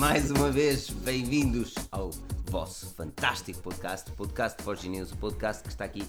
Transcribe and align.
mais 0.00 0.30
uma 0.30 0.50
vez, 0.50 0.88
bem-vindos 0.88 1.74
ao 1.92 2.08
vosso 2.46 2.86
fantástico 2.94 3.60
podcast, 3.60 4.10
o 4.10 4.14
podcast 4.14 4.62
Forge 4.62 4.88
News, 4.88 5.12
o 5.12 5.16
podcast 5.18 5.62
que 5.62 5.68
está 5.68 5.84
aqui 5.84 6.02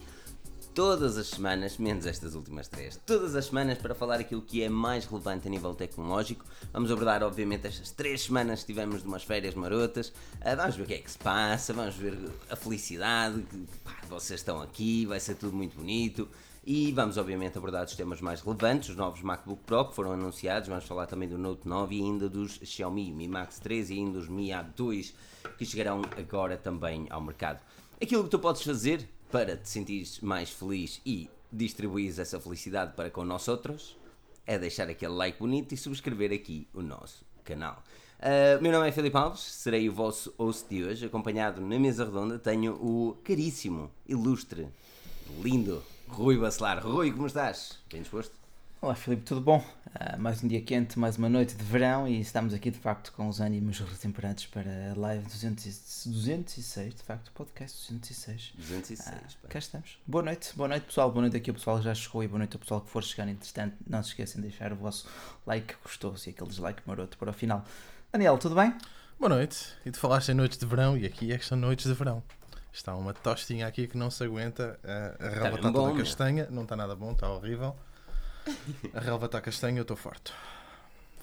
todas 0.74 1.18
as 1.18 1.28
semanas, 1.28 1.78
menos 1.78 2.06
estas 2.06 2.34
últimas 2.34 2.70
três, 2.70 2.98
todas 3.06 3.36
as 3.36 3.48
semanas 3.48 3.78
para 3.80 3.94
falar 3.94 4.22
aquilo 4.22 4.42
que 4.42 4.64
é 4.64 4.70
mais 4.70 5.04
relevante 5.04 5.46
a 5.46 5.52
nível 5.52 5.76
tecnológico. 5.76 6.46
Vamos 6.72 6.90
abordar, 6.90 7.22
obviamente, 7.22 7.68
estas 7.68 7.92
três 7.92 8.22
semanas 8.22 8.62
que 8.62 8.68
tivemos 8.68 9.02
de 9.02 9.10
umas 9.10 9.24
férias 9.24 9.56
marotas. 9.56 10.14
Ah, 10.40 10.56
vamos 10.56 10.78
ver 10.78 10.84
o 10.84 10.86
que 10.86 10.94
é 10.94 10.98
que 11.00 11.12
se 11.12 11.18
passa, 11.18 11.74
vamos 11.74 11.96
ver 11.96 12.18
a 12.50 12.56
felicidade, 12.56 13.42
que 13.42 13.58
pá, 13.84 13.98
vocês 14.08 14.40
estão 14.40 14.62
aqui, 14.62 15.06
vai 15.06 15.20
ser 15.20 15.36
tudo 15.36 15.54
muito 15.54 15.76
bonito. 15.76 16.30
E 16.64 16.92
vamos, 16.92 17.18
obviamente, 17.18 17.58
abordar 17.58 17.86
os 17.86 17.96
temas 17.96 18.22
mais 18.22 18.40
relevantes, 18.40 18.90
os 18.90 18.96
novos 18.96 19.24
MacBook 19.24 19.64
Pro 19.64 19.86
que 19.86 19.96
foram 19.96 20.12
anunciados. 20.12 20.70
Vamos 20.70 20.86
falar 20.86 21.08
também 21.08 21.28
do 21.28 21.36
Note 21.36 21.68
9 21.68 21.96
e 21.96 22.02
ainda 22.02 22.30
dos 22.30 22.60
Xiaomi 22.64 23.12
Mi 23.12 23.28
Max 23.28 23.58
3 23.58 23.90
e 23.90 23.94
ainda 23.94 24.20
dos 24.20 24.30
Mi 24.30 24.54
A 24.54 24.62
2 24.62 25.12
que 25.58 25.66
chegarão 25.66 26.04
agora 26.16 26.56
também 26.56 27.08
ao 27.10 27.20
mercado. 27.20 27.60
Aquilo 28.00 28.24
que 28.26 28.30
tu 28.30 28.38
podes 28.38 28.62
fazer 28.62 29.10
para 29.32 29.58
te 29.58 29.70
sentires 29.70 30.20
mais 30.20 30.52
feliz 30.52 31.02
e 31.04 31.28
distribuir 31.52 32.20
essa 32.20 32.40
felicidade 32.40 32.94
para 32.94 33.10
com 33.10 33.26
nós 33.26 33.48
outros 33.48 33.98
é 34.46 34.60
deixar 34.60 34.88
aquele 34.88 35.14
like 35.14 35.40
bonito 35.40 35.74
e 35.74 35.78
subscrever 35.78 36.32
aqui 36.32 36.68
o 36.76 36.84
nosso 36.84 37.26
canal. 37.44 37.82
Uh, 38.20 38.62
meu 38.62 38.72
nome 38.72 38.88
é 38.88 38.92
Filipe 38.92 39.18
Alves, 39.18 39.42
serei 39.42 39.90
o 39.90 39.94
vosso 39.94 40.32
host 40.38 40.70
de 40.70 40.84
hoje. 40.84 41.08
Acompanhado 41.08 41.60
na 41.60 41.80
mesa 41.80 42.06
redonda 42.06 42.38
tenho 42.38 42.74
o 42.74 43.18
caríssimo, 43.24 43.90
ilustre, 44.08 44.68
lindo 45.42 45.82
Rui 46.12 46.38
Bacelar. 46.38 46.86
Rui, 46.86 47.12
como 47.12 47.26
estás? 47.26 47.80
Bem 47.90 48.02
disposto? 48.02 48.34
Olá 48.82 48.94
Filipe, 48.96 49.24
tudo 49.24 49.40
bom? 49.40 49.60
Uh, 49.60 50.20
mais 50.20 50.44
um 50.44 50.48
dia 50.48 50.62
quente, 50.62 51.00
mais 51.00 51.18
uma 51.18 51.30
noite 51.30 51.56
de 51.56 51.64
verão 51.64 52.06
e 52.06 52.20
estamos 52.20 52.54
aqui 52.54 52.70
de 52.70 52.80
facto 52.80 53.14
com 53.14 53.30
os 53.30 53.40
ânimos 53.40 53.80
retemperados 53.80 54.46
para 54.48 54.92
a 54.92 55.00
live 55.00 55.24
200, 55.24 55.64
206, 56.08 56.96
de 56.96 57.04
facto, 57.04 57.32
podcast 57.32 57.94
206. 57.94 58.54
206, 58.58 59.08
uh, 59.08 59.48
Cá 59.48 59.60
estamos. 59.60 60.00
Boa 60.06 60.24
noite, 60.24 60.52
boa 60.54 60.68
noite 60.68 60.84
pessoal, 60.84 61.10
boa 61.12 61.22
noite 61.22 61.38
aqui 61.38 61.50
ao 61.50 61.56
pessoal 61.56 61.78
que 61.78 61.86
já 61.86 61.96
chegou 61.96 62.24
e 62.24 62.28
boa 62.28 62.40
noite 62.40 62.56
ao 62.56 62.60
pessoal 62.60 62.82
que 62.82 62.90
for 62.90 63.04
chegar. 63.04 63.30
Entretanto, 63.30 63.78
não 63.88 64.04
se 64.04 64.10
esqueçam 64.10 64.42
de 64.42 64.50
deixar 64.50 64.74
o 64.74 64.76
vosso 64.76 65.08
like 65.48 65.76
gostoso 65.82 66.28
e 66.28 66.32
aquele 66.32 66.50
dislike 66.50 66.82
maroto 66.86 67.18
para 67.18 67.30
o 67.30 67.34
final. 67.34 67.64
Daniel, 68.12 68.38
tudo 68.38 68.56
bem? 68.56 68.76
Boa 69.18 69.30
noite. 69.30 69.68
E 69.86 69.92
tu 69.92 70.00
falaste 70.00 70.30
em 70.30 70.34
noites 70.34 70.58
de 70.58 70.66
verão 70.66 70.98
e 70.98 71.06
aqui 71.06 71.32
é 71.32 71.38
que 71.38 71.46
são 71.46 71.58
noites 71.58 71.86
de 71.86 71.94
verão. 71.94 72.22
Está 72.74 72.96
uma 72.96 73.14
tostinha 73.14 73.68
aqui 73.68 73.88
que 73.88 73.98
não 73.98 74.10
se 74.10 74.24
aguenta. 74.24 74.80
A, 74.84 75.26
a 75.26 75.30
relva 75.30 75.56
está 75.58 75.72
toda 75.72 75.98
castanha, 75.98 76.48
não 76.50 76.64
está 76.64 76.76
nada 76.76 76.96
bom, 76.96 77.12
está 77.12 77.30
horrível. 77.30 77.76
A 78.94 79.00
relva 79.00 79.26
está 79.26 79.42
castanha, 79.42 79.80
eu 79.80 79.82
estou 79.84 79.98
farto. 79.98 80.34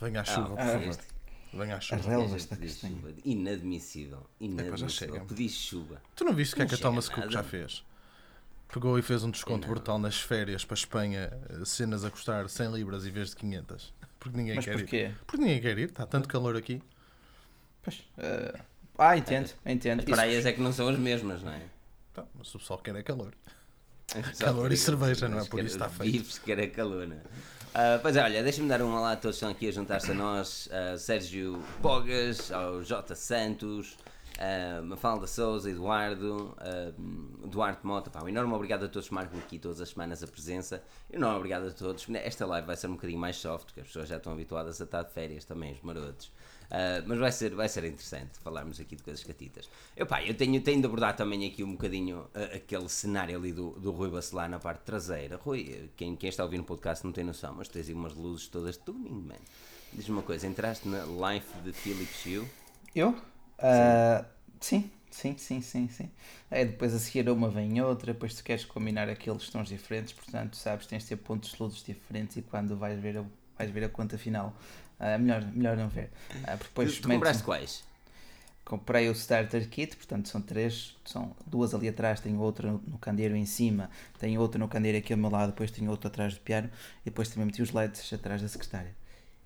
Venha 0.00 0.20
à 0.20 0.24
chuva, 0.24 0.54
ah, 0.54 0.56
por 0.56 0.66
favor. 0.66 0.88
Este... 0.88 1.04
Venha 1.52 1.76
à 1.76 1.80
chuva. 1.80 2.02
A 2.02 2.10
relva 2.10 2.36
está 2.36 2.56
castanha. 2.56 2.96
Inadmissível. 3.24 4.28
Inadmissível. 4.38 5.16
É, 5.16 5.20
Pedi 5.20 5.48
chuva. 5.48 6.02
Tu 6.14 6.24
não 6.24 6.34
viste 6.34 6.52
o 6.52 6.56
que 6.56 6.62
é 6.62 6.66
que 6.66 6.74
a 6.74 6.78
Thomas 6.78 7.08
Cook 7.08 7.30
já 7.30 7.42
fez? 7.42 7.84
Pegou 8.72 8.98
e 8.98 9.02
fez 9.02 9.24
um 9.24 9.30
desconto 9.30 9.66
não. 9.66 9.74
brutal 9.74 9.98
nas 9.98 10.20
férias 10.20 10.62
para 10.62 10.74
a 10.74 10.78
Espanha, 10.78 11.30
cenas 11.64 12.04
a 12.04 12.10
custar 12.10 12.46
100 12.48 12.72
libras 12.72 13.06
em 13.06 13.10
vez 13.10 13.30
de 13.30 13.36
500. 13.36 13.94
Porque 14.20 14.36
ninguém 14.36 14.56
Mas 14.56 14.64
quer 14.66 14.76
porquê? 14.76 14.96
ir. 14.96 15.18
Porque 15.26 15.42
ninguém 15.42 15.60
quer 15.60 15.78
ir, 15.78 15.88
está 15.88 16.04
tanto 16.04 16.28
calor 16.28 16.54
aqui. 16.54 16.82
Pois. 17.82 18.00
Uh... 18.18 18.60
Ah, 18.98 19.16
entendo, 19.16 19.50
entendo. 19.64 20.00
As 20.00 20.04
praias 20.04 20.44
é 20.44 20.52
que 20.52 20.60
não 20.60 20.72
são 20.72 20.88
as 20.88 20.98
mesmas, 20.98 21.40
não 21.42 21.52
é? 21.52 21.62
Tá, 22.12 22.24
mas 22.34 22.52
o 22.52 22.58
pessoal 22.58 22.80
quer 22.80 22.96
é 22.96 23.02
calor. 23.02 23.32
calor 24.40 24.72
e 24.72 24.76
cerveja, 24.76 25.28
não 25.28 25.38
é? 25.38 25.44
Por 25.44 25.60
isso 25.60 25.76
está 25.76 25.88
feito. 25.88 26.12
Vives 26.12 26.38
quer 26.38 26.58
é 26.58 26.66
calor, 26.66 27.06
não 27.06 27.16
é? 27.16 27.20
Uh, 27.68 28.00
pois 28.02 28.16
é, 28.16 28.22
olha, 28.24 28.42
deixa-me 28.42 28.68
dar 28.68 28.82
um 28.82 28.92
olá 28.92 29.12
a 29.12 29.16
todos 29.16 29.36
que 29.36 29.44
estão 29.44 29.50
aqui 29.50 29.68
a 29.68 29.72
juntar-se 29.72 30.10
a 30.10 30.14
nós: 30.14 30.68
uh, 30.68 30.98
Sérgio 30.98 31.62
Bogas, 31.80 32.50
ao 32.50 32.82
J. 32.82 33.14
Santos, 33.14 33.96
uh, 34.38 34.82
Mafalda 34.82 35.26
Souza, 35.26 35.70
Eduardo, 35.70 36.56
uh, 36.58 37.46
Duarte 37.46 37.86
Mota. 37.86 38.10
Pá, 38.10 38.22
um 38.24 38.28
enorme 38.28 38.52
obrigado 38.54 38.84
a 38.84 38.88
todos 38.88 39.08
que 39.08 39.14
marcam 39.14 39.38
aqui 39.38 39.58
todas 39.58 39.80
as 39.80 39.90
semanas 39.90 40.24
a 40.24 40.26
presença. 40.26 40.82
E 41.08 41.14
um 41.14 41.18
enorme 41.18 41.36
obrigado 41.36 41.68
a 41.68 41.70
todos. 41.70 42.06
Esta 42.14 42.46
live 42.46 42.66
vai 42.66 42.76
ser 42.76 42.88
um 42.88 42.94
bocadinho 42.94 43.20
mais 43.20 43.36
soft, 43.36 43.66
porque 43.66 43.80
as 43.80 43.86
pessoas 43.86 44.08
já 44.08 44.16
estão 44.16 44.32
habituadas 44.32 44.80
a 44.80 44.84
estar 44.84 45.02
de 45.02 45.12
férias 45.12 45.44
também, 45.44 45.72
os 45.72 45.82
marotos. 45.82 46.32
Uh, 46.68 47.02
mas 47.06 47.18
vai 47.18 47.32
ser, 47.32 47.54
vai 47.54 47.68
ser 47.68 47.84
interessante 47.84 48.38
falarmos 48.40 48.78
aqui 48.78 48.94
de 48.94 49.02
coisas 49.02 49.24
catitas. 49.24 49.70
Eu, 49.96 50.06
pá, 50.06 50.22
eu 50.22 50.34
tenho, 50.34 50.60
tenho 50.60 50.80
de 50.80 50.86
abordar 50.86 51.16
também 51.16 51.46
aqui 51.46 51.64
um 51.64 51.72
bocadinho 51.72 52.20
uh, 52.34 52.56
aquele 52.56 52.88
cenário 52.90 53.38
ali 53.38 53.52
do, 53.52 53.70
do 53.70 53.90
Rui 53.90 54.10
Bacelar 54.10 54.50
na 54.50 54.58
parte 54.58 54.82
traseira. 54.82 55.36
Rui, 55.36 55.88
quem, 55.96 56.14
quem 56.14 56.28
está 56.28 56.42
a 56.42 56.46
ouvir 56.46 56.58
no 56.58 56.64
podcast 56.64 57.04
não 57.04 57.12
tem 57.12 57.24
noção, 57.24 57.54
mas 57.56 57.68
tens 57.68 57.88
aí 57.88 57.94
umas 57.94 58.14
luzes 58.14 58.48
todas 58.48 58.76
de 58.76 58.82
tuning, 58.82 59.22
man. 59.22 59.34
Diz-me 59.94 60.16
uma 60.16 60.22
coisa, 60.22 60.46
entraste 60.46 60.86
na 60.86 61.04
Life 61.04 61.58
de 61.62 61.72
Philips 61.72 62.26
Hue? 62.26 62.46
Eu? 62.94 63.10
Uh, 63.10 64.24
sim. 64.60 64.90
Sim, 65.10 65.36
sim, 65.38 65.62
sim, 65.62 65.88
sim. 65.88 66.10
É, 66.50 66.66
depois 66.66 66.94
a 66.94 66.98
seguir 66.98 67.28
uma 67.30 67.48
vem 67.48 67.80
outra, 67.80 68.12
depois 68.12 68.34
tu 68.34 68.44
queres 68.44 68.66
combinar 68.66 69.08
aqueles 69.08 69.48
tons 69.48 69.68
diferentes, 69.68 70.12
portanto, 70.12 70.54
sabes, 70.54 70.86
tens 70.86 71.04
de 71.04 71.08
ter 71.08 71.16
pontos 71.16 71.52
de 71.52 71.62
luzes 71.62 71.82
diferentes 71.82 72.36
e 72.36 72.42
quando 72.42 72.76
vais 72.76 73.00
ver 73.00 73.16
a, 73.16 73.24
vais 73.56 73.70
ver 73.70 73.84
a 73.84 73.88
conta 73.88 74.18
final 74.18 74.54
Uh, 75.00 75.18
melhor, 75.18 75.44
melhor 75.54 75.76
não 75.76 75.88
ver. 75.88 76.10
Uh, 76.34 76.56
depois 76.58 76.96
tu, 76.96 77.02
tu 77.02 77.08
compraste 77.08 77.42
quais? 77.42 77.84
Comprei 78.64 79.08
o 79.08 79.12
Starter 79.12 79.68
Kit, 79.68 79.96
portanto 79.96 80.28
são 80.28 80.42
três, 80.42 80.94
são 81.04 81.34
duas 81.46 81.72
ali 81.72 81.88
atrás, 81.88 82.20
tenho 82.20 82.38
outra 82.40 82.70
no, 82.70 82.82
no 82.86 82.98
candeeiro 82.98 83.34
em 83.34 83.46
cima, 83.46 83.90
tenho 84.18 84.40
outra 84.40 84.58
no 84.58 84.68
candeeiro 84.68 84.98
aqui 84.98 85.12
ao 85.12 85.18
meu 85.18 85.30
lado, 85.30 85.50
depois 85.50 85.70
tenho 85.70 85.90
outra 85.90 86.08
atrás 86.08 86.34
do 86.34 86.40
piano 86.40 86.68
e 87.02 87.04
depois 87.06 87.28
também 87.28 87.46
meti 87.46 87.62
os 87.62 87.72
LEDs 87.72 88.12
atrás 88.12 88.42
da 88.42 88.48
secretária. 88.48 88.94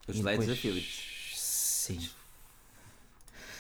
Os 0.09 0.17
e 0.17 0.23
LEDs 0.23 0.41
depois... 0.41 0.49
da 0.49 0.57
Philips? 0.57 1.13
Sim. 1.37 2.11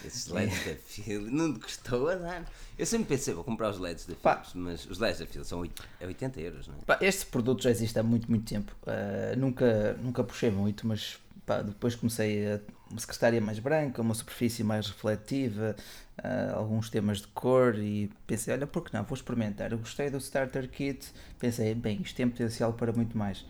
Esses 0.05 0.27
LEDs 0.27 0.65
da 0.65 0.75
Philips, 0.75 1.33
não 1.33 1.55
te 1.55 1.61
custou 1.61 2.09
a 2.09 2.17
dar. 2.17 2.45
Eu 2.77 2.87
sempre 2.87 3.07
pensei, 3.07 3.33
vou 3.33 3.45
comprar 3.45 3.71
os 3.71 3.79
LEDs 3.79 4.07
da 4.07 4.17
Philips, 4.17 4.55
mas 4.55 4.87
os 4.87 4.99
LEDs 4.99 5.21
da 5.21 5.27
Philips 5.27 5.49
são 5.49 5.61
80 5.61 6.41
é 6.41 6.47
euros, 6.47 6.67
não 6.67 6.75
é? 6.75 6.79
Pá, 6.85 6.99
este 7.01 7.27
produto 7.27 7.63
já 7.63 7.71
existe 7.71 7.97
há 7.99 8.03
muito, 8.03 8.29
muito 8.29 8.49
tempo. 8.49 8.75
Uh, 8.83 9.39
nunca, 9.39 9.93
nunca 10.03 10.25
puxei 10.25 10.51
muito, 10.51 10.87
mas 10.87 11.19
pá, 11.47 11.63
depois 11.63 11.95
comecei 11.95 12.47
a 12.47 12.61
uma 12.91 13.01
secretária 13.01 13.41
mais 13.41 13.59
branca, 13.59 14.03
uma 14.03 14.15
superfície 14.15 14.63
mais 14.63 14.87
refletiva, 14.87 15.75
uh, 16.19 16.57
alguns 16.57 16.91
temas 16.91 17.23
de 17.23 17.27
cor 17.29 17.79
e 17.79 18.11
pensei, 18.27 18.53
olha, 18.53 18.67
por 18.67 18.85
que 18.85 18.93
não? 18.93 19.03
Vou 19.05 19.17
experimentar. 19.17 19.73
Eu 19.73 19.79
gostei 19.79 20.11
do 20.11 20.19
Starter 20.19 20.69
Kit, 20.69 21.11
pensei, 21.39 21.75
bem, 21.75 22.03
isto 22.03 22.15
tem 22.15 22.29
potencial 22.29 22.73
para 22.75 22.93
muito 22.93 23.17
mais. 23.17 23.41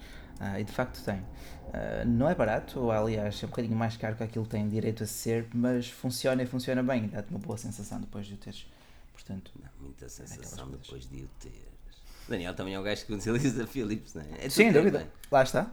Uh, 0.41 0.59
e 0.61 0.65
de 0.65 0.73
facto 0.73 1.03
tem. 1.05 1.17
Uh, 1.19 2.07
não 2.07 2.29
é 2.29 2.35
barato, 2.35 2.91
aliás, 2.91 3.43
é 3.43 3.47
um 3.47 3.49
bocadinho 3.49 3.77
mais 3.77 3.97
caro 3.97 4.15
que 4.15 4.23
aquilo 4.23 4.47
tem 4.47 4.69
direito 4.69 5.03
a 5.03 5.07
ser, 5.07 5.47
mas 5.53 5.89
funciona 5.89 6.43
e 6.43 6.47
funciona 6.47 6.83
bem, 6.83 7.09
dá-te 7.09 7.31
uma 7.31 7.39
boa 7.39 7.59
sensação 7.59 8.01
depois 8.01 8.27
de 8.27 8.35
o 8.35 8.37
teres. 8.37 8.67
Portanto, 9.13 9.53
Dá 9.57 9.71
muita 9.81 10.09
sensação 10.09 10.71
depois 10.71 11.09
de 11.09 11.23
o 11.23 11.29
ter. 11.41 11.73
Daniel 12.29 12.55
também 12.55 12.75
é 12.75 12.81
um 12.81 12.83
gajo 12.83 13.05
que 13.05 13.13
utiliza 13.13 13.67
Philips, 13.67 14.15
não 14.15 14.23
é? 14.23 14.47
é 14.47 14.49
Sem 14.49 14.73
dúvida, 14.73 15.09
lá 15.31 15.43
está. 15.43 15.71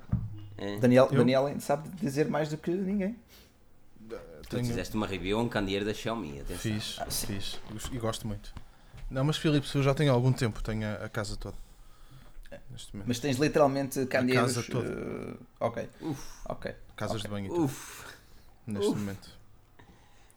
É. 0.60 0.78
Daniel, 0.78 1.08
eu? 1.12 1.18
Daniel 1.18 1.60
sabe 1.60 1.90
dizer 1.90 2.28
mais 2.28 2.50
do 2.50 2.58
que 2.58 2.70
ninguém. 2.70 3.16
Tu 4.10 4.56
Tenho... 4.56 4.66
fizeste 4.66 4.96
uma 4.96 5.08
review 5.08 5.40
a 5.40 5.44
um 5.44 5.48
candeeiro 5.48 5.86
da 5.86 5.94
Xiaomi, 5.94 6.42
atenção. 6.42 6.58
Fiz, 6.58 6.98
ah, 7.00 7.06
fiz. 7.06 7.60
E 7.92 7.98
gosto 8.00 8.28
muito. 8.28 8.54
Não, 9.10 9.24
mas 9.24 9.38
Filipe, 9.38 9.68
eu 9.74 9.84
já 9.84 9.94
tenho 9.94 10.12
algum 10.12 10.34
tempo, 10.34 10.62
tenho 10.62 10.86
a, 10.88 11.06
a 11.06 11.10
casa 11.10 11.38
toda. 11.38 11.56
Mas 13.06 13.20
tens 13.20 13.38
literalmente 13.38 14.06
candeeiros. 14.08 14.58
A 14.58 14.62
casa 14.62 14.72
toda. 14.72 14.90
Uh, 14.90 15.38
ok. 15.60 15.90
Uf. 16.02 16.40
Ok. 16.46 16.76
Casas 16.96 17.18
okay. 17.18 17.24
de 17.24 17.30
banho. 17.30 17.64
Uf. 17.64 18.06
Neste 18.66 18.90
Uf. 18.90 19.00
momento. 19.00 19.30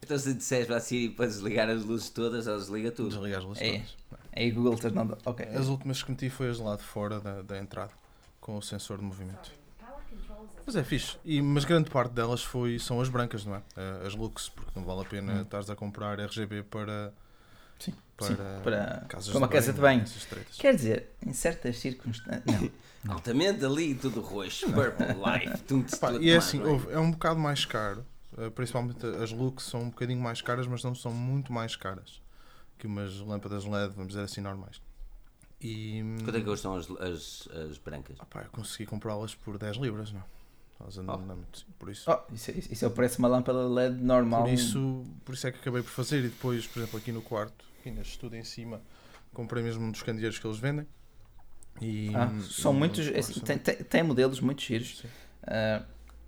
Então 0.03 0.17
se 0.17 0.33
disseres 0.33 0.67
para 0.67 0.77
a 0.77 0.79
Siri 0.79 1.09
para 1.09 1.25
desligar 1.25 1.69
as 1.69 1.83
luzes 1.83 2.09
todas, 2.09 2.45
ela 2.45 2.57
desliga 2.57 2.91
tudo. 2.91 3.09
Desliga 3.09 3.37
as 3.37 3.43
luzes 3.43 3.63
é. 3.63 3.71
todas. 3.71 3.95
É 4.33 4.49
Google 4.49 4.77
nada. 4.91 5.17
Ok. 5.25 5.45
As 5.45 5.67
últimas 5.67 6.03
que 6.03 6.11
meti 6.11 6.29
foi 6.29 6.49
as 6.49 6.59
lá 6.59 6.75
de 6.75 6.83
fora 6.83 7.19
da, 7.19 7.41
da 7.41 7.57
entrada, 7.57 7.91
com 8.41 8.57
o 8.57 8.61
sensor 8.61 8.97
de 8.97 9.03
movimento. 9.03 9.51
Mas 10.65 10.75
é 10.75 10.83
fixe. 10.83 11.17
E, 11.25 11.41
mas 11.41 11.65
grande 11.65 11.89
parte 11.89 12.13
delas 12.13 12.43
foi, 12.43 12.79
são 12.79 13.01
as 13.01 13.09
brancas, 13.09 13.45
não 13.45 13.55
é? 13.55 13.61
Eh, 13.75 14.07
as 14.07 14.15
Lux, 14.15 14.49
porque 14.49 14.71
não 14.75 14.85
vale 14.85 15.01
a 15.01 15.05
pena 15.05 15.33
hum. 15.33 15.41
estares 15.41 15.69
a 15.69 15.75
comprar 15.75 16.19
RGB 16.19 16.63
para. 16.63 17.13
Sim, 17.79 17.93
para, 18.15 18.27
sim, 18.27 18.35
para, 18.63 19.05
casas 19.09 19.29
para 19.29 19.37
uma 19.37 19.47
de 19.47 19.53
casa 19.53 19.73
de 19.73 19.81
banho. 19.81 20.05
Quer 20.57 20.75
dizer, 20.75 21.09
em 21.25 21.33
certas 21.33 21.79
circunstâncias. 21.79 22.71
Não. 23.03 23.13
Altamente 23.13 23.65
ali, 23.65 23.93
tudo 23.95 24.21
roxo, 24.21 24.65
Purple 24.71 25.07
Life, 25.07 25.63
tudo, 25.63 25.85
E 26.21 26.31
é 26.31 26.37
assim, 26.37 26.61
é 26.89 26.97
um 26.97 27.11
bocado 27.11 27.37
mais 27.37 27.65
caro. 27.65 28.05
Eh, 28.37 28.49
principalmente 28.49 29.05
as 29.05 29.31
Lux 29.31 29.63
são 29.65 29.81
um 29.81 29.89
bocadinho 29.89 30.21
mais 30.21 30.41
caras, 30.41 30.67
mas 30.67 30.83
não 30.83 30.95
são 30.95 31.11
muito 31.11 31.51
mais 31.51 31.75
caras 31.75 32.21
que 32.77 32.87
umas 32.87 33.19
lâmpadas 33.19 33.65
LED, 33.65 33.93
vamos 33.93 34.09
dizer 34.09 34.23
assim, 34.23 34.41
normais. 34.41 34.81
E, 35.61 36.03
Quanto 36.23 36.35
é 36.35 36.39
que 36.39 36.45
custam 36.45 36.75
as, 36.75 36.89
as, 36.91 37.47
as 37.69 37.77
brancas? 37.77 38.17
Ah, 38.19 38.25
pá, 38.25 38.41
eu 38.41 38.49
consegui 38.49 38.85
comprá-las 38.85 39.33
por 39.33 39.57
10 39.57 39.77
libras, 39.77 40.11
não? 40.11 40.23
Elas 40.83 40.97
andam, 40.97 41.15
oh. 41.15 41.35
muito, 41.35 41.65
por 41.79 41.89
isso. 41.89 42.11
Oh, 42.11 42.33
isso, 42.33 42.51
é, 42.51 42.53
isso 42.55 42.83
é 42.83 42.87
o 42.87 42.91
preço 42.91 43.15
de 43.15 43.19
uma 43.19 43.29
lâmpada 43.29 43.65
LED 43.67 43.95
normal. 43.95 44.43
Por 44.43 44.53
isso, 44.53 45.03
por 45.23 45.33
isso 45.33 45.47
é 45.47 45.51
que 45.51 45.59
acabei 45.59 45.81
por 45.81 45.89
fazer. 45.89 46.19
E 46.19 46.29
depois, 46.29 46.67
por 46.67 46.79
exemplo, 46.79 46.99
aqui 46.99 47.11
no 47.11 47.21
quarto, 47.21 47.65
aqui 47.79 47.89
neste 47.89 48.11
estudo 48.11 48.35
em 48.35 48.43
cima, 48.43 48.81
comprei 49.33 49.63
mesmo 49.63 49.85
um 49.85 49.91
dos 49.91 50.03
candeeiros 50.03 50.37
que 50.37 50.45
eles 50.45 50.59
vendem. 50.59 50.85
E, 51.81 52.13
ah, 52.15 52.29
são 52.41 52.73
muitos. 52.73 53.07
Assim, 53.07 53.39
tem, 53.39 53.57
tem, 53.57 54.03
modelos 54.03 54.39
muito 54.41 54.61
giros. 54.61 55.03
Uh, 55.43 55.85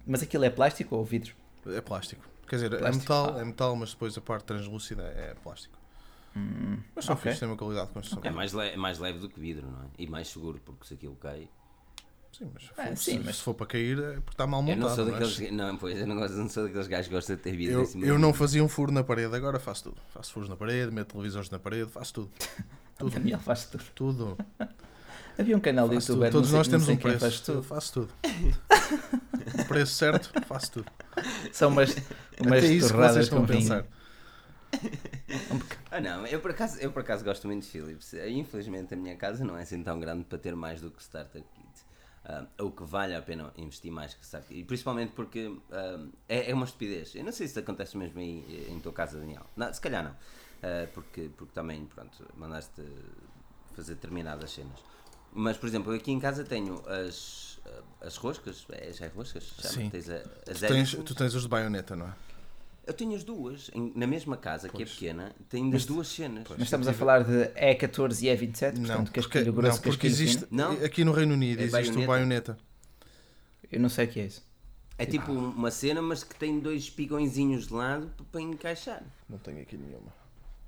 mas 0.07 0.23
aquilo 0.23 0.45
é 0.45 0.49
plástico 0.49 0.95
ou 0.95 1.03
vidro? 1.03 1.35
É 1.67 1.81
plástico. 1.81 2.23
Quer 2.47 2.55
dizer, 2.55 2.73
é 2.73 2.91
metal, 2.91 3.35
ah. 3.35 3.41
é 3.41 3.45
metal, 3.45 3.75
mas 3.75 3.91
depois 3.91 4.17
a 4.17 4.21
parte 4.21 4.45
translúcida 4.45 5.03
é 5.03 5.35
plástico. 5.43 5.77
Hum, 6.35 6.79
mas 6.93 7.05
são 7.05 7.15
okay. 7.15 7.31
fixe, 7.31 7.39
tem 7.39 7.49
uma 7.49 7.57
qualidade 7.57 7.87
de 7.87 7.93
construção. 7.93 8.23
É 8.23 8.29
mais, 8.29 8.53
leve, 8.53 8.73
é 8.73 8.77
mais 8.77 8.99
leve 8.99 9.19
do 9.19 9.29
que 9.29 9.39
vidro, 9.39 9.67
não 9.67 9.83
é? 9.83 9.87
E 9.97 10.07
mais 10.07 10.27
seguro, 10.27 10.59
porque 10.63 10.85
se 10.85 10.93
aquilo 10.93 11.15
cai. 11.15 11.49
Sim, 12.37 12.51
mas, 12.53 12.63
é, 12.63 12.67
for, 12.67 12.97
sim, 12.97 13.11
se, 13.11 13.19
mas... 13.19 13.35
se, 13.37 13.41
for 13.43 13.53
para 13.53 13.67
cair 13.67 13.97
é 13.97 14.13
porque 14.15 14.31
está 14.31 14.45
mal 14.45 14.61
montado. 14.61 14.81
Eu 14.81 14.89
não 14.89 14.95
sou 14.95 15.05
daqueles, 15.05 15.39
mas... 15.39 15.51
não, 15.53 15.77
pois, 15.77 15.97
eu 15.97 16.05
não, 16.05 16.15
gosto, 16.17 16.35
não 16.35 16.49
sou 16.49 16.63
daqueles 16.65 16.87
gajos 16.87 17.07
que 17.07 17.13
gostam 17.13 17.35
de 17.37 17.41
ter 17.41 17.55
vidro 17.55 17.89
Eu, 17.95 18.05
eu 18.05 18.19
não 18.19 18.33
fazia 18.33 18.61
um 18.61 18.67
furo 18.67 18.91
na 18.91 19.05
parede, 19.05 19.33
agora 19.33 19.57
faço 19.57 19.85
tudo. 19.85 19.97
Faço 20.13 20.33
furos 20.33 20.49
na 20.49 20.57
parede, 20.57 20.91
meto 20.91 21.13
televisores 21.13 21.49
na 21.49 21.59
parede, 21.59 21.89
faço 21.89 22.13
tudo. 22.13 22.31
tudo. 22.99 23.11
Daniel 23.11 23.39
faz 23.39 23.65
tudo. 23.67 23.83
Tudo. 23.95 24.37
Havia 25.37 25.55
um 25.55 25.61
canal 25.61 25.87
de 25.87 25.95
YouTube. 25.95 26.29
Todos 26.29 26.51
nós 26.51 26.67
temos 26.67 26.89
um 26.89 26.97
preço. 26.97 27.19
Faz 27.19 27.39
tudo. 27.39 27.59
Eu 27.59 27.63
faço 27.63 27.93
tudo. 27.93 28.13
o 29.61 29.65
preço 29.65 29.93
certo, 29.93 30.31
faço 30.45 30.71
tudo. 30.73 30.91
São 31.53 31.69
umas, 31.69 31.95
umas 32.37 32.63
Até 32.63 32.67
isso 32.67 32.93
vocês 32.93 33.25
estão 33.25 33.43
a 33.43 33.47
pensar. 33.47 33.85
ah, 35.89 36.01
não, 36.01 36.27
eu 36.27 36.41
por, 36.41 36.51
acaso, 36.51 36.77
eu 36.79 36.91
por 36.91 36.99
acaso 36.99 37.23
gosto 37.23 37.47
muito 37.47 37.63
de 37.63 37.69
Philips. 37.69 38.13
Infelizmente 38.13 38.93
a 38.93 38.97
minha 38.97 39.15
casa 39.15 39.45
não 39.45 39.57
é 39.57 39.61
assim 39.61 39.81
tão 39.81 39.97
grande 40.01 40.25
para 40.25 40.37
ter 40.37 40.53
mais 40.53 40.81
do 40.81 40.91
que 40.91 41.01
Starter 41.01 41.41
Kit. 41.41 41.64
Uh, 42.25 42.47
ou 42.63 42.71
que 42.71 42.83
vale 42.83 43.13
a 43.13 43.21
pena 43.21 43.53
investir 43.55 43.91
mais 43.91 44.15
que 44.15 44.25
Kit. 44.25 44.45
E 44.49 44.63
principalmente 44.63 45.11
porque 45.11 45.45
uh, 45.47 46.11
é, 46.27 46.49
é, 46.49 46.53
uma 46.55 46.65
estupidez. 46.65 47.13
Eu 47.13 47.23
não 47.23 47.31
sei 47.31 47.47
se 47.47 47.59
acontece 47.59 47.95
mesmo 47.95 48.19
aí 48.19 48.67
em 48.67 48.79
tua 48.79 48.91
casa, 48.91 49.19
Daniel. 49.19 49.45
Não, 49.55 49.71
se 49.71 49.79
calhar 49.79 50.03
não. 50.03 50.11
Uh, 50.11 50.87
porque, 50.91 51.29
porque 51.37 51.53
também, 51.53 51.85
pronto, 51.85 52.25
mandaste 52.35 52.81
fazer 53.75 53.93
determinadas 53.93 54.51
cenas. 54.51 54.79
Mas, 55.31 55.55
por 55.55 55.67
exemplo, 55.67 55.93
aqui 55.93 56.11
em 56.11 56.19
casa 56.19 56.43
tenho 56.43 56.81
as, 56.89 57.59
as 58.01 58.15
roscas, 58.15 58.65
é, 58.71 58.91
já 58.91 59.05
é 59.05 59.09
roscas? 59.09 59.53
Sim. 59.59 59.89
Tens 59.89 60.09
a, 60.09 60.15
as 60.49 60.59
tu, 60.59 60.67
tens, 60.67 60.91
tu 60.95 61.15
tens 61.15 61.35
os 61.35 61.43
de 61.43 61.47
baioneta, 61.47 61.95
não 61.95 62.07
é? 62.07 62.13
Eu 62.87 62.93
tenho 62.93 63.15
as 63.15 63.23
duas, 63.23 63.71
em, 63.73 63.91
na 63.95 64.05
mesma 64.05 64.37
casa, 64.37 64.69
pois. 64.69 64.77
que 64.77 64.83
é 64.83 64.93
pequena, 64.93 65.35
tenho 65.49 65.75
as 65.75 65.85
duas 65.85 66.07
cenas. 66.07 66.43
Pois. 66.45 66.59
Mas 66.59 66.67
estamos 66.67 66.87
a 66.87 66.93
falar 66.93 67.23
de 67.23 67.49
E14 67.55 68.21
e 68.21 68.25
E27, 68.27 68.77
não, 68.77 68.85
portanto, 68.85 69.11
casquilho 69.11 69.45
porque, 69.45 69.61
grosso, 69.61 69.77
não, 69.77 69.83
porque 69.83 70.07
existe, 70.07 70.45
não? 70.51 70.71
aqui 70.71 71.03
no 71.03 71.11
Reino 71.11 71.33
Unido 71.33 71.61
é 71.61 71.63
existe 71.63 71.91
baioneta. 71.91 72.03
o 72.03 72.07
baioneta. 72.07 72.57
Eu 73.71 73.79
não 73.79 73.89
sei 73.89 74.05
o 74.05 74.07
que 74.07 74.19
é 74.19 74.25
isso. 74.25 74.43
É 74.97 75.05
tipo 75.05 75.31
uma 75.31 75.71
cena, 75.71 76.01
mas 76.01 76.23
que 76.23 76.35
tem 76.35 76.59
dois 76.59 76.83
espigõezinhos 76.83 77.67
de 77.67 77.73
lado 77.73 78.09
para 78.31 78.39
encaixar. 78.39 79.03
Não 79.27 79.37
tenho 79.37 79.61
aqui 79.61 79.75
nenhuma. 79.75 80.13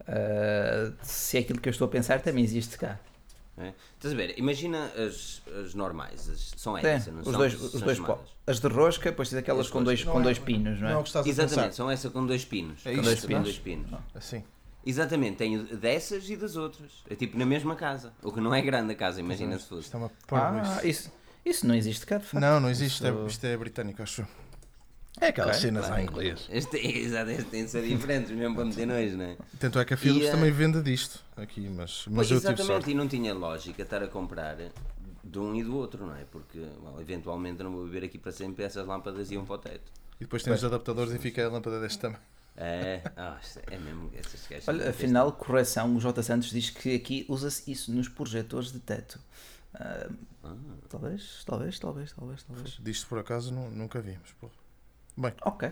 Uh, 0.02 0.94
se 1.02 1.38
é 1.38 1.42
aquilo 1.42 1.62
que 1.62 1.70
eu 1.70 1.72
estou 1.72 1.86
a 1.86 1.90
pensar, 1.90 2.22
também 2.22 2.44
existe 2.44 2.78
cá. 2.78 3.00
É? 3.60 3.74
Estás 3.96 4.14
a 4.14 4.18
ver? 4.18 4.38
Imagina 4.38 4.86
as, 4.96 5.42
as 5.64 5.74
normais, 5.74 6.30
as, 6.30 6.54
são 6.56 6.78
essas, 6.78 7.12
não 7.12 7.22
os 7.22 7.26
são? 7.26 7.34
Dois, 7.34 7.54
os 7.56 7.82
dois 7.82 8.00
As 8.46 8.60
de 8.60 8.68
rosca, 8.68 9.10
depois 9.10 9.30
tens 9.30 9.40
aquelas 9.40 9.68
com 9.70 9.84
dois, 9.84 10.04
com 10.04 10.20
é, 10.20 10.24
dois 10.24 10.38
pinos, 10.38 10.80
não 10.80 10.88
é? 10.88 10.94
Não, 10.94 11.02
é 11.02 11.28
Exatamente, 11.30 11.76
são 11.76 11.90
essas 11.90 12.12
com 12.12 12.24
dois 12.24 12.46
pinos. 12.46 12.86
É 12.86 12.96
com 12.96 13.02
dois 13.02 13.26
pinos. 13.26 13.44
dois 13.44 13.58
pinos. 13.58 13.90
Assim. 14.14 14.44
Exatamente, 14.86 15.38
tenho 15.38 15.64
dessas 15.76 16.30
e 16.30 16.38
das 16.38 16.56
outras. 16.56 17.04
É 17.10 17.16
tipo 17.16 17.38
na 17.38 17.46
mesma 17.46 17.76
casa. 17.76 18.14
O 18.22 18.32
que 18.32 18.40
não 18.40 18.54
é 18.54 18.62
grande 18.62 18.94
a 18.94 18.96
casa, 18.96 19.20
imagina 19.20 19.58
se 19.58 19.68
fosse. 19.68 19.82
Isto 19.82 19.98
é 19.98 20.00
uma 20.00 20.12
ah, 20.32 20.86
isso. 20.86 21.12
isso 21.44 21.68
não 21.68 21.74
existe 21.74 22.06
cá, 22.06 22.20
de 22.20 22.26
facto. 22.26 22.40
Não, 22.40 22.60
não 22.60 22.70
existe. 22.70 23.04
Isso... 23.04 23.26
Isto 23.28 23.46
é 23.48 23.58
britânico, 23.58 24.04
acho. 24.04 24.26
É 25.20 25.28
aquelas 25.28 25.58
okay, 25.58 25.70
cenas 25.70 25.88
claro. 25.88 26.02
em 26.02 26.06
inglês. 26.06 26.48
Este 26.52 26.80
tem 27.50 27.66
de 27.66 27.72
ser 27.72 27.88
diferente, 27.88 28.32
mesmo 28.34 28.56
para 28.56 28.66
meter 28.66 28.86
nojo, 28.86 29.18
não 29.18 29.26
é? 29.26 29.38
Tanto 29.60 29.80
é 29.80 29.86
que 29.86 29.94
a 29.94 29.98
Philips 29.98 30.28
e, 30.28 30.32
também 30.32 30.52
vende 30.52 30.82
disto 30.82 31.24
aqui, 31.36 31.68
mas, 31.70 32.06
mas 32.10 32.30
eu 32.30 32.40
tive 32.40 32.64
sorte. 32.64 32.92
e 32.92 32.94
não 32.94 33.08
tinha 33.08 33.34
lógica 33.34 33.82
estar 33.82 34.04
a 34.04 34.08
comprar 34.08 34.58
de 35.24 35.40
um 35.40 35.56
e 35.56 35.64
do 35.64 35.76
outro, 35.76 36.06
não 36.06 36.16
é? 36.16 36.24
Porque 36.26 36.60
well, 36.60 37.00
eventualmente 37.00 37.64
não 37.64 37.72
vou 37.72 37.86
viver 37.86 38.06
aqui 38.06 38.18
para 38.18 38.32
sempre 38.32 38.64
essas 38.64 38.86
lâmpadas 38.86 39.32
iam 39.32 39.46
para 39.46 39.56
o 39.56 39.58
teto. 39.58 39.92
E 40.20 40.24
depois 40.24 40.44
tens 40.44 40.58
os 40.58 40.64
adaptadores 40.64 41.14
e 41.14 41.20
fica 41.20 41.46
a 41.46 41.50
lâmpada 41.50 41.80
deste 41.80 42.00
tamanho. 42.00 42.22
É, 42.56 43.02
oh, 43.16 43.72
é 43.72 43.78
mesmo. 43.78 44.12
Essas 44.16 44.68
Olha, 44.68 44.90
afinal, 44.90 45.32
correção, 45.32 45.96
o 45.96 46.00
J. 46.00 46.24
Santos 46.24 46.50
diz 46.50 46.72
que 46.72 46.96
aqui 46.96 47.24
usa-se 47.30 47.72
isso 47.72 47.92
nos 47.92 48.08
projetores 48.08 48.72
de 48.72 48.80
teto. 48.80 49.20
Uh, 49.76 50.16
ah. 50.44 50.56
Talvez, 50.90 51.44
talvez, 51.46 51.78
talvez, 51.78 52.12
talvez, 52.14 52.44
talvez. 52.44 52.80
Disto 52.82 53.08
por 53.08 53.20
acaso 53.20 53.54
não, 53.54 53.70
nunca 53.70 54.02
vimos. 54.02 54.32
Porra. 54.40 54.67
Bem. 55.18 55.34
Ok. 55.42 55.72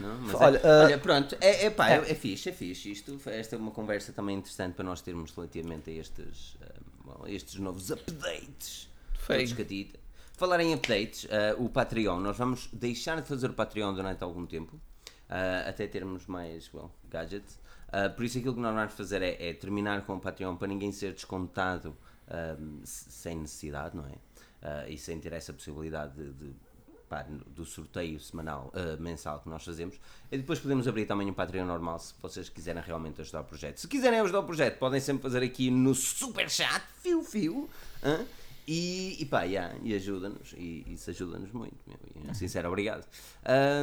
Não, 0.00 0.16
mas 0.20 0.34
olha, 0.34 0.58
é, 0.58 0.60
uh, 0.60 0.84
olha, 0.84 0.98
pronto, 0.98 1.36
é, 1.40 1.66
é, 1.66 1.70
pá, 1.70 1.90
é, 1.90 1.96
é, 1.96 2.14
fixe, 2.14 2.48
é 2.48 2.52
fixe. 2.52 2.90
Isto, 2.90 3.20
esta 3.26 3.56
é 3.56 3.58
uma 3.58 3.70
conversa 3.70 4.12
também 4.12 4.36
interessante 4.36 4.74
para 4.74 4.84
nós 4.84 5.00
termos 5.00 5.32
relativamente 5.32 5.90
a 5.90 5.92
estes, 5.92 6.54
uh, 6.54 7.26
estes 7.26 7.56
novos 7.56 7.90
updates. 7.90 8.88
Feio. 9.14 9.88
Falar 10.34 10.60
em 10.60 10.72
updates, 10.72 11.24
uh, 11.24 11.62
o 11.62 11.68
Patreon, 11.68 12.20
nós 12.20 12.36
vamos 12.36 12.68
deixar 12.72 13.20
de 13.20 13.28
fazer 13.28 13.50
o 13.50 13.52
Patreon 13.52 13.92
durante 13.92 14.22
algum 14.22 14.46
tempo, 14.46 14.80
até 15.66 15.86
termos 15.86 16.26
mais 16.26 16.72
well, 16.72 16.90
gadgets. 17.10 17.58
por 18.16 18.24
isso, 18.24 18.38
aquilo 18.38 18.54
que 18.54 18.60
nós 18.60 18.74
vamos 18.74 18.94
fazer 18.94 19.20
é, 19.20 19.50
é, 19.50 19.52
terminar 19.52 20.06
com 20.06 20.14
o 20.14 20.20
Patreon 20.20 20.56
para 20.56 20.68
ninguém 20.68 20.90
ser 20.90 21.12
descontado 21.12 21.94
sem 22.84 23.36
necessidade, 23.36 23.96
não 23.96 24.06
é? 24.06 24.88
e 24.88 24.96
sem 24.96 25.20
ter 25.20 25.32
essa 25.32 25.52
possibilidade 25.52 26.14
de, 26.14 26.32
de 26.32 26.54
pá, 27.08 27.26
do 27.48 27.64
sorteio 27.64 28.20
semanal, 28.20 28.72
uh, 28.74 29.00
mensal 29.00 29.40
que 29.40 29.48
nós 29.48 29.64
fazemos. 29.64 29.98
E 30.30 30.36
depois 30.36 30.58
podemos 30.58 30.86
abrir 30.86 31.06
também 31.06 31.28
um 31.28 31.34
Patreon 31.34 31.64
normal 31.64 31.98
se 31.98 32.14
vocês 32.20 32.48
quiserem 32.48 32.82
realmente 32.82 33.20
ajudar 33.20 33.40
o 33.40 33.44
projeto. 33.44 33.78
Se 33.78 33.88
quiserem 33.88 34.20
ajudar 34.20 34.40
o 34.40 34.44
projeto, 34.44 34.78
podem 34.78 35.00
sempre 35.00 35.22
fazer 35.22 35.42
aqui 35.42 35.70
no 35.70 35.94
super 35.94 36.48
chat, 36.50 36.82
fio 37.02 37.22
fio. 37.22 37.68
E, 38.70 39.16
e 39.18 39.24
pá, 39.24 39.44
yeah, 39.44 39.74
e 39.82 39.94
ajuda-nos, 39.94 40.52
e 40.52 40.84
isso 40.92 41.08
ajuda-nos 41.08 41.50
muito, 41.52 41.78
meu, 41.86 41.96
e, 42.30 42.34
sincero, 42.34 42.68
obrigado. 42.68 43.02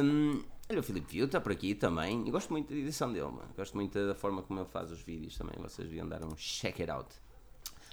Um, 0.04 0.44
olha, 0.70 0.78
o 0.78 0.82
Filipe 0.84 1.12
Viu 1.12 1.26
está 1.26 1.40
por 1.40 1.50
aqui 1.50 1.74
também, 1.74 2.24
eu 2.24 2.30
gosto 2.30 2.52
muito 2.52 2.72
da 2.72 2.78
edição 2.78 3.12
dele, 3.12 3.26
mano. 3.26 3.48
gosto 3.56 3.74
muito 3.74 4.06
da 4.06 4.14
forma 4.14 4.42
como 4.42 4.60
ele 4.60 4.68
faz 4.68 4.92
os 4.92 5.00
vídeos 5.00 5.36
também, 5.36 5.56
vocês 5.58 5.88
deviam 5.88 6.08
dar 6.08 6.22
um 6.22 6.36
check 6.36 6.78
it 6.78 6.88
out. 6.88 7.08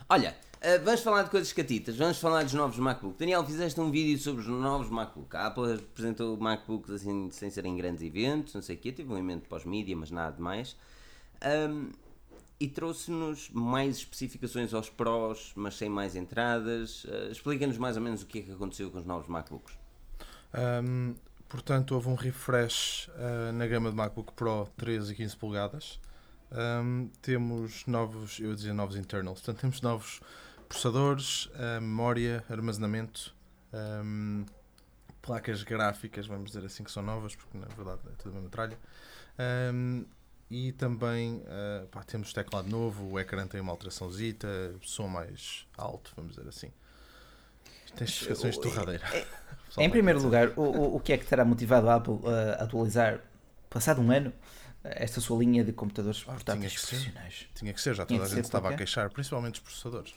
Olha, 0.07 0.37
uh, 0.63 0.83
vamos 0.83 1.01
falar 1.01 1.23
de 1.23 1.29
coisas 1.29 1.51
catitas, 1.51 1.97
vamos 1.97 2.17
falar 2.17 2.43
dos 2.43 2.53
novos 2.53 2.77
MacBook. 2.77 3.17
Daniel, 3.19 3.45
fizeste 3.45 3.79
um 3.79 3.91
vídeo 3.91 4.17
sobre 4.17 4.41
os 4.41 4.47
novos 4.47 4.89
MacBook. 4.89 5.35
A 5.35 5.47
Apple 5.47 5.73
apresentou 5.73 6.37
MacBooks 6.37 6.89
assim, 6.91 7.29
sem 7.31 7.49
serem 7.49 7.75
grandes 7.75 8.01
eventos, 8.01 8.53
não 8.53 8.61
sei 8.61 8.75
o 8.75 8.79
quê, 8.79 8.91
teve 8.91 9.11
um 9.11 9.17
evento 9.17 9.47
pós-mídia, 9.49 9.95
mas 9.95 10.09
nada 10.09 10.35
de 10.35 10.41
mais. 10.41 10.75
Um, 11.69 11.91
e 12.59 12.67
trouxe-nos 12.67 13.49
mais 13.49 13.97
especificações 13.97 14.73
aos 14.73 14.89
Pros, 14.89 15.51
mas 15.55 15.75
sem 15.75 15.89
mais 15.89 16.15
entradas. 16.15 17.03
Uh, 17.03 17.31
Explica-nos 17.31 17.77
mais 17.77 17.97
ou 17.97 18.01
menos 18.01 18.21
o 18.21 18.25
que 18.25 18.39
é 18.39 18.41
que 18.43 18.51
aconteceu 18.51 18.89
com 18.89 18.99
os 18.99 19.05
novos 19.05 19.27
MacBooks. 19.27 19.73
Um, 20.53 21.15
portanto, 21.49 21.93
houve 21.93 22.07
um 22.07 22.15
refresh 22.15 23.09
uh, 23.09 23.51
na 23.51 23.67
gama 23.67 23.89
de 23.89 23.97
MacBook 23.97 24.31
Pro 24.33 24.69
13 24.77 25.11
e 25.11 25.15
15 25.15 25.35
polegadas. 25.35 25.99
Um, 26.53 27.09
temos 27.21 27.85
novos, 27.87 28.39
eu 28.39 28.51
ia 28.51 28.55
dizer 28.55 28.73
novos 28.73 28.95
internals, 28.95 29.41
portanto 29.41 29.61
temos 29.61 29.81
novos 29.81 30.21
processadores, 30.73 31.49
memória, 31.79 32.43
armazenamento, 32.49 33.33
um, 33.73 34.43
placas 35.21 35.63
gráficas, 35.63 36.25
vamos 36.25 36.51
dizer 36.51 36.65
assim, 36.65 36.83
que 36.83 36.91
são 36.91 37.03
novas, 37.03 37.35
porque 37.35 37.57
na 37.57 37.67
verdade 37.67 38.01
é 38.11 38.15
tudo 38.17 38.33
uma 38.33 38.41
metralha. 38.41 38.77
Um, 39.73 40.05
e 40.49 40.71
também 40.73 41.37
uh, 41.37 41.87
pá, 41.87 42.03
temos 42.03 42.33
teclado 42.33 42.69
novo, 42.69 43.11
o 43.11 43.19
ecrã 43.19 43.47
tem 43.47 43.61
uma 43.61 43.71
alteração 43.71 44.11
zita, 44.11 44.47
som 44.81 45.07
mais 45.07 45.65
alto, 45.77 46.11
vamos 46.15 46.35
dizer 46.35 46.47
assim. 46.47 46.71
Tem 47.95 48.05
especificações 48.05 48.55
de 48.55 48.61
torradeira. 48.61 49.05
É, 49.75 49.85
em 49.85 49.89
primeiro 49.89 50.21
lugar, 50.21 50.51
o, 50.55 50.97
o 50.97 50.99
que 50.99 51.11
é 51.11 51.17
que 51.17 51.25
terá 51.25 51.43
motivado 51.43 51.89
a 51.89 51.95
Apple 51.95 52.19
a 52.27 52.63
atualizar, 52.63 53.19
passado 53.71 53.99
um 54.03 54.11
ano, 54.11 54.31
esta 54.83 55.19
sua 55.19 55.39
linha 55.39 55.63
de 55.63 55.73
computadores 55.73 56.23
ah, 56.27 56.33
portáteis 56.33 56.73
tinha 56.73 56.87
profissionais. 56.87 57.47
Tinha 57.55 57.73
que 57.73 57.81
ser, 57.81 57.95
já 57.95 58.05
toda 58.05 58.23
a 58.23 58.27
gente 58.27 58.45
estava 58.45 58.69
a 58.69 58.77
queixar, 58.77 59.09
principalmente 59.09 59.55
os 59.55 59.59
processadores. 59.61 60.13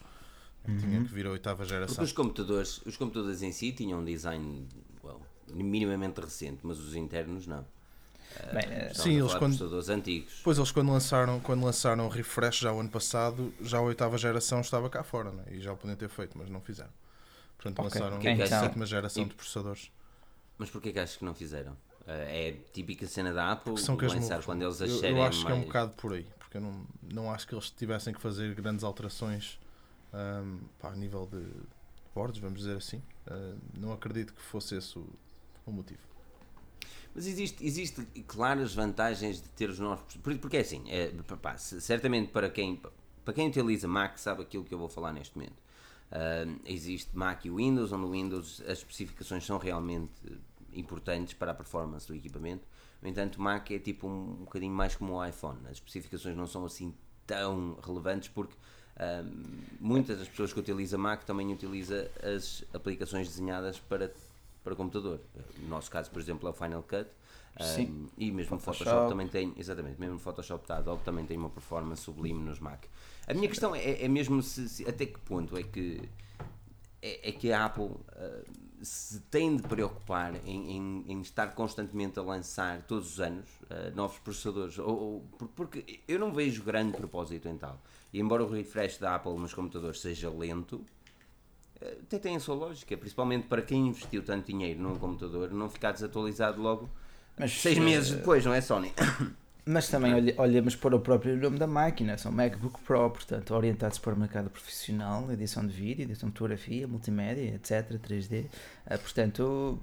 Uhum. 0.69 0.79
Tinha 0.79 1.05
que 1.05 1.13
vir 1.13 1.27
a 1.27 1.31
oitava 1.31 1.65
geração. 1.65 1.97
Porque 1.97 2.05
os 2.05 2.13
computadores, 2.13 2.81
os 2.85 2.97
computadores 2.97 3.43
em 3.43 3.53
si 3.53 3.73
tinham 3.73 4.01
um 4.01 4.05
design 4.05 4.67
well, 5.03 5.21
minimamente 5.49 6.21
recente, 6.21 6.61
mas 6.63 6.79
os 6.79 6.95
internos 6.95 7.47
não. 7.47 7.65
Bem, 8.53 8.65
uh, 8.65 8.95
sim, 8.95 9.19
eles 9.19 9.35
quando, 9.35 9.91
antigos. 9.91 10.41
Pois 10.45 10.59
eles 10.59 10.71
quando 10.71 10.93
lançaram, 10.93 11.41
quando 11.41 11.65
lançaram 11.65 12.07
o 12.07 12.09
refresh 12.09 12.59
já 12.59 12.73
o 12.73 12.81
ano 12.81 12.91
passado, 12.91 13.55
já 13.63 13.79
a 13.79 13.81
oitava 13.81 14.19
geração 14.19 14.61
estava 14.61 14.91
cá 14.91 15.03
fora, 15.03 15.31
né? 15.31 15.45
e 15.53 15.61
já 15.61 15.73
o 15.73 15.77
podiam 15.77 15.97
ter 15.97 16.09
feito, 16.09 16.37
mas 16.37 16.51
não 16.51 16.61
fizeram. 16.61 16.91
Portanto, 17.57 17.79
okay. 17.79 18.01
lançaram 18.01 18.19
okay. 18.19 18.31
a 18.31 18.35
então, 18.35 18.47
sétima 18.47 18.85
geração 18.85 19.23
e, 19.23 19.27
de 19.27 19.35
processadores. 19.35 19.91
Mas 20.59 20.69
porquê 20.69 20.93
que 20.93 20.99
achas 20.99 21.17
que 21.17 21.25
não 21.25 21.35
fizeram? 21.35 21.75
Eh, 22.07 22.49
é 22.49 22.57
típica 22.75 23.07
cena 23.07 23.33
da 23.33 23.53
Apple 23.53 23.79
são 23.79 23.97
lançar 23.97 24.43
quando 24.43 24.63
eles 24.63 24.83
acharem 24.83 25.11
eu, 25.11 25.17
eu 25.17 25.23
acho 25.23 25.45
mais... 25.45 25.47
que 25.47 25.53
é 25.53 25.55
um 25.55 25.67
bocado 25.67 25.93
por 25.93 26.13
aí 26.13 26.27
porque 26.47 26.57
eu 26.57 26.61
não, 26.61 26.87
não 27.03 27.33
acho 27.33 27.47
que 27.47 27.55
eles 27.55 27.71
tivessem 27.71 28.15
que 28.15 28.21
fazer 28.21 28.55
grandes 28.55 28.85
alterações 28.85 29.59
um, 30.13 30.59
pá, 30.79 30.91
a 30.91 30.97
nível 30.97 31.27
de 31.27 31.43
bordes, 32.15 32.41
vamos 32.41 32.61
dizer 32.61 32.77
assim 32.77 33.03
uh, 33.29 33.59
não 33.79 33.93
acredito 33.93 34.33
que 34.33 34.41
fosse 34.41 34.77
esse 34.77 34.99
o, 34.99 35.07
o 35.65 35.73
motivo 35.73 36.01
mas 37.15 37.27
existe, 37.27 37.65
existe 37.65 38.03
claras 38.27 38.75
vantagens 38.75 39.41
de 39.41 39.49
ter 39.51 39.71
os 39.71 39.79
novos 39.79 40.03
porque 40.41 40.57
é 40.57 40.61
assim, 40.61 40.85
é, 40.91 41.13
certamente 41.59 42.31
para 42.33 42.51
quem 42.51 42.81
para 43.25 43.35
quem 43.35 43.49
utiliza 43.49 43.89
Mac 43.89 44.19
sabe 44.19 44.43
aquilo 44.43 44.65
que 44.65 44.73
eu 44.73 44.79
vou 44.79 44.89
falar 44.89 45.13
neste 45.13 45.37
momento 45.37 45.59
uh, 46.13 46.61
existe 46.65 47.17
Mac 47.17 47.45
e 47.45 47.51
Windows 47.51 47.93
onde 47.93 48.05
o 48.05 48.11
Windows 48.11 48.63
as 48.63 48.79
especificações 48.79 49.45
são 49.45 49.59
realmente 49.59 50.13
importantes 50.77 51.35
para 51.35 51.53
a 51.53 51.55
performance 51.55 52.07
do 52.07 52.15
equipamento. 52.15 52.67
No 53.01 53.09
entanto, 53.09 53.41
Mac 53.41 53.71
é 53.71 53.79
tipo 53.79 54.07
um, 54.07 54.33
um 54.33 54.45
bocadinho 54.45 54.73
mais 54.73 54.95
como 54.95 55.15
o 55.15 55.25
iPhone. 55.25 55.59
As 55.67 55.73
especificações 55.73 56.37
não 56.37 56.47
são 56.47 56.65
assim 56.65 56.95
tão 57.27 57.79
relevantes 57.85 58.29
porque 58.29 58.55
um, 58.99 59.61
muitas 59.81 60.19
das 60.19 60.29
pessoas 60.29 60.53
que 60.53 60.61
utilizam 60.61 60.99
Mac 60.99 61.25
também 61.25 61.53
utilizam 61.53 61.99
as 62.23 62.65
aplicações 62.73 63.29
desenhadas 63.29 63.79
para, 63.79 64.13
para 64.65 64.75
computador. 64.75 65.21
No 65.59 65.69
nosso 65.69 65.91
caso, 65.91 66.11
por 66.11 66.21
exemplo, 66.21 66.49
é 66.49 66.51
o 66.51 66.55
Final 66.55 66.83
Cut. 66.83 67.09
Um, 67.59 68.07
e 68.19 68.31
mesmo 68.31 68.59
Photoshop. 68.59 68.85
Photoshop. 68.85 69.09
também 69.09 69.29
tem, 69.29 69.55
exatamente, 69.57 69.99
mesmo 69.99 70.17
o 70.17 70.19
Photoshop 70.19 70.69
da 70.69 70.77
Adobe 70.77 71.03
também 71.03 71.25
tem 71.25 71.39
uma 71.39 71.49
performance 71.49 72.03
sublime 72.03 72.43
nos 72.43 72.61
Mac. 72.61 72.85
A 73.27 73.33
minha 73.33 73.49
questão 73.49 73.75
é, 73.75 74.03
é 74.03 74.09
mesmo 74.09 74.43
se, 74.43 74.69
se, 74.69 74.87
até 74.87 75.07
que 75.07 75.19
ponto 75.21 75.57
é 75.57 75.63
que 75.63 76.07
é, 77.01 77.31
é 77.31 77.33
que 77.33 77.53
a 77.53 77.65
Apple 77.65 77.85
uh, 77.85 78.45
se 78.83 79.21
tem 79.21 79.57
de 79.57 79.63
preocupar 79.63 80.35
em, 80.45 80.77
em, 80.77 81.05
em, 81.09 81.21
estar 81.21 81.55
constantemente 81.55 82.19
a 82.19 82.23
lançar 82.23 82.83
todos 82.83 83.15
os 83.15 83.21
anos 83.21 83.49
uh, 83.63 83.95
novos 83.95 84.19
processadores, 84.19 84.79
ou, 84.79 84.89
ou, 84.89 85.49
porque 85.55 86.01
eu 86.07 86.19
não 86.19 86.33
vejo 86.33 86.63
grande 86.63 86.97
propósito 86.97 87.49
em 87.49 87.57
tal. 87.57 87.81
E 88.17 88.21
embora 88.21 88.43
o 88.43 88.51
refresh 88.51 88.97
da 88.97 89.15
Apple 89.15 89.35
nos 89.35 89.53
computadores 89.53 90.01
seja 90.01 90.31
lento, 90.31 90.77
uh, 91.83 91.99
até 92.03 92.19
tem 92.19 92.35
a 92.35 92.41
sua 92.41 92.55
lógica, 92.55 92.97
principalmente 92.97 93.47
para 93.47 93.61
quem 93.61 93.89
investiu 93.89 94.23
tanto 94.23 94.47
dinheiro 94.47 94.81
num 94.81 94.97
computador, 94.97 95.51
não 95.51 95.69
ficar 95.69 95.93
desatualizado 95.93 96.59
logo 96.63 96.89
Mas, 97.39 97.53
seis 97.53 97.77
meses 97.77 98.13
depois, 98.13 98.43
não 98.43 98.55
é 98.55 98.63
Sony? 98.63 98.91
Mas 99.67 99.89
também 99.89 100.15
olha, 100.15 100.35
olhamos 100.39 100.75
para 100.75 100.97
o 100.97 101.01
próprio 101.01 101.37
nome 101.37 101.59
da 101.59 101.67
máquina, 101.67 102.17
são 102.17 102.33
MacBook 102.33 102.81
Pro, 102.87 103.11
portanto, 103.11 103.53
orientados 103.53 103.99
para 103.99 104.15
o 104.15 104.19
mercado 104.19 104.49
profissional, 104.49 105.31
edição 105.31 105.67
de 105.67 105.75
vídeo, 105.75 106.05
edição 106.05 106.31
de 106.31 106.33
fotografia, 106.33 106.89
multimédia, 106.89 107.55
etc., 107.57 108.01
3D. 108.01 108.45
Uh, 108.45 108.49
ah, 108.87 108.97
portanto, 108.97 109.79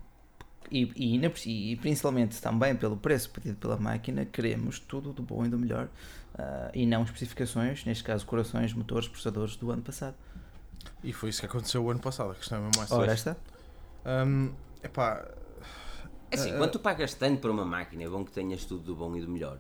e, 0.72 0.92
e, 0.96 1.72
e, 1.72 1.76
principalmente 1.78 2.42
também 2.42 2.76
pelo 2.76 2.98
preço 2.98 3.30
pedido 3.30 3.58
pela 3.58 3.78
máquina, 3.78 4.26
queremos 4.26 4.80
tudo 4.80 5.14
do 5.14 5.22
bom 5.22 5.46
e 5.46 5.50
do 5.50 5.58
melhor 5.58 5.90
uh, 6.36 6.70
e 6.74 6.86
não 6.86 7.04
especificações, 7.04 7.86
neste 7.86 8.04
caso, 8.04 8.26
corações, 8.26 8.74
motores, 8.74 9.08
processadores 9.08 9.56
do 9.56 9.72
ano 9.72 9.82
passado. 9.82 10.16
E 11.04 11.14
foi 11.14 11.30
isso 11.30 11.40
que 11.40 11.46
aconteceu 11.46 11.84
o 11.84 11.90
ano 11.90 12.00
passado, 12.00 12.32
a 12.32 12.36
questão 12.36 12.58
é 12.58 12.62
mesmo 12.62 12.78
mais 12.78 12.92
Ora, 12.92 13.12
esta? 13.12 13.38
Um, 14.06 14.52
epá, 14.84 15.26
é 16.30 16.36
assim, 16.36 16.54
uh, 16.54 16.58
quando 16.58 16.72
tu 16.72 16.80
pagas 16.80 17.14
tanto 17.14 17.40
por 17.40 17.52
uma 17.52 17.66
máquina, 17.66 18.04
é 18.04 18.10
bom 18.10 18.24
que 18.24 18.32
tenhas 18.32 18.66
tudo 18.66 18.84
do 18.84 18.96
bom 18.96 19.16
e 19.16 19.22
do 19.22 19.30
melhor. 19.30 19.60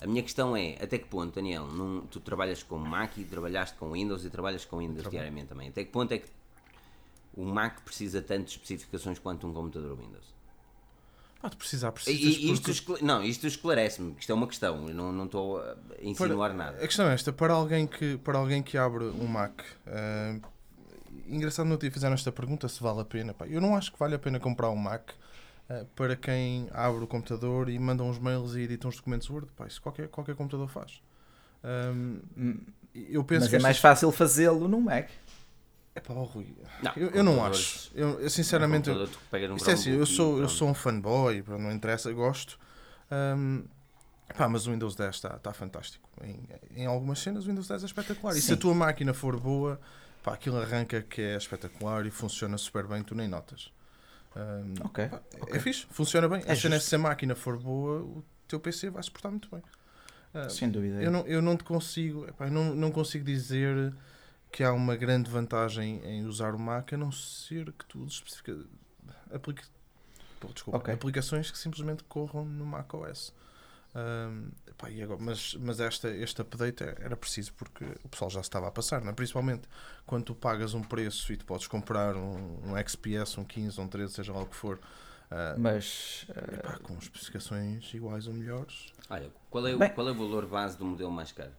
A 0.00 0.06
minha 0.06 0.22
questão 0.22 0.56
é, 0.56 0.76
até 0.80 0.96
que 0.96 1.06
ponto, 1.06 1.34
Daniel, 1.34 1.66
num, 1.66 2.02
tu 2.02 2.20
trabalhas 2.20 2.62
com 2.62 2.78
Mac 2.78 3.18
e 3.18 3.24
trabalhaste 3.24 3.76
com 3.76 3.90
Windows 3.92 4.24
e 4.24 4.30
trabalhas 4.30 4.64
com 4.64 4.78
Windows 4.78 5.00
Trabalho. 5.00 5.10
diariamente 5.10 5.48
também. 5.48 5.68
Até 5.70 5.82
que 5.82 5.90
ponto 5.90 6.12
é 6.12 6.18
que 6.18 6.28
o 7.38 7.44
Mac 7.44 7.82
precisa 7.82 8.20
tanto 8.20 8.46
de 8.46 8.50
especificações 8.50 9.18
quanto 9.18 9.46
um 9.46 9.52
computador 9.52 9.96
Windows? 9.96 10.34
Pode 11.40 11.56
precisar, 11.56 11.92
precisa. 11.92 12.18
E, 12.18 12.52
isto 12.52 12.84
porque... 12.84 13.04
Não, 13.04 13.22
isto 13.22 13.46
esclarece-me, 13.46 14.16
isto 14.18 14.32
é 14.32 14.34
uma 14.34 14.48
questão, 14.48 14.88
eu 14.88 14.94
não, 14.94 15.12
não 15.12 15.24
estou 15.26 15.60
a 15.60 15.76
insinuar 16.02 16.50
para, 16.50 16.58
nada. 16.58 16.76
A 16.78 16.86
questão 16.86 17.08
é 17.08 17.14
esta, 17.14 17.32
para 17.32 17.54
alguém 17.54 17.86
que, 17.86 18.18
para 18.18 18.36
alguém 18.36 18.60
que 18.60 18.76
abre 18.76 19.04
um 19.04 19.26
Mac, 19.28 19.60
uh, 19.86 20.42
engraçado 21.28 21.66
não 21.68 21.76
te 21.76 21.88
fizeram 21.92 22.14
esta 22.14 22.32
pergunta 22.32 22.68
se 22.68 22.82
vale 22.82 23.02
a 23.02 23.04
pena. 23.04 23.32
Pá, 23.32 23.46
eu 23.46 23.60
não 23.60 23.76
acho 23.76 23.92
que 23.92 23.98
vale 24.00 24.16
a 24.16 24.18
pena 24.18 24.40
comprar 24.40 24.70
um 24.70 24.76
Mac 24.76 25.12
eh, 25.68 25.84
para 25.94 26.16
quem 26.16 26.68
abre 26.72 27.04
o 27.04 27.06
computador 27.06 27.68
e 27.68 27.78
manda 27.78 28.02
uns 28.02 28.18
mails 28.18 28.56
e 28.56 28.62
edita 28.62 28.88
uns 28.88 28.96
documentos 28.96 29.28
Word. 29.30 29.48
Pá, 29.56 29.66
isso 29.66 29.80
qualquer, 29.80 30.08
qualquer 30.08 30.34
computador 30.34 30.68
faz. 30.68 31.00
Um, 31.62 32.20
eu 32.94 33.22
penso 33.22 33.44
Mas 33.44 33.54
é 33.54 33.58
mais 33.58 33.78
fácil 33.78 34.10
fazê-lo 34.10 34.66
no 34.66 34.80
Mac. 34.80 35.08
É 35.98 36.00
pá, 36.00 36.14
Rui. 36.14 36.54
Não, 36.82 36.92
eu, 36.96 37.10
eu 37.10 37.24
não 37.24 37.44
acho. 37.44 37.90
Eu, 37.94 38.20
eu 38.20 38.30
sinceramente. 38.30 38.88
Eu, 38.88 39.04
isto 39.56 39.70
é 39.70 39.72
assim, 39.72 39.90
eu 39.90 40.06
sou, 40.06 40.38
eu 40.38 40.48
sou 40.48 40.68
um 40.68 40.74
fanboy, 40.74 41.44
não 41.46 41.72
interessa, 41.72 42.12
gosto. 42.12 42.58
Um, 43.10 43.64
pá, 44.36 44.48
mas 44.48 44.66
o 44.66 44.70
Windows 44.70 44.94
10 44.94 45.14
está 45.14 45.30
tá 45.38 45.52
fantástico. 45.52 46.08
Em, 46.22 46.48
em 46.82 46.86
algumas 46.86 47.18
cenas, 47.18 47.44
o 47.44 47.48
Windows 47.48 47.66
10 47.66 47.82
é 47.82 47.86
espetacular. 47.86 48.32
Sim. 48.32 48.38
E 48.38 48.42
se 48.42 48.52
a 48.52 48.56
tua 48.56 48.74
máquina 48.74 49.12
for 49.12 49.38
boa, 49.38 49.80
pá, 50.22 50.34
aquilo 50.34 50.60
arranca 50.60 51.02
que 51.02 51.20
é 51.20 51.36
espetacular 51.36 52.06
e 52.06 52.10
funciona 52.10 52.56
super 52.56 52.86
bem, 52.86 53.02
tu 53.02 53.14
nem 53.14 53.26
notas. 53.26 53.72
Um, 54.36 54.86
ok. 54.86 55.04
É, 55.04 55.20
okay. 55.40 55.60
fixe, 55.60 55.86
funciona 55.90 56.28
bem. 56.28 56.42
É 56.46 56.54
se 56.54 56.94
a 56.94 56.98
máquina 56.98 57.34
for 57.34 57.58
boa, 57.58 58.02
o 58.02 58.24
teu 58.46 58.60
PC 58.60 58.90
vai 58.90 59.02
suportar 59.02 59.30
muito 59.30 59.48
bem. 59.50 59.62
Uh, 60.32 60.48
Sem 60.48 60.70
dúvida. 60.70 61.02
Eu 61.02 61.10
não, 61.10 61.26
eu 61.26 61.42
não 61.42 61.56
te 61.56 61.64
consigo, 61.64 62.24
epá, 62.28 62.48
não, 62.48 62.74
não 62.74 62.92
consigo 62.92 63.24
dizer 63.24 63.92
que 64.50 64.64
há 64.64 64.72
uma 64.72 64.96
grande 64.96 65.30
vantagem 65.30 66.00
em 66.04 66.24
usar 66.24 66.54
o 66.54 66.58
Mac, 66.58 66.92
a 66.92 66.96
não 66.96 67.12
ser 67.12 67.72
que 67.72 67.84
tu 67.86 68.04
especifica, 68.06 68.58
aplique, 69.32 69.62
desculpa, 70.52 70.78
okay. 70.78 70.94
aplicações 70.94 71.50
que 71.50 71.58
simplesmente 71.58 72.04
corram 72.04 72.44
no 72.44 72.64
Mac 72.64 72.92
OS. 72.94 73.32
Um, 73.94 74.50
pá, 74.76 74.88
agora, 75.02 75.18
mas 75.20 75.54
mas 75.54 75.80
esta, 75.80 76.10
este 76.10 76.42
update 76.42 76.84
era 76.84 77.16
preciso 77.16 77.52
porque 77.54 77.84
o 78.04 78.08
pessoal 78.08 78.30
já 78.30 78.40
estava 78.40 78.68
a 78.68 78.70
passar, 78.70 79.00
não 79.00 79.10
é? 79.10 79.12
principalmente 79.14 79.62
quando 80.06 80.24
tu 80.24 80.34
pagas 80.34 80.74
um 80.74 80.82
preço 80.82 81.32
e 81.32 81.36
tu 81.36 81.44
podes 81.44 81.66
comprar 81.66 82.14
um, 82.14 82.60
um 82.64 82.76
XPS, 82.76 83.38
um 83.38 83.44
15, 83.44 83.80
um 83.80 83.88
13, 83.88 84.12
seja 84.12 84.32
lá 84.32 84.42
o 84.42 84.46
que 84.46 84.56
for. 84.56 84.78
Uh, 85.30 85.58
mas 85.58 86.26
uh, 86.30 86.54
epá, 86.54 86.78
com 86.78 86.96
especificações 86.96 87.92
iguais 87.92 88.26
ou 88.26 88.34
melhores. 88.34 88.92
Olha, 89.10 89.30
qual 89.50 89.66
é, 89.66 89.74
o, 89.74 89.78
qual 89.94 90.08
é 90.08 90.10
o 90.10 90.14
valor 90.14 90.46
base 90.46 90.78
do 90.78 90.84
modelo 90.84 91.10
mais 91.10 91.32
caro? 91.32 91.52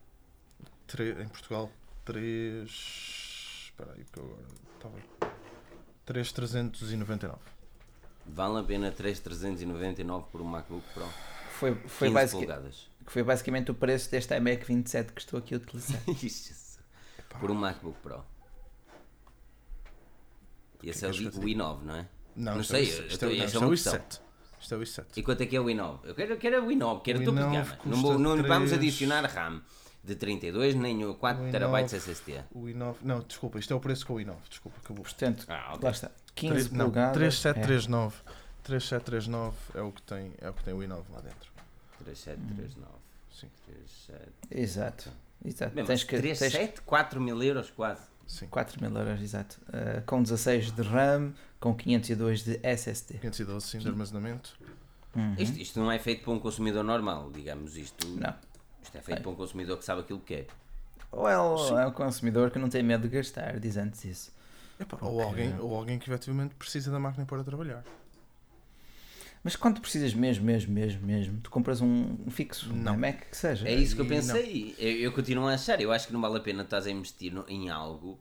em 0.98 1.28
Portugal, 1.28 1.70
3. 2.10 2.68
Espera 3.66 3.94
aí, 3.94 4.04
que 4.04 4.20
agora 4.20 4.42
estava. 4.76 4.96
3,399. 6.06 7.38
Vale 8.26 8.60
a 8.60 8.64
pena 8.64 8.92
3,399 8.92 10.26
por 10.32 10.42
um 10.42 10.46
MacBook 10.46 10.84
Pro? 10.94 11.06
foi, 11.52 11.76
foi, 11.88 12.10
basic, 12.10 12.48
que 13.06 13.12
foi 13.12 13.22
basicamente 13.22 13.70
o 13.70 13.76
preço 13.76 14.10
deste 14.10 14.36
iMac 14.36 14.66
27 14.66 15.14
que 15.14 15.22
estou 15.22 15.38
aqui 15.38 15.54
a 15.54 15.58
utilizar. 15.58 16.02
Por 17.40 17.52
um 17.52 17.54
MacBook 17.54 18.00
Pro. 18.02 18.26
E 20.82 20.90
esse 20.90 21.06
é 21.06 21.10
o, 21.10 21.12
o 21.12 21.14
i9, 21.14 21.84
não 21.84 21.96
é? 21.96 22.08
Não, 22.36 22.56
não 22.56 22.64
sei. 22.64 22.84
Isto, 22.84 23.26
é, 23.26 23.34
isto 23.34 23.64
é 23.64 23.68
o 23.68 23.72
i7. 23.72 24.20
Isto 24.60 24.74
é 24.74 24.78
o 24.78 24.82
i7. 24.82 25.06
E 25.18 25.24
quanto 25.24 25.42
é 25.42 25.46
que 25.46 25.56
é 25.56 25.62
o 25.62 25.66
i9? 25.66 26.00
Eu 26.06 26.16
quero, 26.16 26.38
quero 26.38 26.66
o 26.66 26.70
i9, 26.70 27.02
quero 27.04 27.22
o 27.22 27.26
topo 27.26 27.38
de 27.38 27.44
gama. 27.44 27.78
Não, 27.86 28.18
não 28.18 28.34
3... 28.34 28.48
vamos 28.48 28.74
adicionar 28.74 29.26
RAM 29.26 29.62
de 30.04 30.16
32 30.16 30.76
nem 30.76 31.06
o 31.06 31.14
4 31.16 31.44
o 31.44 31.52
TB 31.52 31.84
SSD. 31.84 32.44
O 32.52 32.66
i9, 32.66 32.96
não, 33.02 33.20
desculpa, 33.20 33.60
isto 33.60 33.74
é 33.74 33.76
o 33.76 33.80
preço 33.80 34.06
com 34.06 34.14
o 34.14 34.18
i9. 34.18 34.36
Desculpa, 34.50 34.78
acabou. 34.84 35.04
Portanto, 35.04 35.46
ah, 35.48 35.74
okay. 35.74 35.84
lá 35.84 35.92
está. 35.92 36.12
15 36.36 36.54
3, 36.54 36.68
polegadas. 36.70 37.14
3739. 37.14 38.16
É. 38.16 38.40
3739 38.64 39.56
é 39.76 39.82
o 39.82 39.92
que 39.92 40.02
tem, 40.02 40.32
é 40.40 40.50
o 40.50 40.54
que 40.54 40.64
tem 40.64 40.74
o 40.74 40.78
i9 40.78 41.04
lá 41.12 41.22
dentro. 41.22 41.52
3739. 42.04 42.88
Hum. 42.88 43.00
Sim. 43.32 43.48
37. 43.66 44.32
Exato. 44.52 45.12
Exato. 45.44 45.76
Mesmo, 45.76 45.88
tens 45.88 46.04
que, 46.04 46.18
37, 46.18 46.58
tens... 46.58 46.80
4 46.86 47.22
mil 47.22 47.42
euros 47.42 47.70
quase. 47.72 48.02
Sim. 48.28 48.48
4 48.48 48.82
mil 48.82 48.98
euros, 48.98 49.22
exato. 49.22 49.60
Uh, 49.70 50.02
com 50.06 50.22
16 50.22 50.72
de 50.72 50.82
RAM, 50.82 51.34
com 51.60 51.74
502 51.74 52.44
de 52.44 52.60
SSD. 52.62 53.20
512 53.20 53.68
sim 53.68 53.80
de 53.80 53.88
armazenamento. 53.88 54.58
Uhum. 55.16 55.36
Isto, 55.38 55.60
isto, 55.60 55.80
não 55.80 55.92
é 55.92 55.98
feito 55.98 56.24
para 56.24 56.34
um 56.34 56.40
consumidor 56.40 56.84
normal, 56.84 57.32
digamos. 57.32 57.76
Isto, 57.76 58.08
não. 58.08 58.36
Isto 58.82 58.98
é 58.98 59.02
feito 59.02 59.20
é. 59.20 59.22
para 59.22 59.32
um 59.32 59.36
consumidor 59.36 59.78
que 59.78 59.86
sabe 59.86 60.02
aquilo 60.02 60.20
que 60.20 60.34
é. 60.34 60.48
Ou 61.12 61.28
é, 61.28 61.34
é 61.34 61.88
um 61.88 61.92
consumidor 61.92 62.52
que 62.52 62.60
não 62.60 62.70
tem 62.70 62.84
medo 62.84 63.08
de 63.08 63.16
gastar, 63.16 63.60
diz 63.60 63.78
antes 63.78 64.06
isso. 64.06 64.32
Epá, 64.80 64.98
ou, 65.02 65.22
alguém, 65.22 65.60
ou 65.60 65.76
alguém 65.76 66.00
que 66.00 66.10
efetivamente 66.10 66.56
precisa 66.56 66.90
da 66.92 67.00
máquina 67.00 67.26
para 67.26 67.44
trabalhar. 67.44 67.84
Mas 69.44 69.56
quando 69.56 69.80
precisas 69.80 70.14
mesmo, 70.14 70.46
mesmo, 70.46 70.74
mesmo, 70.74 71.06
mesmo, 71.06 71.42
tu 71.42 71.50
compras 71.50 71.82
um, 71.82 72.18
um 72.26 72.30
fixo, 72.30 72.74
não. 72.74 72.94
um 72.94 72.98
Mac 72.98 73.30
que 73.30 73.38
seja. 73.38 73.68
É 73.68 73.74
isso 73.74 73.96
que 73.96 74.02
eu 74.02 74.06
pensei. 74.06 74.76
Eu, 74.78 74.92
eu, 74.92 75.12
continuo 75.14 75.48
a 75.48 75.54
achar. 75.54 75.80
Eu 75.82 75.92
acho 75.92 76.08
que 76.08 76.14
não 76.14 76.20
vale 76.22 76.38
a 76.38 76.42
pena 76.42 76.64
estás 76.64 76.86
a 76.86 76.92
investir 76.92 77.34
no, 77.34 77.46
em 77.48 77.70
algo 77.70 78.20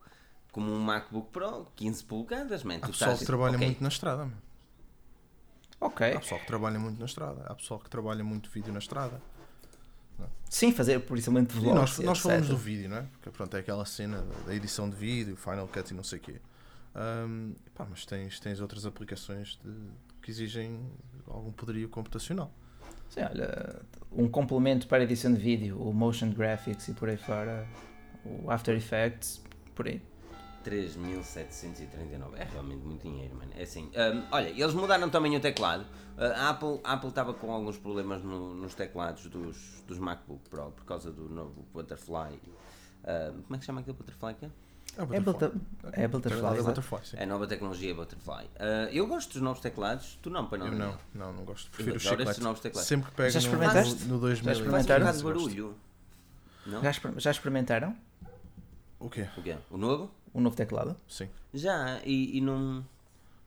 como 0.53 0.73
um 0.73 0.79
MacBook 0.79 1.31
Pro, 1.33 1.67
15 1.75 2.05
polegadas, 2.05 2.63
man. 2.63 2.77
Há 2.77 2.81
tu 2.81 2.93
pessoal 2.93 3.11
estás... 3.11 3.19
que 3.21 3.27
trabalha 3.27 3.57
okay. 3.57 3.67
muito 3.67 3.83
na 3.83 3.89
estrada, 3.89 4.25
man. 4.27 4.33
Ok. 5.81 6.13
Há 6.13 6.21
pessoal 6.21 6.41
que 6.41 6.47
trabalha 6.47 6.79
muito 6.79 6.99
na 6.99 7.07
estrada. 7.07 7.43
Há 7.47 7.55
pessoal 7.55 7.81
que 7.81 7.91
trabalha 7.91 8.23
muito 8.23 8.51
vídeo 8.51 8.73
na 8.73 8.79
estrada. 8.79 9.21
Sim, 10.49 10.73
fazer 10.73 11.01
principalmente 11.01 11.53
vlogs. 11.53 11.75
nós, 11.75 11.99
nós 11.99 12.19
falamos 12.19 12.49
do 12.49 12.57
vídeo, 12.57 12.89
não 12.89 12.99
é? 12.99 13.03
Porque 13.03 13.31
pronto, 13.31 13.55
é 13.57 13.61
aquela 13.61 13.85
cena 13.85 14.25
da 14.47 14.55
edição 14.55 14.89
de 14.89 14.97
vídeo, 14.97 15.37
Final 15.37 15.69
Cut 15.69 15.93
e 15.93 15.95
não 15.95 16.03
sei 16.03 16.19
o 16.19 16.23
quê. 16.23 16.37
Um, 16.97 17.55
pá, 17.75 17.87
mas 17.89 18.07
tens, 18.07 18.41
tens 18.41 18.61
outras 18.61 18.87
aplicações 18.87 19.59
de, 19.63 19.73
que 20.23 20.31
exigem 20.31 20.81
algum 21.27 21.53
poderio 21.53 21.89
computacional. 21.89 22.53
Sim, 23.11 23.21
olha, 23.21 23.83
um 24.11 24.29
complemento 24.29 24.87
para 24.87 24.99
a 24.99 25.03
edição 25.05 25.33
de 25.33 25.39
vídeo, 25.39 25.81
o 25.81 25.93
Motion 25.93 26.31
Graphics 26.31 26.89
e 26.89 26.93
por 26.93 27.09
aí 27.09 27.17
fora, 27.17 27.67
o 28.25 28.51
After 28.51 28.75
Effects, 28.77 29.43
por 29.75 29.87
aí. 29.87 30.03
3.739 30.69 32.37
é 32.37 32.45
realmente 32.45 32.85
muito 32.85 33.03
dinheiro, 33.03 33.35
mano. 33.35 33.51
É 33.57 33.63
assim, 33.63 33.87
um, 33.87 34.23
olha, 34.31 34.49
eles 34.49 34.75
mudaram 34.75 35.09
também 35.09 35.35
o 35.35 35.41
teclado. 35.41 35.83
Uh, 36.17 36.25
a 36.37 36.51
Apple 36.51 36.81
a 36.85 36.93
Apple 36.93 37.09
estava 37.09 37.33
com 37.33 37.51
alguns 37.51 37.79
problemas 37.79 38.23
no, 38.23 38.55
nos 38.55 38.75
teclados 38.75 39.27
dos, 39.27 39.83
dos 39.87 39.99
MacBook 39.99 40.49
Pro 40.51 40.71
por 40.73 40.85
causa 40.85 41.11
do 41.11 41.29
novo 41.29 41.65
Butterfly. 41.73 42.35
Uh, 43.03 43.43
como 43.43 43.55
é 43.55 43.59
que 43.59 43.61
se 43.61 43.67
chama 43.67 43.81
aquele 43.81 43.97
Butterfly? 43.97 44.35
Que 44.35 44.45
é? 44.45 44.51
É 44.99 45.21
Butterfly. 45.21 45.61
É, 45.93 46.03
é 46.03 46.09
Butterfly. 46.09 46.59
É, 46.59 46.63
butterfly 46.63 47.01
sim. 47.05 47.17
é 47.19 47.23
a 47.23 47.27
nova 47.27 47.47
tecnologia 47.47 47.95
Butterfly. 47.95 48.45
Uh, 48.45 48.93
eu 48.93 49.07
gosto 49.07 49.33
dos 49.33 49.41
novos 49.41 49.63
teclados, 49.63 50.19
tu 50.21 50.29
não, 50.29 50.47
para 50.47 50.59
não. 50.59 50.67
Eu 50.67 50.73
não, 50.73 50.99
não, 51.15 51.33
não 51.33 51.45
gosto. 51.45 51.71
Prefiro 51.71 51.97
os 51.97 52.03
chicletes. 52.03 52.39
novos 52.39 52.61
teclados. 52.61 52.89
Sempre 52.89 53.11
que 53.11 53.17
pego 53.17 53.31
Já 53.31 53.39
experimentaste? 53.39 54.05
no, 54.05 54.15
no 54.15 54.21
2000. 54.21 54.45
Já 54.45 54.53
experimentaram? 54.53 55.07
Faz 55.07 55.23
um 55.23 55.25
barulho. 55.25 55.75
Não? 56.67 56.83
Já, 56.83 56.93
já 57.17 57.31
experimentaram? 57.31 57.97
O 58.99 59.09
quê? 59.09 59.29
O 59.37 59.43
quê? 59.43 59.57
O 59.71 59.79
novo? 59.79 60.11
O 60.39 60.41
novo 60.41 60.55
teclado? 60.55 60.97
Sim. 61.09 61.29
Já, 61.53 62.01
e, 62.05 62.39
e 62.39 62.41
não... 62.41 62.85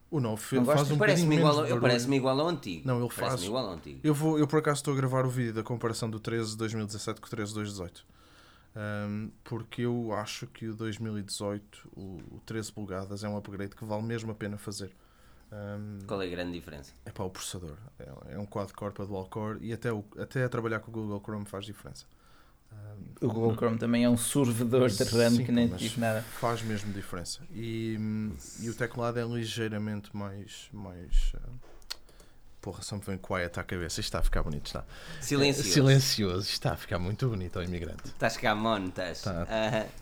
O 0.10 0.20
novo 0.20 0.36
faz 0.66 0.92
um 0.92 0.98
parece 0.98 1.24
igual, 1.24 1.66
eu 1.66 1.80
parece-me 1.80 2.18
igual 2.18 2.38
ao 2.38 2.50
antigo. 2.50 2.86
Não, 2.86 3.00
ele 3.00 3.10
faz. 3.10 3.42
igual 3.44 3.66
ao 3.66 3.74
antigo. 3.76 4.02
Eu, 4.04 4.14
vou, 4.14 4.38
eu 4.38 4.46
por 4.46 4.60
acaso 4.60 4.80
estou 4.80 4.94
a 4.94 4.98
gravar 4.98 5.26
o 5.26 5.30
vídeo 5.30 5.54
da 5.54 5.64
comparação 5.64 6.10
do 6.10 6.20
13 6.20 6.58
2017 6.58 7.22
com 7.22 7.28
o 7.28 7.30
13 7.30 7.54
2018. 7.54 8.06
Um, 8.76 9.32
porque 9.42 9.84
eu 9.84 10.12
acho 10.14 10.48
que 10.48 10.68
o 10.68 10.76
2018, 10.76 11.90
o, 11.96 12.02
o 12.30 12.42
13 12.46 12.74
polegadas, 12.74 13.24
é 13.24 13.30
um 13.30 13.38
upgrade 13.38 13.74
que 13.74 13.86
vale 13.86 14.04
mesmo 14.04 14.32
a 14.32 14.36
pena 14.36 14.58
fazer. 14.58 14.92
Um, 15.50 16.00
Qual 16.06 16.22
é 16.22 16.26
a 16.26 16.30
grande 16.30 16.52
diferença? 16.52 16.92
É 17.06 17.12
para 17.12 17.24
o 17.24 17.30
processador. 17.30 17.78
É, 17.98 18.34
é 18.34 18.38
um 18.38 18.46
quad-core 18.46 18.94
para 18.94 19.06
dual-core 19.06 19.60
e 19.62 19.72
até, 19.72 19.94
o, 19.94 20.04
até 20.18 20.44
a 20.44 20.50
trabalhar 20.50 20.82
com 20.82 20.92
o 20.92 20.94
Google 20.94 21.22
Chrome 21.22 21.46
faz 21.46 21.66
diferença. 21.66 22.06
O 23.22 23.28
Google 23.28 23.56
Chrome 23.56 23.78
também 23.78 24.04
é 24.04 24.10
um 24.10 24.18
servidor 24.18 24.90
de 24.90 25.04
RAM 25.04 25.30
sim, 25.30 25.46
que 25.46 25.52
nem 25.52 25.68
diz 25.68 25.96
nada. 25.96 26.24
Faz 26.40 26.64
mesmo 26.64 26.92
diferença. 26.92 27.42
E, 27.52 27.96
e 28.60 28.68
o 28.68 28.74
teclado 28.74 29.20
é 29.20 29.24
ligeiramente 29.24 30.10
mais. 30.16 30.68
mais 30.74 31.34
uh, 31.36 31.40
porra, 32.60 32.82
só 32.82 32.96
me 32.96 33.04
vem 33.04 33.20
quiet 33.20 33.60
à 33.60 33.64
cabeça. 33.64 34.00
Isto 34.00 34.08
está 34.08 34.20
a 34.20 34.24
ficar 34.24 34.42
bonito, 34.42 34.66
está. 34.66 34.84
Silencioso. 35.20 35.70
É, 35.70 35.72
silencioso. 35.72 36.42
Isto 36.42 36.54
está 36.54 36.72
a 36.74 36.76
ficar 36.78 36.98
muito 36.98 37.30
bonito 37.30 37.58
ao 37.58 37.64
imigrante. 37.64 38.06
Estás 38.06 38.38
cá, 38.38 38.56
mono, 38.56 38.88
estás. 38.88 39.22
Tá. 39.22 39.44
Uh, 39.44 40.02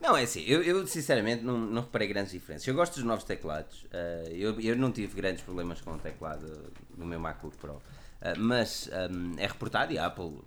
não, 0.00 0.16
é 0.16 0.22
assim, 0.22 0.42
eu, 0.42 0.62
eu 0.62 0.86
sinceramente 0.86 1.42
não, 1.42 1.58
não 1.58 1.82
reparei 1.82 2.06
grandes 2.06 2.30
diferenças. 2.30 2.66
Eu 2.66 2.74
gosto 2.74 2.94
dos 2.94 3.04
novos 3.04 3.24
teclados. 3.24 3.84
Uh, 3.84 4.28
eu, 4.30 4.60
eu 4.60 4.76
não 4.76 4.92
tive 4.92 5.14
grandes 5.14 5.42
problemas 5.42 5.80
com 5.80 5.92
o 5.94 5.98
teclado 5.98 6.72
no 6.96 7.06
meu 7.06 7.18
MacBook 7.18 7.56
Pro. 7.56 7.74
Uh, 7.74 7.82
mas 8.38 8.88
um, 9.10 9.34
é 9.36 9.46
reportado 9.48 9.92
e 9.92 9.98
a 9.98 10.06
Apple 10.06 10.38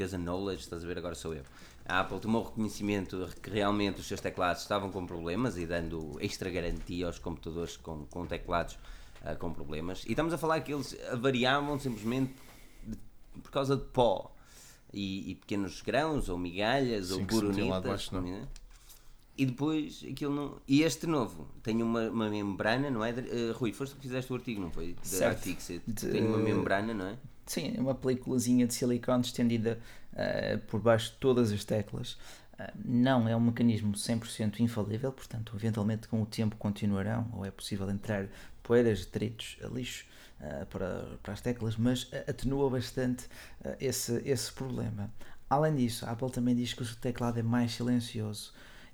fez 0.00 0.14
a 0.14 0.18
knowledge, 0.18 0.62
estás 0.62 0.82
a 0.82 0.86
ver, 0.86 0.96
agora 0.96 1.14
sou 1.14 1.34
eu. 1.34 1.42
A 1.84 2.00
Apple 2.00 2.20
tomou 2.20 2.42
reconhecimento 2.44 3.28
que 3.42 3.50
realmente 3.50 4.00
os 4.00 4.06
seus 4.06 4.20
teclados 4.20 4.62
estavam 4.62 4.90
com 4.90 5.04
problemas 5.04 5.58
e 5.58 5.66
dando 5.66 6.16
extra 6.20 6.48
garantia 6.48 7.06
aos 7.06 7.18
computadores 7.18 7.76
com, 7.76 8.06
com 8.06 8.26
teclados 8.26 8.78
uh, 9.22 9.36
com 9.38 9.52
problemas. 9.52 10.04
E 10.06 10.10
estamos 10.10 10.32
a 10.32 10.38
falar 10.38 10.60
que 10.60 10.72
eles 10.72 10.96
variavam 11.18 11.78
simplesmente 11.78 12.34
de, 12.86 12.96
por 13.42 13.50
causa 13.50 13.76
de 13.76 13.84
pó 13.84 14.34
e, 14.90 15.32
e, 15.32 15.34
pequenos 15.34 15.82
grãos 15.82 16.30
ou 16.30 16.38
migalhas 16.38 17.08
Sim, 17.08 17.20
ou 17.20 17.26
buronitas. 17.26 18.10
E 19.36 19.46
depois 19.46 20.04
aquilo 20.10 20.34
não. 20.34 20.56
E 20.66 20.82
este 20.82 21.06
novo 21.06 21.46
tem 21.62 21.82
uma, 21.82 22.08
uma 22.08 22.30
membrana, 22.30 22.90
não 22.90 23.04
é? 23.04 23.10
Uh, 23.10 23.52
Rui, 23.54 23.72
foste 23.72 23.96
que 23.96 24.02
fizeste 24.02 24.32
o 24.32 24.36
artigo, 24.36 24.60
não 24.60 24.70
foi? 24.70 24.96
Da 25.18 25.32
iFixit. 25.32 25.82
Tem 25.94 26.26
uma 26.26 26.38
membrana, 26.38 26.94
não 26.94 27.06
é? 27.06 27.18
Sim, 27.50 27.74
uma 27.78 27.96
peliculazinha 27.96 28.64
de 28.64 28.72
silicone 28.72 29.24
estendida 29.24 29.80
uh, 30.12 30.56
por 30.68 30.80
baixo 30.80 31.10
de 31.10 31.16
todas 31.16 31.50
as 31.50 31.64
teclas. 31.64 32.12
Uh, 32.54 32.70
não 32.84 33.28
é 33.28 33.34
um 33.34 33.40
mecanismo 33.40 33.90
100% 33.90 34.60
infalível, 34.60 35.10
portanto, 35.10 35.56
eventualmente 35.56 36.06
com 36.06 36.22
o 36.22 36.26
tempo 36.26 36.54
continuarão, 36.54 37.28
ou 37.32 37.44
é 37.44 37.50
possível 37.50 37.90
entrar 37.90 38.28
poeiras, 38.62 39.04
detritos, 39.04 39.58
lixo 39.72 40.06
uh, 40.40 40.64
para, 40.66 41.18
para 41.24 41.32
as 41.32 41.40
teclas, 41.40 41.76
mas 41.76 42.08
atenua 42.28 42.70
bastante 42.70 43.24
esse, 43.80 44.22
esse 44.24 44.52
problema. 44.52 45.10
Além 45.48 45.74
disso, 45.74 46.06
a 46.06 46.12
Apple 46.12 46.30
também 46.30 46.54
diz 46.54 46.72
que 46.72 46.84
o 46.84 46.96
teclado 46.98 47.40
é 47.40 47.42
mais 47.42 47.72
silencioso 47.72 48.52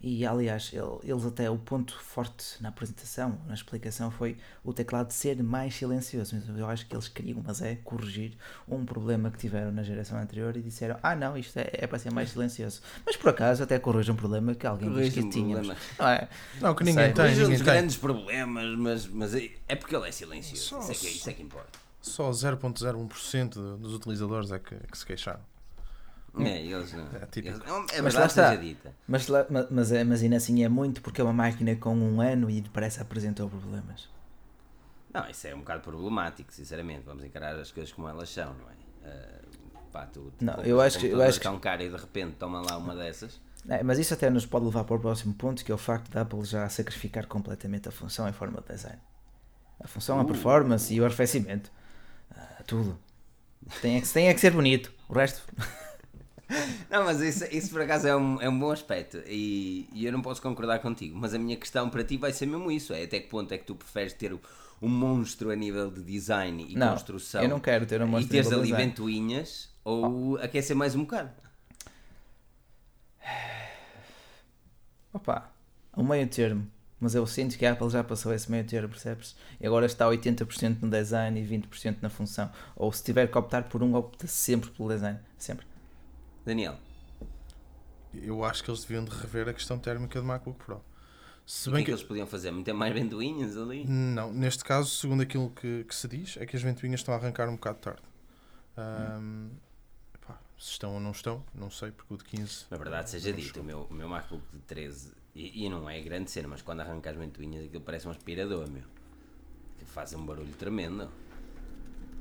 e 0.09 0.25
aliás, 0.25 0.71
eles 1.03 1.27
até 1.27 1.51
o 1.51 1.59
ponto 1.59 1.99
forte 1.99 2.63
na 2.63 2.69
apresentação, 2.69 3.41
na 3.49 3.55
explicação, 3.55 4.09
foi 4.09 4.37
o 4.63 4.73
teclado 4.73 5.11
ser 5.11 5.43
mais 5.43 5.75
silencioso. 5.75 6.37
Eu 6.57 6.69
acho 6.69 6.87
que 6.87 6.95
eles 6.95 7.09
queriam, 7.09 7.43
mas 7.45 7.61
é 7.61 7.75
corrigir 7.75 8.35
um 8.69 8.85
problema 8.85 9.33
que 9.33 9.39
tiveram 9.39 9.73
na 9.73 9.83
geração 9.83 10.17
anterior 10.17 10.57
e 10.57 10.63
disseram: 10.63 10.97
Ah, 11.03 11.17
não, 11.17 11.37
isto 11.37 11.59
é, 11.59 11.71
é 11.73 11.89
para 11.89 11.99
ser 11.99 12.13
mais 12.13 12.31
silencioso. 12.31 12.83
Mas 13.05 13.17
por 13.17 13.31
acaso 13.31 13.65
até 13.65 13.81
corrige 13.81 14.13
um 14.13 14.15
problema 14.15 14.55
que 14.55 14.65
alguém 14.65 14.95
disse 14.95 15.11
que 15.11 15.27
um 15.27 15.29
tínhamos. 15.29 15.77
Não, 15.99 16.09
é? 16.09 16.29
não, 16.61 16.73
que 16.73 16.85
ninguém 16.85 17.13
tem. 17.13 17.35
Ninguém 17.35 17.57
tem. 17.57 17.65
grandes 17.65 17.97
problemas, 17.97 18.79
mas, 18.79 19.09
mas 19.09 19.35
é, 19.35 19.51
é 19.67 19.75
porque 19.75 19.97
ele 19.97 20.07
é 20.07 20.13
silencioso. 20.13 20.63
Só, 20.63 20.79
isso, 20.79 20.93
é 20.93 20.95
que, 20.95 21.07
isso 21.09 21.31
é 21.31 21.33
que 21.33 21.43
importa. 21.43 21.81
Só 22.01 22.31
0,01% 22.31 23.77
dos 23.77 23.93
utilizadores 23.93 24.53
é 24.53 24.61
que, 24.61 24.73
é 24.73 24.87
que 24.89 24.97
se 24.97 25.05
queixaram. 25.05 25.56
É, 26.39 26.63
eles 26.63 26.93
não. 26.93 27.07
É, 27.15 27.27
típico. 27.27 27.57
Eles, 27.57 27.93
é 27.93 28.03
mas 28.03 28.15
lá 28.15 28.27
está. 28.27 28.55
Dita. 28.55 28.93
Mas, 29.09 29.27
mas, 29.29 29.71
mas, 29.71 29.93
é, 29.93 30.05
mas 30.05 30.23
ainda 30.23 30.37
assim 30.37 30.63
é 30.65 30.69
muito 30.69 31.01
porque 31.01 31.21
é 31.21 31.25
uma 31.25 31.33
máquina 31.33 31.75
com 31.77 31.97
um 31.97 32.21
ano 32.21 32.51
e 32.51 32.63
parece 32.73 33.01
apresentou 33.01 33.49
problemas. 33.49 34.09
Não, 35.13 35.29
isso 35.31 35.47
é 35.47 35.55
um 35.55 35.61
bocado 35.61 35.81
problemático, 35.81 36.53
sinceramente. 36.53 37.03
Vamos 37.07 37.25
encarar 37.25 37.57
as 37.57 37.73
coisas 37.73 37.93
como 37.93 38.09
elas 38.09 38.29
são, 38.29 38.55
não 38.55 38.69
é? 38.69 39.09
Uh, 39.09 39.91
pá, 39.91 40.05
tu, 40.07 40.33
tu 40.37 40.45
não, 40.45 40.55
eu 40.63 40.81
acho 40.81 40.99
que. 40.99 41.07
Eu 41.07 41.23
acho 41.23 41.41
que... 41.41 41.49
um 41.49 41.59
cara 41.59 41.83
e 41.83 41.89
de 41.89 41.97
repente 41.97 42.37
toma 42.39 42.61
lá 42.61 42.77
uma 42.77 42.95
dessas. 42.95 43.41
É, 43.69 43.83
mas 43.83 43.99
isso 43.99 44.13
até 44.13 44.29
nos 44.29 44.45
pode 44.45 44.67
levar 44.67 44.85
para 44.85 44.95
o 44.95 45.01
próximo 45.01 45.35
ponto, 45.35 45.65
que 45.65 45.73
é 45.73 45.75
o 45.75 45.79
facto 45.79 46.11
da 46.11 46.21
Apple 46.21 46.45
já 46.45 46.69
sacrificar 46.69 47.27
completamente 47.27 47.89
a 47.89 47.91
função 47.93 48.29
em 48.29 48.33
forma 48.33 48.61
de 48.61 48.75
design. 48.75 49.01
A 49.81 49.89
função, 49.89 50.19
uh. 50.19 50.21
a 50.21 50.25
performance 50.25 50.93
e 50.93 51.01
o 51.01 51.05
arrefecimento. 51.05 51.73
Uh, 52.31 52.65
tudo. 52.67 52.99
Tem 53.81 53.97
é, 53.97 54.01
que, 54.01 54.09
tem 54.09 54.29
é 54.29 54.35
que 54.35 54.41
ser 54.41 54.51
bonito. 54.51 54.93
O 55.09 55.15
resto. 55.15 55.43
Não, 56.89 57.05
mas 57.05 57.21
isso, 57.21 57.45
isso 57.51 57.71
por 57.71 57.81
acaso 57.81 58.07
é 58.07 58.17
um, 58.17 58.41
é 58.41 58.49
um 58.49 58.59
bom 58.59 58.71
aspecto 58.71 59.21
e, 59.27 59.89
e 59.93 60.07
eu 60.07 60.13
não 60.13 60.23
posso 60.23 60.41
concordar 60.41 60.79
contigo. 60.79 61.19
Mas 61.19 61.35
a 61.35 61.39
minha 61.39 61.57
questão 61.57 61.91
para 61.91 62.05
ti 62.05 62.17
vai 62.17 62.33
ser 62.33 62.47
mesmo 62.47 62.71
isso: 62.71 62.93
é 62.93 63.03
até 63.03 63.19
que 63.21 63.29
ponto 63.29 63.53
é 63.53 63.59
que 63.59 63.65
tu 63.65 63.75
preferes 63.75 64.13
ter 64.13 64.33
um 64.81 64.89
monstro 64.89 65.51
a 65.51 65.57
nível 65.57 65.91
de 65.91 66.03
design 66.03 66.67
e 66.69 66.77
não, 66.77 66.91
construção 66.93 67.43
eu 67.43 67.49
não 67.49 67.59
quero 67.59 67.87
ter 67.87 68.01
um 68.03 68.07
monstro 68.07 68.29
e 68.29 68.43
teres 68.43 68.53
ali 68.53 68.73
ventoinhas 68.73 69.71
ou 69.83 70.33
oh. 70.33 70.37
aquecer 70.37 70.77
mais 70.77 70.95
um 70.95 71.01
bocado? 71.01 71.31
Opa, 75.13 75.51
um 75.97 76.05
meio 76.05 76.27
termo. 76.29 76.71
Mas 76.99 77.15
eu 77.15 77.27
sinto 77.27 77.59
que 77.59 77.67
a 77.67 77.73
Apple 77.73 77.91
já 77.91 78.03
passou 78.03 78.33
esse 78.33 78.51
meio 78.51 78.65
termo, 78.65 78.89
percebes? 78.89 79.37
E 79.61 79.67
agora 79.67 79.85
está 79.85 80.07
80% 80.07 80.79
no 80.81 80.91
design 80.91 81.39
e 81.39 81.47
20% 81.47 81.97
na 82.01 82.09
função. 82.09 82.51
Ou 82.75 82.91
se 82.91 83.03
tiver 83.05 83.27
que 83.31 83.37
optar 83.37 83.65
por 83.65 83.83
um, 83.83 83.95
opta 83.95 84.27
sempre 84.27 84.71
pelo 84.71 84.89
design. 84.89 85.19
Sempre. 85.37 85.67
Daniel. 86.47 86.79
Eu 88.15 88.45
acho 88.45 88.63
que 88.63 88.71
eles 88.71 88.83
deviam 88.83 89.05
de 89.05 89.11
rever 89.11 89.49
a 89.49 89.53
questão 89.53 89.79
térmica 89.79 90.21
do 90.21 90.27
MacBook 90.27 90.65
Pro. 90.65 90.83
Se 91.45 91.69
bem 91.71 91.81
que, 91.81 91.87
que, 91.87 91.91
eles 91.91 92.03
podiam 92.03 92.27
fazer? 92.27 92.51
Meter 92.51 92.73
mais 92.73 92.95
ventoinhas 92.95 93.57
ali? 93.57 93.85
Não, 93.85 94.33
neste 94.33 94.65
caso, 94.65 94.89
segundo 94.89 95.23
aquilo 95.23 95.51
que, 95.51 95.85
que, 95.85 95.95
se 95.95 96.09
diz, 96.09 96.37
é 96.39 96.47
que 96.47 96.57
as 96.57 96.63
ventoinhas 96.63 97.01
estão 97.01 97.15
a 97.15 97.17
arrancar 97.17 97.49
um 97.49 97.57
bocado 97.57 97.79
tarde. 97.79 98.03
Um, 98.79 99.51
epá, 100.15 100.39
se 100.59 100.71
estão 100.71 100.95
ou 100.95 101.01
não 101.01 101.11
estão, 101.11 101.45
não 101.55 101.71
sei, 101.71 101.91
porque 101.91 102.15
o 102.15 102.17
de 102.17 102.25
15. 102.25 102.67
Na 102.71 102.77
verdade, 102.77 103.11
seja 103.11 103.33
dito, 103.33 103.61
o 103.61 103.65
meu, 103.65 103.87
o 103.91 103.95
meu 103.95 104.09
MacBook 104.09 104.43
de 104.53 104.59
13, 104.61 105.13
e, 105.35 105.65
e, 105.65 105.69
não 105.69 105.89
é 105.89 106.01
grande 106.01 106.31
cena, 106.31 106.49
mas 106.49 106.63
quando 106.63 106.81
arranca 106.81 107.11
as 107.11 107.17
ventoinhas, 107.17 107.65
aquilo 107.65 107.83
parece 107.83 108.09
um 108.09 108.11
aspirador, 108.11 108.69
meu. 108.69 108.85
Que 109.79 109.85
faz 109.85 110.15
um 110.15 110.25
barulho 110.25 110.53
tremendo. 110.55 111.09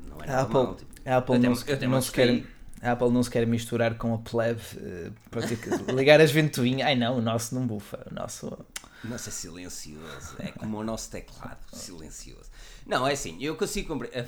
Não 0.07 0.21
é 0.21 0.27
normal. 0.27 0.63
Apple, 0.63 0.85
tipo, 0.85 1.09
a 1.09 1.17
Apple 1.17 1.39
não, 1.39 1.55
se, 1.55 1.87
não 1.87 2.01
se 2.01 2.11
quer 2.11 2.45
a 2.85 2.91
Apple 2.91 3.09
não 3.09 3.23
se 3.23 3.29
quer 3.29 3.45
misturar 3.47 3.97
com 3.97 4.13
a 4.13 4.17
plebe 4.19 4.61
uh, 4.75 5.13
para 5.29 5.47
ter 5.47 5.57
que 5.57 5.69
ligar 5.91 6.21
as 6.21 6.31
ventoinhas. 6.31 6.87
Ai 6.87 6.95
não, 6.95 7.17
o 7.17 7.21
nosso 7.21 7.55
não 7.55 7.65
bufa. 7.65 8.05
O 8.09 8.13
nosso. 8.13 8.47
O 9.03 9.07
nosso 9.07 9.29
é 9.29 9.31
silencioso. 9.31 10.35
É 10.39 10.51
como 10.51 10.77
o 10.77 10.83
nosso 10.83 11.09
teclado, 11.09 11.65
silencioso. 11.73 12.49
Não, 12.85 13.07
é 13.07 13.13
assim, 13.13 13.37
eu 13.41 13.55
consigo, 13.55 13.87
compre... 13.87 14.09
Eh, 14.13 14.27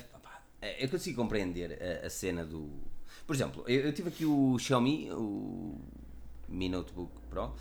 eh, 0.62 0.86
eu 0.86 0.90
consigo 0.90 1.22
compreender 1.22 2.02
a, 2.04 2.08
a 2.08 2.10
cena 2.10 2.44
do. 2.44 2.70
Por 3.26 3.36
exemplo, 3.36 3.64
eu, 3.68 3.82
eu, 3.82 3.94
tive 3.94 4.10
aqui 4.10 4.26
o 4.26 4.58
Xiaomi, 4.58 5.12
o 5.12 5.80
Mi 6.48 6.70
Notebook 6.70 7.12
Pro, 7.30 7.54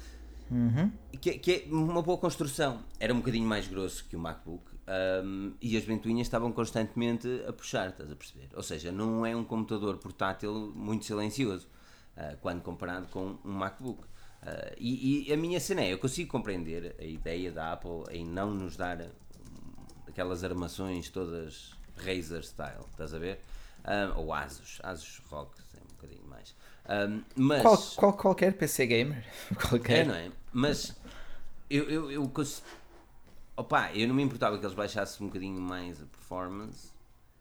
uhum. 0.50 0.90
que, 1.20 1.38
que 1.38 1.52
é 1.52 1.74
uma 1.74 2.02
boa 2.02 2.18
construção. 2.18 2.82
Era 2.98 3.12
um 3.12 3.18
bocadinho 3.18 3.46
mais 3.46 3.66
grosso 3.66 4.04
que 4.08 4.16
o 4.16 4.18
MacBook, 4.18 4.64
um, 4.88 5.54
e 5.60 5.76
as 5.76 5.84
ventoinhas 5.84 6.26
estavam 6.26 6.52
constantemente 6.52 7.28
a 7.46 7.52
puxar, 7.52 7.88
estás 7.88 8.10
a 8.10 8.14
perceber? 8.14 8.48
Ou 8.54 8.62
seja, 8.62 8.92
não 8.92 9.26
é 9.26 9.34
um 9.34 9.44
computador 9.44 9.98
portátil 9.98 10.72
muito 10.74 11.04
silencioso 11.04 11.66
uh, 12.16 12.36
quando 12.40 12.62
comparado 12.62 13.08
com 13.08 13.36
um 13.44 13.52
MacBook. 13.52 14.02
Uh, 14.02 14.74
e, 14.78 15.28
e, 15.28 15.32
a 15.32 15.36
minha 15.36 15.58
cena 15.58 15.82
é: 15.82 15.92
eu 15.92 15.98
consigo 15.98 16.30
compreender 16.30 16.94
a 17.00 17.04
ideia 17.04 17.50
da 17.50 17.72
Apple 17.72 18.04
em 18.10 18.24
não 18.24 18.54
nos 18.54 18.76
dar 18.76 19.00
um, 19.00 19.08
aquelas 20.06 20.44
armações 20.44 21.08
todas 21.08 21.72
Razer 21.96 22.44
style, 22.44 22.84
estás 22.90 23.12
a 23.12 23.18
ver? 23.18 23.40
Um, 23.84 24.20
ou 24.20 24.32
Asus, 24.34 24.78
Asus 24.82 25.20
Rock, 25.28 25.58
é 25.74 25.80
um 25.80 25.96
bocadinho 25.96 26.26
mais. 26.28 26.54
mas, 27.34 27.62
qual, 27.62 27.78
qual, 27.96 28.12
qualquer 28.12 28.52
PC 28.52 28.86
gamer, 28.86 29.24
qualquer. 29.68 30.00
É, 30.00 30.04
não 30.04 30.14
é? 30.14 30.30
Mas 30.52 30.94
eu, 31.68 31.90
eu, 31.90 32.10
eu 32.10 32.28
consigo 32.28 32.66
Opa, 33.56 33.92
eu 33.92 34.06
não 34.06 34.14
me 34.14 34.22
importava 34.22 34.58
que 34.58 34.64
eles 34.64 34.74
baixassem 34.74 35.24
um 35.24 35.28
bocadinho 35.28 35.60
mais 35.60 36.02
a 36.02 36.06
performance, 36.06 36.90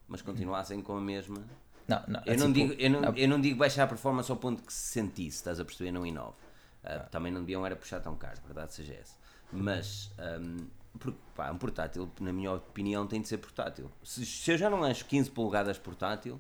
mas 0.08 0.22
continuassem 0.22 0.82
com 0.82 0.96
a 0.98 1.02
mesma. 1.02 1.44
Não, 1.88 2.02
não, 2.08 2.22
eu, 2.26 2.38
não 2.38 2.54
tipo, 2.54 2.70
digo, 2.70 2.82
eu, 2.82 2.90
não, 2.90 3.02
não, 3.02 3.16
eu 3.16 3.28
não 3.28 3.42
digo 3.42 3.58
baixar 3.58 3.84
a 3.84 3.88
performance 3.88 4.32
ao 4.32 4.38
ponto 4.38 4.64
que 4.64 4.74
se 4.74 4.94
sentisse, 4.94 5.38
estás 5.38 5.60
a 5.60 5.66
perceber? 5.66 5.92
Não 5.92 6.06
inove. 6.06 6.38
Uh, 6.84 7.10
também 7.10 7.32
não 7.32 7.42
deviam 7.42 7.66
era 7.66 7.76
puxar 7.76 8.00
tão 8.00 8.16
caro, 8.16 8.40
verdade 8.46 8.74
seja 8.74 8.94
essa. 8.94 9.16
Mas 9.52 10.12
um, 10.40 10.68
porque, 11.00 11.18
pá, 11.36 11.52
um 11.52 11.58
portátil, 11.58 12.10
na 12.20 12.32
minha 12.32 12.54
opinião, 12.54 13.06
tem 13.06 13.22
de 13.22 13.28
ser 13.28 13.38
portátil. 13.38 13.92
Se, 14.04 14.26
se 14.26 14.52
eu 14.52 14.58
já 14.58 14.70
não 14.70 14.84
acho 14.84 15.06
15 15.06 15.30
polegadas 15.32 15.78
portátil, 15.78 16.40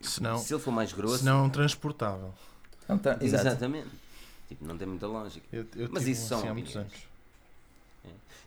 se, 0.00 0.22
não, 0.22 0.38
se 0.38 0.52
ele 0.52 0.62
for 0.62 0.72
mais 0.72 0.92
grosso. 0.92 1.18
Se 1.18 1.24
não 1.24 1.40
é 1.40 1.42
um 1.42 1.50
transportável. 1.50 2.32
Não 2.88 2.98
tá, 2.98 3.18
Exatamente. 3.20 3.90
Tipo, 4.48 4.64
não 4.64 4.76
tem 4.76 4.86
muita 4.86 5.06
lógica. 5.06 5.46
Eu, 5.52 5.66
eu 5.76 5.88
Mas 5.90 6.06
isso 6.06 6.34
assim 6.34 6.42
são 6.42 6.50
há 6.50 6.54
muitos 6.54 6.76
anos. 6.76 6.92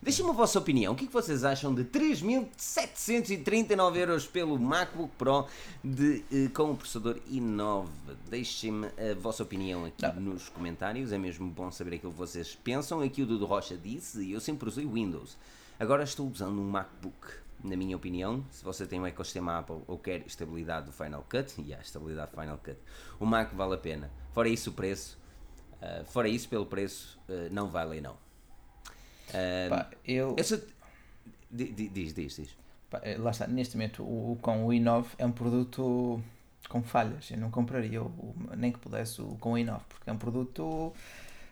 Deixem-me 0.00 0.30
a 0.30 0.34
vossa 0.34 0.60
opinião. 0.60 0.92
O 0.92 0.96
que, 0.96 1.02
é 1.04 1.08
que 1.08 1.12
vocês 1.12 1.44
acham 1.44 1.74
de 1.74 1.84
3.739 1.84 3.96
euros 3.96 4.26
pelo 4.26 4.56
MacBook 4.58 5.12
Pro 5.16 5.46
de, 5.82 6.24
eh, 6.32 6.48
com 6.54 6.70
o 6.70 6.76
processador 6.76 7.16
i9? 7.28 7.88
Deixem-me 8.30 8.86
a 8.86 9.14
vossa 9.18 9.42
opinião 9.42 9.84
aqui 9.84 10.02
Não. 10.02 10.14
nos 10.14 10.48
comentários. 10.48 11.10
É 11.10 11.18
mesmo 11.18 11.50
bom 11.50 11.72
saber 11.72 11.96
aquilo 11.96 12.12
que 12.12 12.18
vocês 12.18 12.54
pensam. 12.54 13.00
Aqui 13.00 13.22
o 13.22 13.26
Dudu 13.26 13.44
Rocha 13.44 13.76
disse, 13.76 14.22
e 14.22 14.30
eu 14.32 14.40
sempre 14.40 14.68
usei 14.68 14.86
Windows. 14.86 15.36
Agora 15.80 16.04
estou 16.04 16.30
usando 16.30 16.60
um 16.60 16.70
MacBook. 16.70 17.26
Na 17.64 17.76
minha 17.76 17.96
opinião, 17.96 18.44
se 18.52 18.64
você 18.64 18.86
tem 18.86 19.00
um 19.00 19.06
ecossistema 19.06 19.58
Apple 19.58 19.80
ou 19.88 19.98
quer 19.98 20.24
estabilidade 20.24 20.86
do 20.86 20.92
Final 20.92 21.26
Cut, 21.28 21.60
e 21.60 21.74
há 21.74 21.80
estabilidade 21.80 22.30
do 22.30 22.40
Final 22.40 22.56
Cut, 22.58 22.78
o 23.18 23.26
Mac 23.26 23.52
vale 23.52 23.74
a 23.74 23.78
pena. 23.78 24.08
Fora 24.32 24.48
isso, 24.48 24.70
o 24.70 24.72
preço, 24.72 25.18
uh, 25.82 26.04
fora 26.04 26.28
isso, 26.28 26.48
pelo 26.48 26.66
preço, 26.66 27.18
uh, 27.28 27.52
não 27.52 27.68
vale 27.68 28.00
não. 28.00 28.27
Uh, 29.28 29.68
Pá, 29.70 29.90
eu, 30.04 30.36
sou... 30.42 30.58
Diz, 31.50 31.92
diz, 31.92 32.34
diz. 32.36 32.56
Pá, 32.90 33.00
eh, 33.02 33.16
lá 33.18 33.30
está, 33.30 33.46
neste 33.46 33.76
momento 33.76 34.02
o, 34.02 34.38
com 34.40 34.66
o 34.66 34.68
i9 34.70 35.04
é 35.18 35.26
um 35.26 35.32
produto 35.32 36.22
com 36.68 36.82
falhas. 36.82 37.30
Eu 37.30 37.38
não 37.38 37.50
compraria 37.50 38.02
o, 38.02 38.34
nem 38.56 38.72
que 38.72 38.78
pudesse 38.78 39.20
o 39.20 39.36
com 39.40 39.52
o 39.52 39.56
i9, 39.56 39.80
porque 39.88 40.10
é 40.10 40.12
um 40.12 40.18
produto 40.18 40.92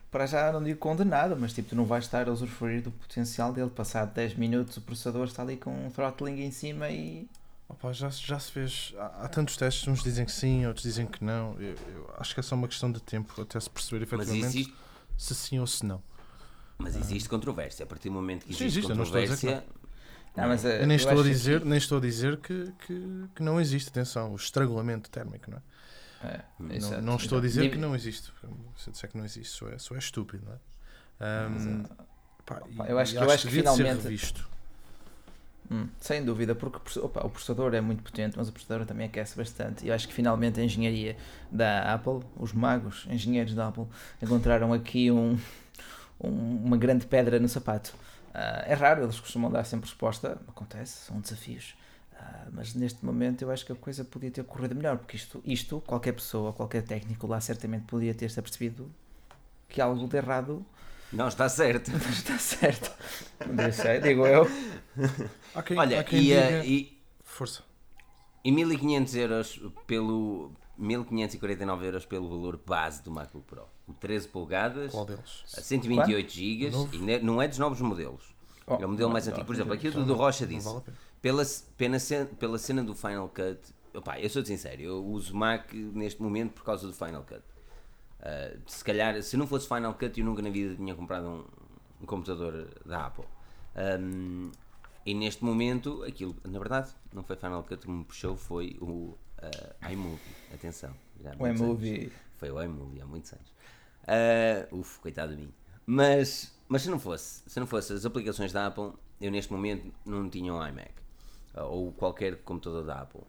para 0.09 0.25
já 0.25 0.51
não 0.51 0.63
digo 0.63 0.79
condenado, 0.79 1.35
mas 1.37 1.53
tipo, 1.53 1.69
tu 1.69 1.75
não 1.75 1.85
vais 1.85 2.05
estar 2.05 2.27
a 2.27 2.31
usufruir 2.31 2.81
do 2.81 2.91
potencial 2.91 3.51
dele. 3.51 3.69
Passado 3.69 4.13
10 4.13 4.35
minutos 4.35 4.77
o 4.77 4.81
processador 4.81 5.25
está 5.25 5.43
ali 5.43 5.57
com 5.57 5.71
um 5.71 5.91
throttling 5.91 6.41
em 6.41 6.51
cima 6.51 6.89
e. 6.89 7.27
Opa, 7.69 7.91
já, 7.91 8.09
já 8.09 8.39
se 8.39 8.51
fez. 8.51 8.93
Há, 8.97 9.25
há, 9.25 9.27
tantos 9.27 9.57
testes, 9.57 9.87
uns 9.87 10.01
dizem 10.01 10.25
que 10.25 10.31
sim, 10.31 10.65
outros 10.65 10.83
dizem 10.83 11.05
que 11.05 11.23
não. 11.23 11.53
Eu, 11.59 11.75
eu 11.93 12.09
acho 12.17 12.33
que 12.33 12.39
é 12.39 12.43
só 12.43 12.55
uma 12.55 12.67
questão 12.67 12.91
de 12.91 13.01
tempo 13.01 13.41
até 13.41 13.59
se 13.59 13.69
perceber 13.69 14.03
efetivamente 14.03 14.45
existe... 14.45 14.73
se 15.17 15.35
sim 15.35 15.59
ou 15.59 15.67
se 15.67 15.85
não. 15.85 16.01
Mas 16.77 16.95
existe 16.95 17.27
controvérsia. 17.27 17.83
A 17.83 17.87
partir 17.87 18.09
do 18.09 18.13
momento 18.13 18.45
que 18.45 18.51
existe, 18.51 18.65
existe 18.65 18.87
controvérsia. 18.87 19.63
Não, 20.35 20.43
não, 20.43 20.49
mas, 20.49 20.63
eu 20.63 20.85
nem, 20.85 20.91
eu 20.91 20.95
estou 20.95 21.19
a 21.19 21.23
dizer, 21.23 21.61
que... 21.61 21.67
nem 21.67 21.77
estou 21.77 21.97
a 21.97 22.01
dizer 22.01 22.37
que, 22.37 22.71
que, 22.85 23.25
que 23.35 23.43
não 23.43 23.59
existe. 23.59 23.89
Atenção, 23.89 24.31
o 24.33 24.35
estrangulamento 24.35 25.09
térmico, 25.09 25.49
não 25.49 25.57
é? 25.57 25.61
É, 26.23 26.41
não, 26.59 27.01
não, 27.01 27.15
estou 27.15 27.37
a 27.37 27.41
dizer 27.41 27.69
que 27.71 27.77
não 27.77 27.95
existe. 27.95 28.31
Se 28.75 28.89
eu 28.89 28.91
disser 28.91 29.09
que 29.09 29.17
não 29.17 29.25
existe, 29.25 29.49
só 29.49 29.69
é, 29.69 29.77
só 29.77 29.95
é 29.95 29.99
estúpido, 29.99 30.45
não 30.45 30.53
é? 30.53 31.47
Um, 31.49 31.83
pá, 32.45 32.61
eu 32.87 32.97
acho, 32.97 33.13
que, 33.13 33.17
eu 33.19 33.31
acho 33.31 33.47
que 33.47 33.53
finalmente. 33.53 34.45
Hum, 35.69 35.89
sem 35.99 36.23
dúvida, 36.23 36.55
porque 36.55 36.99
opa, 36.99 37.25
o 37.25 37.29
processador 37.29 37.73
é 37.73 37.81
muito 37.81 38.01
potente, 38.01 38.37
mas 38.37 38.47
o 38.47 38.53
processador 38.53 38.85
também 38.85 39.05
aquece 39.05 39.35
bastante. 39.35 39.85
E 39.85 39.89
eu 39.89 39.93
acho 39.93 40.07
que 40.07 40.13
finalmente 40.13 40.59
a 40.59 40.63
engenharia 40.63 41.17
da 41.51 41.93
Apple, 41.93 42.21
os 42.37 42.53
magos, 42.53 43.05
engenheiros 43.09 43.53
da 43.53 43.67
Apple, 43.67 43.85
encontraram 44.21 44.71
aqui 44.71 45.11
um, 45.11 45.37
um, 46.19 46.65
uma 46.65 46.77
grande 46.77 47.05
pedra 47.05 47.39
no 47.39 47.49
sapato. 47.49 47.95
Uh, 48.29 48.63
é 48.65 48.73
raro, 48.73 49.03
eles 49.03 49.19
costumam 49.19 49.51
dar 49.51 49.63
sempre 49.63 49.89
resposta, 49.89 50.37
acontece, 50.47 51.05
são 51.05 51.19
desafios. 51.19 51.75
Uh, 52.13 52.51
mas 52.51 52.73
neste 52.73 53.05
momento 53.05 53.41
eu 53.41 53.51
acho 53.51 53.65
que 53.65 53.71
a 53.71 53.75
coisa 53.75 54.03
podia 54.03 54.31
ter 54.31 54.43
corrido 54.43 54.75
melhor, 54.75 54.97
porque 54.97 55.15
isto, 55.15 55.41
isto 55.45 55.81
qualquer 55.81 56.13
pessoa, 56.13 56.53
qualquer 56.53 56.83
técnico 56.83 57.27
lá 57.27 57.39
certamente 57.39 57.85
podia 57.85 58.13
ter-se 58.13 58.39
apercebido 58.39 58.91
que 59.67 59.81
algo 59.81 60.07
de 60.07 60.17
errado 60.17 60.65
não 61.11 61.27
está 61.27 61.47
certo. 61.47 61.91
Não 61.91 61.97
está 62.09 62.37
certo. 62.37 62.91
Deixei, 63.53 63.99
digo 63.99 64.25
eu. 64.25 64.49
Okay, 65.55 65.77
Olha, 65.77 66.01
okay, 66.01 66.19
e, 66.19 66.23
diga... 66.23 66.65
e, 66.65 66.97
Força. 67.23 67.63
E 68.43 68.51
1500 68.51 69.15
euros 69.15 69.61
pelo. 69.85 70.51
1549 70.77 71.85
euros 71.85 72.05
pelo 72.05 72.29
valor 72.29 72.59
base 72.65 73.03
do 73.03 73.11
MacBook 73.11 73.45
Pro. 73.45 73.63
O 73.87 73.93
13 73.93 74.27
polegadas, 74.27 74.91
Qual 74.91 75.05
deles? 75.05 75.43
a 75.57 75.61
128 75.61 76.31
GB, 76.31 76.71
e 76.93 77.19
não 77.19 77.41
é 77.41 77.47
dos 77.47 77.57
novos 77.57 77.81
modelos. 77.81 78.35
Oh, 78.65 78.75
é 78.75 78.85
o 78.85 78.89
modelo 78.89 79.09
mais 79.09 79.27
antigo. 79.27 79.45
Por 79.45 79.55
exemplo, 79.55 79.73
aqui 79.73 79.87
o 79.87 80.03
do 80.03 80.13
Rocha 80.13 80.45
disse: 80.45 80.67
vale 80.67 80.83
pela, 81.21 81.43
pela, 81.77 81.97
pela 82.39 82.57
cena 82.57 82.83
do 82.83 82.93
Final 82.93 83.29
Cut, 83.29 83.59
opa, 83.93 84.19
eu 84.19 84.29
sou 84.29 84.45
sincero, 84.45 84.81
eu 84.81 85.05
uso 85.05 85.35
Mac 85.35 85.73
neste 85.73 86.21
momento 86.21 86.53
por 86.53 86.63
causa 86.63 86.87
do 86.87 86.93
Final 86.93 87.23
Cut. 87.23 87.41
Uh, 88.19 88.59
se 88.65 88.83
calhar, 88.83 89.21
se 89.21 89.37
não 89.37 89.47
fosse 89.47 89.67
Final 89.67 89.93
Cut, 89.93 90.19
eu 90.19 90.25
nunca 90.25 90.41
na 90.41 90.49
vida 90.49 90.75
tinha 90.75 90.95
comprado 90.95 91.27
um, 91.27 91.45
um 92.01 92.05
computador 92.05 92.67
da 92.85 93.07
Apple. 93.07 93.25
Um, 93.99 94.51
e 95.05 95.13
neste 95.13 95.43
momento, 95.43 96.03
aquilo, 96.03 96.35
na 96.43 96.59
verdade, 96.59 96.91
não 97.13 97.23
foi 97.23 97.35
Final 97.35 97.63
Cut 97.63 97.85
que 97.85 97.89
me 97.91 98.03
puxou, 98.03 98.35
foi 98.35 98.77
o 98.81 99.17
uh, 99.41 99.91
iMovie. 99.91 100.19
Atenção, 100.53 100.93
o 101.39 101.47
iMovie. 101.47 102.11
Foi 102.37 102.51
o 102.51 102.61
iMovie 102.61 103.01
há 103.01 103.05
muitos 103.05 103.33
anos. 103.33 103.49
Uh, 104.03 104.79
uf, 104.79 104.99
coitado 104.99 105.35
de 105.35 105.41
mim. 105.41 105.53
Mas, 105.85 106.55
mas 106.67 106.81
se 106.81 106.89
não 106.89 106.99
fosse, 106.99 107.43
se 107.47 107.59
não 107.59 107.67
fosse 107.67 107.93
as 107.93 108.05
aplicações 108.05 108.51
da 108.51 108.67
Apple, 108.67 108.93
eu 109.19 109.31
neste 109.31 109.51
momento 109.51 109.91
não 110.05 110.29
tinha 110.29 110.53
um 110.53 110.65
iMac 110.67 110.91
ou 111.63 111.91
qualquer 111.93 112.37
computador 112.43 112.83
da 112.83 113.01
Apple. 113.01 113.21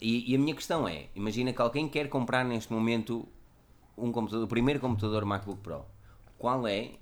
E, 0.00 0.32
e, 0.32 0.34
a 0.34 0.38
minha 0.38 0.54
questão 0.54 0.88
é: 0.88 1.08
imagina 1.14 1.52
que 1.52 1.60
alguém 1.60 1.88
quer 1.88 2.08
comprar 2.08 2.44
neste 2.44 2.72
momento 2.72 3.28
um 3.96 4.10
computador, 4.10 4.44
o 4.44 4.48
primeiro 4.48 4.80
computador 4.80 5.24
MacBook 5.24 5.60
Pro. 5.60 5.84
Qual 6.38 6.66
é 6.66 6.92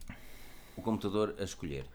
o 0.76 0.82
computador 0.82 1.34
a 1.38 1.44
escolher? 1.44 1.86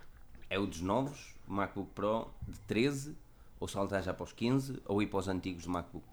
É 0.49 0.57
o 0.57 0.65
dos 0.65 0.81
novos, 0.81 1.35
MacBook 1.47 1.89
Pro 1.93 2.29
de 2.47 2.57
13, 2.61 3.17
ou 3.63 3.67
saltar 3.69 4.03
já 4.03 4.13
para 4.13 4.25
os 4.25 4.33
15, 4.33 4.81
ou 4.85 5.01
ir 5.01 5.07
para 5.07 5.19
os 5.19 5.27
antigos 5.29 5.63
do 5.63 5.69
MacBook 5.69 6.05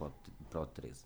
Pro 0.48 0.66
de 0.66 0.72
13? 0.72 1.04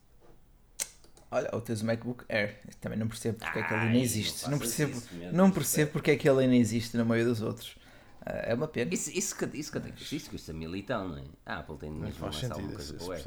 Olha, 1.30 1.48
ou 1.54 1.60
tens 1.62 1.80
o 1.80 1.86
MacBook 1.86 2.22
Air, 2.28 2.60
também 2.82 2.98
não 2.98 3.08
percebo 3.08 3.38
porque 3.38 3.58
Ai, 3.58 3.64
é 3.64 3.66
que 3.66 3.74
ele 3.74 3.82
ainda 3.82 3.98
existe. 3.98 4.44
Não, 4.44 4.50
não 4.50 4.58
percebo, 4.58 5.02
não 5.32 5.50
percebo 5.50 5.92
porque 5.92 6.10
é 6.10 6.16
que 6.16 6.28
ele 6.28 6.42
ainda 6.42 6.54
existe 6.54 6.98
no 6.98 7.06
meio 7.06 7.24
dos 7.24 7.40
outros. 7.40 7.70
Uh, 7.70 8.44
é 8.44 8.54
uma 8.54 8.68
pena. 8.68 8.92
Isso, 8.92 9.08
isso, 9.10 9.34
isso, 9.34 9.56
isso, 9.56 9.78
isso, 9.96 10.14
isso 10.14 10.30
custa 10.30 10.52
mil 10.52 10.76
e 10.76 10.82
tal, 10.82 11.08
não 11.08 11.16
é? 11.16 11.24
A 11.46 11.60
Apple 11.60 11.78
tem 11.78 11.90
mesmo 11.90 12.20
mais 12.20 12.50
alguma 12.50 12.74
coisa 12.74 12.94
para 12.94 13.06
o 13.06 13.12
Air. 13.12 13.24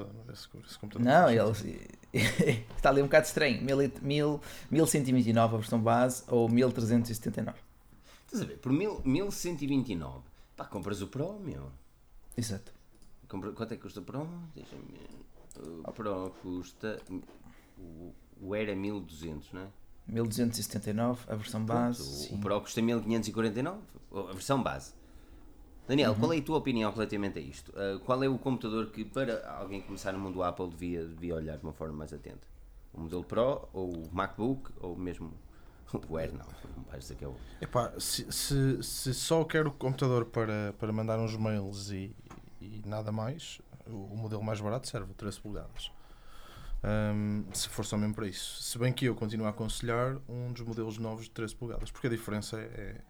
Não, 1.00 1.30
ele 1.32 1.90
está 2.78 2.90
ali 2.90 3.02
um 3.02 3.06
bocado 3.06 3.26
estranho. 3.26 3.64
1129 3.64 5.56
a 5.56 5.58
versão 5.58 5.82
base 5.82 6.24
ou 6.28 6.48
1379. 6.48 7.58
Estás 8.28 8.44
a 8.44 8.46
ver? 8.46 8.60
Por 8.60 8.72
1129, 8.72 10.20
pá, 10.56 10.66
compras 10.66 11.02
o 11.02 11.08
Pro, 11.08 11.40
meu. 11.40 11.72
Exato. 12.38 12.77
Quanto 13.28 13.74
é 13.74 13.76
que 13.76 13.78
custa 13.78 14.00
o 14.00 14.04
Pro? 14.04 14.28
Deixa-me. 14.56 14.84
O 15.86 15.92
Pro 15.92 16.34
custa. 16.42 17.02
O, 17.78 18.13
o 18.42 18.54
Air 18.54 18.70
é 18.70 18.76
1200, 18.76 19.54
não 19.54 19.62
é? 19.62 19.68
1279, 20.08 21.26
a 21.28 21.36
versão 21.36 21.66
base. 21.66 22.28
Pronto, 22.28 22.34
o, 22.34 22.38
o 22.38 22.42
Pro 22.42 22.62
custa 22.62 22.82
1549, 22.82 23.80
a 24.13 24.34
versão 24.34 24.63
base. 24.63 24.94
Daniel, 25.88 26.12
uhum. 26.12 26.20
qual 26.20 26.34
é 26.34 26.38
a 26.38 26.42
tua 26.42 26.58
opinião 26.58 26.92
relativamente 26.92 27.40
a 27.40 27.42
isto? 27.42 27.72
Uh, 27.72 28.00
qual 28.00 28.22
é 28.22 28.28
o 28.28 28.38
computador 28.38 28.88
que, 28.88 29.06
para 29.06 29.50
alguém 29.50 29.82
começar 29.82 30.12
no 30.12 30.20
mundo 30.20 30.44
Apple, 30.44 30.70
devia, 30.70 31.06
devia 31.06 31.36
olhar 31.36 31.58
de 31.58 31.63
uma 31.63 31.74
forma 31.74 31.94
mais 31.94 32.12
atenta? 32.12 32.48
O 32.94 33.02
modelo 33.02 33.24
Pro, 33.24 33.68
ou 33.74 33.96
o 33.96 34.10
MacBook, 34.12 34.72
ou 34.82 34.98
mesmo 34.98 35.32
o 36.10 36.18
Air? 36.18 36.34
Não, 36.34 36.46
não 36.76 36.84
vais 36.90 37.04
dizer 37.04 37.16
que 37.16 37.24
é 37.24 37.28
o. 37.28 37.36
Epá, 37.62 37.94
se, 38.00 38.30
se, 38.32 38.84
se 38.84 39.13
só 39.13 39.44
quero 39.46 39.70
o 39.70 39.74
computador 39.74 40.26
para, 40.26 40.74
para 40.78 40.92
mandar 40.92 41.20
uns 41.20 41.38
mails 41.38 41.90
e, 41.92 42.13
e 42.60 42.82
nada 42.86 43.12
mais, 43.12 43.62
o, 43.86 44.13
o 44.13 44.17
modelo 44.17 44.43
mais 44.43 44.60
barato 44.60 44.88
serve, 44.88 45.13
13 45.13 45.39
polegadas. 45.39 45.91
Um, 46.84 47.46
se 47.54 47.67
for 47.70 47.84
só 47.84 47.98
mesmo 47.98 48.13
para 48.13 48.28
isso. 48.28 48.62
Se 48.62 48.78
bem 48.78 48.93
que 48.93 49.06
eu 49.06 49.15
continuo 49.15 49.48
a 49.48 49.50
aconselhar 49.50 50.17
um 50.30 50.52
dos 50.52 50.62
modelos 50.62 50.98
novos 50.98 51.26
de 51.26 51.32
13 51.32 51.56
polegadas, 51.56 51.91
porque 51.91 52.08
a 52.08 52.10
diferença 52.10 52.60
é, 52.60 52.63
é 52.63 53.02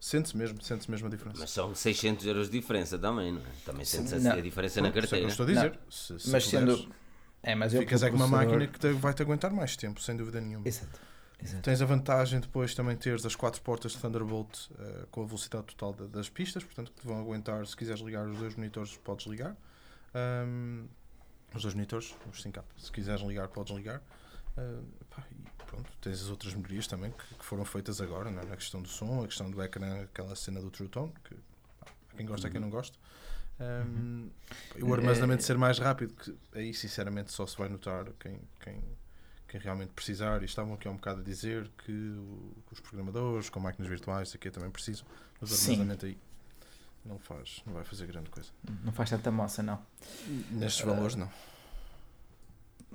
Sente-se 0.00 0.36
mesmo, 0.36 0.62
sente-se 0.62 0.90
mesmo 0.90 1.08
a 1.08 1.10
diferença. 1.10 1.40
Mas 1.40 1.50
são 1.50 1.74
600 1.74 2.24
euros 2.26 2.48
de 2.48 2.60
diferença 2.60 2.96
também, 2.98 3.32
não 3.32 3.40
é? 3.40 3.44
Também 3.64 3.84
sente-se 3.84 4.28
a 4.28 4.40
diferença 4.40 4.80
na 4.80 4.92
carteira. 4.92 5.26
É 5.26 5.28
estou 5.28 5.44
a 5.44 5.48
dizer. 5.48 5.78
Se, 5.90 6.18
se 6.20 6.30
mas 6.30 6.44
puderes, 6.44 6.76
sendo. 6.76 6.94
É, 7.42 7.54
mas 7.54 7.74
eu 7.74 7.80
ficas 7.80 8.02
é 8.04 8.10
com 8.10 8.16
uma 8.16 8.28
máquina 8.28 8.66
que 8.66 8.78
te, 8.78 8.92
vai 8.92 9.12
te 9.12 9.22
aguentar 9.22 9.50
mais 9.52 9.76
tempo, 9.76 10.00
sem 10.00 10.16
dúvida 10.16 10.40
nenhuma. 10.40 10.68
Exato. 10.68 11.00
Exato. 11.42 11.62
Tens 11.62 11.80
a 11.80 11.86
vantagem 11.86 12.40
depois 12.40 12.74
também 12.74 12.96
teres 12.96 13.24
as 13.24 13.36
quatro 13.36 13.62
portas 13.62 13.92
de 13.92 13.98
Thunderbolt 13.98 14.70
uh, 14.70 15.06
com 15.10 15.22
a 15.22 15.26
velocidade 15.26 15.66
total 15.66 15.92
de, 15.92 16.08
das 16.08 16.28
pistas, 16.28 16.64
portanto 16.64 16.90
que 16.92 17.00
te 17.00 17.06
vão 17.06 17.20
aguentar, 17.20 17.64
se 17.66 17.76
quiseres 17.76 18.00
ligar 18.00 18.26
os 18.26 18.38
dois 18.38 18.56
monitores, 18.56 18.96
podes 18.96 19.26
ligar. 19.26 19.56
Um, 20.14 20.86
os 21.54 21.62
dois 21.62 21.74
monitores, 21.74 22.14
os 22.30 22.42
5K, 22.44 22.62
se 22.76 22.90
quiseres 22.90 23.22
ligar, 23.22 23.48
podes 23.48 23.74
ligar. 23.74 24.02
Uh, 24.56 24.84
pá, 25.08 25.24
pronto, 25.66 25.90
tens 26.00 26.20
as 26.22 26.28
outras 26.28 26.54
melhorias 26.54 26.86
também 26.88 27.12
que, 27.12 27.34
que 27.36 27.44
foram 27.44 27.64
feitas 27.64 28.00
agora, 28.00 28.30
é? 28.30 28.32
na 28.32 28.56
questão 28.56 28.82
do 28.82 28.88
som, 28.88 29.22
a 29.22 29.26
questão 29.26 29.48
do 29.48 29.62
ecrã, 29.62 30.02
aquela 30.02 30.34
cena 30.34 30.60
do 30.60 30.70
True 30.70 30.88
Tone, 30.88 31.12
que 31.24 31.36
pá, 31.80 31.86
quem 32.16 32.26
gosta, 32.26 32.48
uhum. 32.48 32.52
quem 32.52 32.60
não 32.60 32.70
gosta. 32.70 32.98
Um, 33.60 34.30
uhum. 34.76 34.88
O 34.88 34.94
armazenamento 34.94 35.42
é... 35.42 35.46
ser 35.46 35.56
mais 35.56 35.78
rápido, 35.78 36.14
que 36.14 36.36
aí 36.52 36.74
sinceramente 36.74 37.32
só 37.32 37.46
se 37.46 37.56
vai 37.56 37.68
notar 37.68 38.06
quem, 38.18 38.40
quem, 38.60 38.82
quem 39.48 39.58
realmente 39.60 39.90
precisar, 39.90 40.42
e 40.42 40.44
estavam 40.44 40.74
aqui 40.74 40.86
há 40.86 40.90
um 40.90 40.96
bocado 40.96 41.20
a 41.20 41.24
dizer 41.24 41.70
que, 41.84 41.92
o, 41.92 42.54
que 42.66 42.74
os 42.74 42.80
programadores 42.80 43.48
com 43.48 43.58
máquinas 43.58 43.88
virtuais 43.88 44.34
aqui 44.34 44.50
também 44.50 44.70
precisam, 44.70 45.06
mas 45.40 45.50
o 45.50 45.54
armazenamento 45.54 46.06
aí 46.06 46.18
não 47.04 47.18
faz, 47.18 47.62
não 47.66 47.72
vai 47.72 47.84
fazer 47.84 48.06
grande 48.06 48.28
coisa. 48.28 48.50
Não 48.84 48.92
faz 48.92 49.08
tanta 49.10 49.30
moça, 49.30 49.62
não. 49.62 49.80
Nestes 50.50 50.84
uh, 50.84 50.86
valores, 50.86 51.16
não. 51.16 51.30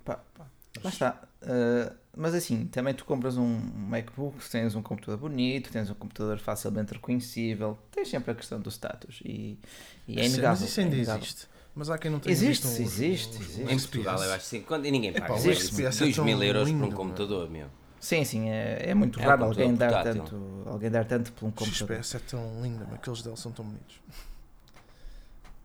Pá, 0.05 0.17
pá. 0.37 0.45
Lá 0.83 0.89
está. 0.89 1.23
Uh, 1.41 1.95
mas 2.15 2.33
assim, 2.33 2.65
também 2.67 2.93
tu 2.93 3.05
compras 3.05 3.37
um 3.37 3.47
MacBook, 3.47 4.37
tens 4.49 4.75
um 4.75 4.81
computador 4.81 5.17
bonito, 5.17 5.71
tens 5.71 5.89
um 5.89 5.95
computador 5.95 6.37
facilmente 6.39 6.93
reconhecível, 6.93 7.77
tens 7.91 8.09
sempre 8.09 8.31
a 8.31 8.35
questão 8.35 8.59
do 8.59 8.69
status 8.69 9.21
e, 9.23 9.59
e 10.07 10.19
é 10.19 10.25
inegável. 10.25 10.49
Mas 10.49 10.61
isso 10.61 10.79
ainda 10.79 10.95
é 10.95 10.99
existe. 10.99 11.47
Mas 11.75 11.89
há 11.89 11.97
quem 11.97 12.11
não 12.11 12.19
tenha 12.19 12.31
existe, 12.31 12.67
visto 12.67 12.79
um, 12.79 12.83
existe, 12.83 13.41
existe. 13.41 13.61
Em 13.61 13.79
Portugal 13.79 14.23
eu 14.23 14.33
acho 14.33 14.43
que 14.43 14.45
sim. 14.45 14.61
Quando, 14.61 14.85
e 14.85 14.91
ninguém 14.91 15.11
paga. 15.11 15.35
Existe. 15.35 15.75
2 15.75 16.17
é 16.17 16.21
mil 16.21 16.43
euros 16.43 16.71
por 16.71 16.83
um 16.83 16.91
computador, 16.91 17.49
meu. 17.49 17.67
Sim, 17.99 18.25
sim, 18.25 18.49
é, 18.49 18.89
é 18.89 18.93
muito 18.93 19.17
é 19.19 19.23
raro 19.23 19.43
um 19.43 19.45
alguém, 19.45 19.73
dar 19.73 20.03
tanto, 20.03 20.63
alguém 20.65 20.91
dar 20.91 21.05
tanto 21.05 21.31
por 21.31 21.45
um 21.45 21.51
computador. 21.51 21.99
O 21.99 22.03
XPS 22.03 22.15
é 22.15 22.19
tão 22.19 22.61
lindo, 22.61 22.85
mas 22.85 22.95
aqueles 22.95 23.21
dele 23.21 23.37
são 23.37 23.51
tão 23.51 23.63
bonitos. 23.63 24.01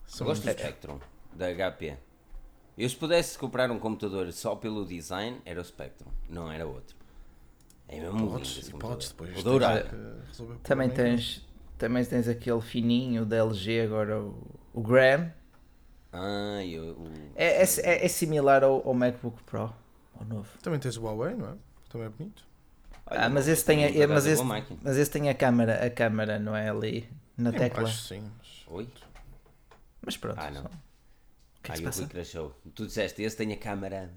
São 0.07 0.25
gosto 0.25 0.45
do 0.45 0.51
Spectrum, 0.53 0.99
da 1.35 1.47
HP. 1.53 1.97
Eu 2.79 2.89
se 2.89 2.95
pudesse 2.95 3.37
comprar 3.37 3.69
um 3.73 3.79
computador 3.81 4.33
só 4.33 4.55
pelo 4.55 4.87
design, 4.87 5.43
era 5.45 5.61
o 5.61 5.65
Spectrum, 5.65 6.09
não 6.31 6.51
era 6.51 6.65
outro. 6.65 6.97
É 7.89 7.99
mesmo 7.99 8.31
podes, 8.31 8.51
lindo 8.51 8.61
esse 8.61 8.71
podes 8.71 9.09
depois. 9.09 9.41
O 9.41 9.43
dourado. 9.43 9.89
Também 10.63 10.89
tens, 10.89 11.45
também 11.77 12.05
tens 12.05 12.29
aquele 12.29 12.61
fininho 12.61 13.27
da 13.27 13.37
LG 13.39 13.81
agora, 13.81 14.21
o, 14.21 14.37
o 14.73 14.81
Gram. 14.81 15.29
Ah, 16.21 16.65
eu, 16.65 16.83
o... 16.95 17.13
é, 17.37 17.63
é, 17.63 18.05
é, 18.05 18.09
similar 18.09 18.65
ao, 18.65 18.87
ao, 18.87 18.93
MacBook 18.93 19.41
Pro, 19.45 19.73
ao 20.19 20.27
novo. 20.27 20.49
Também 20.61 20.81
tens 20.81 20.97
o 20.97 21.03
Huawei, 21.03 21.37
não 21.37 21.51
é? 21.51 21.55
Também 21.89 22.09
é 22.09 22.11
bonito. 22.11 22.45
Olha, 23.07 23.25
ah, 23.25 23.29
mas 23.29 23.47
esse 23.47 23.65
tem 23.65 23.87
a, 23.87 24.09
mas 24.09 24.27
esse, 24.27 24.43
mas 24.83 24.97
esse 24.97 25.11
tem 25.11 25.31
a 25.31 25.35
câmera, 25.35 25.87
a 25.87 25.89
câmera 25.89 26.39
não 26.39 26.57
é 26.57 26.69
ali 26.69 27.09
na 27.37 27.53
tecla. 27.53 27.85
Acho 27.85 28.09
sim. 28.09 28.31
Mas... 28.37 28.65
Oi? 28.67 28.89
Mas 30.05 30.17
pronto. 30.17 30.41
Ah, 30.41 30.51
não. 30.51 30.63
Só... 30.63 30.71
Que 31.63 31.73
é 31.73 31.75
que 31.77 31.87
ah, 31.87 31.91
o 31.91 31.93
Rui 31.93 32.07
crashou. 32.07 32.61
Tu 32.75 32.87
disseste, 32.87 33.23
esse 33.23 33.37
tem 33.37 33.53
a 33.53 33.57
câmera. 33.57 34.11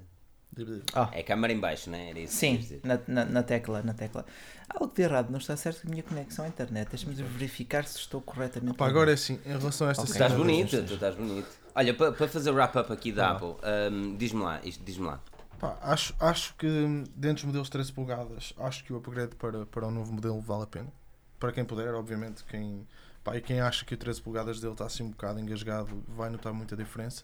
Oh. 0.94 1.08
É 1.14 1.22
a 1.22 1.24
câmara 1.24 1.54
em 1.54 1.60
baixo, 1.60 1.90
não 1.90 1.98
é? 1.98 2.10
Era 2.10 2.20
isso 2.20 2.36
Sim, 2.36 2.82
na, 2.84 3.00
na, 3.08 3.24
na, 3.24 3.44
tecla, 3.44 3.82
na 3.84 3.94
tecla. 3.94 4.26
Algo 4.68 4.94
de 4.94 5.02
errado, 5.02 5.30
não 5.30 5.40
está 5.40 5.56
certo 5.56 5.82
com 5.82 5.88
a 5.88 5.92
minha 5.92 6.04
conexão 6.04 6.44
à 6.44 6.48
internet. 6.48 6.90
Deixa-me 6.90 7.14
verificar 7.14 7.86
se 7.86 7.98
estou 7.98 8.22
corretamente. 8.22 8.74
Opa, 8.74 8.86
agora 8.86 9.12
é 9.12 9.14
assim, 9.14 9.40
em 9.46 9.58
relação 9.58 9.88
a 9.88 9.92
esta 9.92 10.04
okay. 10.04 10.14
Tu 10.14 10.22
estás 10.22 10.34
bonito, 10.34 10.86
tu 10.86 10.94
estás 10.94 11.16
bonito. 11.16 11.61
Olha, 11.74 11.94
para, 11.94 12.12
para 12.12 12.28
fazer 12.28 12.52
o 12.52 12.54
wrap-up 12.54 12.92
aqui 12.92 13.12
da 13.12 13.30
ah. 13.30 13.32
Apple, 13.32 13.56
um, 13.92 14.16
diz-me 14.18 14.42
lá, 14.42 14.60
diz-me 14.60 15.06
lá. 15.06 15.22
Pá, 15.60 15.78
acho, 15.82 16.14
acho 16.20 16.56
que 16.56 16.68
dentro 17.16 17.36
dos 17.36 17.44
modelos 17.46 17.70
13 17.70 17.94
polegadas, 17.94 18.54
acho 18.58 18.84
que 18.84 18.92
o 18.92 18.98
upgrade 18.98 19.36
para, 19.36 19.66
para 19.66 19.88
o 19.88 19.92
novo 19.92 20.12
modelo 20.12 20.42
vale 20.42 20.64
a 20.64 20.68
pena. 20.68 20.92
Para 21.40 21.52
quem 21.52 21.64
puder, 21.64 21.94
obviamente, 21.94 22.44
quem, 22.44 22.88
pá, 23.24 23.38
e 23.38 23.42
quem 23.42 23.62
acha 23.62 23.86
que 23.86 23.94
o 23.94 23.98
13 23.98 24.22
polegadas 24.22 24.60
dele 24.60 24.74
está 24.74 24.86
assim 24.86 25.04
um 25.04 25.12
bocado 25.12 25.40
engasgado 25.40 26.04
vai 26.08 26.30
notar 26.30 26.52
muita 26.52 26.76
diferença. 26.76 27.24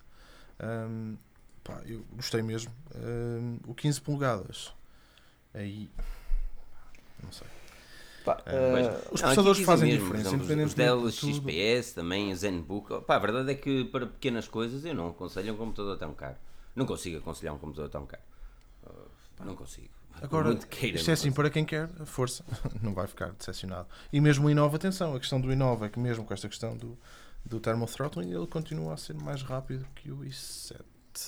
Um, 0.62 1.18
pá, 1.64 1.82
eu 1.86 2.06
gostei 2.14 2.42
mesmo. 2.42 2.72
Um, 2.96 3.60
o 3.68 3.74
15 3.74 4.02
polegadas, 4.02 4.74
aí 5.54 5.90
não 7.24 7.32
sei. 7.32 7.48
Pá, 8.28 8.44
uh, 8.46 9.14
os 9.14 9.22
processadores 9.22 9.62
fazem 9.62 9.92
mesmo, 9.92 10.06
diferença, 10.06 10.36
exemplo, 10.36 10.66
os 10.66 10.74
Dell 10.74 11.10
XPS, 11.10 11.94
também 11.94 12.34
o 12.34 12.36
ZenBook. 12.36 13.06
Pá, 13.06 13.16
a 13.16 13.20
verdade 13.20 13.52
é 13.52 13.56
que 13.56 13.86
para 13.86 14.06
pequenas 14.06 14.50
coisas 14.50 14.84
eu 14.84 14.94
não 14.94 15.08
aconselho 15.08 15.54
um 15.54 15.58
computador 15.58 15.98
tão 15.98 16.14
caro. 16.14 16.36
Não 16.76 16.86
consigo 16.86 17.20
aconselhar 17.20 17.56
um 17.56 17.58
computador 17.58 17.90
tão 17.90 18.06
caro. 18.06 18.24
Uh, 18.86 19.46
não 19.46 19.56
consigo. 19.56 19.88
Agora, 20.22 20.54
queira, 20.56 20.98
isto 20.98 21.10
é 21.10 21.14
assim, 21.14 21.32
para 21.32 21.50
quem 21.50 21.64
quer, 21.64 21.88
força, 22.06 22.44
não 22.84 22.94
vai 22.94 23.08
ficar 23.08 23.32
decepcionado. 23.32 23.88
E 24.12 24.20
mesmo 24.20 24.48
o 24.48 24.50
Inova, 24.50 24.76
atenção, 24.76 25.16
a 25.16 25.20
questão 25.20 25.40
do 25.40 25.50
Inova 25.50 25.86
é 25.86 25.90
que 25.90 26.00
mesmo 26.00 26.26
com 26.26 26.34
esta 26.34 26.50
questão 26.50 26.76
do, 26.76 26.98
do 27.46 27.62
thermal 27.62 27.88
throttling, 27.88 28.34
ele 28.34 28.48
continua 28.48 28.96
a 28.96 28.98
ser 28.98 29.14
mais 29.16 29.42
rápido 29.42 29.86
que 29.96 30.12
o 30.12 30.18
i7. 30.18 30.82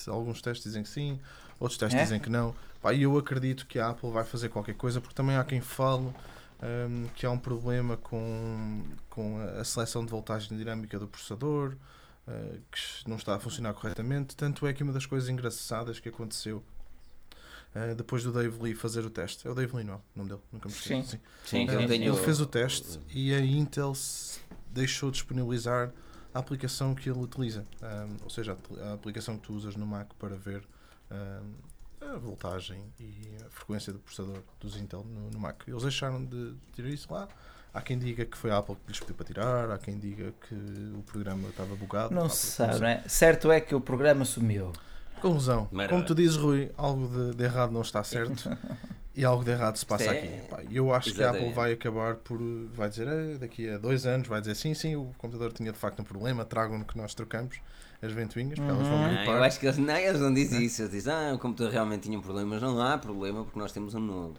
Alguns 0.06 0.42
testes 0.42 0.64
dizem 0.64 0.82
que 0.82 0.88
sim, 0.90 1.18
outros 1.58 1.78
testes 1.78 1.98
é? 1.98 2.02
dizem 2.02 2.20
que 2.20 2.28
não. 2.28 2.54
E 2.92 3.02
eu 3.02 3.16
acredito 3.16 3.66
que 3.66 3.78
a 3.78 3.88
Apple 3.88 4.10
vai 4.10 4.24
fazer 4.24 4.50
qualquer 4.50 4.74
coisa, 4.74 5.00
porque 5.00 5.14
também 5.14 5.36
há 5.36 5.44
quem 5.44 5.62
fale 5.62 6.12
um, 6.62 7.08
que 7.14 7.24
há 7.24 7.30
um 7.30 7.38
problema 7.38 7.96
com, 7.96 8.82
com 9.08 9.38
a 9.58 9.64
seleção 9.64 10.04
de 10.04 10.10
voltagem 10.10 10.56
dinâmica 10.56 10.98
do 10.98 11.06
processador, 11.06 11.76
uh, 12.26 12.60
que 12.70 13.08
não 13.08 13.16
está 13.16 13.34
a 13.34 13.40
funcionar 13.40 13.74
corretamente. 13.74 14.36
Tanto 14.36 14.66
é 14.66 14.72
que 14.72 14.82
uma 14.82 14.92
das 14.92 15.06
coisas 15.06 15.28
engraçadas 15.28 16.00
que 16.00 16.08
aconteceu 16.08 16.62
Uh, 17.72 17.94
depois 17.94 18.24
do 18.24 18.32
Dave 18.32 18.60
Lee 18.60 18.74
fazer 18.74 19.04
o 19.04 19.10
teste. 19.10 19.46
É 19.46 19.50
o 19.50 19.54
Dave 19.54 19.76
Lee, 19.76 19.84
não? 19.84 19.94
É? 19.94 19.96
O 19.96 20.02
nome 20.16 20.30
dele? 20.30 20.40
Nunca 20.52 20.68
me 20.68 20.74
esqueci. 20.74 21.10
Sim, 21.12 21.20
sim. 21.44 21.68
Uh, 21.68 21.92
ele 21.92 22.16
fez 22.16 22.40
o 22.40 22.46
teste 22.46 22.98
e 23.14 23.32
a 23.32 23.40
Intel 23.40 23.92
deixou 24.72 25.08
de 25.08 25.18
disponibilizar 25.18 25.92
a 26.34 26.38
aplicação 26.38 26.94
que 26.94 27.08
ele 27.08 27.18
utiliza, 27.18 27.64
um, 27.82 28.24
ou 28.24 28.30
seja, 28.30 28.56
a, 28.80 28.92
aplicação 28.94 29.36
que 29.36 29.46
tu 29.46 29.52
usas 29.52 29.76
no 29.76 29.86
Mac 29.86 30.12
para 30.14 30.36
ver 30.36 30.62
um, 31.10 31.52
a 32.02 32.16
voltagem 32.18 32.82
e 32.98 33.30
a 33.46 33.50
frequência 33.50 33.92
do 33.92 33.98
processador 33.98 34.42
dos 34.58 34.76
Intel 34.76 35.04
no, 35.04 35.30
no, 35.30 35.38
Mac. 35.38 35.62
Eles 35.66 35.82
deixaram 35.82 36.24
de 36.24 36.54
tirar 36.72 36.88
isso 36.88 37.12
lá. 37.12 37.28
Há 37.72 37.80
quem 37.80 37.98
diga 37.98 38.24
que 38.24 38.36
foi 38.36 38.50
a 38.50 38.58
Apple 38.58 38.74
que 38.74 38.88
lhes 38.88 38.98
pediu 38.98 39.14
para 39.14 39.26
tirar, 39.26 39.70
há 39.70 39.78
quem 39.78 39.96
diga 39.98 40.32
que 40.48 40.54
o 40.54 41.02
programa 41.02 41.48
estava 41.48 41.76
bugado. 41.76 42.14
Não 42.14 42.28
se 42.28 42.46
sabe, 42.48 42.80
não 42.80 42.88
é? 42.88 43.04
Certo 43.06 43.52
é 43.52 43.60
que 43.60 43.74
o 43.74 43.80
programa 43.80 44.24
sumiu. 44.24 44.72
Conclusão. 45.20 45.68
Como 45.88 46.04
tu 46.04 46.14
dizes, 46.14 46.36
Rui, 46.36 46.72
algo 46.76 47.06
de, 47.06 47.36
de 47.36 47.44
errado 47.44 47.72
não 47.72 47.82
está 47.82 48.02
certo. 48.02 48.48
E 49.12 49.24
algo 49.24 49.44
de 49.44 49.50
errado 49.50 49.76
se 49.76 49.84
passa 49.84 50.04
é... 50.04 50.18
aqui. 50.18 50.48
Pá, 50.48 50.62
eu 50.70 50.94
acho 50.94 51.12
que 51.12 51.22
a 51.22 51.30
Apple 51.30 51.52
vai 51.52 51.72
acabar 51.72 52.14
por. 52.14 52.38
Vai 52.72 52.88
dizer, 52.88 53.08
eh, 53.08 53.38
daqui 53.38 53.68
a 53.68 53.76
dois 53.76 54.06
anos, 54.06 54.28
vai 54.28 54.40
dizer 54.40 54.54
sim, 54.54 54.72
sim, 54.72 54.94
o 54.94 55.12
computador 55.18 55.52
tinha 55.52 55.72
de 55.72 55.78
facto 55.78 56.00
um 56.00 56.04
problema, 56.04 56.44
tragam-no 56.44 56.84
que 56.84 56.96
nós 56.96 57.12
trocamos 57.12 57.60
as 58.02 58.12
ventoinhas, 58.12 58.58
porque 58.58 58.70
elas 58.70 58.86
vão 58.86 58.96
uhum. 58.96 59.08
gripar. 59.08 59.36
Eu 59.36 59.42
acho 59.42 59.60
que 59.60 59.66
eles 59.66 59.78
não, 59.78 59.96
eles 59.96 60.20
não 60.20 60.32
dizem 60.32 60.62
isso. 60.64 60.82
Eles 60.82 60.92
dizem, 60.92 61.12
ah, 61.12 61.32
o 61.34 61.38
computador 61.38 61.72
realmente 61.72 62.02
tinha 62.02 62.18
um 62.18 62.22
problema, 62.22 62.50
mas 62.50 62.62
não 62.62 62.80
há 62.80 62.96
problema 62.96 63.44
porque 63.44 63.58
nós 63.58 63.72
temos 63.72 63.94
um 63.94 64.00
novo. 64.00 64.36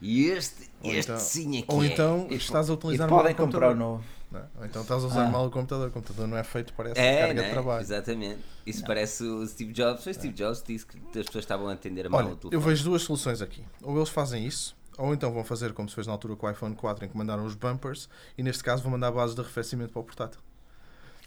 E 0.00 0.26
este, 0.26 0.68
este 0.82 1.10
então, 1.10 1.18
sim 1.18 1.58
é 1.58 1.62
que 1.62 1.72
Ou 1.72 1.82
é. 1.82 1.86
então 1.86 2.26
estás 2.30 2.68
a 2.68 2.72
utilizar 2.72 3.06
e 3.06 3.10
podem 3.10 3.34
comprar 3.34 3.70
o 3.70 3.74
novo. 3.74 4.04
Não. 4.32 4.42
Ou 4.58 4.64
então 4.64 4.82
estás 4.82 5.04
a 5.04 5.06
usar 5.06 5.26
ah. 5.26 5.30
mal 5.30 5.46
o 5.46 5.50
computador. 5.50 5.88
O 5.88 5.90
computador 5.92 6.26
não 6.26 6.36
é 6.36 6.42
feito 6.42 6.72
para 6.72 6.90
essa 6.90 7.00
é, 7.00 7.26
carga 7.26 7.42
de 7.42 7.50
trabalho. 7.50 7.82
Exatamente. 7.82 8.40
Isso 8.66 8.80
não. 8.80 8.86
parece 8.86 9.22
o 9.22 9.46
Steve 9.46 9.72
Jobs. 9.72 10.06
O 10.06 10.14
Steve 10.14 10.34
Jobs 10.34 10.62
disse 10.66 10.86
que 10.86 10.98
as 11.18 11.26
pessoas 11.26 11.44
estavam 11.44 11.68
a 11.68 11.72
atender 11.74 12.06
a 12.06 12.10
mal 12.10 12.24
Olha, 12.24 12.36
Eu 12.50 12.60
vejo 12.60 12.84
duas 12.84 13.02
soluções 13.02 13.42
aqui. 13.42 13.64
Ou 13.82 13.96
eles 13.96 14.08
fazem 14.08 14.44
isso, 14.46 14.74
ou 14.96 15.12
então 15.12 15.32
vão 15.32 15.44
fazer 15.44 15.72
como 15.72 15.88
se 15.88 15.94
fez 15.94 16.06
na 16.06 16.12
altura 16.12 16.34
com 16.34 16.46
o 16.46 16.50
iPhone 16.50 16.74
4, 16.74 17.04
em 17.04 17.08
que 17.08 17.16
mandaram 17.16 17.44
os 17.44 17.54
bumpers, 17.54 18.08
e 18.36 18.42
neste 18.42 18.64
caso 18.64 18.82
vão 18.82 18.92
mandar 18.92 19.08
a 19.08 19.12
base 19.12 19.34
de 19.34 19.40
arrefecimento 19.40 19.92
para 19.92 20.00
o 20.00 20.04
portátil. 20.04 20.40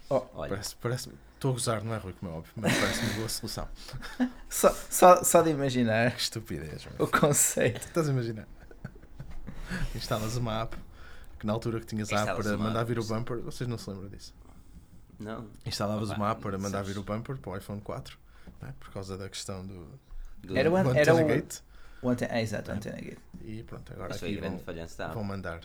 Oh, 0.09 0.21
parece, 0.21 0.75
parece, 0.75 1.09
estou 1.33 1.51
a 1.51 1.53
gozar, 1.53 1.83
não 1.83 1.93
é 1.93 1.97
Rui, 1.97 2.13
como 2.13 2.31
é 2.31 2.35
óbvio, 2.35 2.53
mas 2.55 2.77
parece 2.77 2.99
uma 3.05 3.13
boa 3.15 3.29
solução. 3.29 3.67
só, 4.49 4.75
só, 4.89 5.23
só 5.23 5.41
de 5.41 5.49
imaginar 5.49 6.11
que 6.11 6.21
estupidez, 6.21 6.87
o 6.99 7.07
conceito. 7.07 7.87
Estás 7.87 8.07
a 8.07 8.11
imaginar? 8.11 8.47
Instalas 9.95 10.37
uma 10.37 10.61
app 10.61 10.77
que 11.39 11.47
na 11.47 11.53
altura 11.53 11.79
que 11.79 11.87
tinhas 11.87 12.11
a 12.13 12.21
app 12.21 12.41
para 12.41 12.57
mandar 12.57 12.83
vir 12.83 12.99
o 12.99 13.03
bumper, 13.03 13.39
vocês 13.41 13.67
não 13.67 13.77
se 13.77 13.89
lembram 13.89 14.09
disso? 14.09 14.33
Não. 15.19 15.47
Instalavas 15.65 16.09
uma 16.09 16.31
app 16.31 16.41
para 16.41 16.57
mandar 16.57 16.83
vir 16.83 16.97
o 16.97 17.03
bumper 17.03 17.37
para 17.37 17.51
o 17.51 17.57
iPhone 17.57 17.81
4, 17.81 18.17
é? 18.63 18.71
por 18.79 18.91
causa 18.91 19.17
da 19.17 19.29
questão 19.29 19.65
do, 19.65 19.87
do 20.43 20.57
era 20.57 20.71
o, 20.71 20.77
era 20.77 21.15
o, 21.15 21.25
gate. 21.25 21.61
O 22.01 22.11
é, 22.11 22.41
exato, 22.41 22.71
é. 22.71 22.73
Antena 22.75 22.97
Gate. 22.97 23.19
E 23.41 23.63
pronto, 23.63 23.91
agora 23.93 24.13
aqui 24.13 24.37
vão, 24.37 24.61
vão 25.13 25.23
mandar. 25.23 25.61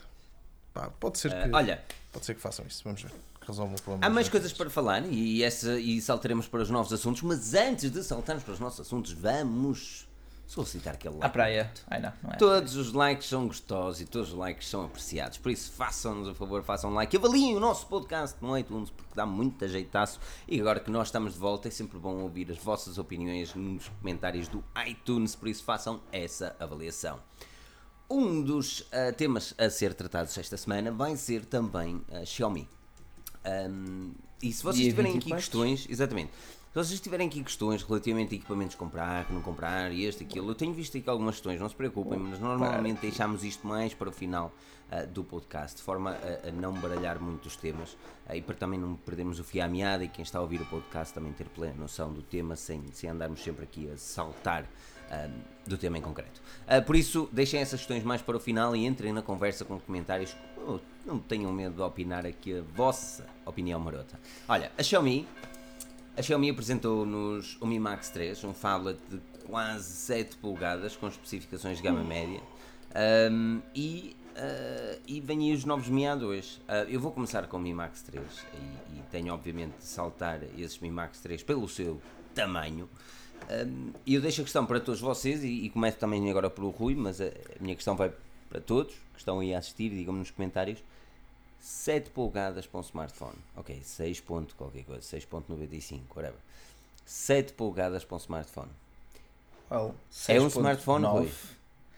Pá, 0.73 0.89
pode 0.89 1.19
ser 1.19 1.31
uh, 1.31 1.43
que 1.43 1.55
olha, 1.55 1.83
pode 2.11 2.25
ser 2.25 2.33
que 2.33 2.41
façam 2.41 2.65
isso. 2.65 2.83
Vamos 2.83 3.03
ver. 3.03 3.11
Resolve 3.51 3.75
o 3.75 3.81
problema. 3.81 4.05
Há 4.05 4.09
mais 4.09 4.29
coisas 4.29 4.53
para 4.53 4.69
falar 4.69 5.05
e, 5.05 5.43
essa, 5.43 5.77
e 5.77 6.01
saltaremos 6.01 6.47
para 6.47 6.61
os 6.61 6.69
novos 6.69 6.93
assuntos, 6.93 7.21
mas 7.21 7.53
antes 7.53 7.91
de 7.91 8.01
saltarmos 8.01 8.43
para 8.45 8.53
os 8.53 8.59
nossos 8.61 8.79
assuntos, 8.79 9.11
vamos 9.11 10.07
solicitar 10.47 10.93
aquele 10.93 11.15
like. 11.15 11.25
À 11.25 11.29
praia. 11.29 11.71
Ai, 11.87 11.99
não, 11.99 12.13
não 12.23 12.31
é 12.31 12.37
todos 12.37 12.77
os 12.77 12.93
likes 12.93 13.27
são 13.27 13.47
gostosos 13.47 13.99
e 13.99 14.05
todos 14.05 14.29
os 14.29 14.35
likes 14.35 14.69
são 14.69 14.85
apreciados. 14.85 15.37
Por 15.37 15.51
isso, 15.51 15.69
façam-nos 15.71 16.29
a 16.29 16.33
favor, 16.33 16.63
façam 16.63 16.91
um 16.91 16.93
like. 16.93 17.15
Avaliem 17.15 17.55
o 17.55 17.59
nosso 17.59 17.87
podcast 17.87 18.37
no 18.41 18.57
iTunes 18.57 18.89
porque 18.89 19.13
dá 19.13 19.25
muito 19.25 19.65
ajeitaço. 19.65 20.19
E 20.47 20.59
agora 20.59 20.79
que 20.79 20.89
nós 20.89 21.09
estamos 21.09 21.33
de 21.33 21.39
volta, 21.39 21.67
é 21.67 21.71
sempre 21.71 21.99
bom 21.99 22.21
ouvir 22.21 22.49
as 22.51 22.57
vossas 22.57 22.97
opiniões 22.97 23.53
nos 23.53 23.89
comentários 23.99 24.47
do 24.47 24.63
iTunes. 24.87 25.35
Por 25.35 25.49
isso, 25.49 25.63
façam 25.63 26.01
essa 26.11 26.55
avaliação. 26.57 27.19
Um 28.09 28.41
dos 28.41 28.81
uh, 28.81 29.13
temas 29.17 29.53
a 29.57 29.69
ser 29.69 29.93
tratados 29.93 30.37
esta 30.37 30.57
semana 30.57 30.91
vai 30.91 31.17
ser 31.17 31.45
também 31.45 32.01
a 32.11 32.25
Xiaomi. 32.25 32.67
Um, 33.45 34.11
e 34.41 34.51
se 34.51 34.63
vocês 34.63 34.87
tiverem 34.87 35.17
aqui 35.17 35.29
questões, 35.29 35.87
exatamente. 35.89 36.31
Se 36.71 36.75
vocês 36.75 36.99
tiverem 37.01 37.27
aqui 37.27 37.43
questões 37.43 37.83
relativamente 37.83 38.33
a 38.33 38.37
equipamentos 38.37 38.75
comprar, 38.75 39.29
não 39.29 39.41
comprar, 39.41 39.91
este, 39.91 40.23
aquilo, 40.23 40.49
eu 40.49 40.55
tenho 40.55 40.73
visto 40.73 40.97
aqui 40.97 41.09
algumas 41.09 41.35
questões, 41.35 41.59
não 41.59 41.67
se 41.67 41.75
preocupem, 41.75 42.17
mas 42.17 42.39
normalmente 42.39 43.01
deixamos 43.01 43.43
isto 43.43 43.67
mais 43.67 43.93
para 43.93 44.07
o 44.07 44.11
final 44.11 44.53
uh, 44.89 45.05
do 45.07 45.21
podcast, 45.21 45.75
de 45.75 45.83
forma 45.83 46.11
a, 46.11 46.47
a, 46.47 46.51
não 46.53 46.73
baralhar 46.73 47.21
muito 47.21 47.47
os 47.47 47.57
temas 47.57 47.91
uh, 48.29 48.33
e 48.33 48.41
para 48.41 48.55
também 48.55 48.79
não 48.79 48.95
perdermos 48.95 49.37
o 49.37 49.43
fio 49.43 49.65
à 49.65 49.67
meada 49.67 50.05
e 50.05 50.07
quem 50.07 50.23
está 50.23 50.39
a 50.39 50.41
ouvir 50.41 50.61
o 50.61 50.65
podcast 50.65 51.13
também 51.13 51.33
ter 51.33 51.49
plena 51.49 51.75
noção 51.77 52.13
do 52.13 52.21
tema 52.21 52.55
sem, 52.55 52.81
sem 52.93 53.09
andarmos 53.09 53.43
sempre 53.43 53.65
aqui 53.65 53.91
a 53.91 53.97
saltar 53.97 54.65
um, 55.11 55.41
do 55.67 55.77
tema 55.77 55.97
em 55.97 56.01
concreto. 56.01 56.41
Uh, 56.65 56.81
por 56.83 56.95
isso, 56.95 57.29
deixem 57.33 57.59
essas 57.59 57.81
questões 57.81 58.03
mais 58.03 58.21
para 58.21 58.37
o 58.37 58.39
final 58.39 58.73
e 58.75 58.85
entrem 58.85 59.11
na 59.11 59.21
conversa 59.21 59.65
com 59.65 59.77
comentários. 59.77 60.35
Oh, 60.67 60.79
não 61.05 61.19
tenham 61.19 61.51
medo 61.51 61.75
de 61.75 61.81
opinar 61.81 62.25
aqui 62.25 62.59
a 62.59 62.61
vossa 62.61 63.25
opinião 63.45 63.79
marota. 63.79 64.19
Olha, 64.47 64.71
a 64.77 64.83
Xiaomi, 64.83 65.27
a 66.15 66.21
Xiaomi 66.21 66.49
apresentou-nos 66.49 67.57
o 67.59 67.65
Mi 67.65 67.79
Max 67.79 68.09
3, 68.09 68.43
um 68.43 68.53
phablet 68.53 68.99
de 69.09 69.19
quase 69.45 69.91
7 69.91 70.37
polegadas 70.37 70.95
com 70.95 71.07
especificações 71.07 71.77
de 71.77 71.83
gama 71.83 72.03
média. 72.03 72.41
Um, 73.31 73.61
e, 73.73 74.15
uh, 74.35 75.01
e 75.07 75.19
vêm 75.21 75.49
aí 75.49 75.53
os 75.55 75.65
novos 75.65 75.87
Mi 75.87 76.03
A2. 76.03 76.57
Uh, 76.59 76.89
eu 76.89 76.99
vou 76.99 77.11
começar 77.11 77.47
com 77.47 77.57
o 77.57 77.59
Mi 77.59 77.73
Max 77.73 78.01
3 78.03 78.23
e, 78.23 78.97
e 78.97 79.01
tenho 79.11 79.33
obviamente 79.33 79.77
de 79.77 79.85
saltar 79.85 80.41
esses 80.57 80.79
Mi 80.79 80.91
Max 80.91 81.19
3 81.21 81.43
pelo 81.43 81.67
seu 81.67 82.01
tamanho. 82.35 82.89
Um, 83.49 83.91
e 84.05 84.13
eu 84.13 84.21
deixo 84.21 84.41
a 84.41 84.43
questão 84.43 84.65
para 84.65 84.79
todos 84.79 85.01
vocês 85.01 85.43
e, 85.43 85.47
e 85.47 85.69
começo 85.69 85.97
também 85.97 86.29
agora 86.29 86.49
pelo 86.49 86.69
Rui, 86.69 86.95
mas 86.95 87.19
a, 87.19 87.25
a, 87.25 87.61
minha 87.61 87.75
questão 87.75 87.95
vai 87.95 88.11
para 88.51 88.59
todos 88.59 88.93
que 89.13 89.19
estão 89.19 89.39
aí 89.39 89.55
a 89.55 89.59
assistir, 89.59 89.89
digam-me 89.89 90.19
nos 90.19 90.29
comentários. 90.29 90.83
7 91.61 92.09
polegadas 92.09 92.67
para 92.67 92.79
um 92.79 92.83
smartphone, 92.83 93.37
ok, 93.55 93.79
6 93.81 94.19
ponto 94.21 94.55
qualquer 94.55 94.83
coisa, 94.83 95.01
6.95, 95.01 96.01
whatever. 96.15 96.39
7 97.05 97.53
polegadas 97.53 98.03
para 98.03 98.15
um 98.15 98.17
smartphone. 98.17 98.71
Well, 99.69 99.93
é 100.27 100.41
um 100.41 100.47
smartphone, 100.47 101.05
Rui? 101.05 101.31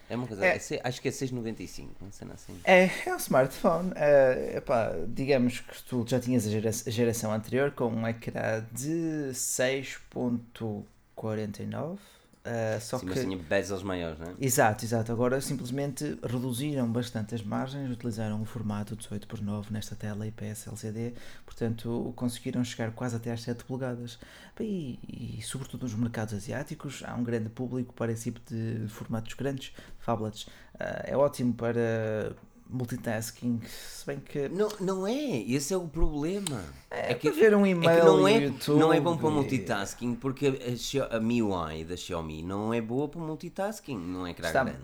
É 0.09 0.17
uma 0.17 0.27
coisa, 0.27 0.45
é, 0.45 0.57
é, 0.57 0.81
acho 0.83 1.01
que 1.01 1.07
é 1.07 1.11
6,95, 1.11 1.87
não 2.01 2.11
sei 2.11 2.27
assim. 2.33 2.59
É, 2.65 2.89
é 3.07 3.13
um 3.13 3.17
smartphone. 3.17 3.93
É, 3.95 4.55
epá, 4.57 4.91
digamos 5.07 5.61
que 5.61 5.81
tu 5.83 6.05
já 6.05 6.19
tinhas 6.19 6.45
a 6.45 6.91
geração 6.91 7.31
anterior 7.31 7.71
com 7.71 7.87
um 7.87 8.05
ecrã 8.07 8.65
de 8.71 9.29
6.49 9.31 11.97
Uh, 12.45 12.79
só 12.81 12.99
Sim, 12.99 13.05
que... 13.05 13.13
mas 13.13 13.23
tinha 13.23 13.37
bezels 13.37 13.83
maiores, 13.83 14.19
não 14.19 14.27
é? 14.27 14.33
Exato, 14.37 14.83
exato. 14.83 15.11
Agora 15.13 15.39
simplesmente 15.39 16.19
reduziram 16.21 16.91
bastante 16.91 17.33
as 17.33 17.41
margens, 17.41 17.89
utilizaram 17.89 18.41
o 18.41 18.45
formato 18.45 18.97
18 18.97 19.25
por 19.27 19.41
9 19.41 19.71
nesta 19.71 19.95
tela 19.95 20.27
IPS 20.27 20.67
LCD, 20.67 21.13
portanto 21.45 22.11
conseguiram 22.17 22.61
chegar 22.61 22.91
quase 22.91 23.15
até 23.15 23.31
às 23.31 23.41
7 23.41 23.63
polegadas. 23.63 24.19
E, 24.59 24.99
e, 25.07 25.41
sobretudo 25.41 25.83
nos 25.83 25.95
mercados 25.95 26.33
asiáticos 26.33 27.01
há 27.05 27.15
um 27.15 27.23
grande 27.23 27.47
público 27.47 27.93
para 27.93 28.11
esse 28.11 28.29
tipo 28.29 28.41
de 28.53 28.89
formatos 28.89 29.33
grandes, 29.35 29.73
phablets. 29.99 30.43
Uh, 30.43 31.03
é 31.05 31.15
ótimo 31.15 31.53
para 31.53 32.35
multitasking, 32.73 33.61
se 33.65 34.05
bem 34.05 34.19
que. 34.19 34.49
Não, 34.49 34.69
não 34.79 35.07
é, 35.07 35.37
esse 35.41 35.73
é 35.73 35.77
o 35.77 35.87
problema. 35.87 36.63
É, 36.89 37.11
é 37.11 37.15
que 37.15 37.29
ver 37.31 37.55
um 37.55 37.65
e-mail 37.65 37.89
é 37.89 37.99
que 37.99 38.05
não, 38.05 38.27
é, 38.27 38.37
YouTube 38.37 38.79
não 38.79 38.93
é 38.93 38.99
bom 38.99 39.15
para 39.15 39.29
multitasking 39.29 40.15
porque 40.15 40.47
a, 40.47 41.15
a 41.15 41.19
MIUI 41.19 41.85
da 41.85 41.95
Xiaomi 41.95 42.41
não 42.43 42.73
é 42.73 42.81
boa 42.81 43.07
para 43.07 43.21
multitasking, 43.21 43.97
não 43.97 44.25
é 44.25 44.33
que 44.33 44.41
está, 44.41 44.63
grande. 44.63 44.79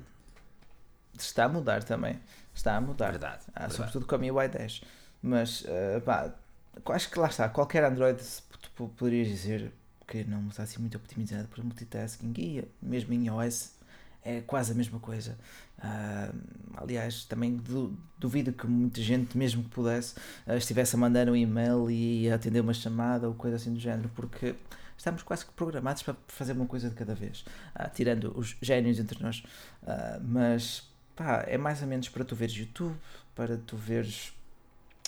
Está 1.18 1.46
a 1.46 1.50
mudar 1.50 1.84
também. 1.84 2.20
Está 2.54 2.76
a 2.78 2.82
mudar. 2.82 3.12
Verdade, 3.12 3.44
ah, 3.48 3.62
verdade. 3.62 3.74
Sobretudo 3.76 4.06
com 4.06 4.16
a 4.16 4.18
MIUI 4.20 4.48
10. 4.48 4.82
Mas, 5.22 5.62
uh, 5.62 6.02
pá, 6.06 6.34
acho 6.90 7.10
que 7.10 7.20
lá 7.20 7.28
está. 7.28 7.50
Qualquer 7.50 7.84
Android 7.84 8.22
poderias 8.98 9.28
dizer 9.28 9.72
que 10.08 10.24
não 10.24 10.48
está 10.48 10.64
assim 10.64 10.80
muito 10.80 10.98
optimizado 10.98 11.48
para 11.48 11.64
multitasking 11.64 12.34
e 12.38 12.64
mesmo 12.82 13.14
em 13.14 13.28
iOS 13.28 13.72
é 14.24 14.42
quase 14.42 14.72
a 14.72 14.76
mesma 14.76 15.00
coisa. 15.00 15.38
Uh, 15.80 16.36
aliás, 16.76 17.24
também 17.24 17.56
du 17.56 17.98
duvido 18.18 18.52
que 18.52 18.68
muita 18.68 19.02
gente, 19.02 19.38
mesmo 19.38 19.64
que 19.64 19.70
pudesse, 19.70 20.16
uh, 20.46 20.54
estivesse 20.56 20.96
a 20.96 21.00
mandar 21.00 21.30
um 21.30 21.36
e-mail 21.36 21.90
e 21.90 22.30
a 22.30 22.36
atender 22.36 22.60
uma 22.60 22.74
chamada 22.74 23.28
ou 23.28 23.34
coisa 23.34 23.56
assim 23.56 23.74
do 23.74 23.80
género, 23.80 24.10
porque 24.14 24.56
estamos 24.98 25.24
quase 25.24 25.46
que 25.46 25.54
programados 25.54 26.04
para 26.04 26.16
fazer 26.28 26.52
uma 26.52 26.66
coisa 26.66 26.90
de 26.90 26.96
cada 26.96 27.16
vez, 27.16 27.46
uh, 27.76 27.90
tirando 27.94 28.38
os 28.38 28.58
génios 28.62 29.00
entre 29.00 29.24
nós. 29.24 29.42
mas 30.22 30.84
pá, 31.16 31.46
é 31.48 31.58
mais 31.58 31.82
ou 31.82 31.88
menos 31.88 32.10
para 32.10 32.26
tu 32.26 32.36
veres 32.36 32.56
YouTube, 32.56 32.96
para 33.34 33.58
tu 33.58 33.78
veres 33.78 34.34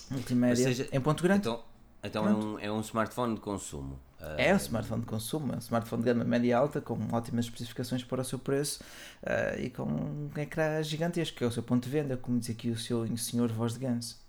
multimédia 0.09 0.63
seja, 0.63 0.87
em 0.91 1.01
ponto 1.01 1.21
grande. 1.21 1.41
Então, 1.41 1.63
então 2.01 2.27
é, 2.27 2.33
um, 2.33 2.59
é 2.59 2.71
um 2.71 2.79
smartphone 2.79 3.35
de 3.35 3.41
consumo. 3.41 3.99
É 4.37 4.53
um 4.53 4.57
smartphone 4.57 5.01
de 5.01 5.07
consumo, 5.07 5.53
é 5.53 5.55
um 5.55 5.59
smartphone 5.59 6.03
de 6.03 6.05
gama 6.05 6.23
média 6.23 6.57
alta 6.57 6.79
com 6.79 6.97
ótimas 7.11 7.45
especificações 7.45 8.03
para 8.03 8.21
o 8.21 8.25
seu 8.25 8.37
preço 8.37 8.81
uh, 9.23 9.59
e 9.59 9.69
com 9.69 9.83
um 9.83 10.29
ecrã 10.37 10.81
gigantesco, 10.83 11.37
que 11.37 11.43
é 11.43 11.47
o 11.47 11.51
seu 11.51 11.63
ponto 11.63 11.83
de 11.83 11.89
venda, 11.89 12.15
como 12.17 12.39
diz 12.39 12.49
aqui 12.49 12.69
o 12.69 12.77
seu 12.77 13.05
senhor 13.17 13.51
voz 13.51 13.73
de 13.73 13.79
ganso. 13.79 14.19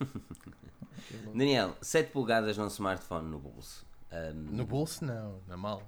Daniel, 1.34 1.76
7 1.80 2.10
polegadas 2.12 2.56
num 2.56 2.68
smartphone 2.68 3.28
no 3.28 3.38
bolso. 3.38 3.84
Um... 4.12 4.56
No 4.56 4.64
bolso 4.64 5.04
não, 5.04 5.38
na 5.48 5.56
mala. 5.56 5.82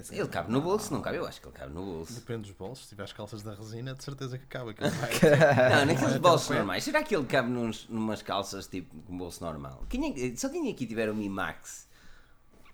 Dizer, 0.00 0.16
ele 0.16 0.28
cabe 0.28 0.50
no 0.50 0.60
bolso, 0.60 0.92
não 0.92 1.00
cabe? 1.00 1.16
Eu 1.16 1.26
acho 1.26 1.40
que 1.40 1.46
ele 1.46 1.56
cabe 1.56 1.72
no 1.72 1.84
bolso. 1.84 2.14
Depende 2.14 2.42
dos 2.42 2.52
bolsos. 2.52 2.84
Se 2.84 2.90
tiver 2.90 3.04
as 3.04 3.12
calças 3.12 3.42
da 3.42 3.54
resina, 3.54 3.94
de 3.94 4.04
certeza 4.04 4.38
que 4.38 4.46
cabe. 4.46 4.74
não, 4.80 5.86
naqueles 5.86 6.16
bolsos 6.18 6.50
normais. 6.50 6.84
Será 6.84 7.02
que 7.02 7.14
ele 7.14 7.26
cabe 7.26 7.50
nos, 7.50 7.88
numas 7.88 8.22
calças 8.22 8.66
tipo 8.66 8.94
com 9.02 9.16
bolso 9.16 9.42
normal? 9.42 9.84
Quem 9.88 10.32
é, 10.32 10.36
só 10.36 10.48
quem 10.48 10.70
aqui 10.70 10.86
tiver 10.86 11.10
o 11.10 11.14
Mi 11.14 11.28
Max 11.28 11.86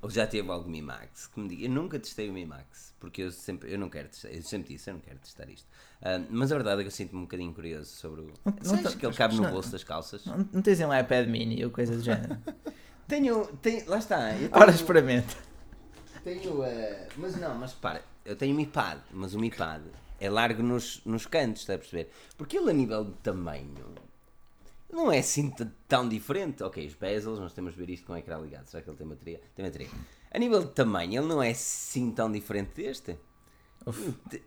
ou 0.03 0.11
já 0.11 0.27
teve 0.27 0.51
algum 0.51 0.69
Mi 0.69 0.83
Max 0.83 1.29
que 1.29 1.41
me 1.41 1.49
diga. 1.49 1.65
Eu 1.65 1.71
nunca 1.71 1.99
testei 1.99 2.29
o 2.29 2.33
Mi 2.33 2.45
Max 2.45 2.93
porque 2.99 3.23
eu 3.23 3.31
sempre 3.31 3.73
eu 3.73 3.79
não 3.79 3.89
quero 3.89 4.09
testar. 4.09 4.29
Eu 4.29 4.43
sempre 4.43 4.75
disse, 4.75 4.91
eu 4.91 4.95
não 4.95 5.01
quero 5.01 5.19
testar 5.19 5.49
isto. 5.49 5.67
Uh, 6.01 6.27
mas 6.31 6.51
a 6.51 6.57
verdade 6.57 6.81
é 6.81 6.85
que 6.85 6.89
eu 6.89 6.93
sinto-me 6.93 7.21
um 7.21 7.23
bocadinho 7.25 7.53
curioso 7.55 7.91
sobre 7.91 8.21
o. 8.21 8.33
Não, 8.45 8.83
não 8.83 8.93
que 8.93 9.07
ele 9.07 9.15
cabe 9.15 9.37
no 9.37 9.49
bolso 9.49 9.71
das 9.71 9.85
calças? 9.85 10.25
Não, 10.25 10.49
não 10.53 10.63
tens 10.63 10.81
um 10.81 10.93
iPad 10.93 11.29
mini 11.29 11.65
ou 11.65 11.71
coisa 11.71 11.97
do 11.97 12.03
género? 12.03 12.37
tenho, 13.07 13.47
tenho. 13.63 13.89
Lá 13.89 13.99
está. 13.99 14.31
Tenho, 14.31 14.51
Ora, 14.53 14.71
experimenta. 14.71 15.52
Tenho. 16.25 16.63
Uh, 16.63 16.67
mas 17.17 17.37
não, 17.37 17.55
mas 17.55 17.73
para, 17.73 18.03
eu 18.25 18.37
tenho 18.37 18.57
um 18.57 18.61
iPad, 18.61 18.99
mas 19.13 19.35
o 19.35 19.39
um 19.39 19.45
iPad 19.45 19.83
é 20.21 20.31
largo 20.31 20.63
nos, 20.63 21.01
nos 21.05 21.27
cantos, 21.27 21.63
está 21.63 21.75
a 21.75 21.79
perceber? 21.79 22.11
Porque 22.37 22.57
ele 22.57 22.71
a 22.71 22.73
nível 22.73 23.05
de 23.05 23.13
tamanho 23.15 23.95
não 24.93 25.11
é 25.11 25.19
assim 25.19 25.53
tão 25.89 26.09
diferente. 26.09 26.63
Ok, 26.63 26.87
os 26.87 26.95
bezels, 26.95 27.39
nós 27.39 27.53
temos 27.53 27.75
de 27.75 27.81
ver 27.81 27.91
isto 27.91 28.07
com 28.07 28.13
o 28.13 28.17
ecrã 28.17 28.39
ligado. 28.39 28.67
Será 28.67 28.83
que 28.83 28.91
ele 28.91 28.97
tem 28.97 29.07
bateria? 29.07 29.41
Tem 29.55 29.65
bateria. 29.65 29.89
A 30.31 30.39
nível 30.39 30.63
de 30.63 30.71
tamanho, 30.73 31.21
ele 31.21 31.27
não 31.27 31.43
é 31.43 31.51
assim 31.51 32.11
tão 32.11 32.31
diferente 32.31 32.71
deste. 32.75 33.19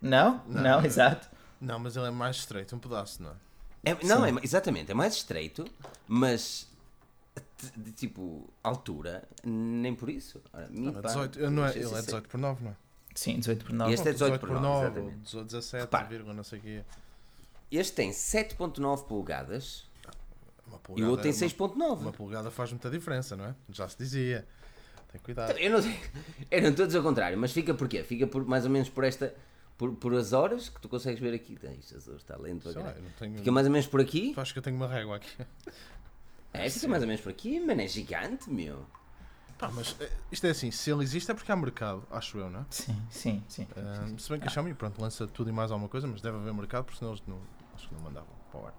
Não? 0.01 0.41
não? 0.47 0.61
Não, 0.61 0.85
exato. 0.85 1.27
Não, 1.59 1.79
mas 1.79 1.97
ele 1.97 2.07
é 2.07 2.11
mais 2.11 2.37
estreito, 2.37 2.75
um 2.75 2.79
pedaço, 2.79 3.23
não 3.23 3.31
é? 3.83 3.91
é 3.91 3.97
não, 4.03 4.25
é, 4.25 4.31
exatamente, 4.43 4.91
é 4.91 4.93
mais 4.93 5.15
estreito, 5.15 5.65
mas 6.07 6.67
de 7.75 7.91
tipo 7.91 8.49
altura, 8.63 9.27
nem 9.43 9.95
por 9.95 10.09
isso. 10.09 10.41
Ora, 10.53 10.67
não, 10.69 10.93
pá, 10.93 11.07
18, 11.07 11.49
não 11.49 11.65
é, 11.65 11.71
ele 11.71 11.85
é 11.85 12.01
18 12.01 12.29
por 12.29 12.39
9, 12.39 12.63
não 12.63 12.71
é? 12.71 12.75
Sim, 13.15 13.39
18 13.39 13.65
por 13.65 13.73
9. 13.73 13.93
Este 13.93 14.09
é 14.09 14.11
18, 14.11 14.39
por 14.39 14.49
9, 14.49 14.99
9 14.99 15.15
18, 15.23 15.45
17, 15.45 16.05
vírgula, 16.09 16.33
não 16.33 16.43
sei 16.43 16.59
o 16.59 16.61
quê. 16.61 16.83
Este 17.71 17.93
tem 17.93 18.11
7.9 18.11 19.05
polegadas 19.07 19.85
e 20.95 21.03
o 21.03 21.09
outro 21.09 21.23
tem 21.23 21.31
6.9. 21.31 21.75
Uma 21.99 22.11
polegada 22.11 22.51
faz 22.51 22.71
muita 22.71 22.89
diferença, 22.89 23.35
não 23.35 23.45
é? 23.45 23.55
Já 23.69 23.87
se 23.87 23.97
dizia. 23.97 24.45
Tem 25.11 25.21
cuidado. 25.21 25.57
Eu 25.57 25.71
não, 25.71 25.79
eu 26.51 26.61
não 26.61 26.69
estou 26.69 26.83
a 26.83 26.87
dizer 26.87 26.99
o 26.99 27.03
contrário, 27.03 27.37
mas 27.37 27.51
fica 27.51 27.73
por 27.73 27.87
quê? 27.87 28.03
Fica 28.03 28.27
por, 28.27 28.45
mais 28.45 28.65
ou 28.65 28.69
menos 28.69 28.89
por 28.89 29.03
esta... 29.03 29.33
Por, 29.77 29.93
por 29.95 30.15
as 30.15 30.31
horas 30.31 30.69
que 30.69 30.79
tu 30.79 30.87
consegues 30.87 31.19
ver 31.19 31.33
aqui. 31.33 31.57
Jesus, 31.81 32.21
está 32.21 32.37
lento. 32.37 32.69
Tenho... 33.19 33.37
Fica 33.37 33.51
mais 33.51 33.67
ou 33.67 33.73
menos 33.73 33.87
por 33.87 33.99
aqui. 33.99 34.31
Tu 34.33 34.39
acho 34.39 34.53
que 34.53 34.59
eu 34.59 34.63
tenho 34.63 34.77
uma 34.77 34.87
régua 34.87 35.17
aqui. 35.17 35.29
É, 36.55 36.69
fica 36.69 36.87
mais 36.87 37.01
ou 37.01 37.07
menos 37.07 37.21
por 37.21 37.29
aqui, 37.29 37.59
mano, 37.59 37.81
é 37.81 37.87
gigante, 37.87 38.49
meu. 38.49 38.85
Pá, 39.57 39.69
mas 39.73 39.95
eh, 39.99 40.11
isto 40.31 40.45
é 40.45 40.49
assim, 40.49 40.69
se 40.69 40.91
ele 40.91 41.01
existe 41.03 41.31
é 41.31 41.33
porque 41.33 41.49
há 41.49 41.55
mercado, 41.55 42.05
acho 42.11 42.37
eu, 42.37 42.49
não 42.49 42.61
é? 42.61 42.65
Sim, 42.69 43.01
sim, 43.09 43.43
sim. 43.47 43.63
Uh, 43.63 44.19
se 44.19 44.29
bem 44.29 44.39
que 44.39 44.47
a 44.47 44.49
Xiaomi, 44.49 44.73
pronto, 44.73 45.01
lança 45.01 45.25
tudo 45.27 45.49
e 45.49 45.53
mais 45.53 45.71
alguma 45.71 45.87
coisa, 45.87 46.05
mas 46.07 46.21
deve 46.21 46.37
haver 46.37 46.53
mercado, 46.53 46.83
porque 46.83 46.99
senão 46.99 47.13
eles 47.13 47.23
não, 47.25 47.39
acho 47.73 47.87
que 47.87 47.93
não 47.93 48.01
mandavam 48.01 48.27
para 48.51 48.59
o 48.59 48.65
ar. 48.65 48.73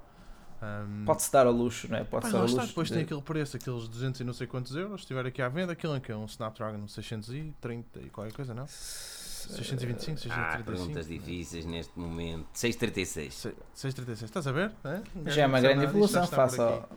Um, 0.62 1.04
Pode-se 1.04 1.32
dar 1.32 1.46
ao 1.46 1.52
luxo, 1.52 1.88
não 1.88 1.98
é? 1.98 2.04
Pode-se 2.04 2.32
dar 2.32 2.40
ao 2.40 2.46
luxo. 2.46 2.66
Depois 2.66 2.88
de... 2.88 2.94
tem 2.94 3.04
aquele 3.04 3.22
preço, 3.22 3.56
aqueles 3.56 3.88
200 3.88 4.20
e 4.20 4.24
não 4.24 4.32
sei 4.32 4.46
quantos 4.46 4.74
euros, 4.74 5.00
se 5.00 5.04
estiver 5.04 5.24
aqui 5.26 5.40
à 5.40 5.48
venda, 5.48 5.72
aquilo 5.72 5.94
é 5.94 6.00
que 6.00 6.12
é 6.12 6.16
um 6.16 6.26
Snapdragon 6.26 6.86
630 6.86 8.00
e 8.00 8.10
qualquer 8.10 8.32
coisa, 8.32 8.52
não? 8.52 8.66
625, 8.66 10.18
635. 10.18 10.34
Ah, 10.34 10.62
perguntas 10.64 11.06
difíceis 11.06 11.64
neste 11.64 11.98
momento. 11.98 12.48
636. 12.52 13.34
636, 13.72 14.22
estás 14.22 14.46
a 14.46 14.52
ver? 14.52 14.72
É? 14.84 15.30
Já 15.30 15.42
é 15.42 15.46
uma 15.46 15.60
grande 15.60 15.84
evolução 15.84 16.26
face 16.26 16.60
ao, 16.60 16.88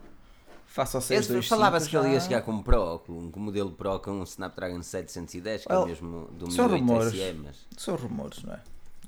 face 0.70 0.96
ao 0.96 1.02
625. 1.02 1.50
Falava-se 1.50 1.90
que 1.90 1.98
ele 1.98 2.14
ia 2.14 2.20
chegar 2.20 2.42
com 2.42 2.52
um 2.52 2.62
Pro, 2.64 3.00
com 3.00 3.14
um 3.14 3.40
modelo 3.40 3.72
Pro 3.72 4.00
com 4.00 4.12
um 4.12 4.24
Snapdragon 4.24 4.82
710, 4.82 5.64
que 5.64 5.72
well, 5.72 5.82
é 5.82 5.84
o 5.84 5.88
mesmo 5.88 6.28
do 6.32 6.48
1080 6.48 7.10
SE, 7.10 7.34
mas... 7.34 7.68
São 7.76 7.96
rumores, 7.96 8.44
não 8.44 8.54
é? 8.54 8.60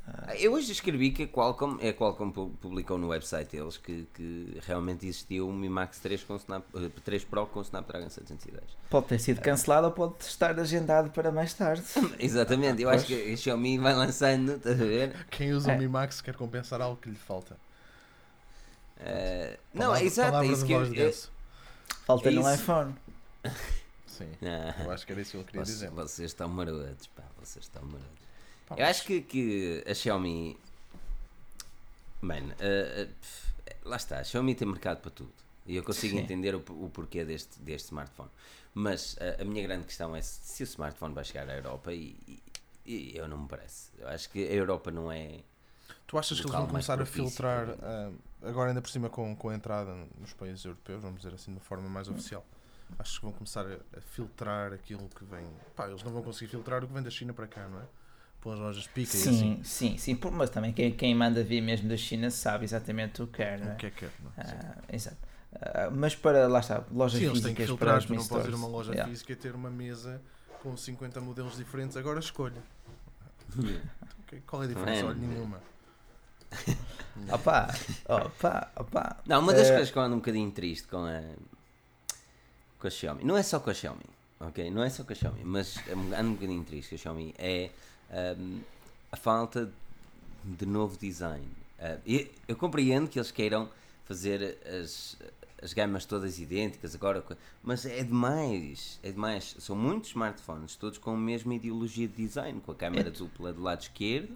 Ah, 0.08 0.36
eu 0.36 0.54
hoje 0.54 0.72
escrevi 0.72 1.12
que 1.12 1.24
a 1.24 1.28
Qualcomm, 1.28 1.78
é 1.80 1.90
a 1.90 1.94
Qualcomm 1.94 2.32
publicou 2.32 2.98
no 2.98 3.10
website 3.10 3.52
deles 3.52 3.78
que, 3.78 4.08
que 4.14 4.58
realmente 4.66 5.06
existiu 5.06 5.48
um 5.48 5.54
Mi 5.54 5.70
Max 5.70 6.00
3, 6.00 6.24
com 6.24 6.36
Snap, 6.36 6.66
3 7.06 7.22
eh, 7.22 7.26
Pro 7.30 7.46
com 7.46 7.62
Snapdragon 7.62 8.10
710. 8.10 8.64
Pode 8.90 9.06
ter 9.06 9.20
sido 9.20 9.40
cancelado 9.40 9.88
ou 9.88 9.94
pode 9.94 10.16
estar 10.22 10.60
agendado 10.60 11.12
para 11.12 11.32
mais 11.32 11.54
tarde. 11.54 11.84
Exatamente, 12.20 12.82
eu 12.82 12.90
acho 12.90 13.06
que 13.06 13.32
a 13.32 13.38
Xiaomi 13.38 13.78
vai 13.78 13.94
lançando, 13.94 14.54
estás 14.54 14.82
a 14.82 14.86
ver? 14.86 15.26
Quem 15.30 15.54
usa 15.54 15.72
é. 15.72 15.76
o 15.76 15.80
Mi 15.80 15.88
Max 15.88 16.20
quer 16.20 16.36
compensar 16.36 16.82
algo 16.82 16.98
que 17.00 17.10
lhe 17.10 17.16
falta. 17.16 17.56
Uh, 18.98 19.58
não, 19.74 19.96
é 19.96 20.04
exato, 20.04 20.38
é 20.38 20.48
isso 20.48 20.66
que 20.66 20.74
eu, 20.74 20.94
eu, 20.94 21.14
Falta-lhe 22.06 22.40
um 22.40 22.54
iPhone. 22.54 22.96
Sim, 24.06 24.30
eu 24.84 24.92
acho 24.92 25.06
que 25.06 25.12
era 25.14 25.22
isso 25.22 25.32
que 25.32 25.38
eu 25.38 25.44
queria 25.44 25.66
vocês, 25.66 25.80
dizer. 25.80 25.90
Vocês 25.90 26.32
estão 26.32 26.50
marotos, 26.50 27.08
pá, 27.08 27.24
vocês 27.40 27.66
estão 27.66 27.82
marotos. 27.84 28.78
eu 28.78 28.86
acho 28.86 29.06
que, 29.06 29.22
que 29.22 29.84
a 29.88 29.94
Xiaomi. 29.94 30.58
Mano, 32.22 32.54
uh, 32.54 33.04
uh, 33.04 33.90
lá 33.90 33.96
está, 33.96 34.20
a 34.20 34.24
Xiaomi 34.24 34.54
tem 34.54 34.68
mercado 34.68 35.02
para 35.02 35.12
tudo. 35.12 35.34
E 35.66 35.76
eu 35.76 35.84
consigo 35.84 36.18
Sim. 36.18 36.24
entender 36.24 36.56
o, 36.56 36.60
o, 36.60 36.90
porquê 36.92 37.24
deste, 37.24 37.60
deste 37.62 37.86
smartphone. 37.86 38.30
Mas 38.74 39.14
uh, 39.14 39.42
a 39.42 39.46
minha 39.46 39.64
grande 39.64 39.86
questão 39.86 40.16
é 40.16 40.22
se, 40.22 40.40
se, 40.44 40.64
o 40.64 40.66
smartphone 40.66 41.14
vai 41.14 41.24
chegar 41.24 41.50
à 41.50 41.56
Europa 41.56 41.94
e, 41.94 42.16
e, 42.28 42.42
e, 42.86 43.18
eu 43.18 43.28
não 43.28 43.40
me 43.40 43.48
parece. 43.48 43.90
Eu 43.98 44.08
acho 44.08 44.30
que 44.30 44.44
a 44.44 44.52
Europa 44.52 44.92
não 44.92 45.12
é. 45.12 45.40
Tu 46.12 46.18
achas 46.18 46.42
que 46.42 46.46
eles 46.46 46.58
vão 46.58 46.68
começar 46.68 47.02
a 47.02 47.06
filtrar, 47.06 47.68
agora 48.44 48.72
ainda 48.72 48.82
por 48.82 48.90
cima 48.90 49.10
com, 49.10 49.34
com 49.34 49.48
a 49.48 49.56
entrada 49.56 49.96
nos 50.20 50.34
países 50.34 50.66
europeus, 50.66 51.02
vamos 51.02 51.22
dizer 51.22 51.34
assim, 51.34 51.52
de 51.52 51.58
uma 51.58 51.64
forma 51.64 51.88
mais 51.88 52.10
oficial? 52.10 52.46
Acho 53.00 53.22
que 53.22 53.26
vão 53.26 53.32
começar 53.32 53.66
a, 53.66 53.76
a 53.98 54.02
filtrar 54.02 54.74
aquilo 54.74 55.08
que 55.08 55.24
vem. 55.24 55.48
Pá, 55.74 55.88
eles 55.88 56.04
não 56.04 56.12
vão 56.12 56.22
conseguir 56.22 56.52
filtrar 56.52 56.84
o 56.84 56.88
que 56.88 56.94
vem 56.94 57.02
da 57.02 57.10
China 57.10 57.32
para 57.32 57.48
cá, 57.48 57.66
não 57.70 57.80
é? 57.80 57.84
pelas 58.42 58.60
lojas 58.60 58.88
pica 58.88 59.10
sim, 59.10 59.30
assim. 59.30 59.64
Sim, 59.64 59.98
sim, 59.98 60.20
mas 60.34 60.50
também 60.50 60.74
quem, 60.74 60.92
quem 60.92 61.16
manda 61.16 61.42
vir 61.46 61.62
mesmo 61.62 61.88
da 61.88 61.96
China 61.96 62.30
sabe 62.30 62.66
exatamente 62.66 63.22
o 63.22 63.28
que 63.28 63.38
quer, 63.38 63.60
não 63.60 63.72
é? 63.72 63.74
O 63.74 63.78
que 63.78 63.86
é 63.86 63.90
que 63.92 64.00
quer, 64.00 64.12
não 64.22 64.32
é? 64.36 64.42
Ah, 64.42 64.78
exato. 64.92 65.18
Uh, 65.54 65.92
mas 65.94 66.14
para, 66.14 66.46
lá 66.48 66.60
está, 66.60 66.84
lojas 66.92 67.22
sim, 67.22 67.30
físicas 67.30 67.56
que 67.56 67.66
filtrar, 67.68 67.92
para 67.92 67.98
as 68.00 68.06
tu 68.06 68.14
não 68.14 68.28
podes 68.28 68.48
ir 68.48 68.54
a 68.54 68.58
uma 68.58 68.68
loja 68.68 68.92
yeah. 68.92 69.10
física 69.10 69.32
e 69.32 69.36
ter 69.38 69.56
uma 69.56 69.70
mesa 69.70 70.22
com 70.62 70.76
50 70.76 71.22
modelos 71.22 71.56
diferentes, 71.56 71.96
agora 71.96 72.20
escolha. 72.20 72.62
Qual 74.46 74.62
é 74.62 74.66
a 74.66 74.68
diferença? 74.68 75.06
Olha, 75.06 75.16
nenhuma. 75.16 75.71
opa, 77.32 77.74
opa, 78.08 78.72
opa. 78.76 79.18
Não, 79.26 79.40
uma 79.40 79.54
das 79.54 79.68
uh, 79.68 79.72
coisas 79.72 79.92
que 79.92 79.98
eu 79.98 80.02
ando 80.02 80.16
um 80.16 80.20
bocadinho 80.20 80.52
triste 80.52 80.88
com 80.88 81.06
a, 81.06 81.22
com 82.80 82.88
a 82.88 82.90
Xiaomi, 82.90 83.24
não 83.24 83.38
é 83.38 83.44
só 83.44 83.60
com 83.60 83.70
a 83.70 83.74
Xiaomi, 83.74 84.06
ok? 84.40 84.70
Não 84.70 84.84
é 84.84 84.90
só 84.90 85.04
com 85.04 85.14
a 85.14 85.16
Xiaomi, 85.16 85.44
mas 85.44 85.78
ando 86.18 86.30
um 86.30 86.34
bocadinho 86.34 86.64
triste 86.64 86.90
com 86.90 86.96
a 86.96 86.98
Xiaomi 86.98 87.36
é 87.38 87.70
um, 88.38 88.60
a 89.12 89.16
falta 89.18 89.72
de 90.44 90.66
novo 90.66 90.98
design. 90.98 91.48
Uh, 91.80 92.30
eu 92.48 92.56
compreendo 92.56 93.10
que 93.10 93.18
eles 93.18 93.32
queiram 93.32 93.70
fazer 94.06 94.58
as, 94.68 95.18
as 95.62 95.74
gamas 95.74 96.06
todas 96.06 96.40
idênticas 96.40 96.96
agora, 96.96 97.24
mas 97.64 97.86
é 97.86 98.04
demais, 98.04 99.00
é 99.04 99.12
demais. 99.12 99.56
São 99.60 99.76
muitos 99.76 100.10
smartphones, 100.10 100.76
todos 100.76 100.98
com 100.98 101.12
a 101.12 101.18
mesma 101.18 101.54
ideologia 101.54 102.08
de 102.08 102.16
design, 102.16 102.60
com 102.60 102.72
a 102.72 102.76
câmera 102.76 103.10
é. 103.10 103.12
dupla 103.12 103.54
do 103.54 103.62
lado 103.62 103.82
esquerdo, 103.82 104.36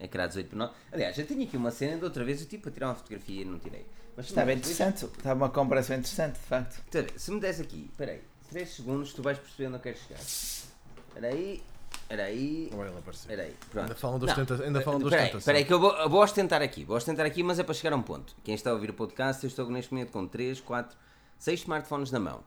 ecrã 0.00 0.26
18 0.26 0.48
por 0.48 0.56
9. 0.56 0.72
Aliás, 0.92 1.18
eu 1.18 1.26
tenho 1.26 1.42
aqui 1.42 1.56
uma 1.56 1.70
cena 1.70 1.96
de 1.96 2.04
outra 2.04 2.24
vez, 2.24 2.40
eu 2.40 2.46
tipo 2.46 2.68
a 2.68 2.72
tirar 2.72 2.88
uma 2.88 2.94
fotografia 2.94 3.42
e 3.42 3.44
não 3.44 3.58
tirei. 3.58 3.86
Mas 4.16 4.26
está 4.26 4.44
bem 4.44 4.56
interessante, 4.56 5.04
está 5.04 5.32
uma 5.32 5.48
comparação 5.48 5.96
interessante, 5.96 6.34
de 6.34 6.46
facto. 6.46 6.82
Então, 6.88 7.04
se 7.16 7.30
me 7.30 7.40
des 7.40 7.60
aqui, 7.60 7.88
espera 7.90 8.12
aí, 8.12 8.22
3 8.50 8.68
segundos, 8.68 9.12
tu 9.12 9.22
vais 9.22 9.38
perceber 9.38 9.66
onde 9.66 9.76
eu 9.76 9.80
quero 9.80 9.98
chegar. 9.98 10.20
Espera 10.20 11.28
aí. 11.28 11.62
Espera 12.02 12.24
aí. 12.24 12.70
Ou 12.72 12.86
ele 12.86 12.98
apareceu. 12.98 13.38
Aí. 13.38 13.54
Ainda 13.76 13.94
falam 13.94 14.18
dos, 14.18 14.32
tenta, 14.32 14.64
ainda 14.64 14.80
falam 14.80 14.98
dos 14.98 15.10
peraí, 15.10 15.36
Espera 15.36 15.58
aí, 15.58 15.64
que 15.64 15.72
eu 15.72 15.78
vou, 15.78 15.94
eu 15.94 16.08
vou 16.08 16.22
ostentar 16.22 16.62
aqui. 16.62 16.82
Vou 16.84 16.96
ostentar 16.96 17.26
aqui, 17.26 17.42
mas 17.42 17.58
é 17.58 17.62
para 17.62 17.74
chegar 17.74 17.92
a 17.92 17.96
um 17.96 18.02
ponto. 18.02 18.34
Quem 18.42 18.54
está 18.54 18.70
a 18.70 18.72
ouvir 18.72 18.88
o 18.88 18.94
podcast, 18.94 19.44
eu 19.44 19.48
estou 19.48 19.70
neste 19.70 19.92
momento 19.92 20.10
com 20.10 20.26
3, 20.26 20.60
4, 20.60 20.96
6 21.38 21.60
smartphones 21.60 22.10
na 22.10 22.18
mão. 22.18 22.42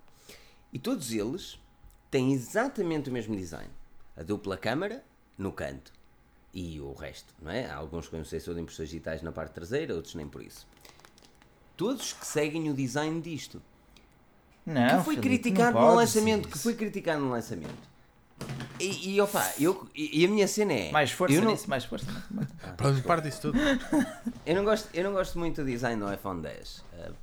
E 0.74 0.80
todos 0.80 1.12
eles 1.12 1.60
têm 2.10 2.34
exatamente 2.34 3.10
o 3.10 3.14
mesmo 3.14 3.36
design. 3.36 3.70
A 4.18 4.24
dupla 4.24 4.58
câmara 4.58 5.04
no 5.38 5.52
canto. 5.52 5.94
E 6.54 6.82
o 6.82 6.94
resto, 6.94 7.34
não 7.42 7.52
é? 7.52 7.66
Há 7.66 7.76
alguns 7.76 8.10
com 8.10 8.24
sensor 8.24 8.56
de 8.56 8.62
impressões 8.62 8.90
digitais 8.90 9.22
na 9.22 9.32
parte 9.32 9.54
traseira, 9.54 9.96
outros 9.96 10.16
nem 10.16 10.28
por 10.28 10.42
isso. 10.42 10.68
Todos 11.78 12.14
que 12.14 12.26
seguem 12.26 12.70
o 12.70 12.74
design 12.74 13.22
disto. 13.22 13.62
Não, 14.66 15.00
que 15.00 15.06
foi 15.06 15.16
Felipe, 15.16 15.22
criticado 15.22 15.80
no 15.80 15.96
lançamento. 15.96 16.50
Que 16.50 16.58
foi 16.58 16.74
criticado 16.76 17.22
no 17.22 17.32
lançamento. 17.32 17.92
E, 18.80 19.14
e 19.14 19.22
opa, 19.22 19.54
eu, 19.60 19.88
e, 19.96 20.26
a 20.26 20.28
minha 20.28 20.48
cena 20.48 20.74
é. 20.74 20.92
Mais 20.92 21.12
força 21.12 21.40
não, 21.40 21.52
nisso, 21.52 21.70
mais 21.70 21.86
força. 21.86 22.06
Para 22.76 22.94
parte 23.02 23.26
disso 23.26 23.42
tudo. 23.42 23.60
eu, 24.46 24.56
não 24.56 24.64
gosto, 24.64 24.90
eu 24.94 25.04
não 25.04 25.14
gosto 25.14 25.38
muito 25.38 25.64
do 25.64 25.70
design 25.70 26.02
do 26.04 26.12
iPhone 26.12 26.42
10, 26.42 26.78
uh, 26.80 27.16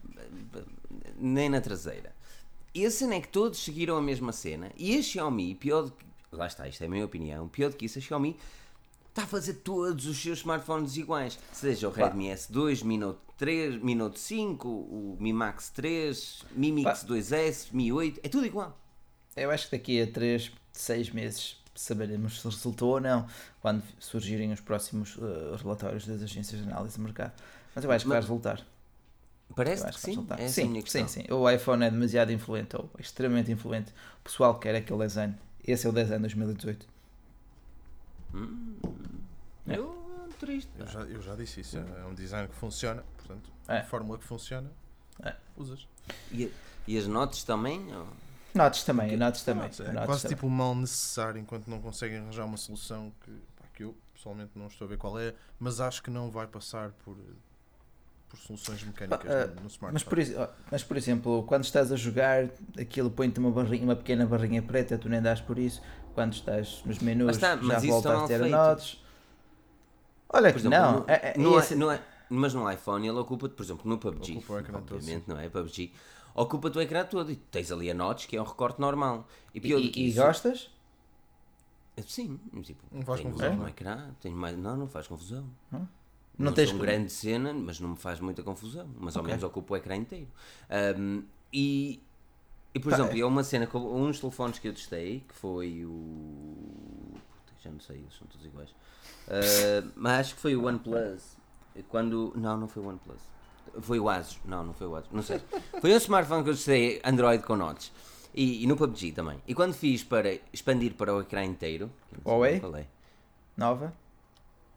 eh, 0.56 0.62
nem 1.18 1.48
na 1.48 1.60
traseira. 1.60 2.14
E 2.74 2.86
a 2.86 2.90
cena 2.90 3.16
é 3.16 3.20
que 3.20 3.28
todos 3.28 3.58
seguiram 3.58 3.96
a 3.96 4.02
mesma 4.02 4.30
cena. 4.30 4.70
E 4.76 4.96
a 4.96 5.02
Xiaomi, 5.02 5.54
pior 5.54 5.82
do 5.82 5.90
que. 5.90 6.06
Lá 6.30 6.46
está, 6.46 6.68
isto 6.68 6.82
é 6.82 6.86
a 6.86 6.90
minha 6.90 7.04
opinião. 7.04 7.48
Pior 7.48 7.70
do 7.70 7.76
que 7.76 7.86
isso, 7.86 7.98
a 7.98 8.02
Xiaomi 8.02 8.36
está 9.18 9.24
a 9.24 9.26
fazer 9.26 9.54
todos 9.54 10.06
os 10.06 10.16
seus 10.22 10.38
smartphones 10.38 10.96
iguais. 10.96 11.38
Seja 11.52 11.88
o 11.88 11.90
Redmi 11.90 12.28
S2, 12.28 12.84
Mi 12.84 12.96
Note 12.96 13.18
3, 13.36 13.82
Mi 13.82 13.94
Note 13.94 14.18
5, 14.18 14.68
o 14.68 15.16
Mi 15.18 15.32
Max 15.32 15.70
3, 15.70 16.44
Mi 16.52 16.70
Mix 16.70 17.04
2S, 17.04 17.68
Mi 17.72 17.92
8, 17.92 18.20
é 18.22 18.28
tudo 18.28 18.46
igual. 18.46 18.78
Eu 19.36 19.50
acho 19.50 19.68
que 19.68 19.76
daqui 19.76 20.00
a 20.00 20.06
3, 20.06 20.52
6 20.72 21.10
meses 21.10 21.56
saberemos 21.74 22.40
se 22.40 22.48
resultou 22.48 22.90
ou 22.90 23.00
não, 23.00 23.26
quando 23.60 23.82
surgirem 23.98 24.52
os 24.52 24.60
próximos 24.60 25.16
uh, 25.16 25.56
relatórios 25.56 26.06
das 26.06 26.22
agências 26.22 26.60
de 26.60 26.68
análise 26.68 26.94
de 26.94 27.00
mercado. 27.00 27.32
Mas 27.74 27.84
eu 27.84 27.90
acho 27.90 28.04
que 28.04 28.08
Mas, 28.08 28.14
vai 28.14 28.20
resultar. 28.20 28.66
Parece 29.54 29.84
que, 29.84 29.92
que 29.92 30.00
sim. 30.00 30.26
É 30.36 30.48
sim, 30.48 30.82
sim, 30.86 31.08
sim. 31.08 31.24
O 31.32 31.48
iPhone 31.50 31.84
é 31.84 31.90
demasiado 31.90 32.30
influente, 32.30 32.76
ou 32.76 32.90
extremamente 32.98 33.50
influente. 33.50 33.92
O 34.20 34.24
pessoal 34.24 34.58
quer 34.60 34.76
aquele 34.76 35.04
design. 35.04 35.34
Esse 35.66 35.86
é 35.86 35.90
o 35.90 35.92
design 35.92 36.20
2018. 36.20 36.97
Hum, 38.34 38.76
é. 39.66 39.76
Eu 39.76 40.08
triste. 40.38 40.70
Eu 40.78 40.86
já, 40.86 41.00
eu 41.00 41.20
já 41.20 41.34
disse 41.34 41.60
isso. 41.60 41.78
É 41.78 42.04
um 42.04 42.14
design 42.14 42.48
que 42.48 42.54
funciona, 42.54 43.04
portanto, 43.16 43.50
é. 43.66 43.78
a 43.78 43.84
fórmula 43.84 44.18
que 44.18 44.24
funciona, 44.24 44.70
é. 45.22 45.34
usas. 45.56 45.86
E, 46.32 46.50
e 46.86 46.96
as 46.96 47.06
notas 47.06 47.42
também? 47.42 47.94
Ou? 47.94 48.06
Notes 48.54 48.82
também, 48.82 49.16
notes 49.16 49.42
também. 49.42 49.64
Notes, 49.64 49.80
é 49.80 49.92
quase 50.06 50.22
também. 50.22 50.36
tipo 50.36 50.46
o 50.46 50.50
mal 50.50 50.74
necessário 50.74 51.40
enquanto 51.40 51.68
não 51.68 51.80
conseguem 51.80 52.18
arranjar 52.18 52.44
uma 52.44 52.56
solução 52.56 53.12
que, 53.22 53.30
pá, 53.30 53.64
que 53.74 53.84
eu 53.84 53.94
pessoalmente 54.14 54.52
não 54.56 54.66
estou 54.66 54.86
a 54.86 54.88
ver 54.88 54.96
qual 54.96 55.18
é, 55.18 55.34
mas 55.60 55.80
acho 55.80 56.02
que 56.02 56.10
não 56.10 56.30
vai 56.30 56.46
passar 56.46 56.90
por, 57.04 57.16
por 58.28 58.38
soluções 58.38 58.82
mecânicas 58.82 59.22
uh, 59.30 59.54
no, 59.54 59.62
no 59.62 59.68
smartphone. 59.68 59.92
Mas 59.92 60.02
por, 60.02 60.18
mas 60.72 60.82
por 60.82 60.96
exemplo, 60.96 61.44
quando 61.44 61.64
estás 61.64 61.92
a 61.92 61.96
jogar, 61.96 62.48
aquilo 62.80 63.10
põe-te 63.10 63.38
uma, 63.38 63.50
barrinha, 63.50 63.84
uma 63.84 63.96
pequena 63.96 64.26
barrinha 64.26 64.62
preta, 64.62 64.96
tu 64.96 65.08
nem 65.08 65.20
dás 65.20 65.40
por 65.40 65.58
isso. 65.58 65.82
Quando 66.18 66.32
estás 66.32 66.82
nos 66.84 66.98
menus, 66.98 67.36
está, 67.36 67.56
já 67.56 67.78
voltas 67.78 68.22
a 68.22 68.26
ter 68.26 68.44
notes. 68.46 69.00
Olha 70.28 70.52
que 70.52 70.58
exemplo, 70.58 70.78
não. 70.78 70.92
No, 71.00 71.04
é, 71.06 71.14
é, 71.14 71.38
no, 71.38 71.76
no, 71.76 71.90
é, 71.92 72.02
mas 72.28 72.52
no 72.52 72.70
iPhone 72.70 73.06
ele 73.06 73.18
ocupa, 73.18 73.48
por 73.48 73.62
exemplo, 73.62 73.88
no 73.88 73.98
PUBG, 73.98 74.44
obviamente, 74.74 75.28
não 75.28 75.38
é? 75.38 75.48
PUBG 75.48 75.92
ocupa-te 76.34 76.78
o 76.78 76.80
ecrã 76.80 77.04
todo 77.04 77.30
e 77.30 77.36
tens 77.36 77.70
ali 77.70 77.88
a 77.88 77.94
notes, 77.94 78.26
que 78.26 78.36
é 78.36 78.42
um 78.42 78.44
recorte 78.44 78.80
normal. 78.80 79.28
E, 79.54 79.60
pior 79.60 79.78
e, 79.78 79.92
e 79.94 80.12
gostas? 80.12 80.70
Sim, 82.06 82.38
tipo, 82.62 82.82
não 82.90 83.02
faz 83.02 83.20
confusão. 83.20 83.56
no 83.56 83.68
ecrã, 83.68 84.10
tenho 84.20 84.36
mais, 84.36 84.56
não, 84.56 84.76
não 84.76 84.88
faz 84.88 85.06
confusão. 85.06 85.44
Não, 85.70 85.80
não, 85.80 85.88
não 86.46 86.52
tens 86.52 86.70
uma 86.72 86.84
grande 86.84 87.10
cena, 87.10 87.52
mas 87.52 87.78
não 87.78 87.90
me 87.90 87.96
faz 87.96 88.18
muita 88.18 88.42
confusão. 88.42 88.88
Mas 88.98 89.14
okay. 89.14 89.20
ao 89.20 89.26
menos 89.26 89.42
ocupa 89.44 89.74
o 89.74 89.76
ecrã 89.76 89.94
inteiro. 89.96 90.28
Um, 90.98 91.22
e, 91.52 92.00
e 92.78 92.80
por 92.80 92.90
Pá, 92.90 92.96
exemplo, 92.96 93.18
é 93.18 93.24
uma 93.24 93.42
cena 93.42 93.66
com 93.66 93.78
uns 93.78 94.20
telefones 94.20 94.58
que 94.60 94.68
eu 94.68 94.72
testei, 94.72 95.24
que 95.26 95.34
foi 95.34 95.84
o. 95.84 97.14
Já 97.60 97.70
não 97.70 97.80
sei, 97.80 97.96
eles 97.96 98.14
são 98.16 98.26
todos 98.28 98.46
iguais. 98.46 98.70
Uh, 98.70 99.92
mas 99.96 100.20
acho 100.20 100.34
que 100.36 100.40
foi 100.40 100.54
o 100.54 100.64
OnePlus. 100.64 101.36
Quando. 101.88 102.32
Não, 102.36 102.56
não 102.56 102.68
foi 102.68 102.82
o 102.82 102.86
OnePlus. 102.86 103.20
Foi 103.80 103.98
o 103.98 104.08
Asus. 104.08 104.38
Não, 104.44 104.64
não 104.64 104.72
foi 104.72 104.86
o 104.86 104.94
Asus. 104.94 105.10
Não 105.12 105.22
sei. 105.22 105.40
Foi 105.80 105.92
um 105.92 105.96
smartphone 105.96 106.44
que 106.44 106.50
eu 106.50 106.54
testei 106.54 107.00
Android 107.04 107.42
com 107.42 107.56
notes. 107.56 107.92
E, 108.32 108.62
e, 108.62 108.66
no 108.66 108.76
PUBG 108.76 109.12
também. 109.12 109.42
E 109.48 109.54
quando 109.54 109.74
fiz 109.74 110.04
para 110.04 110.38
expandir 110.52 110.94
para 110.94 111.12
o 111.12 111.20
ecrã 111.20 111.44
inteiro. 111.44 111.90
Huawei? 112.24 112.60
Nova? 113.56 113.92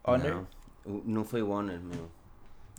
Honor? 0.02 0.46
Não, 0.84 1.02
não 1.04 1.24
foi 1.24 1.42
o 1.42 1.50
Honor, 1.50 1.78
meu. 1.78 2.10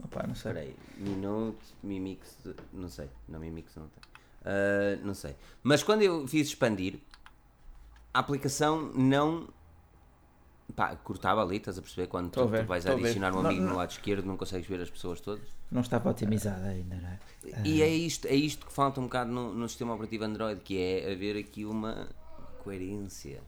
Opa, 0.04 0.24
não 0.28 0.36
sei. 0.36 0.52
Espera 0.52 0.60
aí. 0.60 0.76
Mi 0.98 1.16
Note, 1.16 1.58
Mi 1.82 2.00
Mix. 2.00 2.38
Não 2.74 2.90
sei. 2.90 3.10
Não, 3.30 3.40
Mi 3.40 3.50
Mix 3.50 3.74
não 3.76 3.88
tem. 3.88 4.13
Uh, 4.44 5.06
não 5.06 5.14
sei. 5.14 5.36
Mas 5.62 5.84
quando 5.84 6.02
eu 6.02 6.28
fiz 6.28 6.48
expandir, 6.48 7.00
a 8.14 8.20
aplicação 8.20 8.92
não 8.94 9.48
Pá, 10.76 10.96
cortava 10.96 11.44
ali, 11.44 11.58
estás 11.58 11.78
a 11.78 11.82
perceber? 11.82 12.08
Quando 12.08 12.32
tu, 12.32 12.42
tu, 12.42 12.66
vais 12.66 12.86
adicionar 12.86 13.36
um 13.36 13.46
amigo 13.46 13.62
não, 13.62 13.72
no 13.72 13.76
lado 13.76 13.92
esquerdo, 13.92 14.26
não 14.26 14.38
consegues 14.38 14.68
ver 14.68 14.82
as 14.82 14.90
pessoas 14.90 15.20
todas. 15.20 15.48
Não 15.70 15.82
estava 15.82 16.10
otimizada 16.10 16.68
ainda, 16.68 16.96
não 16.96 17.10
é? 17.10 17.20
E 17.64 17.82
é 17.82 17.90
isto, 17.90 18.28
é 18.28 18.34
isto 18.34 18.66
que 18.66 18.74
falta 18.74 19.00
um 19.00 19.04
bocado 19.04 19.32
no, 19.32 19.54
no 19.54 19.68
sistema 19.70 19.94
operativo 19.94 20.24
Android, 20.24 20.62
que 20.62 20.80
é 20.80 21.12
haver 21.12 21.38
aqui 21.38 21.64
uma 21.66 22.08
coerência. 22.64 23.42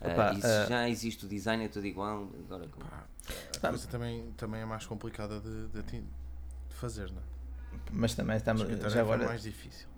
Opa, 0.00 0.32
uh, 0.32 0.38
isso 0.38 0.46
uh, 0.46 0.68
já 0.68 0.88
existe 0.88 1.24
o 1.24 1.28
design, 1.28 1.64
é 1.64 1.68
tudo 1.68 1.86
igual. 1.86 2.28
Agora, 2.46 2.66
como... 2.66 2.86
a 2.86 3.68
coisa 3.68 3.86
também, 3.86 4.32
também 4.36 4.62
é 4.62 4.64
mais 4.64 4.84
complicada 4.84 5.38
de, 5.40 5.68
de, 5.68 5.82
de 5.82 6.04
fazer, 6.70 7.12
não 7.12 7.18
é? 7.18 7.32
Mas 7.92 8.14
também 8.14 8.36
estamos. 8.38 8.62
Já 8.62 9.02
agora... 9.02 9.22
é 9.22 9.26
mais 9.26 9.42
difícil. 9.42 9.91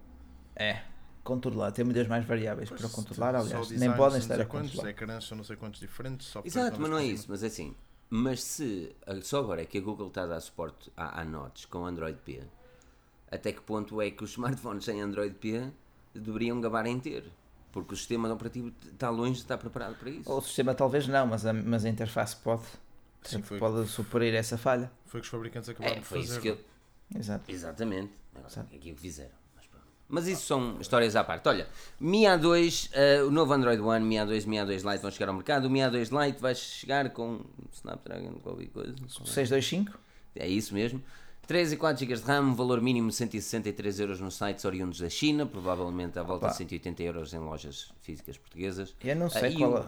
É, 0.56 0.82
controlar, 1.22 1.72
tem 1.72 1.84
muitas 1.84 2.06
mais 2.06 2.24
variáveis 2.24 2.68
pois 2.68 2.80
para 2.80 2.90
controlar, 2.90 3.34
aliás, 3.34 3.70
nem 3.70 3.92
podem 3.92 4.18
estar 4.18 4.40
a 4.40 4.44
quantos, 4.44 4.70
controlar. 4.70 4.90
Ecrãs 4.90 5.24
são 5.24 5.36
não 5.36 5.44
sei 5.44 5.56
quantos 5.56 5.80
diferentes. 5.80 6.32
Exato, 6.44 6.80
mas 6.80 6.90
não 6.90 6.98
é 6.98 7.04
isso, 7.04 7.26
mas 7.28 7.42
é 7.42 7.46
assim, 7.46 7.74
mas 8.10 8.42
se, 8.42 8.94
só 9.22 9.40
agora 9.40 9.62
é 9.62 9.64
que 9.64 9.78
a 9.78 9.80
Google 9.80 10.08
está 10.08 10.22
a 10.22 10.26
dar 10.26 10.40
suporte 10.40 10.92
à, 10.96 11.20
à 11.20 11.24
Notes 11.24 11.64
com 11.64 11.86
Android 11.86 12.18
P, 12.24 12.42
até 13.30 13.52
que 13.52 13.60
ponto 13.62 14.00
é 14.00 14.10
que 14.10 14.22
os 14.22 14.30
smartphones 14.32 14.84
sem 14.84 15.00
Android 15.00 15.34
P 15.34 15.70
deveriam 16.14 16.60
gabar 16.60 16.86
em 16.86 17.00
ter? 17.00 17.24
porque 17.74 17.92
o 17.92 17.96
sistema 17.96 18.32
operativo 18.32 18.72
está 18.92 19.10
longe 19.10 19.32
de 19.32 19.38
estar 19.40 19.58
preparado 19.58 19.96
para 19.96 20.08
isso. 20.08 20.32
O 20.32 20.40
sistema 20.40 20.72
talvez 20.76 21.08
não, 21.08 21.26
mas 21.26 21.44
a, 21.44 21.52
mas 21.52 21.84
a 21.84 21.88
interface 21.88 22.36
pode. 22.36 22.62
Sim, 23.24 23.42
foi, 23.42 23.58
pode 23.58 23.88
suprir 23.88 24.32
essa 24.32 24.56
falha. 24.56 24.92
Foi 25.06 25.20
que 25.20 25.24
os 25.24 25.30
fabricantes 25.30 25.68
acabaram 25.68 25.96
é, 25.96 25.98
de 25.98 26.04
fazer. 26.04 26.46
Eu... 26.46 26.58
Exato. 27.18 27.50
Exatamente. 27.50 28.12
Agora, 28.32 28.68
é 28.70 28.76
aquilo 28.76 28.94
que 28.94 29.02
fizeram. 29.02 29.43
Mas 30.08 30.26
isso 30.26 30.46
são 30.46 30.76
histórias 30.80 31.16
à 31.16 31.24
parte. 31.24 31.48
Olha, 31.48 31.66
Mi 31.98 32.22
A2, 32.22 32.90
uh, 32.90 33.26
o 33.26 33.30
novo 33.30 33.52
Android 33.52 33.80
One, 33.80 34.04
Mi 34.04 34.16
A2 34.16 34.46
Mi 34.46 34.56
A2 34.56 34.90
Lite 34.90 35.02
vão 35.02 35.10
chegar 35.10 35.28
ao 35.28 35.34
mercado. 35.34 35.66
O 35.66 35.70
Mi 35.70 35.80
A2 35.80 36.26
Lite 36.26 36.40
vai 36.40 36.54
chegar 36.54 37.10
com 37.10 37.40
Snapdragon, 37.72 38.34
qualquer 38.42 38.68
coisa. 38.68 38.94
625? 39.08 39.98
É 40.36 40.46
isso 40.46 40.74
mesmo. 40.74 41.02
3 41.46 41.72
e 41.72 41.76
4 41.76 42.00
GB 42.00 42.14
de 42.14 42.22
RAM, 42.22 42.54
valor 42.54 42.80
mínimo 42.80 43.12
163 43.12 44.00
euros 44.00 44.20
nos 44.20 44.34
sites 44.34 44.64
oriundos 44.64 45.00
da 45.00 45.08
China, 45.08 45.44
provavelmente 45.44 46.18
à 46.18 46.22
volta 46.22 46.46
Opa. 46.46 46.52
de 46.52 46.58
180 46.58 47.02
euros 47.02 47.34
em 47.34 47.38
lojas 47.38 47.92
físicas 48.00 48.38
portuguas. 48.38 48.94
Eu 49.02 49.16
não 49.16 49.28
sei 49.28 49.54
uh, 49.54 49.58
qual, 49.58 49.72
o... 49.72 49.86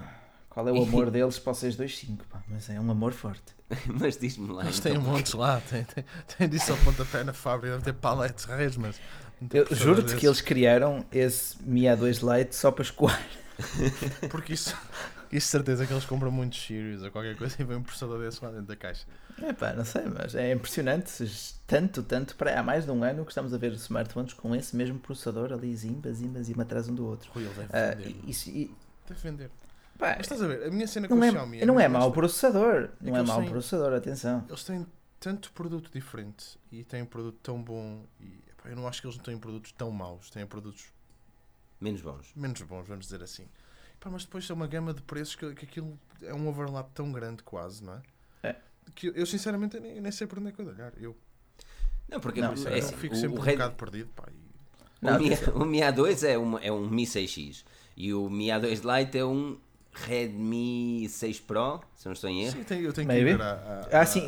qual, 0.51 0.69
é 0.69 0.73
o 0.73 0.83
amor 0.83 1.11
deles 1.11 1.39
para 1.39 1.53
o 1.53 1.55
625, 1.55 2.27
pá, 2.27 2.43
mas 2.49 2.69
é 2.69 2.79
um 2.79 2.91
amor 2.91 3.13
forte. 3.13 3.55
mas 4.01 4.17
diz-me 4.17 4.53
lá. 4.53 4.65
Eles 4.65 4.79
então, 4.79 4.93
têm 4.93 5.01
montes 5.01 5.33
lá, 5.33 5.61
tem, 5.63 5.85
tem, 5.85 6.05
tem 6.37 6.49
disso 6.49 6.73
ao 6.73 6.79
pontapé 6.79 7.25
na 7.25 7.33
fábrica, 7.33 7.73
deve 7.73 7.85
ter 7.85 7.95
paletes 7.95 8.45
reis, 8.45 8.77
mas. 8.77 9.01
Eu 9.53 9.67
juro-te 9.71 10.17
que 10.17 10.27
eles 10.27 10.41
criaram 10.41 11.05
esse 11.13 11.63
Mi 11.63 11.83
A2 11.83 12.39
Lite 12.39 12.57
só 12.57 12.71
para 12.71 12.83
escoar. 12.83 13.21
Porque 14.31 14.55
isso, 14.55 14.77
isso 15.31 15.49
certeza 15.49 15.87
que 15.87 15.93
eles 15.93 16.05
compram 16.05 16.31
muitos 16.31 16.63
Sirius 16.63 17.03
ou 17.03 17.11
qualquer 17.11 17.37
coisa 17.37 17.57
e 17.59 17.65
vem 17.65 17.77
um 17.77 17.83
processador 17.83 18.19
desse 18.21 18.43
lá 18.43 18.51
dentro 18.51 18.67
da 18.67 18.77
caixa. 18.77 19.07
É 19.43 19.53
pá, 19.53 19.75
não 19.75 19.85
sei, 19.85 20.05
mas 20.07 20.35
é 20.35 20.53
impressionante. 20.53 21.13
Tanto, 21.67 22.03
tanto, 22.03 22.35
para 22.37 22.59
há 22.59 22.63
mais 22.63 22.85
de 22.85 22.91
um 22.91 23.05
ano 23.05 23.25
que 23.25 23.31
estamos 23.31 23.53
a 23.53 23.59
ver 23.59 23.73
smartphones 23.73 24.33
com 24.33 24.55
esse 24.55 24.75
mesmo 24.75 24.99
processador 24.99 25.53
ali, 25.53 25.75
zimba, 25.77 26.13
zimba, 26.13 26.43
zimba 26.43 26.63
atrás 26.63 26.89
um 26.89 26.95
do 26.95 27.07
outro. 27.07 27.31
Rui, 27.33 27.45
ele 27.45 27.55
deve 27.55 27.95
vender. 27.97 28.11
Uh, 28.11 28.31
isso, 28.31 28.49
e... 28.49 28.75
Deve 29.07 29.21
vender. 29.21 29.51
Pá, 29.99 30.15
mas 30.17 30.21
estás 30.21 30.43
a 30.43 30.47
ver, 30.47 30.67
a 30.67 30.71
minha 30.71 30.87
cena 30.87 31.09
com 31.09 31.15
não 31.15 31.23
o 31.23 31.25
é, 31.25 31.31
Xiaomi... 31.31 31.65
Não 31.65 31.81
é 31.81 31.89
mau 31.89 32.13
processador, 32.13 32.85
é 32.85 33.11
não 33.11 33.17
é 33.17 33.23
mau 33.23 33.41
têm, 33.41 33.51
processador, 33.51 33.95
atenção. 33.95 34.45
Eles 34.49 34.65
têm 34.65 34.87
tanto 35.19 35.53
produto 35.53 35.91
diferente 35.93 36.59
e 36.71 36.85
têm 36.85 37.05
produto 37.05 37.39
tão 37.43 37.63
bom 37.63 38.05
e 38.21 38.46
eu 38.69 38.77
não 38.77 38.87
acho 38.87 39.01
que 39.01 39.07
eles 39.07 39.17
não 39.17 39.25
têm 39.25 39.39
produtos 39.39 39.73
tão 39.73 39.91
maus, 39.91 40.31
têm 40.31 40.47
produtos... 40.47 40.87
Menos 41.81 42.01
bons. 42.01 42.33
Menos 42.35 42.63
bons, 42.63 42.87
vamos 42.87 43.05
dizer 43.05 43.23
assim. 43.23 43.47
Epá, 43.95 44.11
mas 44.11 44.25
depois 44.25 44.49
é 44.49 44.53
uma 44.53 44.67
gama 44.67 44.95
de 44.95 45.03
preços 45.03 45.35
que, 45.35 45.55
que 45.55 45.65
aquilo 45.65 45.99
é 46.23 46.35
um 46.35 46.49
overlap 46.49 46.91
ttão 46.91 47.13
grande 47.13 47.43
quase, 47.43 47.85
não 47.85 47.95
é? 47.95 48.03
É. 48.43 48.57
Que 48.95 49.09
eu, 49.09 49.13
eu 49.15 49.27
sinceramente 49.27 49.79
nem, 49.79 50.01
nem 50.01 50.13
sei 50.13 50.27
por 50.27 50.39
onde 50.39 50.49
é 50.49 50.53
que 50.53 50.61
eu 50.61 50.67
olhar. 50.67 50.93
Eu, 50.97 51.17
não, 52.09 52.21
porque 52.21 52.41
não, 52.41 52.51
é 52.53 52.79
assim, 52.79 52.97
fico 52.97 53.15
sempre 53.15 53.37
o, 53.37 53.39
o 53.39 53.41
um 53.41 53.45
Red... 53.45 53.53
bocado 53.53 53.75
perdido. 53.75 54.11
Pá, 54.15 54.25
e... 54.31 55.05
não, 55.05 55.17
o, 55.17 55.19
Mi, 55.19 55.31
o 55.55 55.65
Mi 55.65 55.79
A2 55.79 56.29
é 56.29 56.39
um, 56.39 56.59
é 56.59 56.73
um 56.73 56.89
Mi 56.89 57.05
6X 57.05 57.65
e 57.97 58.13
o 58.15 58.29
Mi 58.31 58.47
A2 58.47 58.99
Lite 58.99 59.19
é 59.19 59.25
um 59.25 59.59
Redmi 60.05 61.09
6 61.09 61.41
Pro, 61.41 61.81
se 61.97 62.07
não 62.07 62.13
estou 62.13 62.29
em 62.29 62.45
erro. 62.45 62.53
Sim, 62.69 62.75
eu 62.81 62.93
tenho 62.93 63.09
Maybe. 63.09 63.31
que 63.31 63.37
ver 63.37 63.43
a, 63.43 63.89
a, 63.91 64.01
Ah, 64.03 64.07
sim, 64.07 64.25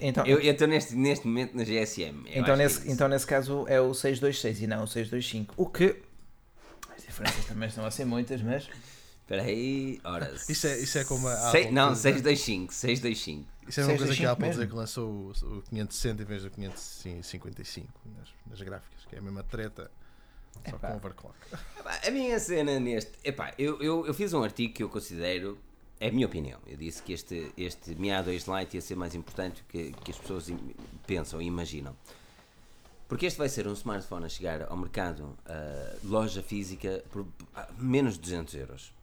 então... 0.00 0.26
Eu 0.26 0.40
estou 0.40 0.68
neste, 0.68 0.94
neste 0.94 1.26
momento 1.26 1.56
na 1.56 1.64
GSM. 1.64 2.24
Então 2.26 2.54
nesse, 2.56 2.86
é 2.86 2.92
então 2.92 3.08
nesse 3.08 3.26
caso 3.26 3.64
é 3.68 3.80
o 3.80 3.94
626 3.94 4.62
e 4.62 4.66
não 4.66 4.84
o 4.84 4.86
625. 4.86 5.54
O 5.56 5.66
que... 5.66 5.96
As 6.94 7.02
diferenças 7.02 7.44
também 7.46 7.68
estão 7.68 7.84
a 7.84 7.90
ser 7.90 8.04
muitas, 8.04 8.42
mas... 8.42 8.68
Espera 9.22 9.42
aí, 9.42 10.00
ora... 10.04 10.34
Isso 10.48 10.66
é, 10.66 10.78
isso 10.78 10.98
é 10.98 11.04
como 11.04 11.28
a... 11.28 11.50
Sei, 11.50 11.70
não, 11.70 11.94
625, 11.94 12.74
625. 12.74 13.48
Isso 13.68 13.80
é 13.80 13.84
uma 13.84 13.96
coisa 13.96 14.14
que 14.14 14.26
a 14.26 14.32
Apple 14.32 14.50
dizer 14.50 14.68
que 14.68 14.74
lançou 14.74 15.08
o, 15.08 15.30
o 15.30 15.62
560 15.62 16.22
em 16.22 16.26
vez 16.26 16.42
do 16.42 16.50
555 16.50 17.88
nas, 18.18 18.28
nas 18.48 18.60
gráficas, 18.60 19.06
que 19.08 19.14
é 19.14 19.18
a 19.18 19.22
mesma 19.22 19.44
treta 19.44 19.90
só 20.68 20.76
epá. 20.76 20.90
com 20.90 20.96
overclock. 20.96 21.34
A 22.06 22.10
minha 22.10 22.38
cena 22.38 22.78
neste. 22.78 23.12
Epá, 23.24 23.54
eu, 23.58 23.80
eu, 23.82 24.06
eu 24.06 24.14
fiz 24.14 24.32
um 24.32 24.42
artigo 24.42 24.74
que 24.74 24.82
eu 24.82 24.88
considero. 24.88 25.58
É 25.98 26.08
a 26.08 26.12
minha 26.12 26.26
opinião. 26.26 26.58
Eu 26.66 26.76
disse 26.76 27.02
que 27.02 27.12
este, 27.12 27.52
este 27.58 27.94
Mi 27.94 28.08
A2 28.08 28.58
Lite 28.58 28.76
ia 28.76 28.80
ser 28.80 28.96
mais 28.96 29.14
importante 29.14 29.62
do 29.62 29.68
que, 29.68 29.92
que 29.92 30.10
as 30.10 30.18
pessoas 30.18 30.50
pensam 31.06 31.42
e 31.42 31.46
imaginam. 31.46 31.94
Porque 33.06 33.26
este 33.26 33.38
vai 33.38 33.48
ser 33.48 33.66
um 33.66 33.72
smartphone 33.72 34.24
a 34.24 34.28
chegar 34.28 34.62
ao 34.70 34.76
mercado, 34.76 35.24
uh, 35.24 35.98
loja 36.04 36.42
física, 36.42 37.04
por 37.10 37.26
menos 37.76 38.14
de 38.14 38.20
200 38.20 38.54
euros. 38.54 38.94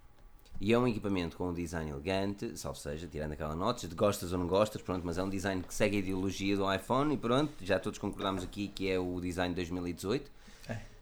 E 0.60 0.74
é 0.74 0.80
um 0.80 0.88
equipamento 0.88 1.38
com 1.38 1.50
um 1.50 1.54
design 1.54 1.91
elegante, 1.91 2.58
salvo 2.58 2.80
seja, 2.80 3.08
tirando 3.08 3.34
aquela 3.34 3.54
nota 3.54 3.88
de 3.88 3.93
gostas 3.93 4.32
ou 4.34 4.39
não 4.39 4.48
gostas, 4.48 4.82
pronto, 4.82 5.06
mas 5.06 5.18
é 5.18 5.24
um 5.24 5.30
design 5.30 5.62
que 5.62 5.74
segue 5.74 5.98
a 5.98 6.00
ideologia 6.00 6.56
do 6.56 6.74
iPhone 6.74 7.14
e 7.14 7.18
pronto, 7.18 7.54
já 7.62 7.78
todos 7.80 8.00
concordamos 8.00 8.43
aqui 8.43 8.68
que 8.70 8.89
é 8.89 8.98
o 8.98 9.20
design 9.22 9.54
de 9.54 9.58
2018. 9.58 10.32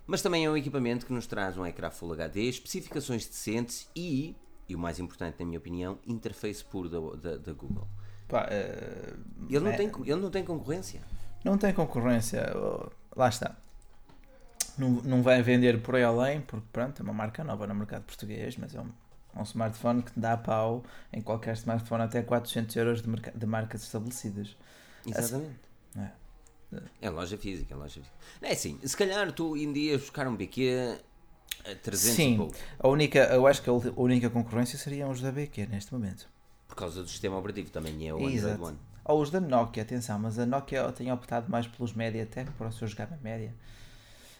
Mas 0.07 0.21
também 0.21 0.45
é 0.45 0.49
um 0.49 0.55
equipamento 0.55 1.05
que 1.05 1.13
nos 1.13 1.25
traz 1.25 1.57
um 1.57 1.65
ecrã 1.65 1.89
Full 1.89 2.13
HD, 2.13 2.43
especificações 2.43 3.25
decentes 3.25 3.89
e, 3.95 4.35
e 4.69 4.75
o 4.75 4.79
mais 4.79 4.99
importante 4.99 5.37
na 5.39 5.45
minha 5.45 5.57
opinião, 5.57 5.97
interface 6.05 6.63
puro 6.63 6.89
da, 6.89 7.29
da, 7.29 7.37
da 7.37 7.53
Google. 7.53 7.87
Pá, 8.27 8.43
uh, 8.43 9.45
ele, 9.49 9.59
não 9.59 9.71
é, 9.71 9.77
tem, 9.77 9.91
ele 10.03 10.21
não 10.21 10.29
tem 10.29 10.43
concorrência. 10.43 11.01
Não 11.43 11.57
tem 11.57 11.73
concorrência, 11.73 12.51
lá 13.15 13.29
está. 13.29 13.55
Não, 14.77 14.89
não 14.89 15.23
vai 15.23 15.41
vender 15.41 15.81
por 15.81 15.95
aí 15.95 16.03
além, 16.03 16.41
porque 16.41 16.65
pronto, 16.71 16.99
é 16.99 17.03
uma 17.03 17.13
marca 17.13 17.43
nova 17.43 17.65
no 17.65 17.75
mercado 17.75 18.03
português, 18.03 18.57
mas 18.57 18.75
é 18.75 18.81
um, 18.81 18.89
um 19.35 19.43
smartphone 19.43 20.01
que 20.03 20.11
dá 20.19 20.35
pau 20.35 20.83
em 21.13 21.21
qualquer 21.21 21.53
smartphone 21.53 22.03
até 22.03 22.21
400 22.21 22.75
euros 22.75 23.01
de, 23.01 23.09
marca, 23.09 23.31
de 23.31 23.45
marcas 23.45 23.83
estabelecidas. 23.83 24.55
Exatamente. 25.05 25.65
É. 27.01 27.09
Loja 27.09 27.37
física, 27.37 27.73
é 27.73 27.77
loja 27.77 27.93
física. 27.93 28.15
É 28.41 28.51
assim, 28.51 28.79
se 28.83 28.95
calhar 28.95 29.31
tu 29.31 29.53
ainda 29.53 29.77
ias 29.77 30.01
buscar 30.01 30.27
um 30.27 30.35
BQ 30.35 30.97
a 31.65 31.75
300 31.75 31.99
Sim, 31.99 32.33
e 32.33 32.37
pouco. 32.37 32.55
A 32.79 32.87
única, 32.87 33.19
eu 33.19 33.47
acho 33.47 33.61
que 33.61 33.69
a 33.69 33.73
única 33.73 34.29
concorrência 34.29 34.77
seriam 34.77 35.09
os 35.09 35.21
da 35.21 35.31
BQ 35.31 35.67
neste 35.67 35.93
momento. 35.93 36.27
Por 36.67 36.75
causa 36.75 37.01
do 37.01 37.09
sistema 37.09 37.37
operativo 37.37 37.69
também 37.69 38.07
é 38.07 38.13
o 38.13 38.17
Android 38.17 38.37
Exato. 38.37 38.63
One. 38.63 38.77
Ou 39.05 39.21
os 39.21 39.29
da 39.29 39.39
Nokia, 39.39 39.83
atenção, 39.83 40.17
mas 40.17 40.39
a 40.39 40.45
Nokia 40.45 40.91
tem 40.91 41.11
optado 41.11 41.49
mais 41.49 41.67
pelos 41.67 41.93
MediaTek 41.93 42.51
para 42.53 42.67
o 42.67 42.71
seu 42.71 42.87
gama 42.95 43.19
média. 43.21 43.53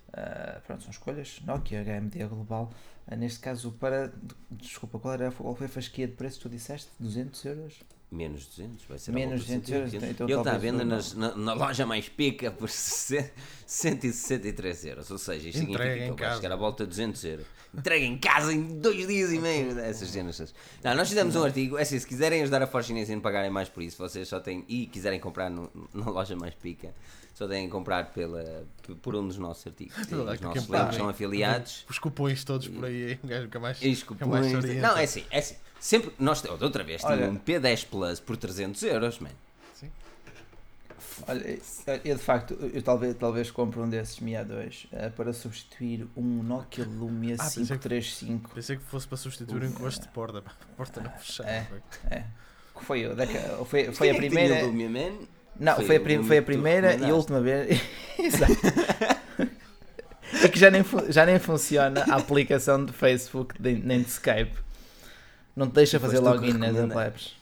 Uh, 0.10 0.62
pronto, 0.66 0.82
são 0.82 0.92
escolhas. 0.92 1.40
Nokia, 1.46 1.84
HMD 1.84 2.26
Global. 2.28 2.72
Uh, 3.08 3.16
neste 3.16 3.40
caso, 3.40 3.72
para. 3.74 4.12
Desculpa, 4.50 4.98
qual, 4.98 5.14
era, 5.14 5.32
qual 5.32 5.56
foi 5.56 5.68
a 5.68 5.70
fasquia 5.70 6.08
de 6.08 6.14
preço 6.14 6.38
que 6.38 6.44
tu 6.44 6.50
disseste? 6.50 6.90
200 7.00 7.46
euros? 7.46 7.80
Menos 8.16 8.48
200, 8.48 8.86
vai 8.86 8.98
ser 8.98 9.12
Menos 9.12 9.42
200 9.42 9.72
euros. 9.72 9.94
Então, 9.94 10.28
Ele 10.28 10.38
está 10.38 10.54
à 10.54 10.58
venda 10.58 10.86
nas, 10.86 11.14
na, 11.14 11.36
na, 11.36 11.54
loja 11.54 11.86
mais 11.86 12.08
pica 12.08 12.50
por 12.50 12.70
163 12.72 14.86
euros. 14.86 15.12
Ou 15.12 15.18
seja, 15.18 15.50
isto 15.50 15.62
Entrega 15.62 15.92
significa 15.92 16.16
que 16.16 16.24
vai 16.24 16.36
chegar 16.36 16.54
à 16.54 16.56
volta 16.56 16.86
de 16.86 16.90
200 16.90 17.26
euros. 17.26 17.46
Entrega 17.78 18.06
em 18.06 18.18
casa 18.18 18.54
em 18.54 18.80
dois 18.80 19.06
dias 19.06 19.34
e 19.34 19.40
meio. 19.40 19.72
Essas 19.80 20.08
cenas. 20.10 20.54
Não, 20.82 20.96
nós 20.96 21.10
fizemos 21.10 21.36
um 21.36 21.44
artigo. 21.44 21.78
É 21.78 21.82
assim, 21.82 22.00
se 22.00 22.08
quiserem 22.08 22.42
ajudar 22.42 22.62
a 22.62 22.68
Forge 22.68 22.94
e 22.94 23.06
não 23.14 23.22
pagarem 23.22 23.52
mais 23.52 23.68
por 23.68 23.84
isso, 23.84 23.98
vocês 23.98 24.26
só 24.28 24.40
têm. 24.40 24.64
E 24.70 24.88
quiserem 24.88 25.20
comprar 25.20 25.50
no, 25.50 25.70
na 25.94 26.10
loja 26.10 26.38
mais 26.38 26.56
pica, 26.56 26.96
só 27.36 27.50
têm 27.50 27.66
que 27.66 27.72
comprar 27.72 28.14
pela, 28.14 28.66
por 29.02 29.14
um 29.14 29.28
dos 29.28 29.38
nossos 29.38 29.68
artigos. 29.68 29.94
Os 29.98 30.40
nossos 30.40 30.70
links 30.70 30.96
são 30.96 31.10
afiliados. 31.10 31.86
Os 31.90 32.00
cupons 32.00 32.46
todos 32.46 32.70
por 32.70 32.86
aí. 32.86 33.20
Um 33.22 33.28
gajo 33.28 33.50
mais. 33.60 33.82
E 33.82 33.92
os 33.92 34.04
cupons. 34.04 34.54
Não, 34.82 34.98
é 34.98 35.04
assim, 35.04 35.26
é 35.30 35.40
assim. 35.40 35.56
Sempre, 35.78 36.14
nós, 36.18 36.44
outra 36.46 36.82
vez, 36.82 37.02
tinha 37.02 37.30
um 37.30 37.38
P10 37.38 37.88
Plus 37.88 38.22
por 38.22 38.38
300 38.38 38.82
euros, 38.84 39.20
man. 39.20 39.30
Sim. 39.74 39.92
Olha, 41.28 41.60
eu 42.06 42.16
de 42.16 42.24
facto, 42.24 42.54
eu 42.74 42.82
talvez, 42.82 43.16
talvez 43.18 43.52
compre 43.52 43.82
um 43.82 43.90
desses 43.90 44.22
Mi 44.22 44.32
A2 44.32 44.86
uh, 44.86 45.12
para 45.12 45.34
substituir 45.34 46.08
um 46.16 46.42
Nokia 46.42 46.86
Lumia 46.86 47.36
ah, 47.38 47.50
535. 47.50 48.50
Pensei 48.52 48.78
que 48.78 48.84
fosse 48.84 49.08
para 49.08 49.18
substituir 49.18 49.62
um 49.62 49.68
encosto 49.68 50.06
de 50.06 50.08
porta, 50.14 50.42
porta 50.78 51.02
não 51.02 51.12
fechada. 51.12 51.50
É, 51.50 51.68
é. 52.10 52.26
Foi, 52.76 53.06
foi, 53.66 53.92
foi 53.94 54.10
a 54.10 54.16
primeira. 54.16 54.66
Lumia, 54.66 54.90
man? 54.90 55.28
Não, 55.60 55.76
foi, 55.76 55.86
foi, 55.86 55.96
a, 55.96 56.00
prim, 56.00 56.24
foi 56.24 56.38
a 56.38 56.42
primeira 56.42 56.96
e 56.96 57.12
última 57.12 57.40
vez. 57.42 57.82
Exato. 58.20 58.54
é 60.44 60.48
que 60.48 60.60
já 60.60 60.70
nem, 60.70 60.84
já 61.10 61.26
nem 61.26 61.40
funciona 61.40 62.04
a 62.10 62.16
aplicação 62.16 62.84
de 62.84 62.92
Facebook 62.92 63.56
nem 63.62 64.02
de 64.02 64.10
Skype 64.10 64.66
não 65.56 65.70
te 65.70 65.74
deixa 65.74 66.00
fazer 66.00 66.20
login 66.20 66.54
nas 66.54 66.76
apps. 66.76 67.36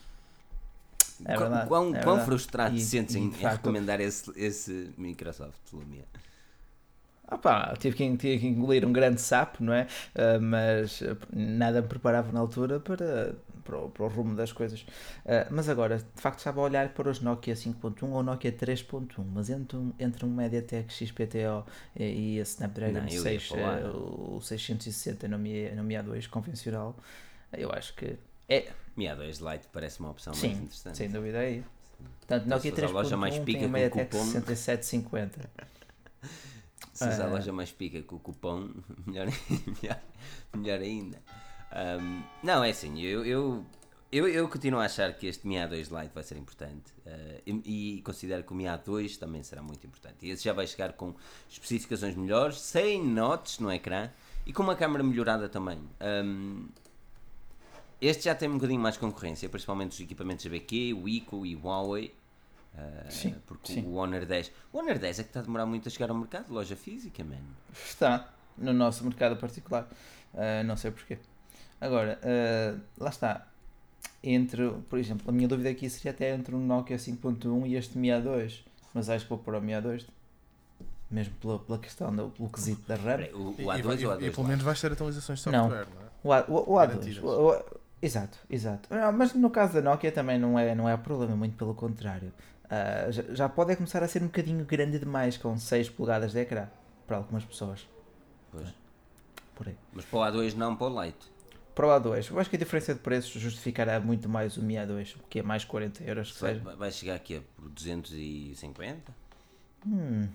É 1.25 1.37
verdade. 1.37 1.67
Quão, 1.67 1.95
é 1.95 2.03
quão 2.03 2.23
frustrado 2.23 2.75
te 2.75 2.81
sentes 2.81 3.15
em, 3.15 3.31
facto, 3.31 3.57
recomendar 3.57 3.99
esse, 3.99 4.31
esse 4.35 4.91
Microsoft 4.97 5.59
Lumia? 5.71 6.05
Opa, 7.31 7.73
tive 7.79 7.95
que, 7.95 8.17
tive 8.17 8.39
que 8.39 8.47
engolir 8.47 8.85
um 8.85 8.91
grande 8.91 9.21
sapo, 9.21 9.63
não 9.63 9.73
é? 9.73 9.87
Uh, 10.13 10.41
mas 10.41 11.01
nada 11.31 11.81
me 11.81 11.87
preparava 11.87 12.31
na 12.31 12.39
altura 12.39 12.79
para, 12.79 13.33
para, 13.63 13.77
o, 13.77 13.89
para 13.89 14.03
o 14.03 14.07
rumo 14.07 14.35
das 14.35 14.51
coisas. 14.51 14.81
Uh, 14.81 15.47
mas 15.49 15.69
agora, 15.69 15.97
de 15.97 16.21
facto, 16.21 16.39
estava 16.39 16.61
a 16.61 16.63
olhar 16.63 16.89
para 16.89 17.09
os 17.09 17.19
Nokia 17.19 17.53
5.1 17.53 18.09
ou 18.09 18.23
Nokia 18.23 18.51
3.1, 18.51 19.23
mas 19.33 19.49
entre 19.49 19.77
um, 19.77 19.93
entre 19.99 20.25
um 20.25 20.29
MediaTek 20.29 20.91
XPTO 20.91 21.65
e, 21.95 22.35
e 22.35 22.39
a 22.39 22.43
Snapdragon 22.43 23.01
não, 23.01 23.09
6, 23.09 23.51
uh, 23.51 24.35
o 24.35 24.41
660 24.41 25.27
no 25.27 25.39
Mi, 25.39 25.69
no 25.71 25.83
Mi 25.83 25.95
A2 25.95 26.29
convencional, 26.29 26.95
eu 27.51 27.71
acho 27.71 27.95
que 27.95 28.17
é. 28.49 28.71
Mi 28.95 29.05
A2 29.05 29.51
Lite 29.51 29.67
parece 29.71 29.99
uma 29.99 30.11
opção 30.11 30.33
Sim, 30.33 30.47
mais 30.47 30.59
interessante. 30.59 30.97
Sem 30.97 31.09
dúvida 31.09 31.39
aí. 31.39 31.63
Portanto, 32.19 32.45
Nokia 32.47 32.71
3.1 32.71 32.91
loja 32.91 33.17
mais 33.17 33.39
pica 33.39 33.59
tem 33.59 33.67
uma 33.67 33.79
MediaTek 33.79 34.15
6750. 34.15 35.49
Se 36.93 37.09
usar 37.09 37.25
a 37.25 37.29
loja 37.29 37.51
mais 37.51 37.71
pica 37.71 38.01
com 38.03 38.17
o 38.17 38.19
cupom, 38.19 38.69
melhor, 39.07 39.27
melhor, 39.81 39.99
melhor 40.55 40.79
ainda. 40.79 41.17
Um, 41.73 42.23
não, 42.43 42.63
é 42.63 42.69
assim, 42.69 43.01
eu, 43.01 43.25
eu, 43.25 43.65
eu, 44.11 44.27
eu, 44.27 44.47
continuo 44.47 44.79
a 44.79 44.85
achar 44.85 45.11
que 45.13 45.25
este 45.25 45.47
Mi 45.47 45.55
A2 45.55 45.89
Lite 45.89 46.13
vai 46.13 46.23
ser 46.23 46.37
importante 46.37 46.93
uh, 47.05 47.41
e, 47.47 47.97
e, 47.97 48.01
considero 48.03 48.43
que 48.43 48.51
o 48.51 48.55
Mi 48.55 48.65
A2 48.65 49.17
também 49.17 49.41
será 49.41 49.63
muito 49.63 49.85
importante. 49.87 50.17
E 50.21 50.29
esse 50.29 50.43
já 50.43 50.53
vai 50.53 50.67
chegar 50.67 50.93
com 50.93 51.15
especificações 51.49 52.15
melhores, 52.15 52.59
sem 52.59 53.03
notes 53.03 53.57
no 53.57 53.71
ecrã 53.71 54.11
e 54.45 54.53
com 54.53 54.61
uma 54.61 54.75
câmera 54.75 55.03
melhorada 55.03 55.49
também. 55.49 55.79
Um, 55.99 56.67
este 57.99 58.25
já 58.25 58.35
tem 58.35 58.49
um 58.49 58.55
bocadinho 58.55 58.81
mais 58.81 58.97
concorrência, 58.97 59.49
principalmente 59.49 59.93
os 59.93 59.99
equipamentos 59.99 60.45
ABQ, 60.45 60.93
o 60.93 61.09
ICO 61.09 61.45
e 61.45 61.55
o 61.55 61.61
Huawei. 61.61 62.13
Uh, 62.75 63.11
sim, 63.11 63.35
porque 63.47 63.73
sim. 63.73 63.85
o 63.85 63.93
Honor 63.93 64.25
10 64.25 64.51
o 64.71 64.79
Honor 64.79 64.97
10 64.97 65.19
é 65.19 65.23
que 65.23 65.29
está 65.29 65.41
a 65.41 65.43
demorar 65.43 65.65
muito 65.67 65.87
a 65.87 65.91
chegar 65.91 66.09
ao 66.09 66.17
mercado, 66.17 66.51
loja 66.51 66.75
física, 66.75 67.23
mano. 67.23 67.55
Está, 67.71 68.31
no 68.57 68.73
nosso 68.73 69.03
mercado 69.03 69.37
particular. 69.37 69.87
Uh, 70.33 70.63
não 70.65 70.75
sei 70.75 70.91
porquê. 70.91 71.17
Agora, 71.85 72.19
uh, 72.23 72.79
lá 72.97 73.09
está. 73.09 73.47
Entre, 74.23 74.69
por 74.89 74.97
exemplo, 74.97 75.23
a 75.27 75.31
minha 75.33 75.47
dúvida 75.47 75.69
aqui 75.69 75.89
seria 75.89 76.11
até 76.11 76.33
entre 76.33 76.55
um 76.55 76.65
Nokia 76.65 76.95
5.1 76.95 77.67
e 77.67 77.75
este 77.75 77.97
Mi 77.97 78.07
A2. 78.07 78.61
Mas 78.93 79.09
acho 79.09 79.25
que 79.25 79.29
vou 79.29 79.39
pôr 79.39 79.55
o 79.55 79.61
Mi 79.61 79.73
A2 79.73 80.05
mesmo 81.13 81.33
pela, 81.35 81.59
pela 81.59 81.77
questão 81.77 82.13
do 82.13 82.29
pelo 82.29 82.49
quesito 82.49 82.81
da 82.87 82.95
RAM. 82.95 83.27
O, 83.33 83.49
o 83.49 83.55
A2 83.67 83.99
e, 83.99 84.05
ou 84.05 84.13
o 84.13 84.17
A2? 84.17 84.23
E, 84.23 84.31
pelo 84.31 84.47
menos 84.47 84.63
vais 84.63 84.81
ter 84.81 84.91
atualizações 84.91 85.39
de 85.39 85.43
software, 85.43 85.61
não, 85.61 85.69
não 85.69 85.77
é? 85.77 85.85
O, 86.23 86.33
A, 86.33 86.45
o, 86.47 86.73
o 86.73 86.75
A2. 86.75 87.23
O, 87.23 87.63
exato, 88.01 88.37
exato. 88.49 88.89
Não, 88.89 89.11
mas 89.11 89.33
no 89.33 89.49
caso 89.49 89.73
da 89.73 89.81
Nokia 89.81 90.11
também 90.11 90.39
não 90.39 90.57
é, 90.57 90.73
não 90.73 90.89
é 90.89 90.97
problema, 90.97 91.35
muito 91.35 91.55
pelo 91.55 91.75
contrário. 91.75 92.33
Uh, 92.65 93.11
já, 93.11 93.23
já 93.29 93.49
pode 93.49 93.75
começar 93.75 94.01
a 94.01 94.07
ser 94.07 94.23
um 94.23 94.27
bocadinho 94.27 94.65
grande 94.65 94.97
demais 94.97 95.37
com 95.37 95.55
6 95.55 95.89
polegadas 95.91 96.31
de 96.31 96.39
ecrã 96.39 96.67
para 97.05 97.17
algumas 97.17 97.45
pessoas. 97.45 97.87
Pois. 98.51 98.67
Por 99.53 99.67
aí. 99.67 99.77
Mas 99.93 100.05
para 100.05 100.19
o 100.19 100.21
A2 100.21 100.55
não 100.55 100.75
para 100.75 100.87
o 100.87 101.03
Lite. 101.03 101.32
Para 101.73 101.87
o 101.87 101.89
A2, 101.89 102.29
eu 102.29 102.39
acho 102.39 102.49
que 102.49 102.55
a 102.55 102.59
diferença 102.59 102.93
de 102.93 102.99
preços 102.99 103.41
justificará 103.41 103.99
muito 103.99 104.29
mais 104.29 104.57
o 104.57 104.61
Mi 104.61 104.75
A2, 104.75 105.15
que 105.29 105.39
é 105.39 105.43
mais 105.43 105.65
40 105.65 106.03
euros. 106.03 106.31
Que 106.31 106.41
vai, 106.41 106.75
vai 106.75 106.91
chegar 106.91 107.15
aqui 107.15 107.37
a 107.37 107.41
por 107.55 107.69
250? 107.69 109.13
Hum, 109.87 110.27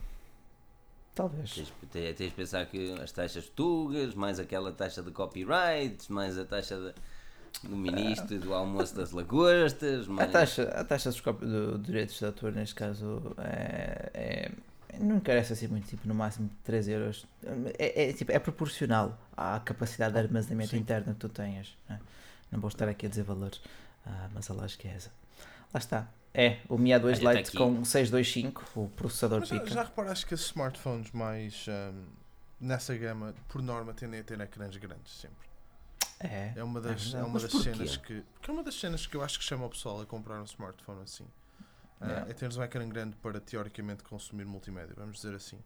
talvez. 1.15 1.55
Tens, 1.55 1.73
tens, 1.93 2.17
tens 2.17 2.29
de 2.31 2.35
pensar 2.35 2.67
que 2.67 2.93
as 3.01 3.13
taxas 3.13 3.47
tugas, 3.49 4.15
mais 4.15 4.41
aquela 4.41 4.73
taxa 4.73 5.03
de 5.03 5.11
copyright, 5.11 6.11
mais 6.11 6.37
a 6.37 6.45
taxa 6.45 6.77
de 6.77 6.95
do 7.63 7.77
ministro 7.77 8.39
do 8.39 8.55
almoço 8.55 8.95
das 8.95 9.11
lagostas. 9.11 10.07
Mas... 10.07 10.29
A 10.29 10.33
taxa, 10.33 10.63
a 10.75 10.85
taxa 10.85 11.11
dos 11.11 11.21
do, 11.21 11.79
direitos 11.79 12.19
de 12.19 12.25
autor, 12.25 12.53
neste 12.53 12.75
caso, 12.75 13.35
é, 13.39 14.11
é, 14.15 14.51
não 15.01 15.17
encarece 15.17 15.53
assim 15.53 15.67
muito, 15.69 15.89
tipo, 15.89 16.07
no 16.07 16.15
máximo 16.15 16.51
3 16.65 16.89
euros. 16.89 17.27
É, 17.79 18.11
é, 18.11 18.13
tipo, 18.13 18.33
é 18.33 18.39
proporcional 18.39 19.19
à 19.37 19.61
capacidade 19.61 20.13
de 20.13 20.19
armazenamento 20.19 20.71
Sim. 20.71 20.79
interno 20.79 21.15
que 21.15 21.21
tu 21.21 21.29
tenhas. 21.29 21.77
Né? 21.89 22.01
Não 22.51 22.61
vou 22.61 22.69
estar 22.69 22.89
aqui 22.89 23.07
a 23.07 23.09
dizer 23.09 23.23
valores, 23.23 23.61
ah, 24.07 24.29
mas 24.33 24.51
a 24.51 24.55
lógica 24.55 24.89
é 24.89 24.93
essa. 24.93 25.11
Lá 25.73 25.79
está. 25.79 26.09
É, 26.33 26.59
o 26.69 26.79
Mi 26.79 26.91
A2 26.91 27.27
Olha, 27.27 27.39
Lite 27.39 27.53
com 27.53 27.85
625, 27.85 28.65
o 28.77 28.89
processador 28.89 29.41
mas 29.41 29.49
pica. 29.49 29.67
Já, 29.67 29.75
já 29.75 29.83
reparaste 29.85 30.27
que 30.27 30.35
os 30.35 30.43
smartphones 30.43 31.11
mais 31.13 31.67
um, 31.69 32.05
nessa 32.61 32.97
gama, 32.97 33.35
por 33.49 33.63
norma, 33.63 33.93
tendem 33.95 34.21
a 34.21 34.25
ter 34.25 34.41
ecrãs 34.41 34.77
grandes 34.77 35.13
sempre? 35.13 35.49
É, 36.21 36.53
é 36.57 36.65
uma 36.65 36.81
das, 36.81 37.15
é, 37.15 37.19
é 37.19 37.23
uma 37.23 37.39
das 37.39 37.53
cenas 37.53 37.97
que. 37.97 38.23
Porque 38.35 38.51
é 38.51 38.55
uma 38.55 38.63
das 38.63 38.75
cenas 38.75 39.07
que 39.07 39.17
eu 39.17 39.23
acho 39.23 39.39
que 39.39 39.45
chama 39.45 39.67
o 39.67 39.71
pessoal 39.71 40.01
a 40.01 40.07
comprar 40.07 40.41
um 40.41 40.45
smartphone 40.45 41.03
assim. 41.03 41.27
Yeah. 42.01 42.27
Uh, 42.27 42.31
é 42.31 42.35
teres 42.35 42.57
um 42.57 42.63
ecrã 42.63 42.89
grande 42.89 43.17
para 43.17 43.41
teoricamente 43.41 44.03
consumir 44.05 44.45
multimédia, 44.45 44.95
vamos 44.97 45.17
dizer 45.17 45.35
assim. 45.35 45.59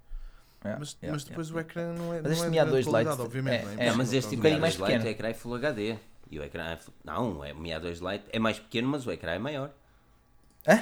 Yeah, 0.64 0.78
mas, 0.78 0.97
yeah, 1.03 1.12
mas 1.12 1.24
depois 1.24 1.51
o 1.51 1.59
ecrã 1.59 1.93
não 1.93 2.14
é, 2.14 2.22
mas 2.22 2.39
não 2.39 2.47
é 2.47 2.51
grande 2.51 2.85
qualidade, 2.85 3.09
Lite 3.09 3.22
obviamente. 3.22 3.66
É, 3.80 3.85
é, 3.85 3.89
é 3.89 3.93
mas 3.93 4.12
este 4.12 4.30
tipo 4.30 4.43
de 4.43 4.57
mais 4.57 4.74
Lite, 4.76 5.05
o 5.05 5.09
ecrã 5.09 5.28
é 5.28 5.35
Full 5.35 5.55
HD. 5.57 5.99
E 6.30 6.39
o 6.39 6.43
ecrã 6.43 6.64
é, 6.64 6.78
Não, 7.05 7.45
é, 7.45 7.53
o 7.53 7.59
Mi 7.59 7.70
A2 7.70 8.11
Lite 8.11 8.24
é 8.30 8.39
mais 8.39 8.59
pequeno, 8.59 8.89
mas 8.89 9.07
o 9.07 9.12
ecrã 9.12 9.33
é 9.33 9.39
maior. 9.39 9.70
Hã? 10.66 10.78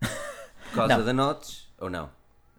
Por 0.00 0.74
causa 0.74 0.96
não. 0.96 1.04
da 1.04 1.12
notes, 1.12 1.72
ou 1.78 1.88
não? 1.88 2.10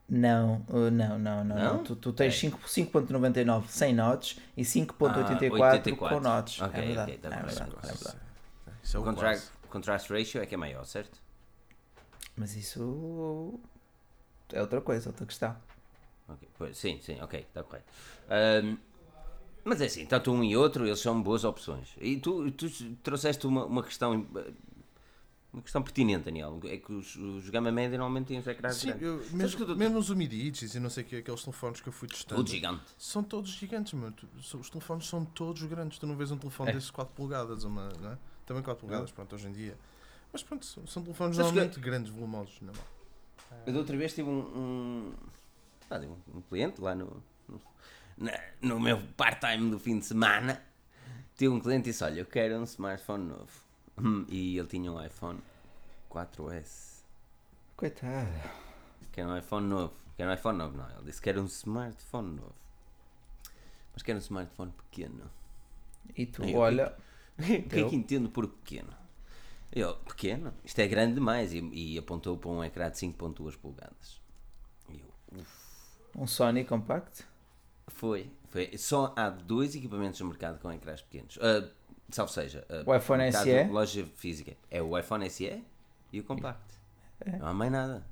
Não, 0.07 0.63
uh, 0.69 0.91
não, 0.91 1.17
não, 1.17 1.43
não. 1.43 1.55
não? 1.55 1.83
Tu, 1.83 1.95
tu 1.95 2.13
tens 2.13 2.43
é. 2.43 2.47
5.99 2.47 3.63
sem 3.67 3.93
notes 3.93 4.39
e 4.55 4.61
5.84 4.61 5.93
ah, 5.93 6.09
com 6.09 6.19
notes. 6.19 6.61
Okay, 6.61 6.79
é 6.79 6.85
verdade. 6.85 7.11
Okay, 7.11 7.17
tá 7.17 7.27
é 7.27 7.41
verdade, 7.41 7.71
é 7.83 7.91
verdade. 7.91 8.17
É 8.93 8.97
o 8.97 9.03
contrast, 9.03 9.51
contrast 9.67 10.09
ratio 10.11 10.41
é 10.41 10.45
que 10.45 10.53
é 10.53 10.57
maior, 10.57 10.85
certo? 10.85 11.19
Mas 12.35 12.55
isso 12.55 13.59
é 14.51 14.61
outra 14.61 14.81
coisa, 14.81 15.09
outra 15.09 15.25
questão. 15.25 15.55
Okay, 16.27 16.49
pois, 16.57 16.77
sim, 16.77 16.99
sim, 17.01 17.19
ok, 17.21 17.39
está 17.39 17.63
correto. 17.63 17.85
Um, 18.63 18.77
mas 19.63 19.81
é 19.81 19.85
assim, 19.85 20.05
tanto 20.05 20.31
um 20.31 20.43
e 20.43 20.55
outro, 20.55 20.85
eles 20.85 20.99
são 20.99 21.21
boas 21.21 21.43
opções. 21.43 21.89
E 21.99 22.17
tu, 22.17 22.51
tu 22.51 22.69
trouxeste 23.03 23.47
uma, 23.47 23.65
uma 23.65 23.83
questão 23.83 24.27
uma 25.55 25.61
questão 25.61 25.81
pertinente, 25.81 26.25
Daniel. 26.25 26.59
É 26.65 26.77
que 26.77 26.91
os, 26.91 27.15
os 27.15 27.49
gama 27.49 27.71
média 27.71 27.97
normalmente 27.97 28.27
têm 28.27 28.39
os 28.39 28.45
ecrãs 28.45 28.75
Sim, 28.75 28.93
eu, 28.99 29.25
mesmo, 29.31 29.65
tu... 29.65 29.75
mesmo 29.75 29.97
os 29.97 30.09
Umidites 30.09 30.75
e 30.75 30.79
não 30.81 30.89
sei 30.89 31.03
o 31.03 31.07
que, 31.07 31.15
aqueles 31.15 31.41
telefones 31.41 31.79
que 31.79 31.87
eu 31.87 31.93
fui 31.93 32.09
testando. 32.09 32.41
Tudo 32.41 32.49
gigante. 32.49 32.81
São 32.97 33.23
todos 33.23 33.51
gigantes, 33.51 33.93
mano. 33.93 34.13
Os 34.37 34.69
telefones 34.69 35.07
são 35.07 35.23
todos 35.23 35.63
grandes. 35.63 35.97
Tu 35.97 36.05
não 36.05 36.17
vês 36.17 36.29
um 36.29 36.37
telefone 36.37 36.71
é. 36.71 36.73
desses 36.73 36.91
4 36.91 37.15
polegadas, 37.15 37.63
uma, 37.63 37.89
não 38.01 38.11
é? 38.11 38.17
Também 38.45 38.61
4 38.61 38.81
polegadas, 38.81 39.11
pronto, 39.11 39.33
hoje 39.33 39.47
em 39.47 39.53
dia. 39.53 39.77
Mas 40.35 40.43
pronto, 40.43 40.65
são 40.65 41.01
telefones 41.01 41.37
normalmente 41.37 41.75
que... 41.75 41.79
grandes, 41.79 42.11
volumosos. 42.11 42.59
Não 42.59 42.73
é? 42.73 42.75
Eu 43.65 43.71
da 43.71 43.79
outra 43.79 43.95
vez 43.95 44.13
tive 44.13 44.27
um, 44.27 44.41
um, 44.41 45.13
ah, 45.89 46.01
um 46.33 46.41
cliente 46.41 46.81
lá 46.81 46.93
no, 46.93 47.23
no, 47.47 47.61
no 48.61 48.77
meu 48.77 49.01
part-time 49.15 49.71
do 49.71 49.79
fim 49.79 49.97
de 49.97 50.05
semana. 50.05 50.61
Tive 51.37 51.53
um 51.53 51.59
cliente 51.61 51.87
e 51.87 51.91
disse: 51.93 52.03
Olha, 52.03 52.19
eu 52.19 52.25
quero 52.25 52.59
um 52.59 52.65
smartphone 52.65 53.29
novo. 53.29 53.49
Hum, 53.97 54.25
e 54.27 54.57
ele 54.57 54.67
tinha 54.67 54.91
um 54.91 55.01
iPhone 55.01 55.39
4S. 56.11 57.05
Coitado. 57.77 58.27
Que 59.13 59.21
era 59.21 59.29
um 59.29 59.37
iPhone 59.37 59.67
novo. 59.67 59.93
Que 60.17 60.21
era 60.21 60.31
um 60.31 60.33
iPhone 60.33 60.57
novo, 60.57 60.75
não. 60.75 60.89
Ele 60.97 61.05
disse 61.05 61.21
que 61.21 61.29
era 61.29 61.41
um 61.41 61.45
smartphone 61.45 62.35
novo. 62.35 62.55
Mas 63.93 64.03
que 64.03 64.11
era 64.11 64.17
um 64.17 64.21
smartphone 64.21 64.73
pequeno. 64.73 65.31
E 66.13 66.25
tu, 66.25 66.43
eu, 66.43 66.57
olha. 66.57 66.93
O 67.39 67.41
que 67.41 67.79
é 67.79 67.87
que 67.87 67.95
entendo 67.95 68.29
por 68.29 68.45
pequeno? 68.49 69.04
Eu, 69.75 69.95
pequeno? 69.95 70.53
Isto 70.63 70.79
é 70.79 70.87
grande 70.87 71.15
demais. 71.15 71.53
E, 71.53 71.59
e 71.73 71.97
apontou 71.97 72.37
para 72.37 72.49
um 72.49 72.63
ecrã 72.63 72.89
de 72.89 72.97
5.2 72.97 73.57
polegadas. 73.57 74.21
Eu, 74.89 75.43
um 76.15 76.25
Sony 76.25 76.63
Compact? 76.63 77.25
Foi, 77.87 78.31
foi. 78.49 78.77
Só 78.77 79.13
há 79.17 79.29
dois 79.29 79.75
equipamentos 79.75 80.19
no 80.21 80.27
mercado 80.27 80.59
com 80.59 80.71
ecrãs 80.71 81.01
pequenos. 81.01 81.35
Uh, 81.37 81.69
salvo 82.09 82.31
seja, 82.31 82.65
uh, 82.69 82.89
o 82.89 82.95
iPhone 82.95 83.29
SE? 83.31 83.63
Loja 83.65 84.05
física. 84.15 84.53
É 84.71 84.81
o 84.81 84.97
iPhone 84.97 85.29
SE 85.29 85.61
e 86.13 86.19
o 86.21 86.23
Compact. 86.23 86.63
É. 87.19 87.37
Não 87.37 87.47
há 87.47 87.53
mais 87.53 87.71
nada. 87.71 88.03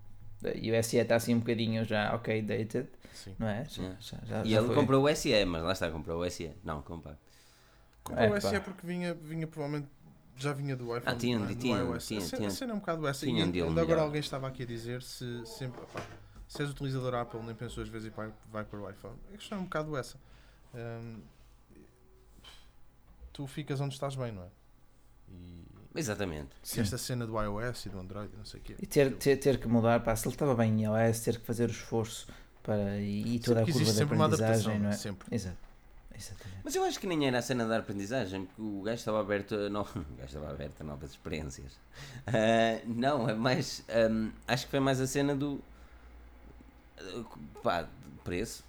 E 0.55 0.69
o 0.69 0.83
SE 0.83 0.97
está 0.97 1.15
assim 1.15 1.35
um 1.35 1.39
bocadinho 1.39 1.85
já 1.85 2.13
ok 2.13 2.41
dated, 2.41 2.89
Sim. 3.13 3.33
não 3.39 3.47
é? 3.47 3.63
Já, 3.63 3.95
já, 4.01 4.17
já, 4.25 4.43
e 4.43 4.53
ele 4.53 4.67
foi. 4.67 4.75
comprou 4.75 5.05
o 5.05 5.15
SE, 5.15 5.45
mas 5.45 5.63
lá 5.63 5.71
está, 5.71 5.89
comprou 5.89 6.21
o 6.21 6.29
SE, 6.29 6.51
não 6.65 6.79
o 6.79 6.83
Compact. 6.83 7.17
Comprou 8.03 8.35
é, 8.35 8.37
o 8.37 8.41
SE 8.41 8.59
porque 8.59 8.85
vinha, 8.85 9.13
vinha 9.13 9.47
provavelmente 9.47 9.87
já 10.35 10.53
vinha 10.53 10.75
do 10.75 10.85
iPhone. 10.95 11.03
Ah, 11.05 11.15
tinha, 11.15 11.39
do, 11.39 11.55
tinha, 11.55 11.77
iOS. 11.77 12.07
tinha, 12.07 12.19
a, 12.19 12.49
cena 12.49 12.73
é 12.73 12.75
um 12.75 12.79
bocado 12.79 13.07
essa. 13.07 13.25
Tinha 13.25 13.45
e 13.45 13.61
ainda 13.61 13.81
agora 13.81 14.01
alguém 14.01 14.19
estava 14.19 14.47
aqui 14.47 14.63
a 14.63 14.65
dizer 14.65 15.01
se 15.01 15.45
sempre. 15.45 15.81
se 16.47 16.61
és 16.61 16.69
utilizador 16.69 17.13
Apple, 17.15 17.41
nem 17.41 17.55
pensou 17.55 17.83
às 17.83 17.89
vezes 17.89 18.07
e 18.07 18.09
vai, 18.09 18.31
vai 18.51 18.63
para 18.63 18.79
o 18.79 18.89
iPhone. 18.89 19.15
A 19.33 19.37
questão 19.37 19.57
é 19.57 19.61
um 19.61 19.65
bocado 19.65 19.95
essa. 19.97 20.17
Um, 20.73 21.21
tu 23.31 23.47
ficas 23.47 23.79
onde 23.79 23.93
estás 23.93 24.15
bem, 24.15 24.31
não 24.31 24.43
é? 24.43 24.47
E 25.29 25.63
Exatamente. 25.95 26.49
Sim. 26.63 26.81
Esta 26.81 26.97
cena 26.97 27.25
do 27.25 27.39
iOS 27.39 27.85
e 27.85 27.89
do 27.89 27.99
Android, 27.99 28.31
não 28.35 28.45
sei 28.45 28.59
o 28.59 28.63
quê. 28.63 28.75
E 28.79 28.85
ter, 28.85 29.15
ter, 29.15 29.37
ter 29.37 29.59
que 29.59 29.67
mudar, 29.67 29.99
pá, 30.03 30.15
se 30.15 30.27
ele 30.27 30.33
estava 30.33 30.55
bem 30.55 30.71
em 30.71 30.83
iOS, 30.85 31.19
ter 31.19 31.39
que 31.39 31.45
fazer 31.45 31.69
o 31.69 31.71
esforço 31.71 32.27
para, 32.63 32.97
e, 32.99 33.35
e 33.35 33.39
toda 33.39 33.61
a 33.61 33.65
curva 33.65 33.93
de 33.93 34.03
aprendizagem, 34.03 34.79
não 34.79 34.89
é? 34.89 34.93
Sempre. 34.93 35.27
Exato. 35.33 35.72
Exatamente. 36.15 36.61
Mas 36.63 36.75
eu 36.75 36.83
acho 36.83 36.99
que 36.99 37.07
nem 37.07 37.27
era 37.27 37.39
a 37.39 37.41
cena 37.41 37.65
da 37.65 37.77
aprendizagem, 37.77 38.45
que 38.45 38.61
o 38.61 38.81
gajo 38.81 38.99
estava 38.99 39.19
aberto 39.19 39.55
a, 39.55 39.69
no... 39.69 39.81
o 39.95 40.15
gajo 40.17 40.25
estava 40.25 40.49
aberto 40.51 40.81
a 40.81 40.83
novas 40.83 41.11
experiências. 41.11 41.73
Uh, 42.27 42.81
não, 42.85 43.29
é 43.29 43.33
mais. 43.33 43.83
Um, 44.09 44.31
acho 44.47 44.65
que 44.65 44.71
foi 44.71 44.79
mais 44.79 45.01
a 45.01 45.07
cena 45.07 45.35
do. 45.35 45.61
pá, 47.61 47.87
preço. 48.23 48.63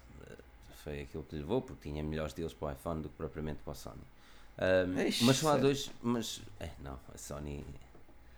Foi 0.83 1.01
aquilo 1.01 1.23
que 1.23 1.35
lhe 1.35 1.41
levou, 1.41 1.61
porque 1.61 1.89
tinha 1.89 2.03
melhores 2.03 2.33
deals 2.33 2.53
para 2.53 2.67
o 2.67 2.71
iPhone 2.71 3.01
do 3.01 3.09
que 3.09 3.15
propriamente 3.15 3.59
para 3.63 3.71
o 3.71 3.75
Sony. 3.75 4.01
Um, 4.57 5.25
mas 5.25 5.37
só 5.37 5.53
há 5.53 5.57
dois. 5.57 5.91
Mas. 6.01 6.41
É, 6.59 6.69
não, 6.79 6.99
a 7.13 7.17
Sony. 7.17 7.65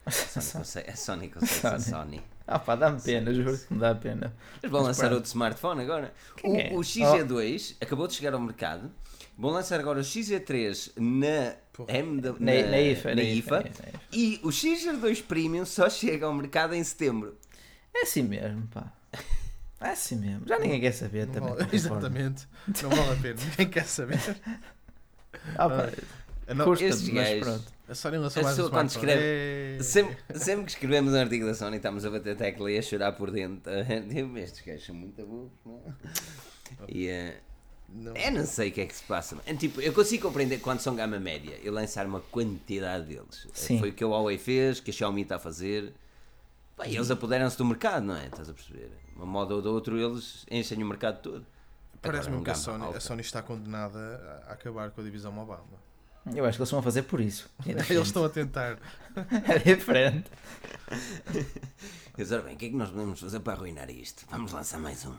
A 0.06 0.12
Sony 0.12 0.52
consegue, 0.54 0.90
a 0.90 0.96
Sony 0.96 1.30
consegue 1.30 1.76
a 1.76 1.80
Sony. 1.80 2.24
Ah 2.48 2.60
pá, 2.60 2.76
dá-me 2.76 3.02
pena, 3.02 3.34
juro 3.34 3.58
que 3.58 3.74
me 3.74 3.80
dá 3.80 3.94
pena. 3.94 4.34
Eles 4.64 4.72
vão 4.72 4.82
lançar 4.82 5.12
outro 5.12 5.28
smartphone 5.28 5.82
agora. 5.82 6.14
O, 6.44 6.56
é? 6.56 6.70
o 6.72 6.80
XG2 6.80 7.76
oh. 7.80 7.84
acabou 7.84 8.08
de 8.08 8.14
chegar 8.14 8.34
ao 8.34 8.40
mercado. 8.40 8.90
Vão 9.38 9.52
lançar 9.52 9.80
agora 9.80 10.00
o 10.00 10.02
XG3 10.02 10.94
na, 10.96 11.56
M 11.94 12.22
da, 12.22 12.32
na, 12.32 12.40
na, 12.40 12.68
na, 12.70 12.82
IFA, 12.82 13.16
na, 13.16 13.22
IFA, 13.22 13.68
IFA, 13.68 14.00
e 14.12 14.40
o 14.44 14.48
XG2 14.48 15.24
Premium 15.24 15.66
só 15.66 15.90
chega 15.90 16.26
ao 16.26 16.34
mercado 16.34 16.74
em 16.74 16.84
setembro. 16.84 17.38
É 17.94 18.04
assim 18.04 18.24
mesmo, 18.24 18.66
pá. 18.68 18.92
É 19.80 19.90
assim 19.90 20.16
mesmo. 20.16 20.48
Já 20.48 20.58
ninguém 20.58 20.82
quer 20.82 20.92
saber 20.92 21.28
Não 21.28 21.34
também. 21.34 21.54
vale- 21.54 21.70
exatamente. 21.72 22.48
Não 22.82 22.90
vale 22.90 23.12
a 23.12 23.16
pena. 23.16 23.40
Ninguém 23.52 23.70
quer 23.70 23.86
saber. 23.86 24.20
Ah, 25.56 25.70
pá, 25.70 25.90
A, 26.48 26.54
no- 26.56 26.64
custa, 26.64 26.86
estes 26.86 27.10
mas 27.10 27.30
gajos- 27.30 27.44
pronto. 27.44 27.77
A 27.90 27.96
Sony 27.96 28.18
lançou 28.18 28.42
A 28.42 28.44
mais 28.44 28.60
um 28.60 28.70
quando 28.70 28.90
smartphone. 28.90 29.12
escreve-. 29.14 29.84
Sempre, 29.84 30.40
sempre 30.40 30.66
que 30.66 30.72
escrevemos 30.72 31.14
um 31.14 31.18
artigo 31.20 31.46
da 31.46 31.54
Sony 31.54 31.78
estamos 31.78 32.06
a 32.06 32.10
bater 32.10 32.36
tecla 32.36 32.72
e 32.72 32.78
a 32.78 32.82
chorar 32.82 33.14
por 33.14 33.32
dentro. 33.32 33.72
Digo, 34.08 34.38
Estes 34.40 34.66
gajos 34.66 34.86
são 34.86 34.96
muito 34.96 35.26
burros, 35.26 35.52
não 35.66 35.82
é? 35.86 36.86
E, 36.90 37.08
eh, 37.08 37.40
Não. 37.90 38.16
eu 38.16 38.32
não 38.32 38.46
sei 38.46 38.70
o 38.70 38.72
que 38.74 38.82
é 38.82 38.86
que 38.86 38.96
se 38.96 39.04
passa. 39.04 39.38
É, 39.46 39.54
tipo, 39.54 39.80
eu 39.82 39.94
consigo 39.94 40.28
compreender 40.28 40.60
quando 40.60 40.80
são 40.82 40.96
gama 40.96 41.18
média 41.20 41.58
e 41.64 41.70
lançar 41.70 42.06
uma 42.06 42.20
quantidade 42.20 43.06
deles. 43.06 43.48
Sim. 43.54 43.80
Foi 43.80 43.90
o 43.90 43.94
que 43.94 44.04
a 44.04 44.08
Huawei 44.08 44.38
fez, 44.38 44.80
que 44.82 44.92
a 44.92 44.94
Xiaomi 44.94 45.22
está 45.22 45.38
a 45.38 45.40
fazer. 45.40 45.94
Bem, 46.78 46.94
eles 46.94 47.10
apoderam-se 47.10 47.58
do 47.58 47.66
mercado, 47.66 48.04
não 48.06 48.16
é? 48.18 48.26
Estás 48.28 48.50
a 48.50 48.54
perceber? 48.54 48.92
Uma 49.16 49.26
moda 49.26 49.56
ou 49.56 49.62
da 49.62 49.70
outra, 49.70 49.96
eles 49.96 50.46
enchem 50.52 50.84
o 50.84 50.86
mercado 50.88 51.22
todo. 51.22 51.46
Parece-me 52.02 52.36
um 52.36 52.44
que 52.44 52.52
a 52.52 52.56
Sony, 52.56 52.86
a 52.96 53.00
Sony 53.00 53.22
está 53.22 53.42
condenada 53.42 54.44
a 54.48 54.54
acabar 54.54 54.92
com 54.92 55.02
a 55.02 55.04
divisão 55.04 55.32
mobile. 55.32 55.58
não 55.72 55.78
é? 55.78 55.87
Eu 56.36 56.46
acho 56.46 56.58
que 56.58 56.62
eles 56.62 56.68
estão 56.70 56.80
a 56.80 56.84
fazer 56.84 57.04
por 57.04 57.20
isso. 57.20 57.50
É 57.66 57.72
Eles 57.72 58.08
estão 58.08 58.24
a 58.26 58.30
tentar. 58.30 58.78
É 59.50 59.58
diferente. 59.76 60.30
Eles, 62.18 62.32
ora 62.32 62.42
bem, 62.44 62.56
o 62.56 62.58
que 62.58 62.66
é 62.68 62.70
que 62.70 62.76
nós 62.76 62.90
podemos 62.90 63.20
fazer 63.20 63.40
para 63.40 63.54
arruinar 63.54 63.90
isto? 63.90 64.26
Vamos 64.30 64.52
lançar 64.52 64.80
mais 64.80 65.06
um. 65.06 65.16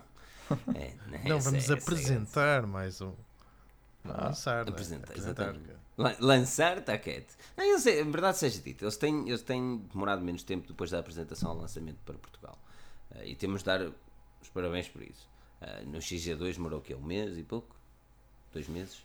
É, 0.75 0.95
Não, 1.29 1.37
essa 1.37 1.51
vamos 1.51 1.55
é- 1.55 1.57
essa 1.59 1.75
é 1.75 1.79
apresentar 1.79 2.67
mais 2.67 3.01
um. 3.01 3.13
Não, 4.05 4.15
Ah, 4.15 4.25
lançar. 4.27 4.65
não 4.65 4.73
apresentar, 4.73 5.11
Apresentar, 5.11 5.43
exatamente. 5.51 5.79
Lan- 5.97 6.17
Lançar, 6.21 6.79
está 6.79 6.97
quieto. 6.97 7.35
Não, 7.57 7.65
eles, 7.65 7.87
é 7.87 8.05
verdade 8.05 8.39
seja 8.39 8.61
dito, 8.63 8.85
eles 8.85 8.97
têm, 8.97 9.29
eles 9.29 9.43
têm 9.43 9.79
demorado 9.93 10.23
menos 10.23 10.43
tempo 10.45 10.69
depois 10.69 10.91
da 10.91 11.01
apresentação 11.01 11.51
ao 11.51 11.57
lançamento 11.57 11.99
para 12.07 12.15
Portugal. 12.15 12.57
Eh, 13.17 13.31
e 13.31 13.35
temos 13.37 13.61
de 13.63 13.67
dar 13.67 13.81
os 13.83 14.49
parabéns 14.55 14.89
por 14.89 15.03
isso. 15.03 15.29
Eh, 15.61 15.83
no 15.87 15.99
XG2 15.99 16.55
demorou 16.55 16.79
o 16.79 16.83
quê? 16.83 16.95
Um 16.95 17.03
mês 17.03 17.37
e 17.37 17.43
pouco? 17.43 17.75
Dois 18.53 18.69
meses? 18.69 19.03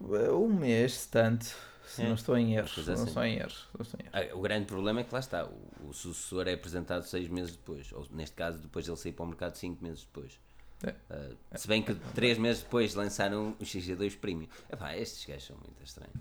Um 0.00 0.48
mês, 0.48 1.06
tanto. 1.06 1.46
Se 1.86 2.02
É. 2.02 2.06
não 2.06 2.14
estou 2.14 2.36
em 2.38 2.54
erros. 2.54 2.72
Assim. 2.78 2.90
erros. 2.90 2.98
não 3.00 3.06
estou 3.06 3.24
em 3.24 3.36
erros. 3.36 3.68
Ah, 4.12 4.36
o 4.36 4.40
grande 4.40 4.66
problema 4.66 5.00
é 5.00 5.04
que 5.04 5.12
lá 5.12 5.20
está, 5.20 5.44
o, 5.44 5.88
o 5.88 5.92
sucessor 5.92 6.46
é 6.46 6.54
apresentado 6.54 7.02
seis 7.02 7.28
meses 7.28 7.52
depois, 7.56 7.92
ou 7.92 8.06
neste 8.12 8.36
caso, 8.36 8.58
depois 8.58 8.84
de 8.84 8.90
ele 8.90 8.96
sair 8.98 9.12
para 9.12 9.24
o 9.24 9.28
mercado, 9.28 9.56
cinco 9.56 9.82
meses 9.82 10.04
depois. 10.04 10.38
É. 10.84 10.94
Ah, 11.10 11.58
se 11.58 11.66
bem 11.68 11.82
que 11.82 11.94
três 12.14 12.38
meses 12.38 12.62
depois 12.62 12.94
lançaram 12.94 13.50
o 13.60 13.64
XG2 13.64 14.16
Premium. 14.18 14.48
Epá, 14.72 14.96
estes 14.96 15.24
gajos 15.26 15.44
são 15.48 15.56
muito 15.56 15.82
estranhos. 15.82 16.14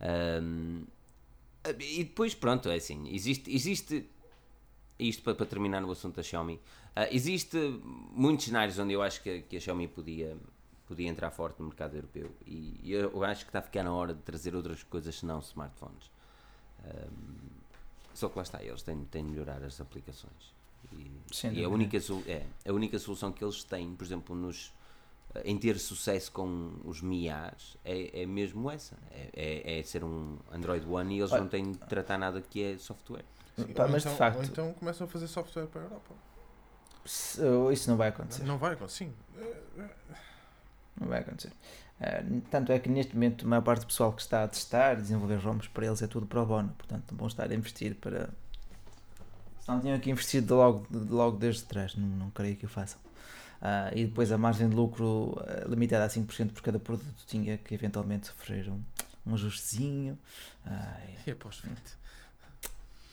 Ahm, 0.00 0.84
e 1.80 2.04
depois, 2.04 2.34
pronto, 2.34 2.68
é 2.68 2.74
assim, 2.76 3.08
existe, 3.14 3.54
existe 3.54 4.08
isto 4.98 5.22
para, 5.22 5.34
para 5.34 5.46
terminar 5.46 5.84
o 5.84 5.90
assunto 5.90 6.16
da 6.16 6.22
Xiaomi, 6.22 6.60
ah, 6.96 7.08
existe 7.10 7.56
muitos 8.12 8.46
cenários 8.46 8.78
onde 8.78 8.92
eu 8.94 9.02
acho 9.02 9.22
que, 9.22 9.42
que 9.42 9.56
a 9.56 9.60
Xiaomi 9.60 9.88
podia, 9.88 10.36
podia 10.94 11.08
entrar 11.08 11.30
forte 11.30 11.58
no 11.60 11.66
mercado 11.66 11.94
europeu 11.96 12.30
e, 12.46 12.78
e 12.82 12.92
eu, 12.92 13.24
acho 13.24 13.44
que 13.44 13.50
está 13.50 13.58
a 13.58 13.62
ficar 13.62 13.82
na 13.82 13.92
hora 13.92 14.14
de 14.14 14.20
trazer 14.22 14.54
outras 14.54 14.82
coisas 14.84 15.14
senão 15.18 15.40
smartphones. 15.40 16.10
Ahm, 16.84 17.54
só 18.14 18.28
que 18.28 18.36
lá 18.36 18.42
está, 18.42 18.62
eles 18.62 18.82
têm, 18.82 19.04
têm 19.06 19.24
de 19.24 19.30
melhorar 19.32 19.62
as 19.62 19.80
aplicações. 19.80 20.54
E, 20.92 21.10
e 21.52 21.64
a, 21.64 21.68
única, 21.68 21.96
é, 22.28 22.46
a 22.68 22.72
única 22.72 22.98
solução 22.98 23.32
que 23.32 23.42
eles 23.42 23.64
têm, 23.64 23.94
por 23.96 24.04
exemplo, 24.04 24.36
nos, 24.36 24.72
em 25.44 25.58
ter 25.58 25.78
sucesso 25.80 26.30
com 26.30 26.74
os 26.84 27.02
MIAs, 27.02 27.76
é, 27.84 28.22
é 28.22 28.26
mesmo 28.26 28.70
essa: 28.70 28.96
é, 29.10 29.30
é, 29.34 29.78
é 29.80 29.82
ser 29.82 30.04
um 30.04 30.38
Android 30.52 30.86
One 30.86 31.16
e 31.16 31.18
eles 31.18 31.32
Olha- 31.32 31.40
não 31.42 31.48
têm 31.48 31.72
de 31.72 31.78
tratar 31.78 32.18
nada 32.18 32.40
que 32.40 32.62
é 32.62 32.78
software. 32.78 33.24
Sim, 33.56 33.66
Pá, 33.72 33.84
ou 33.84 33.88
mas 33.90 34.02
de 34.02 34.08
então, 34.08 34.18
facto- 34.18 34.38
Ou 34.38 34.44
então 34.44 34.72
começam 34.74 35.06
a 35.06 35.10
fazer 35.10 35.26
software 35.26 35.66
para 35.66 35.80
a 35.80 35.84
Europa. 35.84 36.14
Isso 37.72 37.90
não 37.90 37.96
vai 37.96 38.08
acontecer. 38.08 38.44
Não 38.44 38.58
vai 38.58 38.74
acontecer. 38.74 39.06
Sim. 39.06 39.14
Não 41.00 41.08
vai 41.08 41.20
acontecer. 41.20 41.52
Ah, 42.00 42.22
tanto 42.50 42.72
é 42.72 42.78
que 42.78 42.88
neste 42.88 43.14
momento 43.14 43.44
a 43.44 43.48
maior 43.48 43.62
parte 43.62 43.80
do 43.80 43.86
pessoal 43.86 44.12
que 44.12 44.22
está 44.22 44.44
a 44.44 44.48
testar, 44.48 44.96
desenvolver 44.96 45.36
ROMs 45.36 45.68
para 45.68 45.86
eles 45.86 46.02
é 46.02 46.06
tudo 46.06 46.26
pro 46.26 46.44
bono. 46.44 46.74
Portanto, 46.76 47.04
não 47.10 47.18
vão 47.18 47.26
estar 47.26 47.50
a 47.50 47.54
investir 47.54 47.94
para. 47.96 48.30
Se 49.60 49.68
não 49.68 49.80
tinham 49.80 49.98
que 49.98 50.10
investir 50.10 50.42
de 50.42 50.52
logo, 50.52 50.86
de 50.90 51.10
logo 51.12 51.38
desde 51.38 51.62
trás, 51.64 51.94
não, 51.96 52.06
não 52.06 52.30
creio 52.30 52.56
que 52.56 52.66
o 52.66 52.68
façam. 52.68 53.00
Ah, 53.62 53.90
e 53.94 54.04
depois 54.04 54.30
a 54.30 54.36
margem 54.36 54.68
de 54.68 54.74
lucro 54.74 55.36
ah, 55.40 55.66
limitada 55.68 56.04
a 56.04 56.08
5% 56.08 56.52
por 56.52 56.62
cada 56.62 56.78
produto 56.78 57.24
tinha 57.26 57.56
que 57.56 57.74
eventualmente 57.74 58.26
sofrer 58.26 58.68
um, 58.68 58.82
um 59.26 59.34
ajustezinho. 59.34 60.18
Ah, 60.66 61.00
E 61.26 61.30
após 61.30 61.58
feito. 61.58 62.03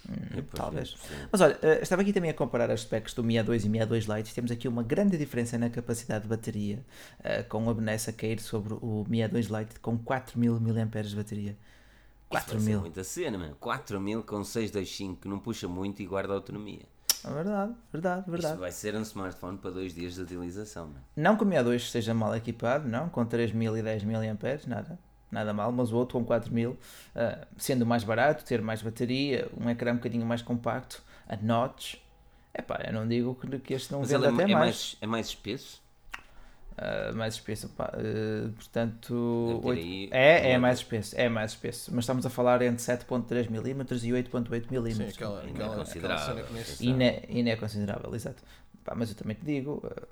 Hum, 0.10 0.14
E 0.32 0.36
depois, 0.36 0.52
talvez. 0.54 0.96
Mas 1.32 1.42
olha, 1.42 1.58
eh, 1.62 1.80
estava 1.82 2.02
aqui 2.02 2.12
também 2.14 2.30
a 2.32 2.34
comparar 2.34 2.70
as 2.72 2.82
specs 2.82 3.14
do 3.14 3.24
Mi 3.24 3.36
A2 3.36 3.66
e 3.66 3.70
Mi 3.70 3.80
A2 3.80 4.14
Lite. 4.16 4.34
Temos 4.34 4.52
aqui 4.52 4.68
uma 4.68 4.84
grande 4.84 5.18
diferença 5.18 5.58
na 5.58 5.70
capacidade 5.70 6.24
de 6.24 6.30
bateria, 6.30 6.80
eh, 7.24 7.44
com 7.44 7.70
a 7.70 7.74
Benessa 7.74 8.12
a 8.12 8.14
cair 8.14 8.40
sobre 8.40 8.74
o 8.76 9.06
Mi 9.08 9.20
A2 9.20 9.48
Lite 9.60 9.80
com 9.80 9.98
4000 9.98 10.60
mAh 10.60 11.02
de 11.02 11.16
bateria. 11.16 11.52
Isso 11.52 11.58
vai 12.30 12.42
ser 12.42 12.48
4000. 12.50 12.80
muita 12.82 13.04
cena, 13.04 13.38
mano. 13.38 13.56
4000 13.60 14.24
com 14.24 14.44
625 14.44 15.22
que 15.22 15.28
não 15.28 15.38
puxa 15.40 15.68
muito 15.68 16.02
e 16.02 16.06
guarda 16.06 16.34
autonomia. 16.34 16.84
É 17.24 17.30
verdade, 17.32 17.74
verdade, 17.94 18.20
Isto 18.22 18.32
verdade. 18.32 18.58
vai 18.60 18.72
ser 18.72 18.96
um 18.96 19.02
smartphone 19.02 19.58
para 19.58 19.70
dois 19.70 19.94
dias 19.94 20.16
de 20.16 20.22
utilização, 20.22 20.88
mano. 20.88 21.02
Não 21.16 21.36
que 21.38 21.44
o 21.44 21.46
Mi 21.46 21.56
A2 21.56 21.76
esteja 21.76 22.14
mal 22.16 22.36
equipado, 22.36 22.88
não, 22.88 23.10
com 23.10 23.24
3000 23.26 23.78
e 23.78 23.82
10 23.84 24.04
mAh, 24.06 24.22
nada. 24.66 24.98
Nada 25.32 25.54
mal, 25.54 25.72
mas 25.72 25.92
o 25.92 25.98
outro 25.98 26.20
com 26.20 26.26
4000, 26.26 26.78
eh, 27.16 27.48
sendo 27.58 27.86
mais 27.86 28.04
barato, 28.04 28.44
ter 28.44 28.62
mais 28.62 28.82
bateria, 28.82 29.48
um 29.60 29.70
ecrã 29.70 29.94
um 29.94 29.96
bocadinho 29.96 30.26
mais 30.26 30.42
compacto, 30.42 31.02
a 31.28 31.36
notch. 31.38 31.96
Epá, 32.54 32.82
eu 32.86 32.92
não 32.94 33.08
digo 33.08 33.34
que, 33.36 33.60
que 33.60 33.74
este 33.74 33.94
não 33.94 34.02
Mas 34.02 34.10
venda 34.10 34.28
ele 34.28 34.42
é, 34.42 34.44
até 34.44 34.52
é 34.52 34.56
mais. 34.56 34.66
mais, 34.66 34.98
é 35.02 35.08
mais 35.08 35.28
espesso? 35.28 35.82
Uh, 36.72 37.16
mais 37.16 37.36
espesso, 37.36 37.70
pá, 37.70 37.92
uh, 37.96 38.50
portanto, 38.54 39.46
Deve 39.48 39.62
ter 39.62 39.68
oito- 39.68 39.82
aí 39.82 40.10
é, 40.12 40.52
é 40.54 40.58
mais 40.58 40.80
espesso, 40.80 41.16
é 41.18 41.30
mais 41.30 41.52
espesso, 41.52 41.92
mas 41.94 42.04
estamos 42.06 42.26
a 42.26 42.30
falar 42.30 42.62
entre 42.62 42.82
7.3 42.82 43.48
mm 43.50 43.82
e 44.08 44.12
8.8 44.12 44.68
Sim, 44.94 45.04
mm 45.04 45.10
aquela, 45.10 45.42
Ainda 45.42 45.50
é 45.50 45.52
aquela, 45.52 45.66
aquela 45.68 45.76
considerável. 45.86 46.46
cena. 46.48 46.64
Sim. 46.66 46.90
e, 46.90 46.94
não 46.94 47.06
é, 47.06 47.24
e 47.30 47.44
não 47.44 47.52
é 47.52 47.56
considerável, 47.56 48.16
exato. 48.16 48.42
Pá, 48.84 48.96
mas 48.96 49.10
eu 49.10 49.16
também 49.16 49.36
te 49.36 49.46
digo, 49.46 49.84
uh, 49.86 50.08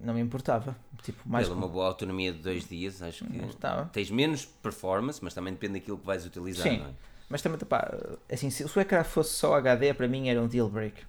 não 0.00 0.14
me 0.14 0.20
importava, 0.20 0.76
tipo, 1.02 1.28
mais 1.28 1.46
Pela 1.46 1.58
uma 1.58 1.68
boa 1.68 1.86
autonomia 1.86 2.32
de 2.32 2.38
dois 2.38 2.68
dias, 2.68 3.02
acho 3.02 3.24
que 3.24 3.36
Estava. 3.46 3.86
tens 3.92 4.10
menos 4.10 4.44
performance, 4.44 5.20
mas 5.22 5.34
também 5.34 5.52
depende 5.52 5.74
daquilo 5.74 5.98
que 5.98 6.06
vais 6.06 6.24
utilizar, 6.24 6.68
Sim. 6.68 6.78
não 6.78 6.86
é? 6.86 6.90
Mas 7.28 7.42
também, 7.42 7.58
pá, 7.58 7.92
assim, 8.32 8.48
se, 8.48 8.64
o 8.64 8.80
ecrã 8.80 9.04
fosse 9.04 9.34
só 9.34 9.54
HD, 9.54 9.92
para 9.92 10.08
mim 10.08 10.28
era 10.28 10.40
um 10.40 10.48
deal 10.48 10.68
break. 10.68 11.02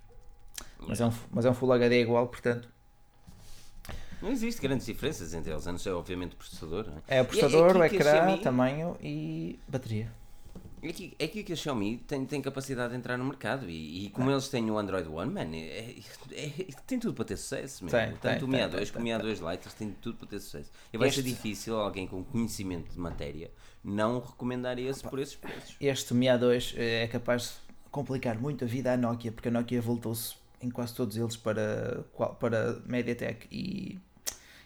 Mas 0.88 1.00
é 1.00 1.06
um, 1.06 1.14
mas 1.32 1.46
é 1.46 1.50
um 1.50 1.54
Full 1.54 1.72
HD 1.74 2.02
igual, 2.02 2.28
portanto, 2.28 2.68
Não 4.22 4.30
existe 4.30 4.62
grandes 4.62 4.86
diferenças 4.86 5.34
entre 5.34 5.52
eles, 5.52 5.66
a 5.66 5.72
não 5.72 5.80
ser 5.80 5.92
obviamente 5.92 6.34
o 6.34 6.36
processador. 6.36 6.88
É? 7.08 7.20
é 7.20 7.22
o 7.22 7.26
processador, 7.26 7.78
o 7.78 7.82
aqui 7.82 7.98
que 7.98 8.04
a 8.04 8.16
ecrã, 8.18 8.38
tamanho 8.38 8.98
e 9.02 9.60
bateria. 9.68 10.12
É 10.82 10.94
que, 10.94 11.14
é 11.20 11.28
que 11.28 11.52
a 11.54 11.56
Xiaomi 11.56 11.98
tem, 12.08 12.26
tem 12.26 12.42
capacidade 12.42 12.92
de 12.94 12.98
entrar 12.98 13.18
no 13.18 13.26
mercado 13.26 13.70
e, 13.70 14.06
e 14.06 14.10
como 14.12 14.32
eles 14.32 14.48
têm 14.48 14.70
o 14.72 14.78
Android 14.78 15.08
One, 15.10 15.32
man, 15.34 15.54
é, 15.56 15.96
é- 16.32 16.46
é- 16.62 16.66
tem 16.88 16.98
tudo 17.00 17.14
para 17.14 17.26
ter 17.26 17.38
sucesso. 17.38 17.84
Man. 17.84 17.92
Tem, 17.92 18.12
Tanto 18.16 18.22
tem, 18.22 18.44
o 18.44 18.48
Mi 18.48 18.58
tem, 18.58 18.66
A2 18.68 18.72
tem, 18.72 18.88
como 18.94 19.00
o 19.00 19.04
Mi 19.04 19.10
tem, 19.24 19.34
A2 19.34 19.52
Lite, 19.52 19.64
eles 19.64 19.74
têm 19.74 19.92
tudo 20.02 20.18
para 20.18 20.28
ter 20.28 20.40
sucesso. 20.40 20.72
E 20.94 20.98
vai 20.98 21.12
ser 21.12 21.20
Este- 21.20 21.32
difícil 21.32 21.78
alguém 21.78 22.08
com 22.08 22.24
conhecimento 22.24 22.92
de 22.94 23.00
matéria 23.00 23.52
não 23.84 24.20
recomendar 24.20 24.78
esse 24.80 25.04
por 25.04 25.20
esses 25.20 25.36
preços. 25.36 25.76
Este 25.82 26.14
Mi 26.14 26.28
A2 26.28 26.74
é 26.78 27.08
capaz 27.08 27.44
de 27.44 27.90
complicar 27.92 28.40
muito 28.40 28.64
a 28.64 28.68
vida 28.68 28.94
à 28.94 28.98
Nokia, 28.98 29.32
porque 29.32 29.50
a 29.50 29.52
Nokia 29.52 29.82
voltou-se 29.82 30.36
em 30.62 30.70
quase 30.70 30.94
todos 30.94 31.18
eles 31.18 31.36
para, 31.38 32.04
para 32.40 32.80
MediaTek 32.86 33.48
e, 33.52 33.98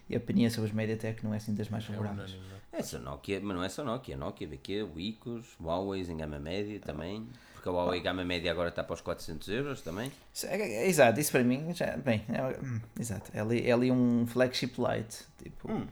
e 0.09 0.15
a 0.15 0.17
opinião 0.17 0.49
sobre 0.49 0.69
os 0.69 0.75
MediaTek 0.75 1.23
não 1.23 1.33
é 1.33 1.37
assim 1.37 1.53
das 1.53 1.69
mais 1.69 1.83
É 1.83 1.87
favoráveis. 1.87 2.33
é? 2.33 2.62
É 2.73 2.81
só 2.81 2.97
Nokia, 2.97 3.39
mas 3.41 3.55
não 3.55 3.63
é 3.63 3.69
só 3.69 3.83
Nokia, 3.83 4.17
Nokia, 4.17 4.47
VQ, 4.47 4.83
Wicos, 4.95 5.45
Huawei 5.61 6.01
em 6.01 6.17
gama 6.17 6.39
média 6.39 6.79
também, 6.79 7.27
porque 7.53 7.69
a 7.69 7.71
Huawei 7.71 8.01
gama 8.01 8.25
média 8.25 8.51
agora 8.51 8.69
está 8.69 8.83
para 8.83 8.95
os 8.95 9.01
400 9.01 9.47
euros 9.49 9.81
também. 9.81 10.11
É- 10.43 10.59
é- 10.59 10.87
Exato, 10.89 11.19
isso 11.19 11.31
para 11.31 11.43
mim, 11.43 11.71
já, 11.75 11.95
bem, 11.97 12.23
é, 12.29 12.41
hum, 12.65 12.81
exato, 12.99 13.29
é 13.33 13.39
ali, 13.41 13.67
é 13.67 13.71
ali 13.71 13.91
um 13.91 14.25
flagship 14.25 14.73
light, 14.79 15.19
tipo, 15.41 15.71
Hum. 15.71 15.85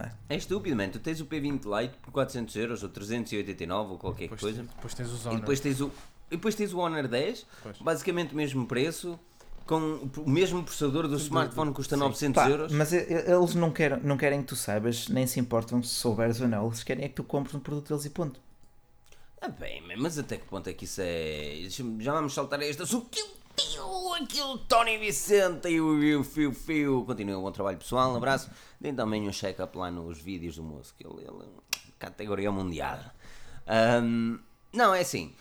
é? 0.00 0.12
É 0.34 0.36
estúpido, 0.36 0.76
man. 0.76 0.88
Tu 0.90 1.00
tens 1.00 1.20
o 1.20 1.26
P20 1.26 1.64
Lite 1.66 1.94
por 2.00 2.12
400 2.12 2.54
euros 2.54 2.82
ou 2.84 2.88
389 2.88 3.92
ou 3.92 3.98
qualquer 3.98 4.22
Depois, 4.28 4.40
coisa. 4.40 4.62
depois 4.62 4.94
tens 4.94 5.10
os 5.10 5.24
E 5.24 5.28
Honor. 5.28 5.40
depois 5.40 5.58
tens 5.60 5.80
o, 5.80 5.88
e 6.30 6.36
depois 6.36 6.54
tens 6.54 6.72
o 6.72 6.78
Honor 6.78 7.08
10, 7.08 7.44
Pois. 7.64 7.78
basicamente 7.78 8.32
o 8.32 8.36
mesmo 8.36 8.64
preço, 8.66 9.18
com 9.66 10.10
o 10.16 10.30
mesmo 10.30 10.62
processador 10.62 11.08
do 11.08 11.16
smartphone 11.16 11.72
custa 11.72 11.96
sim. 11.96 12.00
900 12.00 12.42
Pá, 12.42 12.50
euros. 12.50 12.72
mas 12.72 12.92
eles 12.92 13.54
não 13.54 13.70
querem, 13.70 14.00
não 14.02 14.16
querem 14.16 14.40
que 14.40 14.48
tu 14.48 14.56
saibas, 14.56 15.08
nem 15.08 15.26
se 15.26 15.40
importam 15.40 15.82
se 15.82 15.94
souberes 15.94 16.40
ou 16.40 16.48
não, 16.48 16.66
eles 16.66 16.82
querem 16.82 17.04
é 17.04 17.08
que 17.08 17.14
tu 17.14 17.24
compres 17.24 17.54
um 17.54 17.60
produto 17.60 17.88
deles 17.88 18.04
e 18.04 18.10
ponto. 18.10 18.40
Ah, 19.40 19.48
bem, 19.48 19.82
mas 19.96 20.18
até 20.18 20.36
que 20.36 20.46
ponto 20.46 20.68
é 20.70 20.72
que 20.72 20.84
isso 20.84 21.00
é. 21.02 21.66
Já 21.98 22.12
vamos 22.12 22.32
saltar 22.32 22.60
a 22.60 22.64
este 22.64 22.82
assunto. 22.82 23.08
Aquilo 24.22 24.58
Tony 24.68 24.98
Vicente 24.98 25.68
e 25.68 25.80
o 25.80 26.22
Fio 26.22 26.52
Fio. 26.52 27.04
Continua 27.04 27.38
o 27.38 27.42
bom 27.42 27.50
trabalho 27.50 27.76
pessoal, 27.76 28.12
um 28.12 28.16
abraço. 28.16 28.48
Deem 28.80 28.94
também 28.94 29.28
um 29.28 29.32
check-up 29.32 29.76
lá 29.76 29.90
nos 29.90 30.20
vídeos 30.20 30.56
do 30.56 30.62
moço, 30.62 30.94
que 30.96 31.04
ele, 31.06 31.22
ele 31.22 31.48
categoria 31.98 32.52
mundial. 32.52 33.00
Ahm, 33.66 34.38
não, 34.72 34.94
é 34.94 35.00
assim. 35.00 35.34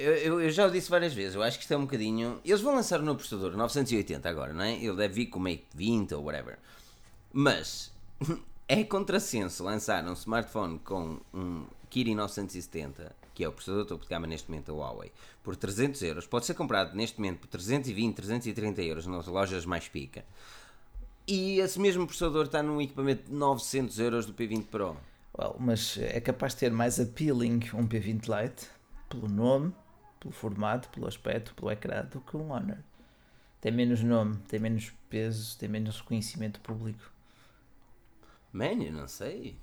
Eu, 0.00 0.40
eu, 0.40 0.50
já 0.50 0.66
o 0.66 0.70
disse 0.70 0.90
várias 0.90 1.12
vezes, 1.12 1.34
eu 1.34 1.42
acho 1.42 1.58
que 1.58 1.64
isto 1.64 1.72
é 1.72 1.76
um 1.76 1.82
bocadinho. 1.82 2.40
Eles 2.44 2.60
vão 2.60 2.74
lançar 2.74 3.00
o 3.00 3.02
novo 3.02 3.18
processador 3.18 3.56
980 3.56 4.28
agora, 4.28 4.52
não 4.52 4.64
é? 4.64 4.74
Ele 4.74 4.96
deve 4.96 5.14
vir 5.14 5.26
com 5.26 5.38
o 5.38 5.42
Mate 5.42 5.64
20 5.74 6.14
ou 6.14 6.24
whatever. 6.24 6.58
Mas 7.32 7.92
é 8.68 8.82
contrassenso 8.84 9.64
lançar 9.64 10.04
um 10.04 10.12
smartphone 10.14 10.78
com 10.80 11.20
um 11.34 11.66
Kirin 11.88 12.14
970, 12.14 13.14
que 13.34 13.44
é 13.44 13.48
o 13.48 13.52
processador 13.52 13.86
topo 13.86 14.04
de 14.04 14.10
gama 14.10 14.26
neste 14.26 14.50
momento 14.50 14.66
da 14.66 14.72
Huawei, 14.72 15.12
por 15.42 15.56
300 15.56 16.02
euros. 16.02 16.26
Pode 16.26 16.46
ser 16.46 16.54
comprado 16.54 16.94
neste 16.94 17.18
momento 17.18 17.40
por 17.40 17.48
320, 17.48 18.14
330 18.14 18.82
euros 18.82 19.06
nas 19.06 19.26
lojas 19.26 19.66
mais 19.66 19.88
pica. 19.88 20.24
E 21.26 21.60
esse 21.60 21.78
mesmo 21.78 22.06
processador 22.06 22.46
está 22.46 22.62
num 22.62 22.80
equipamento 22.80 23.24
de 23.24 23.32
900 23.32 23.98
euros 23.98 24.26
do 24.26 24.32
P20 24.32 24.64
Pro. 24.64 24.96
Well, 25.38 25.56
mas 25.58 25.96
é 25.98 26.20
capaz 26.20 26.54
de 26.54 26.60
ter 26.60 26.72
mais 26.72 26.98
appealing 26.98 27.60
um 27.74 27.86
P20 27.86 28.26
Lite 28.26 28.66
pelo 29.08 29.28
nome 29.28 29.72
pelo 30.20 30.32
formato, 30.32 30.88
pelo 30.90 31.08
aspecto, 31.08 31.54
pelo 31.54 31.70
ecrã, 31.70 32.04
do 32.04 32.20
que 32.20 32.36
um 32.36 32.52
Honor. 32.52 32.78
Tem 33.60 33.72
menos 33.72 34.02
nome, 34.02 34.36
tem 34.48 34.60
menos 34.60 34.92
peso, 35.08 35.58
tem 35.58 35.68
menos 35.68 35.98
reconhecimento 35.98 36.60
público. 36.60 37.10
Man, 38.52 38.82
eu 38.82 38.92
não 38.92 39.08
sei. 39.08 39.56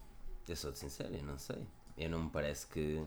Eu 0.47 0.55
sou 0.55 0.71
de 0.71 0.79
sincero, 0.79 1.13
eu 1.13 1.23
não 1.23 1.37
sei. 1.37 1.65
Eu 1.97 2.09
não 2.09 2.23
me 2.23 2.29
parece 2.29 2.67
que. 2.67 3.01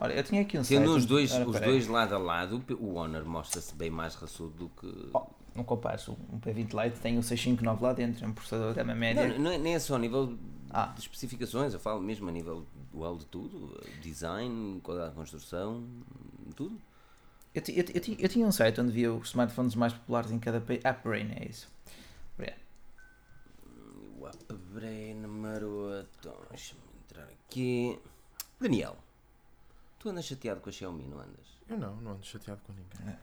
Olha, 0.00 0.12
eu 0.14 0.24
tinha 0.24 0.42
aqui 0.42 0.58
um 0.58 0.62
Tendo 0.62 0.86
site. 0.86 0.98
os 0.98 1.06
dois, 1.06 1.32
os 1.32 1.60
dois 1.60 1.86
lado 1.86 2.14
a 2.14 2.18
lado, 2.18 2.62
o 2.78 2.94
Honor 2.94 3.24
mostra-se 3.24 3.74
bem 3.74 3.90
mais 3.90 4.14
raçudo 4.14 4.50
do 4.50 4.68
que. 4.68 5.10
Oh, 5.14 5.26
não 5.54 5.62
compares, 5.62 6.08
um 6.08 6.16
P20 6.40 6.84
Lite 6.84 7.00
tem 7.00 7.16
o 7.16 7.22
659 7.22 7.82
lá 7.82 7.92
dentro, 7.92 8.24
é 8.24 8.28
um 8.28 8.32
processador 8.32 8.70
de 8.70 8.76
gama 8.76 8.94
média. 8.94 9.28
Não, 9.28 9.38
não 9.38 9.50
é, 9.52 9.58
nem 9.58 9.74
é 9.74 9.78
só 9.78 9.94
a 9.94 9.98
nível 9.98 10.36
ah. 10.70 10.86
de 10.86 11.00
especificações, 11.00 11.72
eu 11.72 11.78
falo 11.78 12.00
mesmo 12.00 12.28
a 12.28 12.32
nível 12.32 12.66
dual 12.92 13.16
de 13.16 13.24
tudo: 13.26 13.80
design, 14.02 14.80
qualidade 14.80 15.12
de 15.12 15.16
construção, 15.16 15.84
tudo. 16.54 16.80
Eu, 17.54 17.62
eu, 17.68 17.84
eu, 17.94 18.16
eu, 18.18 18.28
tinha 18.28 18.46
um 18.46 18.50
site 18.50 18.80
onde 18.80 18.90
via 18.90 19.12
os 19.12 19.28
smartphones 19.28 19.76
mais 19.76 19.92
populares 19.92 20.32
em 20.32 20.38
cada 20.40 20.60
país. 20.60 20.84
AppBrain, 20.84 21.30
é 21.36 21.48
isso. 21.48 21.70
Yeah. 22.38 22.60
O 24.18 24.26
AppBrain 24.26 25.14
maroto. 25.26 26.32
Deixa-me 26.50 26.80
entrar 27.04 27.24
aqui. 27.24 27.98
Daniel, 28.60 28.96
tu 30.00 30.08
andas 30.08 30.24
chateado 30.24 30.60
com 30.60 30.68
a 30.68 30.72
Xiaomi, 30.72 31.04
não 31.04 31.20
andas? 31.20 31.46
Eu 31.68 31.78
não, 31.78 31.96
não 31.96 32.12
ando 32.12 32.26
chateado 32.26 32.60
com 32.62 32.72
ninguém. 32.72 33.14
É. 33.14 33.18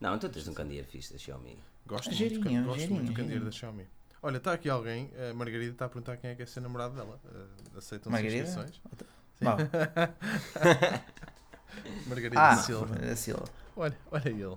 Não, 0.00 0.14
então 0.14 0.30
tens 0.30 0.46
um 0.46 0.54
candeeiro 0.54 0.86
fixe 0.86 1.12
da 1.12 1.18
Xiaomi. 1.18 1.58
Gosto, 1.84 2.06
muito, 2.06 2.18
gerinha, 2.18 2.62
gosto 2.62 2.80
gerinha, 2.80 3.00
muito 3.00 3.12
do 3.12 3.16
candeeiro 3.16 3.44
da 3.44 3.50
Xiaomi. 3.50 3.86
Olha, 4.22 4.36
está 4.36 4.52
aqui 4.52 4.70
alguém, 4.70 5.10
a 5.30 5.34
Margarida 5.34 5.72
está 5.72 5.86
a 5.86 5.88
perguntar 5.88 6.16
quem 6.16 6.30
é 6.30 6.34
que 6.36 6.42
é 6.42 6.46
ser 6.46 6.60
namorado 6.60 6.94
dela. 6.94 7.20
Uh, 7.24 7.78
aceitam 7.78 8.12
inscrições? 8.12 8.80
Sim. 9.34 9.46
Margarida 12.06 12.40
ah, 12.40 12.56
Silva. 12.56 12.94
Da 12.94 13.16
Silva. 13.16 13.44
Olha, 13.76 13.96
olha 14.10 14.28
ele. 14.28 14.56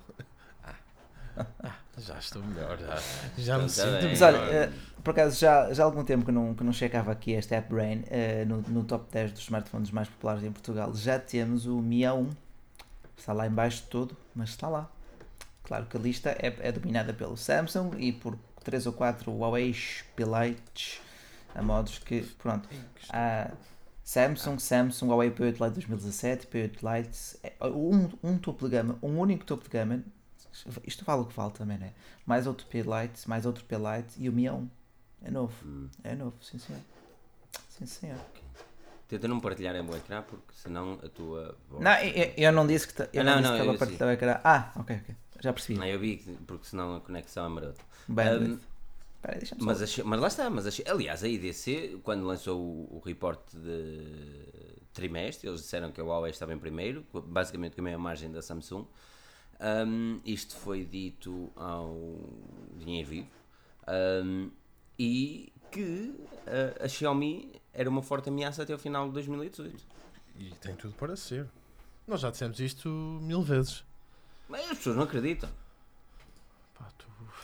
Ah, 1.37 1.75
já 1.97 2.17
estou 2.17 2.41
melhor, 2.43 2.77
já, 2.77 2.97
já 3.37 3.57
me 3.57 3.69
sinto 3.69 3.87
Mas 4.09 4.21
olha, 4.21 4.69
uh, 4.69 5.01
por 5.01 5.11
acaso 5.11 5.37
já, 5.37 5.73
já 5.73 5.83
há 5.83 5.85
algum 5.85 6.03
tempo 6.03 6.25
que 6.25 6.31
não, 6.31 6.53
que 6.53 6.63
não 6.63 6.71
checava 6.71 7.11
aqui 7.11 7.31
este 7.31 7.53
App 7.53 7.69
Brain 7.69 7.99
uh, 8.03 8.45
no, 8.47 8.61
no 8.61 8.83
top 8.83 9.11
10 9.11 9.33
dos 9.33 9.41
smartphones 9.41 9.91
mais 9.91 10.07
populares 10.07 10.43
em 10.43 10.51
Portugal. 10.51 10.93
Já 10.95 11.19
temos 11.19 11.65
o 11.65 11.81
Mi 11.81 12.01
A1, 12.01 12.29
está 13.17 13.33
lá 13.33 13.47
embaixo 13.47 13.83
de 13.83 13.89
todo, 13.89 14.15
mas 14.33 14.49
está 14.49 14.69
lá. 14.69 14.89
Claro 15.63 15.85
que 15.87 15.97
a 15.97 15.99
lista 15.99 16.29
é, 16.31 16.55
é 16.59 16.71
dominada 16.71 17.13
pelo 17.13 17.35
Samsung 17.35 17.91
e 17.97 18.13
por 18.13 18.37
3 18.63 18.87
ou 18.87 18.93
4 18.93 19.31
Huawei 19.31 19.75
P-Lites 20.15 21.01
a 21.53 21.61
modos 21.61 21.97
que, 21.99 22.21
pronto, 22.37 22.67
há 23.09 23.49
Samsung, 24.05 24.59
Samsung, 24.59 25.07
Huawei 25.07 25.31
P8 25.31 25.53
Lite 25.53 25.87
2017, 25.87 26.47
P8 26.47 26.77
Lite, 26.83 27.39
é, 27.41 27.53
um, 27.65 28.07
um 28.23 28.37
topo 28.37 28.65
de 28.65 28.71
gama, 28.71 28.99
um 29.01 29.17
único 29.17 29.43
topo 29.43 29.63
de 29.63 29.69
gama, 29.71 30.03
isto 30.85 31.03
vale 31.03 31.23
o 31.23 31.25
que 31.25 31.35
vale 31.35 31.51
também, 31.53 31.79
né? 31.79 31.91
Mais 32.23 32.45
outro 32.45 32.67
P 32.67 32.83
Lite, 32.83 33.27
mais 33.27 33.47
outro 33.47 33.63
P 33.65 33.75
Lite 33.75 34.13
e 34.17 34.29
o 34.29 34.31
Mi 34.31 34.43
A1. 34.43 34.67
É 35.23 35.31
novo, 35.31 35.53
hum. 35.65 35.89
é 36.03 36.13
novo, 36.13 36.35
sim 36.39 36.59
senhor. 36.59 36.81
Sim 37.67 37.87
senhor. 37.87 38.19
Tenta 39.07 39.27
não 39.27 39.39
partilhar 39.39 39.75
o 39.75 39.97
ecrã 39.97 40.21
porque 40.21 40.53
senão 40.53 40.99
a 41.03 41.09
tua. 41.09 41.57
Voz... 41.67 41.83
Não, 41.83 41.93
eu, 41.99 42.33
eu, 42.37 42.51
não 42.51 42.67
disse 42.67 42.87
que, 42.87 43.01
eu 43.01 43.21
ah, 43.21 43.23
não, 43.23 43.23
não, 43.23 43.41
disse 43.41 43.43
não, 43.43 43.51
que 43.51 43.61
estava 43.61 43.75
a 43.75 43.77
partilhar 43.79 44.09
o 44.09 44.11
ecrã. 44.11 44.41
Ah, 44.43 44.71
ok, 44.75 45.01
ok. 45.01 45.15
Já 45.41 45.51
percebi. 45.51 45.79
Não, 45.79 45.85
eu 45.85 45.99
vi 45.99 46.17
porque 46.45 46.67
senão 46.67 46.95
a 46.95 47.01
conexão 47.01 47.45
é 47.45 47.49
marota. 47.49 47.81
Um, 48.07 48.59
Peraí, 49.25 49.41
mas, 49.59 49.81
a, 49.81 50.03
mas 50.03 50.19
lá 50.19 50.27
está, 50.27 50.49
mas 50.51 50.67
a, 50.67 50.91
aliás, 50.91 51.23
a 51.23 51.27
IDC, 51.27 51.99
quando 52.03 52.25
lançou 52.25 52.61
o, 52.61 52.97
o 52.97 53.01
reporte 53.03 53.57
de 53.57 54.85
trimestre, 54.93 55.49
eles 55.49 55.61
disseram 55.61 55.91
que 55.91 55.99
a 55.99 56.03
Huawei 56.03 56.29
estava 56.29 56.53
em 56.53 56.59
primeiro, 56.59 57.03
basicamente 57.11 57.75
com 57.75 57.81
a 57.81 57.85
mesma 57.85 57.99
margem 57.99 58.31
da 58.31 58.41
Samsung. 58.41 58.85
Um, 59.59 60.21
isto 60.23 60.55
foi 60.55 60.85
dito 60.85 61.51
ao 61.55 61.97
Dinheiro 62.77 63.09
Vivo. 63.09 63.29
Um, 63.87 64.51
e 64.99 65.51
que 65.71 66.13
a, 66.45 66.85
a, 66.85 66.87
Xiaomi 66.87 67.51
era 67.73 67.89
uma 67.89 68.03
forte 68.03 68.29
ameaça 68.29 68.61
até 68.61 68.75
o 68.75 68.77
final 68.77 69.07
de 69.07 69.13
2018. 69.13 69.83
E 70.37 70.51
tem 70.61 70.75
tudo 70.75 70.93
para 70.93 71.15
ser. 71.15 71.47
Nós 72.07 72.21
já 72.21 72.29
dissemos 72.29 72.59
isto 72.59 72.89
mil 73.23 73.41
vezes. 73.41 73.83
Mas 74.47 74.69
as 74.69 74.77
pessoas 74.77 74.97
não 74.97 75.03
acreditam. 75.03 75.49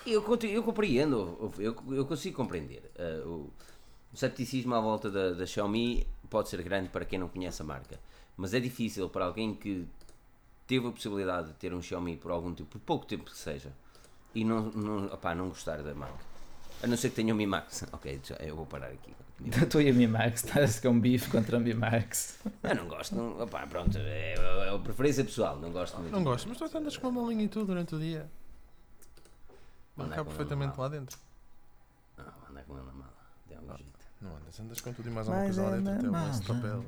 Eu, 0.06 0.24
eu 0.44 0.64
compreendo, 0.64 1.52
eu, 1.60 1.76
eu 1.92 2.06
consigo 2.06 2.36
compreender. 2.36 2.92
Uh, 2.98 3.28
o, 3.28 3.54
o 4.14 4.18
cepticismo 4.18 4.74
à 4.74 4.82
volta 4.82 5.10
da, 5.10 5.32
da 5.32 5.46
Xiaomi 5.46 6.06
pode 6.30 6.50
ser 6.50 6.62
grande 6.64 6.90
para 6.90 7.06
quem 7.06 7.20
não 7.20 7.28
conhece 7.28 7.62
a 7.62 7.66
marca, 7.66 8.00
mas 8.36 8.54
é 8.54 8.60
difícil 8.60 9.10
para 9.10 9.26
alguém 9.26 9.54
que 9.54 9.88
teve 10.66 10.88
a 10.88 10.92
possibilidade 10.92 11.50
de 11.50 11.54
ter 11.54 11.74
um 11.74 11.82
Xiaomi 11.82 12.18
por 12.18 12.32
algum 12.32 12.54
tempo, 12.54 12.70
por 12.70 12.80
pouco 12.80 13.06
tempo 13.06 13.26
que 13.26 13.38
seja, 13.38 13.72
e 14.34 14.44
não, 14.44 14.72
não, 14.72 15.06
opá, 15.08 15.36
não 15.36 15.50
gostar 15.50 15.82
da 15.84 15.94
marca. 15.94 16.32
A 16.82 16.88
não 16.88 16.98
ser 16.98 17.10
que 17.10 17.18
tenha 17.18 17.34
um 17.34 17.38
Mi 17.38 17.46
Max. 17.46 17.86
Ok, 17.94 18.20
já, 18.24 18.36
eu 18.36 18.56
vou 18.56 18.66
parar 18.66 18.88
aqui. 18.88 19.14
Tu 19.70 19.82
e 19.82 19.92
o 19.92 19.96
Mi 19.96 20.08
Max, 20.08 20.44
estás 20.44 20.80
com 20.80 20.90
um 20.90 21.00
bife 21.00 21.30
contra 21.30 21.58
o 21.58 21.60
Mi 21.60 21.74
Max. 21.74 22.40
Eu 22.64 22.76
não 22.76 22.88
gosto, 22.88 23.16
não, 23.16 23.42
opá, 23.42 23.66
pronto, 23.68 23.98
é, 23.98 24.36
é, 24.36 24.74
é 24.74 24.78
preferência 24.80 25.24
pessoal, 25.24 25.60
não 25.60 25.72
gosto 25.72 25.98
muito. 26.00 26.12
Não 26.12 26.24
gosto, 26.24 26.48
mas 26.48 26.58
tu 26.58 26.78
andas 26.78 26.98
com 26.98 27.10
uma 27.10 27.24
malinha 27.24 27.46
e 27.46 27.48
tudo 27.48 27.68
durante 27.68 27.96
o 27.96 28.00
dia. 28.00 28.30
Não 30.04 30.10
cabe 30.10 30.30
perfeitamente 30.30 30.80
lá 30.80 30.88
dentro. 30.88 31.20
Não, 32.18 32.26
anda 32.50 32.64
com 32.64 32.78
ele 32.78 32.86
na 32.86 32.94
mala. 32.94 33.14
Dê 33.48 33.58
um 33.58 33.78
jeito. 33.78 34.00
Não 34.22 34.36
andas, 34.36 34.60
andas 34.60 34.82
com 34.82 34.94
tudo 34.94 35.10
e 35.10 35.12
mais 35.12 35.28
alguma 35.28 35.46
coisa 35.46 35.64
lá 35.64 35.78
dentro. 35.78 35.92
Até 35.92 36.08
o 36.08 36.12
lenço 36.12 36.42
de 36.42 36.48
papel 36.48 36.86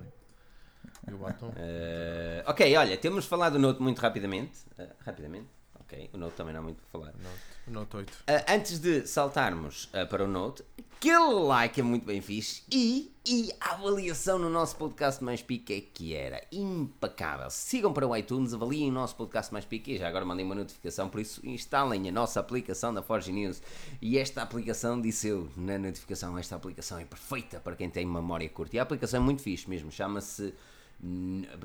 e, 1.07 1.11
e 1.11 1.13
o 1.13 1.17
batom. 1.17 1.47
Uh, 1.47 2.43
ok, 2.49 2.77
olha, 2.77 2.97
temos 2.97 3.25
falado 3.25 3.53
do 3.53 3.59
Note 3.59 3.81
muito 3.81 3.99
rapidamente. 3.99 4.59
Uh, 4.77 4.87
rapidamente. 4.99 5.47
Ok, 5.79 6.09
o 6.13 6.17
Note 6.17 6.35
também 6.35 6.53
não 6.53 6.61
há 6.61 6.63
muito 6.63 6.77
para 6.77 6.91
falar. 6.91 7.13
Note, 7.13 7.41
o 7.67 7.71
Note 7.71 7.97
8. 7.97 8.11
Uh, 8.11 8.15
eh, 8.27 8.45
antes 8.49 8.79
de 8.79 9.07
saltarmos 9.07 9.87
para 10.09 10.23
o 10.23 10.27
Note, 10.27 10.63
aquele 11.03 11.33
like 11.33 11.81
é 11.81 11.83
muito 11.83 12.05
bem 12.05 12.21
fixe 12.21 12.63
e, 12.71 13.11
e 13.25 13.51
a 13.59 13.73
avaliação 13.73 14.39
no 14.39 14.49
nosso 14.49 14.77
podcast 14.77 15.21
mais 15.21 15.41
pique 15.41 15.73
é 15.73 15.81
que 15.81 16.13
era 16.13 16.41
impecável. 16.49 17.49
Sigam 17.49 17.91
para 17.91 18.07
o 18.07 18.15
iTunes, 18.15 18.53
avaliem 18.53 18.89
o 18.89 18.93
nosso 18.93 19.13
podcast 19.17 19.51
mais 19.51 19.65
pique. 19.65 19.97
Já 19.97 20.07
agora 20.07 20.23
mandei 20.23 20.45
uma 20.45 20.55
notificação, 20.55 21.09
por 21.09 21.19
isso 21.19 21.45
instalem 21.45 22.07
a 22.07 22.11
nossa 22.11 22.39
aplicação 22.39 22.93
da 22.93 23.03
Forge 23.03 23.33
News. 23.33 23.61
E 24.01 24.17
esta 24.17 24.41
aplicação, 24.41 25.01
disse 25.01 25.27
eu 25.27 25.49
na 25.57 25.77
notificação, 25.77 26.37
esta 26.37 26.55
aplicação 26.55 26.97
é 26.97 27.03
perfeita 27.03 27.59
para 27.59 27.75
quem 27.75 27.89
tem 27.89 28.05
memória 28.05 28.47
curta. 28.47 28.77
E 28.77 28.79
a 28.79 28.83
aplicação 28.83 29.19
é 29.19 29.23
muito 29.23 29.41
fixe 29.41 29.69
mesmo, 29.69 29.91
chama-se. 29.91 30.53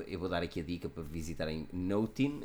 Eu 0.05 0.19
vou 0.19 0.27
dar 0.27 0.43
aqui 0.43 0.59
a 0.59 0.63
dica 0.63 0.89
para 0.89 1.01
visitarem 1.01 1.65
Notin 1.71 2.43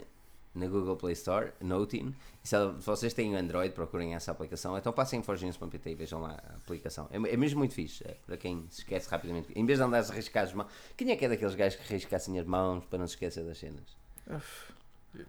na 0.55 0.67
Google 0.67 0.97
Play 0.97 1.15
Store, 1.15 1.53
Notin. 1.61 2.15
E 2.43 2.49
se 2.49 2.57
vocês 2.81 3.13
têm 3.13 3.35
Android, 3.35 3.75
procurem 3.75 4.15
essa 4.15 4.31
aplicação. 4.31 4.77
Então 4.79 4.93
passem 4.93 5.21
em 5.21 5.23
forginhos.pt 5.23 5.91
e 5.91 5.95
vejam 5.95 6.21
lá 6.21 6.39
a 6.49 6.57
aplicação. 6.57 7.09
É, 7.11 7.17
é 7.17 7.37
mesmo 7.37 7.59
muito 7.59 7.75
fixe, 7.75 8.05
é, 8.07 8.17
para 8.27 8.37
quem 8.37 8.67
se 8.71 8.81
esquece 8.81 9.09
rapidamente. 9.09 9.49
Em 9.55 9.67
vez 9.67 9.79
de 9.79 9.85
andar 9.85 10.05
a 10.05 10.09
arriscar 10.09 10.45
as 10.45 10.53
mãos. 10.53 10.69
Quem 10.97 11.11
é 11.11 11.17
que 11.17 11.25
é 11.25 11.29
daqueles 11.29 11.55
gajos 11.55 11.79
que 11.81 11.93
arriscassem 11.93 12.39
as 12.39 12.47
mãos 12.47 12.85
para 12.85 12.99
não 12.99 13.07
se 13.07 13.15
esquecer 13.15 13.45
das 13.45 13.59
cenas? 13.59 13.97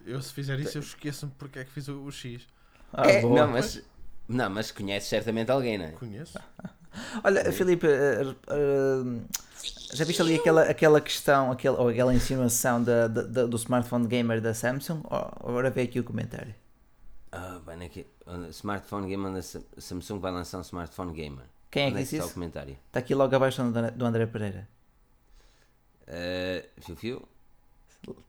Eu, 0.05 0.21
se 0.21 0.34
fizer 0.34 0.59
isso, 0.59 0.78
eu 0.78 0.82
esqueço-me 0.82 1.32
porque 1.38 1.59
é 1.59 1.63
que 1.63 1.71
fiz 1.71 1.88
o, 1.88 2.03
o 2.03 2.11
X. 2.11 2.47
Ah, 2.93 3.09
é, 3.09 3.21
não, 3.21 3.47
mas, 3.47 3.82
não, 4.28 4.49
mas 4.49 4.71
conheces 4.71 5.09
certamente 5.09 5.51
alguém, 5.51 5.78
não 5.78 5.86
é? 5.86 5.91
Conheço. 5.91 6.39
Olha, 7.23 7.51
Filipe, 7.51 7.86
uh, 7.88 8.32
uh, 8.32 9.26
já 9.93 10.05
viste 10.05 10.22
ali 10.22 10.36
aquela, 10.36 10.63
aquela 10.63 11.01
questão, 11.01 11.51
aquela, 11.51 11.80
ou 11.80 11.89
aquela 11.89 12.13
insinuação 12.13 12.84
da, 12.84 13.07
da, 13.07 13.45
do 13.45 13.55
smartphone 13.57 14.07
gamer 14.07 14.41
da 14.41 14.53
Samsung? 14.53 15.01
Agora 15.09 15.70
vê 15.70 15.84
aqui 15.84 15.99
o 15.99 16.03
comentário. 16.03 16.53
Ah, 17.32 17.59
bem, 17.66 17.86
aqui, 17.86 18.05
smartphone 18.49 19.09
gamer 19.09 19.34
da 19.34 19.41
Samsung 19.41 20.20
vai 20.20 20.32
lançar 20.32 20.57
um 20.57 20.61
smartphone 20.61 21.13
gamer. 21.13 21.45
Quem 21.70 21.88
é 21.88 21.91
que 21.91 21.97
é 21.97 22.01
disse 22.01 22.18
isso? 22.18 22.34
comentário? 22.34 22.78
Está 22.88 22.99
aqui 22.99 23.13
logo 23.13 23.36
abaixo 23.36 23.61
do 23.61 24.05
André 24.05 24.26
Pereira. 24.26 24.68
Uh, 26.07 26.82
fio, 26.82 26.95
fio. 26.95 27.28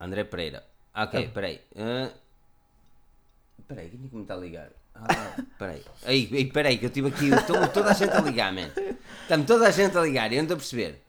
André 0.00 0.24
Pereira. 0.24 0.64
Ok, 0.94 1.26
ah. 1.26 1.30
peraí. 1.32 1.60
Uh, 1.72 2.12
peraí, 3.68 3.90
quem 3.90 4.04
é 4.04 4.08
que 4.08 4.16
me 4.16 4.22
está 4.22 4.34
a 4.34 4.38
ligar? 4.38 4.70
Ah, 4.94 5.36
peraí. 5.58 5.82
Aí, 6.04 6.50
peraí, 6.50 6.78
que 6.78 6.86
eu 6.86 6.88
estive 6.88 7.08
aqui. 7.08 7.28
Estou 7.28 7.68
toda 7.68 7.90
a 7.90 7.92
gente 7.92 8.10
a 8.10 8.20
ligar, 8.20 8.52
man. 8.52 8.70
Está-me 9.22 9.44
toda 9.44 9.68
a 9.68 9.70
gente 9.70 9.96
a 9.96 10.02
ligar, 10.02 10.32
eu 10.32 10.38
não 10.38 10.44
estou 10.44 10.56
a 10.56 10.58
perceber. 10.58 11.05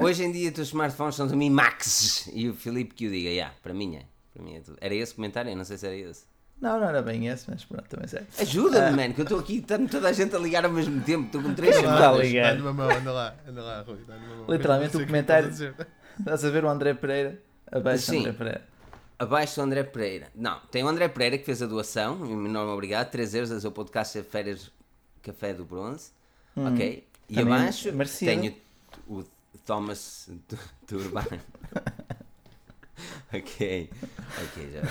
Hoje 0.00 0.24
em 0.24 0.32
dia, 0.32 0.50
os 0.50 0.58
smartphones 0.58 1.14
são 1.14 1.26
do 1.26 1.36
Mi 1.36 1.48
Max 1.48 2.28
e 2.32 2.48
o 2.48 2.54
Filipe 2.54 2.94
que 2.94 3.06
o 3.06 3.10
diga, 3.10 3.28
yeah, 3.28 3.54
para 3.62 3.72
mim 3.72 3.96
é. 3.96 4.02
Para 4.34 4.42
mim 4.42 4.56
é 4.56 4.60
tudo. 4.60 4.76
Era 4.80 4.94
esse 4.94 5.12
o 5.12 5.16
comentário? 5.16 5.50
Eu 5.50 5.56
não 5.56 5.64
sei 5.64 5.78
se 5.78 5.86
era 5.86 5.96
esse. 5.96 6.24
Não, 6.60 6.80
não 6.80 6.88
era 6.88 7.02
bem 7.02 7.26
esse, 7.28 7.48
mas 7.50 7.64
pronto, 7.64 7.84
também 7.88 8.08
sei. 8.08 8.22
Ajuda-me, 8.38 8.90
uh, 8.90 8.96
man, 8.96 9.12
que 9.12 9.20
eu 9.20 9.24
estou 9.24 9.38
aqui, 9.38 9.58
está 9.58 9.78
toda 9.78 10.08
a 10.08 10.12
gente 10.12 10.34
a 10.34 10.38
ligar 10.38 10.64
ao 10.64 10.70
mesmo 10.70 11.00
tempo, 11.02 11.26
estou 11.26 11.42
com 11.42 11.54
três 11.54 11.76
chamadas. 11.76 12.00
Está 12.00 12.10
a 12.10 12.18
ligar. 12.18 12.54
Anda 12.54 12.72
mão, 12.72 12.90
anda 12.90 13.12
lá, 13.12 13.34
anda 13.46 13.62
lá, 13.62 13.82
Rui, 13.82 13.98
Literalmente 14.48 14.96
o 14.96 15.06
comentário. 15.06 15.50
Estás 15.50 16.44
a 16.44 16.50
ver 16.50 16.64
o 16.64 16.68
André 16.68 16.94
Pereira? 16.94 17.38
Abaixo 17.70 18.10
Sim. 18.10 18.20
André 18.20 18.32
Pereira. 18.32 18.64
Abaixo 19.18 19.56
do 19.56 19.62
André 19.62 19.82
Pereira. 19.84 20.28
Não, 20.34 20.58
tem 20.70 20.82
o 20.82 20.88
André 20.88 21.08
Pereira 21.08 21.38
que 21.38 21.44
fez 21.44 21.62
a 21.62 21.66
doação, 21.66 22.24
enorme 22.24 22.72
obrigado, 22.72 23.10
3 23.10 23.34
euros, 23.34 23.64
é 23.64 23.68
o 23.68 23.72
podcast 23.72 24.22
Férias 24.22 24.70
Café 25.22 25.52
do 25.52 25.64
Bronze. 25.64 26.10
Hum, 26.56 26.72
ok. 26.72 27.06
E 27.28 27.40
abaixo 27.40 27.92
merecido. 27.92 28.30
tenho 28.30 28.54
o 29.06 29.24
Thomas 29.66 30.30
Turbano. 30.86 31.40
ok, 33.34 33.90
ok, 34.44 34.70
já 34.72 34.82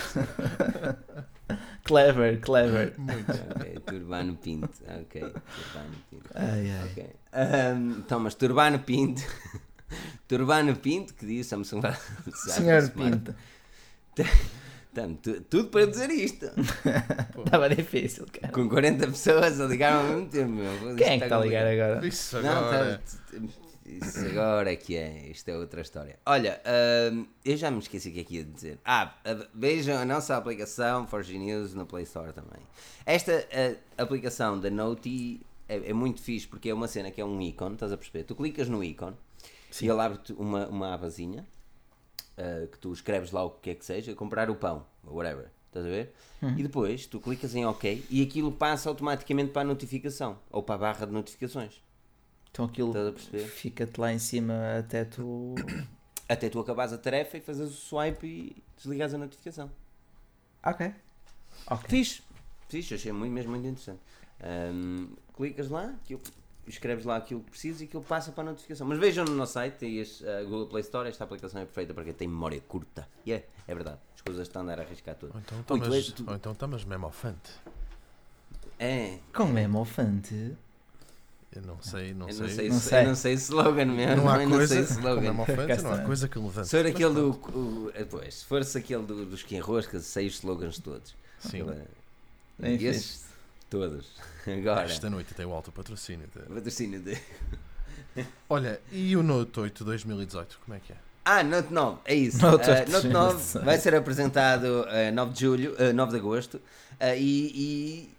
Clever, 1.85 2.41
clever. 2.41 2.93
Muito. 2.97 3.31
Ok, 3.31 3.79
Turbano 3.85 4.35
Pinto. 4.35 4.69
Ok, 4.83 5.21
Turbano 5.21 5.95
Pinto. 6.09 6.29
Ai, 6.33 6.71
ai. 6.71 6.91
Okay. 6.91 7.09
Um, 7.73 8.01
Thomas 8.01 8.35
Turbano 8.35 8.79
Pinto. 8.79 9.21
Turbano 10.27 10.75
Pinto, 10.75 11.13
que 11.13 11.25
diz 11.25 11.45
Samsung 11.47 11.81
Senhor 12.33 12.89
Pinto. 12.89 13.35
tudo 15.49 15.69
para 15.69 15.85
dizer 15.85 16.09
isto. 16.09 16.47
Estava 17.45 17.69
difícil, 17.69 18.25
cara. 18.33 18.51
Com 18.51 18.67
40 18.67 19.07
pessoas 19.07 19.61
a 19.61 19.65
ligar 19.67 19.93
ao 19.93 20.03
mesmo 20.03 20.27
tempo, 20.27 20.51
meu. 20.51 20.95
Quem 20.95 21.07
é 21.07 21.17
que 21.19 21.23
está 21.25 21.37
a 21.37 21.41
ligar 21.41 21.67
agora? 21.67 22.05
Isso 22.05 22.37
agora. 22.37 22.91
Não, 22.91 22.99
tá, 22.99 23.64
isso 23.85 24.19
agora 24.25 24.71
é 24.71 24.75
que 24.75 24.95
é. 24.95 25.29
Isto 25.29 25.49
é 25.49 25.57
outra 25.57 25.81
história. 25.81 26.19
Olha, 26.25 26.61
uh, 26.65 27.27
eu 27.43 27.55
já 27.55 27.69
me 27.69 27.79
esqueci 27.79 28.09
o 28.09 28.13
que 28.13 28.19
é 28.19 28.23
que 28.23 28.35
ia 28.35 28.43
dizer. 28.43 28.79
Ah, 28.83 29.13
vejam 29.53 29.97
a 29.97 30.05
nossa 30.05 30.35
aplicação 30.35 31.05
Forge 31.07 31.37
News 31.37 31.73
no 31.73 31.85
Play 31.85 32.03
Store 32.03 32.33
também. 32.33 32.61
Esta 33.05 33.47
aplicação 33.97 34.59
da 34.59 34.69
Note 34.69 35.39
é, 35.67 35.89
é, 35.89 35.93
muito 35.93 36.21
fixe 36.21 36.47
porque 36.47 36.69
é 36.69 36.73
uma 36.73 36.87
cena 36.87 37.11
que 37.11 37.19
é 37.19 37.25
um 37.25 37.41
ícone, 37.41 37.73
estás 37.73 37.91
a 37.91 37.97
perceber? 37.97 38.23
Tu 38.23 38.35
clicas 38.35 38.69
no 38.69 38.83
ícone 38.83 39.15
Sim. 39.69 39.85
e 39.85 39.89
ele 39.89 39.99
abre-te 39.99 40.33
uma, 40.33 40.67
uma 40.67 40.93
abazinha 40.93 41.45
uh, 42.37 42.67
que 42.67 42.77
tu 42.77 42.93
escreves 42.93 43.31
lá 43.31 43.43
o 43.43 43.51
que 43.51 43.71
é 43.71 43.75
que 43.75 43.85
seja, 43.85 44.13
comprar 44.13 44.49
o 44.49 44.55
pão, 44.55 44.85
whatever, 45.03 45.49
estás 45.67 45.85
a 45.85 45.89
ver? 45.89 46.13
Uhum. 46.41 46.57
E 46.57 46.63
depois 46.63 47.05
tu 47.05 47.19
clicas 47.19 47.55
em 47.55 47.65
OK 47.65 48.05
e 48.09 48.21
aquilo 48.21 48.51
passa 48.51 48.89
automaticamente 48.89 49.51
para 49.51 49.63
a 49.63 49.65
notificação 49.65 50.37
ou 50.51 50.61
para 50.61 50.75
a 50.75 50.77
barra 50.77 51.05
de 51.05 51.11
notificações. 51.11 51.83
Então 52.55 52.63
aquilo 52.63 52.93
fica-te 53.49 53.99
lá 53.99 54.13
em 54.13 54.19
cima 54.19 54.79
até 54.79 55.03
tu. 55.03 55.55
Até 56.27 56.49
tu 56.49 56.59
acabares 56.59 56.91
a 56.91 56.97
tarefa 56.97 57.37
e 57.37 57.39
fazes 57.39 57.69
o 57.69 57.71
swipe 57.71 58.25
e 58.25 58.63
desligas 58.75 59.13
a 59.13 59.17
notificação. 59.19 59.69
Ok. 60.63 60.91
okay. 61.69 61.87
Fixe. 61.87 62.23
Fixe, 62.67 62.95
achei 62.95 63.11
muito, 63.11 63.31
mesmo 63.31 63.51
muito 63.51 63.67
interessante. 63.67 63.99
Um, 64.43 65.09
clicas 65.35 65.69
lá, 65.69 65.85
aquilo 65.85 66.19
escreves 66.65 67.05
lá 67.05 67.17
aquilo 67.17 67.41
que 67.41 67.51
precisas 67.51 67.81
e 67.81 67.83
aquilo 67.83 68.01
passa 68.01 68.31
para 68.31 68.41
a 68.41 68.47
notificação. 68.47 68.87
Mas 68.87 68.97
vejam 68.97 69.23
no 69.23 69.35
nosso 69.35 69.53
site, 69.53 69.75
tem 69.75 70.01
a 70.01 70.43
Google 70.45 70.65
Play 70.65 70.81
Store, 70.81 71.07
esta 71.07 71.23
aplicação 71.23 71.61
é 71.61 71.65
perfeita 71.65 71.93
para 71.93 72.03
quem 72.03 72.13
tem 72.13 72.27
memória 72.27 72.59
curta. 72.61 73.07
E 73.23 73.29
yeah, 73.29 73.45
é, 73.67 73.71
é 73.71 73.75
verdade, 73.75 73.99
as 74.15 74.21
coisas 74.21 74.47
estão 74.47 74.63
a 74.63 74.65
andar 74.65 74.79
a 74.79 74.81
arriscar 74.81 75.13
tudo. 75.13 75.31
Ou 75.35 75.39
então 75.41 75.59
estamos, 75.59 76.11
tu... 76.11 76.25
então 76.33 76.67
mesmo 76.67 77.05
ofante. 77.05 77.51
É. 78.79 79.19
Com 79.31 79.45
mesmo 79.45 79.79
ofante? 79.79 80.57
Eu 81.53 81.61
não 81.61 81.81
sei, 81.81 82.13
não, 82.13 82.27
eu 82.27 82.33
sei. 82.33 82.49
sei. 82.49 82.69
Não 82.69 82.79
sei. 82.79 82.99
Eu 82.99 83.07
não 83.07 83.15
sei 83.15 83.33
slogan 83.33 83.85
mesmo. 83.85 84.23
Não 84.23 84.29
há 84.29 84.37
não 84.39 84.49
coisa, 84.49 84.73
sei 84.75 84.83
slogan. 84.83 85.33
Não, 85.33 85.41
ofensa, 85.41 85.83
não 85.83 85.93
há 85.93 85.99
coisa 85.99 86.27
que 86.27 86.37
levante. 86.37 86.67
Se 86.67 86.77
for 86.77 86.85
aquele 86.85 87.13
do. 87.13 87.29
O, 87.29 87.91
pois, 88.09 88.33
se 88.35 88.45
fosse 88.45 88.77
aquele 88.77 89.03
do, 89.03 89.25
dos 89.25 89.43
que 89.43 89.55
enrosca, 89.55 89.99
sei 89.99 90.27
os 90.27 90.35
slogans 90.35 90.79
todos. 90.79 91.15
Sim. 91.39 91.61
Agora, 91.61 91.85
esses, 92.61 93.25
Todos. 93.69 94.07
Agora. 94.47 94.85
Esta 94.85 95.09
noite 95.09 95.33
tem 95.33 95.45
o 95.45 95.53
alto 95.53 95.71
patrocínio. 95.71 96.27
De... 96.33 96.53
Patrocínio 96.53 96.99
de. 97.01 97.17
Olha, 98.49 98.79
e 98.91 99.15
o 99.17 99.23
Note 99.23 99.59
8 99.59 99.83
2018, 99.83 100.59
como 100.63 100.77
é 100.77 100.79
que 100.79 100.93
é? 100.93 100.95
Ah, 101.25 101.43
Note 101.43 101.73
9, 101.73 101.97
é 102.05 102.13
isso. 102.13 102.41
Note, 102.41 102.69
uh, 102.69 102.91
Note 102.91 103.07
9 103.07 103.59
vai 103.59 103.79
ser 103.79 103.95
apresentado 103.95 104.85
uh, 104.85 105.13
9 105.13 105.33
de 105.33 105.39
julho, 105.39 105.73
uh, 105.73 105.91
9 105.91 106.11
de 106.11 106.17
agosto 106.19 106.55
uh, 106.57 107.15
e, 107.17 107.51
e, 107.53 108.09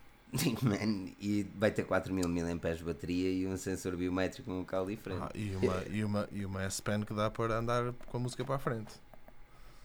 man, 0.62 1.10
e 1.20 1.46
vai 1.56 1.70
ter 1.70 1.84
4000 1.84 2.28
mAh 2.28 2.74
de 2.74 2.84
bateria 2.84 3.30
e 3.30 3.46
um 3.46 3.56
sensor 3.56 3.96
biométrico 3.96 4.50
um 4.50 4.58
local 4.58 4.86
diferente. 4.86 5.22
Ah, 5.22 5.30
e, 5.34 5.56
uma, 5.56 5.84
e, 5.90 6.04
uma, 6.04 6.28
e 6.32 6.44
uma 6.44 6.62
S 6.62 6.80
Pen 6.80 7.02
que 7.02 7.14
dá 7.14 7.30
para 7.30 7.58
andar 7.58 7.92
com 8.06 8.16
a 8.16 8.20
música 8.20 8.44
para 8.44 8.56
a 8.56 8.58
frente. 8.58 8.92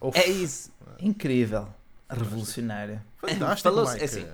Uf, 0.00 0.18
é 0.18 0.26
isso. 0.28 0.72
Incrível. 1.00 1.68
Revolucionário. 2.08 3.00
Fantástico, 3.18 3.70
Falou-se 3.70 4.04
assim. 4.04 4.26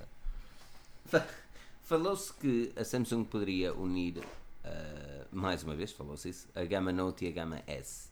Falou-se 1.83 2.33
que 2.33 2.71
a 2.75 2.83
Samsung 2.83 3.23
poderia 3.23 3.73
unir, 3.73 4.17
uh, 4.17 5.25
mais 5.31 5.63
uma 5.63 5.75
vez, 5.75 5.91
falou-se 5.91 6.29
isso, 6.29 6.47
a 6.53 6.63
gama 6.63 6.91
Note 6.91 7.25
e 7.25 7.27
a 7.27 7.31
gama 7.31 7.61
S. 7.65 8.09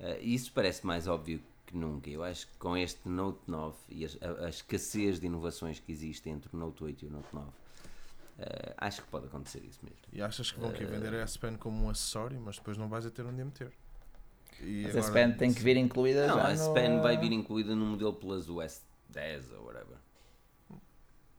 Uh, 0.00 0.18
isso 0.20 0.52
parece 0.52 0.86
mais 0.86 1.06
óbvio 1.06 1.40
que 1.74 1.78
nunca. 1.78 2.08
Eu 2.08 2.22
acho 2.22 2.46
que 2.46 2.56
com 2.56 2.76
este 2.76 3.08
Note 3.08 3.40
9 3.48 3.76
e 3.88 4.06
a, 4.06 4.44
a 4.46 4.48
escassez 4.48 5.18
de 5.18 5.26
inovações 5.26 5.80
que 5.80 5.90
existe 5.92 6.30
entre 6.30 6.48
o 6.54 6.58
Note 6.58 6.84
8 6.84 7.04
e 7.04 7.08
o 7.08 7.10
Note 7.10 7.28
9, 7.32 7.48
uh, 7.48 7.52
acho 8.78 9.02
que 9.02 9.08
pode 9.08 9.26
acontecer 9.26 9.62
isso 9.64 9.80
mesmo. 9.82 9.98
E 10.12 10.22
achas 10.22 10.52
que 10.52 10.60
vão 10.60 10.70
uh, 10.70 10.72
vender 10.72 11.12
a 11.14 11.18
S 11.18 11.38
Pen 11.38 11.56
como 11.56 11.84
um 11.84 11.90
acessório, 11.90 12.40
mas 12.40 12.56
depois 12.56 12.78
não 12.78 12.88
vais 12.88 13.04
a 13.04 13.10
ter 13.10 13.26
onde 13.26 13.42
a 13.42 13.44
meter? 13.44 13.72
E 14.60 14.84
mas 14.84 14.96
a 14.96 14.98
S 15.00 15.12
Pen 15.12 15.32
tem 15.32 15.52
que 15.52 15.62
vir 15.62 15.76
incluída 15.76 16.28
Não, 16.28 16.38
a 16.38 16.52
S 16.52 16.72
Pen 16.72 16.96
no... 16.96 17.02
vai 17.02 17.18
vir 17.18 17.32
incluída 17.32 17.74
no 17.74 17.84
modelo 17.84 18.14
Plus 18.14 18.48
OS 18.48 18.82
10 19.08 19.50
ou 19.52 19.66
whatever. 19.66 19.98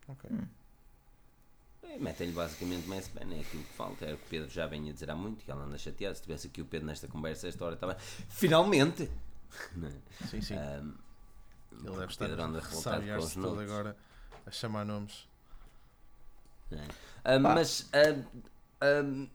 Ok. 0.07 0.29
Hum. 0.29 0.45
É, 1.81 1.97
Metem-lhe 1.97 2.33
basicamente 2.33 2.85
uma 2.85 2.97
S-Pen, 2.97 3.37
é 3.37 3.41
aquilo 3.41 3.63
que 3.63 3.73
falta. 3.73 4.05
Era 4.05 4.15
o 4.15 4.17
que 4.17 4.25
o 4.25 4.29
Pedro 4.29 4.49
já 4.49 4.67
vinha 4.67 4.91
dizer 4.91 5.09
há 5.09 5.15
muito, 5.15 5.43
que 5.43 5.51
ela 5.51 5.63
anda 5.63 5.77
chateada. 5.77 6.13
Se 6.13 6.21
tivesse 6.21 6.47
aqui 6.47 6.61
o 6.61 6.65
Pedro 6.65 6.87
nesta 6.87 7.07
conversa, 7.07 7.47
esta 7.47 7.63
hora 7.63 7.75
estava. 7.75 7.95
Finalmente! 8.29 9.09
É? 10.21 10.27
Sim, 10.27 10.41
sim. 10.41 10.55
Um, 10.55 10.93
Ele 11.71 11.97
deve 11.97 12.11
estar 12.11 12.29
com 12.35 13.17
os 13.17 13.35
nomes. 13.35 13.69
agora 13.69 13.95
a 14.45 14.51
chamar 14.51 14.85
nomes. 14.85 15.27
É. 16.71 17.37
Uh, 17.37 17.39
mas, 17.39 17.89
uh, 17.91 19.27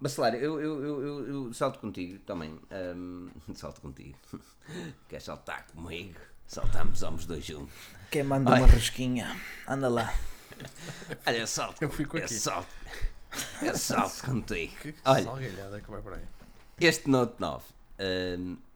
Bacelar, 0.00 0.34
eu, 0.34 0.60
eu, 0.60 0.84
eu, 0.84 1.26
eu, 1.26 1.52
salto 1.54 1.78
contigo 1.78 2.18
também. 2.20 2.58
Um, 2.70 3.30
salto 3.54 3.80
contigo. 3.80 4.18
Queres 5.08 5.24
saltar 5.24 5.66
comigo? 5.68 6.18
Saltamos, 6.46 7.00
vamos 7.00 7.26
dois 7.26 7.44
juntos. 7.44 7.74
Quem 8.10 8.22
manda 8.22 8.52
Ai. 8.52 8.60
uma 8.60 8.66
rosquinha? 8.66 9.40
Anda 9.66 9.88
lá. 9.88 10.14
Olha, 11.26 11.38
eu 11.38 11.46
salto. 11.46 11.80
Eu 11.82 11.90
fico 11.90 12.16
aqui. 12.16 12.34
Eu 12.34 12.38
salto. 12.38 12.68
Eu 13.62 13.76
salto 13.76 14.26
contigo. 14.26 14.74
Que 14.76 14.94
Olha, 15.04 15.80
que 15.80 15.90
vai 15.90 16.02
por 16.02 16.14
aí. 16.14 16.24
Este 16.80 17.08
Note 17.08 17.36
9. 17.38 17.64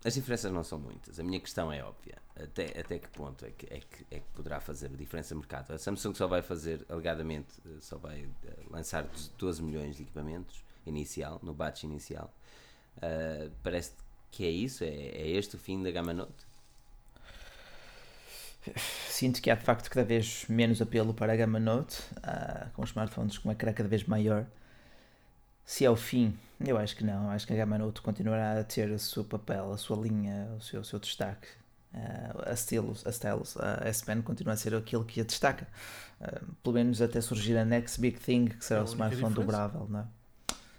As 0.05 0.15
diferenças 0.15 0.53
não 0.53 0.63
são 0.63 0.79
muitas. 0.79 1.19
A 1.19 1.23
minha 1.23 1.41
questão 1.41 1.73
é 1.73 1.83
óbvia. 1.83 2.17
Até, 2.37 2.79
até 2.79 2.99
que 2.99 3.09
ponto 3.09 3.45
é 3.45 3.51
que, 3.51 3.67
é, 3.67 3.81
que, 3.81 4.07
é 4.13 4.21
que 4.21 4.27
poderá 4.33 4.61
fazer 4.61 4.89
diferença 4.91 5.35
no 5.35 5.41
mercado? 5.41 5.73
A 5.73 5.79
Samsung 5.79 6.15
só 6.15 6.29
vai 6.29 6.41
fazer, 6.41 6.87
alegadamente, 6.89 7.49
eh, 7.67 7.79
só 7.81 7.99
vai 7.99 8.23
uh, 8.23 8.31
lançar 8.71 9.05
12 9.37 9.61
milhões 9.61 9.97
de 9.97 10.05
equipamentos 10.05 10.63
inicial, 10.87 11.41
no 11.43 11.53
batch 11.53 11.83
inicial. 11.83 12.33
Uh, 12.99 13.51
parece 13.63 13.93
que 14.31 14.45
é 14.45 14.51
isso? 14.51 14.85
É, 14.85 14.87
é 14.87 15.29
este 15.31 15.57
o 15.57 15.59
fim 15.59 15.83
da 15.83 15.91
gama 15.91 16.13
Note? 16.13 16.47
sinto 19.09 19.41
que 19.41 19.51
há 19.51 19.55
de 19.55 19.65
facto 19.65 19.89
cada 19.91 20.05
vez 20.05 20.45
menos 20.49 20.81
apelo 20.81 21.13
para 21.13 21.33
a 21.33 21.37
gama 21.37 21.59
Note, 21.59 21.99
uh, 22.19 22.71
com 22.75 22.85
smartphones 22.85 23.39
com 23.39 23.49
uma 23.49 23.55
cara 23.55 23.73
cada 23.73 23.89
vez 23.89 24.05
maior. 24.05 24.47
Se 25.69 25.85
é 25.85 25.91
o 25.91 25.97
fim, 25.97 26.35
eu 26.65 26.79
acho 26.79 26.97
que 26.97 27.05
não. 27.05 27.29
Acho 27.31 27.47
que 27.47 27.53
a 27.53 27.57
gama 27.57 27.77
Note 27.77 28.01
continuará 28.01 28.59
a 28.59 28.65
ter 28.65 28.91
o 28.91 28.99
seu 28.99 29.23
papel, 29.23 29.71
a 29.71 29.77
sua 29.77 29.99
linha, 29.99 30.49
o 30.57 30.63
seu, 30.63 30.81
o 30.81 30.85
seu 30.85 30.99
destaque. 30.99 31.47
Uh, 31.93 32.51
a 32.51 32.57
Stylus, 32.57 33.07
a 33.07 33.13
Stylus, 33.13 33.55
a 33.59 33.87
S 33.87 34.03
Pen 34.03 34.23
continua 34.23 34.55
a 34.55 34.57
ser 34.57 34.75
aquilo 34.75 35.05
que 35.05 35.21
a 35.21 35.25
destaca. 35.25 35.69
Uh, 36.23 36.55
pelo 36.63 36.73
menos 36.73 37.03
até 37.03 37.21
surgir 37.21 37.55
a 37.59 37.67
Next 37.67 38.01
Big 38.01 38.19
Thing, 38.19 38.47
que 38.47 38.65
será 38.65 38.81
é 38.81 38.83
o 38.83 38.87
smartphone 38.87 39.35
dobrável, 39.35 39.87
não 39.91 40.01
é? 40.01 40.05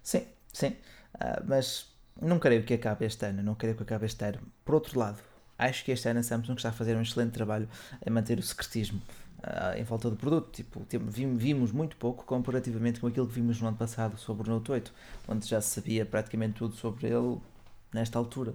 Sim, 0.02 0.26
sim. 0.52 0.70
Uh, 1.14 1.46
mas 1.46 1.86
não 2.20 2.40
creio 2.40 2.64
que 2.64 2.74
acabe 2.74 3.06
este 3.06 3.28
ano. 3.28 3.44
Não 3.44 3.54
creio 3.54 3.76
que 3.76 3.84
acabe 3.84 4.08
este 4.08 4.26
ano. 4.26 4.40
Por 4.66 4.74
outro 4.74 4.98
lado, 4.98 5.20
acho 5.56 5.86
que 5.86 5.92
este 5.92 6.10
ano 6.10 6.22
a 6.22 6.24
Samsung 6.24 6.56
está 6.56 6.70
a 6.70 6.72
fazer 6.72 6.98
um 6.98 7.04
excelente 7.04 7.34
trabalho 7.34 7.70
em 8.04 8.10
manter 8.10 8.40
o 8.40 8.42
secretismo 8.42 9.00
uh, 9.40 9.78
em 9.78 9.84
volta 9.84 10.10
do 10.10 10.16
produto. 10.16 10.52
Tipo, 10.52 10.86
vimos 11.10 11.72
muito 11.72 11.96
pouco 11.98 12.24
comparativamente 12.26 13.00
com 13.00 13.08
aquilo 13.08 13.28
que 13.28 13.34
vimos 13.34 13.60
no 13.62 13.68
ano 13.68 13.78
passado 13.78 14.18
sobre 14.18 14.50
o 14.50 14.54
Note 14.54 14.72
8, 14.72 14.94
onde 15.28 15.48
já 15.48 15.62
se 15.62 15.70
sabia 15.70 16.06
praticamente 16.06 16.56
tudo 16.56 16.76
sobre 16.76 17.08
ele 17.08 17.38
nesta 17.94 18.18
altura. 18.18 18.52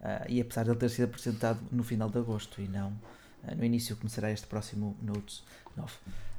Uh, 0.00 0.28
e 0.28 0.40
apesar 0.40 0.64
de 0.64 0.70
ele 0.70 0.78
ter 0.78 0.90
sido 0.90 1.04
apresentado 1.04 1.60
no 1.70 1.84
final 1.84 2.10
de 2.10 2.18
agosto 2.18 2.60
e 2.60 2.66
não 2.66 2.88
uh, 2.88 3.54
no 3.56 3.64
início, 3.64 3.96
começará 3.96 4.30
este 4.30 4.46
próximo 4.46 4.96
Note 5.00 5.42
9. 5.76 5.92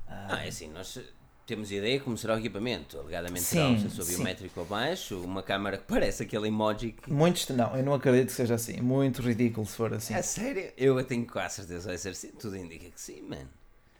ah, 0.08 0.46
é 0.46 0.50
assim, 0.50 0.68
nós 0.70 1.00
temos 1.46 1.72
ideia 1.72 2.00
como 2.00 2.18
será 2.18 2.36
o 2.36 2.39
equipamento. 2.39 2.98
Alegadamente 3.00 3.44
será 3.44 3.70
um 3.70 3.80
sensor 3.80 4.06
biométrico 4.06 4.62
abaixo, 4.62 5.20
uma 5.22 5.41
câmera 5.41 5.78
que 5.78 5.86
parece 5.88 6.24
aquele 6.24 6.48
emoji. 6.48 6.91
Que... 6.91 7.12
Muitos, 7.12 7.48
não, 7.50 7.76
eu 7.76 7.84
não 7.84 7.94
acredito 7.94 8.28
que 8.28 8.34
seja 8.34 8.56
assim. 8.56 8.82
Muito 8.82 9.22
ridículo 9.22 9.66
se 9.66 9.76
for 9.76 9.94
assim. 9.94 10.14
É 10.14 10.22
sério? 10.22 10.72
Eu 10.78 11.02
tenho 11.06 11.26
quase 11.26 11.56
certeza 11.56 11.88
vai 11.88 11.98
ser 11.98 12.10
assim. 12.10 12.32
Tudo 12.32 12.58
indica 12.58 12.89
que 12.89 13.00
sim, 13.00 13.22
mano. 13.22 13.50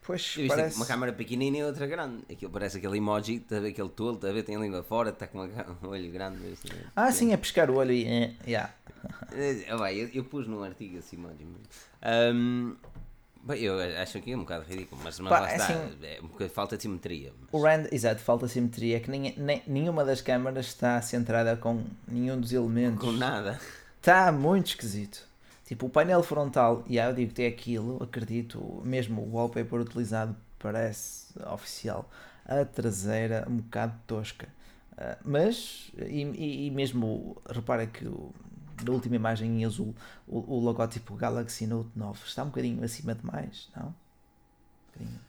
Pois, 0.06 0.36
eu 0.38 0.48
parece... 0.48 0.76
uma 0.76 0.86
câmera 0.86 1.14
pequenina 1.14 1.58
e 1.58 1.64
outra 1.64 1.88
grande. 1.88 2.24
Aquilo 2.30 2.52
parece 2.52 2.78
aquele 2.78 2.98
emoji, 2.98 3.40
tá 3.40 3.58
aquele 3.58 3.90
tolo, 3.90 4.18
tá 4.18 4.30
a 4.30 4.32
ver, 4.34 4.44
tem 4.44 4.56
a 4.56 4.60
língua 4.60 4.84
fora, 4.84 5.12
está 5.12 5.28
com 5.28 5.40
um 5.84 5.88
olho 5.88 6.12
grande. 6.12 6.40
Assim, 6.52 6.76
ah, 6.96 7.12
sim, 7.12 7.32
é 7.32 7.38
pescar 7.38 7.70
o 7.70 7.76
olho 7.76 7.92
e. 7.92 8.06
É, 8.06 8.34
yeah. 8.46 8.74
eu, 9.32 10.10
eu, 10.14 10.24
pus 10.26 10.48
num 10.48 10.64
artigo 10.64 10.98
esse 10.98 11.16
emoji. 11.16 11.46
Um, 12.36 12.76
Bem, 13.46 13.62
eu 13.62 13.78
acho 14.02 14.22
que 14.22 14.32
é 14.32 14.38
um 14.38 14.40
bocado 14.40 14.64
ridículo, 14.64 15.02
mas, 15.04 15.20
mas 15.20 15.30
Pá, 15.30 15.42
lá 15.42 15.52
está, 15.52 15.66
assim, 15.66 15.98
é 16.02 16.20
um 16.24 16.28
bocado, 16.28 16.50
falta 16.50 16.80
simetria. 16.80 17.34
Mas... 17.42 17.50
O 17.52 17.62
rand, 17.62 17.88
exato, 17.92 18.22
falta 18.22 18.48
simetria, 18.48 19.02
que 19.02 19.12
nem, 19.12 19.34
nem, 19.36 19.62
nenhuma 19.68 20.06
das 20.06 20.22
câmaras 20.22 20.68
está 20.68 21.02
centrada 21.02 21.58
com 21.58 21.84
nenhum 22.08 22.40
dos 22.40 22.54
elementos. 22.54 23.04
Com 23.04 23.12
nada. 23.12 23.60
Está 24.00 24.32
muito 24.32 24.68
esquisito. 24.68 25.28
Tipo, 25.74 25.88
o 25.88 25.90
painel 25.90 26.22
frontal, 26.22 26.84
e 26.86 26.94
yeah, 26.94 27.12
eu 27.12 27.16
digo 27.16 27.30
que 27.30 27.34
tem 27.34 27.48
aquilo, 27.48 28.04
acredito, 28.04 28.80
mesmo 28.86 29.24
o 29.24 29.32
wallpaper 29.34 29.82
utilizado 29.82 30.36
parece 30.60 31.34
oficial. 31.52 32.08
A 32.46 32.64
traseira 32.64 33.44
um 33.50 33.58
bocado 33.58 33.96
tosca. 34.06 34.48
Uh, 34.92 35.18
mas, 35.26 35.92
e, 35.98 36.68
e, 36.68 36.70
mesmo, 36.70 37.42
repara 37.50 37.88
que 37.88 38.06
na 38.06 38.92
última 38.92 39.16
imagem 39.16 39.62
em 39.62 39.66
azul, 39.66 39.96
o, 40.28 40.58
o 40.58 40.60
logótipo 40.60 41.16
Galaxy 41.16 41.66
Note 41.66 41.90
9 41.96 42.20
está 42.24 42.44
um 42.44 42.50
bocadinho 42.50 42.84
acima 42.84 43.16
demais, 43.16 43.68
não? 43.76 43.88
Um 43.88 43.94
bocadinho. 44.92 45.20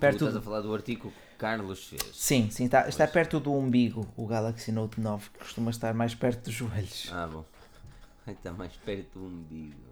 Perto 0.00 0.18
tu 0.18 0.24
estás 0.24 0.36
a 0.36 0.42
falar 0.42 0.60
do 0.60 0.74
artigo 0.74 1.08
que 1.08 1.36
Carlos 1.38 1.86
fez. 1.86 2.02
Sim, 2.14 2.50
sim, 2.50 2.64
está, 2.64 2.88
está 2.88 3.06
perto 3.06 3.38
do 3.38 3.54
umbigo 3.54 4.08
o 4.16 4.26
Galaxy 4.26 4.72
Note 4.72 5.00
9, 5.00 5.30
que 5.30 5.38
costuma 5.38 5.70
estar 5.70 5.94
mais 5.94 6.16
perto 6.16 6.46
dos 6.46 6.54
joelhos. 6.54 7.08
Ah, 7.12 7.28
bom. 7.28 7.44
Está 8.26 8.52
mais 8.52 8.76
perto 8.76 9.18
do 9.18 9.24
umbigo. 9.26 9.90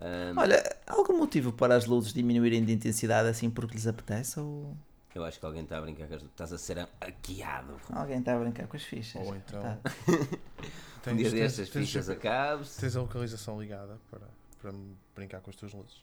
Um... 0.00 0.38
Olha, 0.38 0.76
algum 0.86 1.18
motivo 1.18 1.52
para 1.52 1.74
as 1.74 1.86
luzes 1.86 2.12
diminuírem 2.12 2.64
de 2.64 2.72
intensidade 2.72 3.28
assim 3.28 3.50
porque 3.50 3.74
lhes 3.74 3.86
apetece 3.86 4.38
ou... 4.38 4.76
Eu 5.14 5.24
acho 5.24 5.40
que 5.40 5.46
alguém 5.46 5.62
está 5.62 5.78
a 5.78 5.80
brincar 5.80 6.06
com 6.08 6.14
as... 6.14 6.22
Estás 6.22 6.52
a 6.52 6.58
ser 6.58 6.78
hackeado. 7.00 7.80
Alguém 7.90 8.18
está 8.18 8.36
a 8.36 8.38
brincar 8.38 8.66
com 8.66 8.76
as 8.76 8.82
fichas. 8.82 9.26
Ou 9.26 9.34
então... 9.34 9.62
Tá. 9.62 9.78
Tens, 11.02 11.14
um 11.14 11.16
dia 11.16 11.30
destas 11.30 11.68
fichas 11.68 12.08
acabes. 12.08 12.76
Tens 12.76 12.96
a 12.96 13.00
localização 13.00 13.60
ligada 13.60 13.98
para, 14.10 14.26
para 14.60 14.74
brincar 15.14 15.40
com 15.40 15.50
as 15.50 15.56
tuas 15.56 15.72
luzes. 15.72 16.02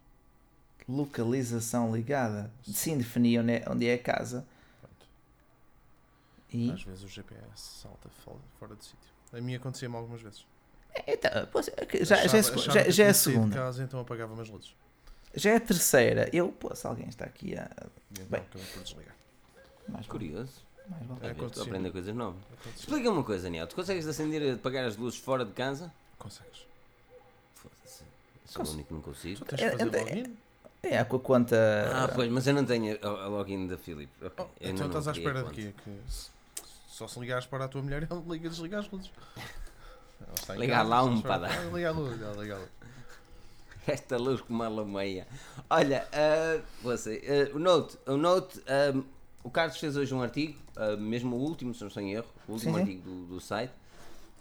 Localização 0.88 1.93
ligada? 1.93 2.51
Sim, 2.64 2.97
definir 2.97 3.39
onde 3.39 3.51
é, 3.51 3.66
onde 3.70 3.86
é 3.86 3.93
a 3.93 3.99
casa. 3.99 4.47
Pronto. 4.82 5.07
E? 6.53 6.72
Às 6.72 6.84
vezes 6.84 7.03
o 7.03 7.07
GPS 7.07 7.82
salta 7.82 8.09
fora, 8.09 8.39
fora 8.57 8.76
do 8.76 8.84
sítio. 8.84 8.97
A 9.34 9.41
mim 9.41 9.55
acontecia-me 9.55 9.95
algumas 9.95 10.22
vezes. 10.22 10.45
Então, 11.08 11.32
já, 12.04 12.16
achava, 12.16 12.58
já, 12.58 12.80
é, 12.80 12.84
já, 12.86 12.89
já 12.91 13.04
é 13.06 13.10
a 13.10 13.14
segunda. 13.14 13.56
Casa, 13.56 13.84
então 13.84 14.00
apagava 14.00 14.39
as 14.41 14.50
luzes. 14.50 14.76
Já 15.36 15.52
é 15.52 15.56
a 15.56 15.60
terceira. 15.60 16.30
Eu, 16.32 16.50
pô, 16.50 16.74
se 16.76 16.86
alguém 16.86 17.10
está 17.10 17.26
aqui 17.26 17.58
a. 17.58 17.70
Então, 18.12 18.26
Bem, 18.30 18.41
por 18.52 18.84
desligar. 18.84 19.16
Mais 19.88 20.06
curioso. 20.06 20.62
Mais 20.88 21.06
vale. 21.08 21.26
É, 21.26 21.46
estou 21.46 21.64
a 21.64 21.66
aprender 21.66 21.91
coisas 21.91 22.16
novas. 22.16 22.41
Explica 22.78 23.10
uma 23.10 23.24
coisa, 23.24 23.44
Daniel. 23.44 23.68
Tu 23.68 23.76
consegues 23.76 24.08
acender 24.08 24.41
e 24.41 24.52
apagar 24.52 24.86
as 24.86 24.96
luzes 24.96 25.20
fora 25.20 25.44
de 25.44 25.52
casa? 25.52 25.91
Consegues. 26.20 26.68
Foda-se. 27.56 28.04
Sou 28.46 28.64
o 28.64 28.70
único 28.70 28.88
que 28.89 28.94
não 28.94 29.02
consigo. 29.02 29.39
Só 29.39 29.46
tens 29.46 29.60
de 29.60 29.70
fazer 29.72 29.82
é, 29.82 30.00
login? 30.00 30.38
É, 30.84 30.96
é, 30.96 31.04
com 31.04 31.16
a 31.16 31.20
conta. 31.20 31.58
Ah, 31.91 32.08
pois, 32.14 32.30
mas 32.30 32.46
eu 32.46 32.54
não 32.54 32.66
tenho 32.66 32.98
a 33.02 33.28
login 33.28 33.68
da 33.68 33.78
Philip. 33.78 34.12
Okay. 34.24 34.46
Oh, 34.46 34.50
então 34.62 34.88
estás 34.88 35.08
à 35.08 35.12
espera 35.12 35.44
de 35.44 35.52
quê? 35.52 35.74
Que 35.84 36.00
só 36.88 37.08
se 37.08 37.20
ligares 37.20 37.48
para 37.48 37.66
a 37.66 37.68
tua 37.68 37.82
mulher, 37.82 38.04
ele 38.04 38.22
liga 38.30 38.48
e 38.48 38.50
desliga 38.50 38.80
as 38.80 38.91
luzes. 38.91 39.10
Ligar 40.57 40.84
lá 40.84 41.03
um 41.03 41.22
para 41.22 41.38
dar. 41.38 41.74
Liga 41.74 41.89
a 41.89 41.91
luz, 41.91 42.14
liga 42.14 42.55
a 42.55 42.59
luz. 42.59 42.70
Esta 43.86 44.18
luz 44.18 44.41
com 44.41 44.53
uma 44.53 44.70
lameia. 44.70 45.28
Olha, 45.70 46.07
uh, 46.07 46.64
você, 46.82 47.49
uh, 47.53 47.55
o 47.55 47.59
Note, 47.59 47.97
o 48.07 48.18
Note 48.18 48.61
um, 48.95 49.03
o 49.43 49.49
Carlos 49.49 49.78
fez 49.78 49.97
hoje 49.97 50.14
um 50.14 50.22
artigo, 50.22 50.57
uh, 50.78 50.97
mesmo 50.97 51.36
o 51.36 51.39
último, 51.39 51.74
se 51.74 51.82
não 51.82 51.89
estou 51.89 52.01
em 52.01 52.14
erro, 52.14 52.28
o 52.47 52.53
último 52.53 52.76
sim, 52.76 52.80
artigo 52.80 53.01
do, 53.01 53.26
do, 53.26 53.41
site, 53.41 53.74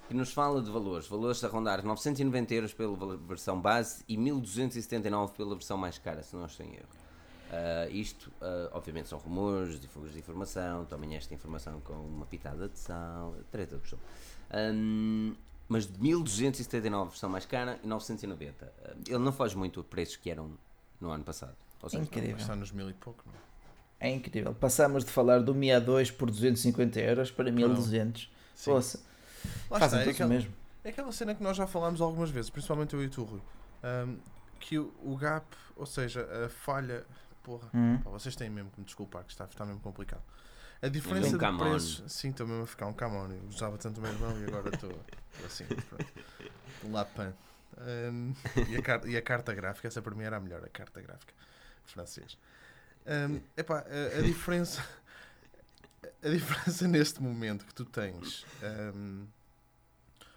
que 0.06 0.14
nos 0.14 0.32
fala 0.32 0.62
de 0.62 0.70
valores. 0.70 1.08
Valores 1.08 1.42
a 1.42 1.48
rondar 1.48 1.84
990 1.84 2.54
euros 2.54 2.72
pela 2.72 3.16
versão 3.16 3.60
base 3.60 4.04
e 4.08 4.16
1279 4.16 5.32
pela 5.34 5.54
versão 5.56 5.76
mais 5.76 5.98
cara, 5.98 6.22
se 6.22 6.36
não 6.36 6.46
estou 6.46 6.64
em 6.64 6.74
erro. 6.74 6.86
Uh, 7.50 7.90
isto, 7.90 8.30
uh, 8.40 8.70
obviamente, 8.72 9.08
são 9.08 9.18
rumores, 9.18 9.84
fugas 9.86 10.12
de 10.12 10.20
informação, 10.20 10.84
tomem 10.84 11.16
esta 11.16 11.34
informação 11.34 11.80
com 11.80 11.94
uma 11.94 12.24
pitada 12.24 12.68
de 12.68 12.78
sal, 12.78 13.34
treta 13.50 13.78
que 13.78 13.94
um, 14.54 15.34
mas 15.72 15.86
de 15.86 15.98
1279 15.98 17.10
versão 17.10 17.30
mais 17.30 17.46
cara 17.46 17.80
e 17.82 17.86
990. 17.86 18.72
ele 19.08 19.18
não 19.18 19.32
foge 19.32 19.56
muito 19.56 19.80
a 19.80 19.84
preços 19.84 20.16
que 20.16 20.30
eram 20.30 20.50
no 21.00 21.10
ano 21.10 21.24
passado. 21.24 21.56
Ou 21.82 21.88
seja, 21.88 22.02
Incrível. 22.02 22.36
Está 22.36 22.54
nos 22.54 22.70
mil 22.70 22.90
e 22.90 22.92
pouco, 22.92 23.24
não 23.26 23.32
é? 23.32 24.08
É 24.08 24.10
incrível. 24.10 24.54
Passamos 24.54 25.02
de 25.02 25.10
falar 25.10 25.40
do 25.40 25.54
Mi 25.54 25.68
A2 25.68 26.12
por 26.12 26.30
250 26.30 27.00
euros 27.00 27.30
para 27.30 27.50
1200. 27.50 28.30
Poxa, 29.66 29.80
fazem 29.80 30.00
é 30.00 30.10
aquela, 30.10 30.28
mesmo. 30.28 30.52
É 30.84 30.90
aquela 30.90 31.10
cena 31.10 31.34
que 31.34 31.42
nós 31.42 31.56
já 31.56 31.66
falámos 31.66 32.02
algumas 32.02 32.28
vezes, 32.28 32.50
principalmente 32.50 32.94
eu 32.94 33.02
e 33.02 33.08
tu, 33.08 33.24
Rui. 33.24 33.40
Um, 33.82 34.18
que 34.60 34.78
o, 34.78 34.92
o, 35.02 35.16
gap, 35.16 35.46
ou 35.76 35.86
seja, 35.86 36.28
a 36.44 36.48
falha. 36.48 37.04
Porra, 37.42 37.68
hum. 37.72 37.98
pá, 38.04 38.10
vocês 38.10 38.36
têm 38.36 38.50
mesmo 38.50 38.70
que 38.70 38.80
me 38.80 38.84
desculpar, 38.84 39.24
que 39.24 39.32
está, 39.32 39.44
está 39.46 39.64
mesmo 39.64 39.80
complicado. 39.80 40.22
A 40.83 40.89
diferença 40.89 41.37
um 41.37 41.39
de 41.39 41.59
preços. 41.59 42.12
Sim, 42.12 42.30
estou 42.30 42.47
mesmo 42.47 42.64
a 42.64 42.66
ficar 42.66 42.87
um. 42.87 43.33
Eu 43.33 43.49
usava 43.49 43.78
tanto 43.78 43.99
o 43.99 44.03
meu 44.03 44.12
irmão 44.12 44.41
e 44.41 44.45
agora 44.45 44.68
estou 44.68 44.91
assim. 45.47 45.64
Pronto. 45.64 46.07
Lapan. 46.91 47.33
Um, 47.78 48.35
e, 48.68 48.76
a, 48.76 49.09
e 49.09 49.16
a 49.16 49.22
carta 49.22 49.55
gráfica, 49.55 49.89
essa 49.89 50.03
para 50.03 50.14
mim 50.14 50.24
era 50.24 50.37
a 50.37 50.41
melhor, 50.41 50.62
a 50.62 50.68
carta 50.68 51.01
gráfica 51.01 51.33
francês. 51.87 52.39
Um, 53.07 53.41
epá, 53.57 53.80
a, 53.80 54.18
a 54.18 54.22
diferença 54.22 54.85
a 56.22 56.28
diferença 56.28 56.87
neste 56.87 57.20
momento 57.20 57.66
que 57.66 57.74
tu 57.74 57.85
tens 57.85 58.47
um, 58.95 59.26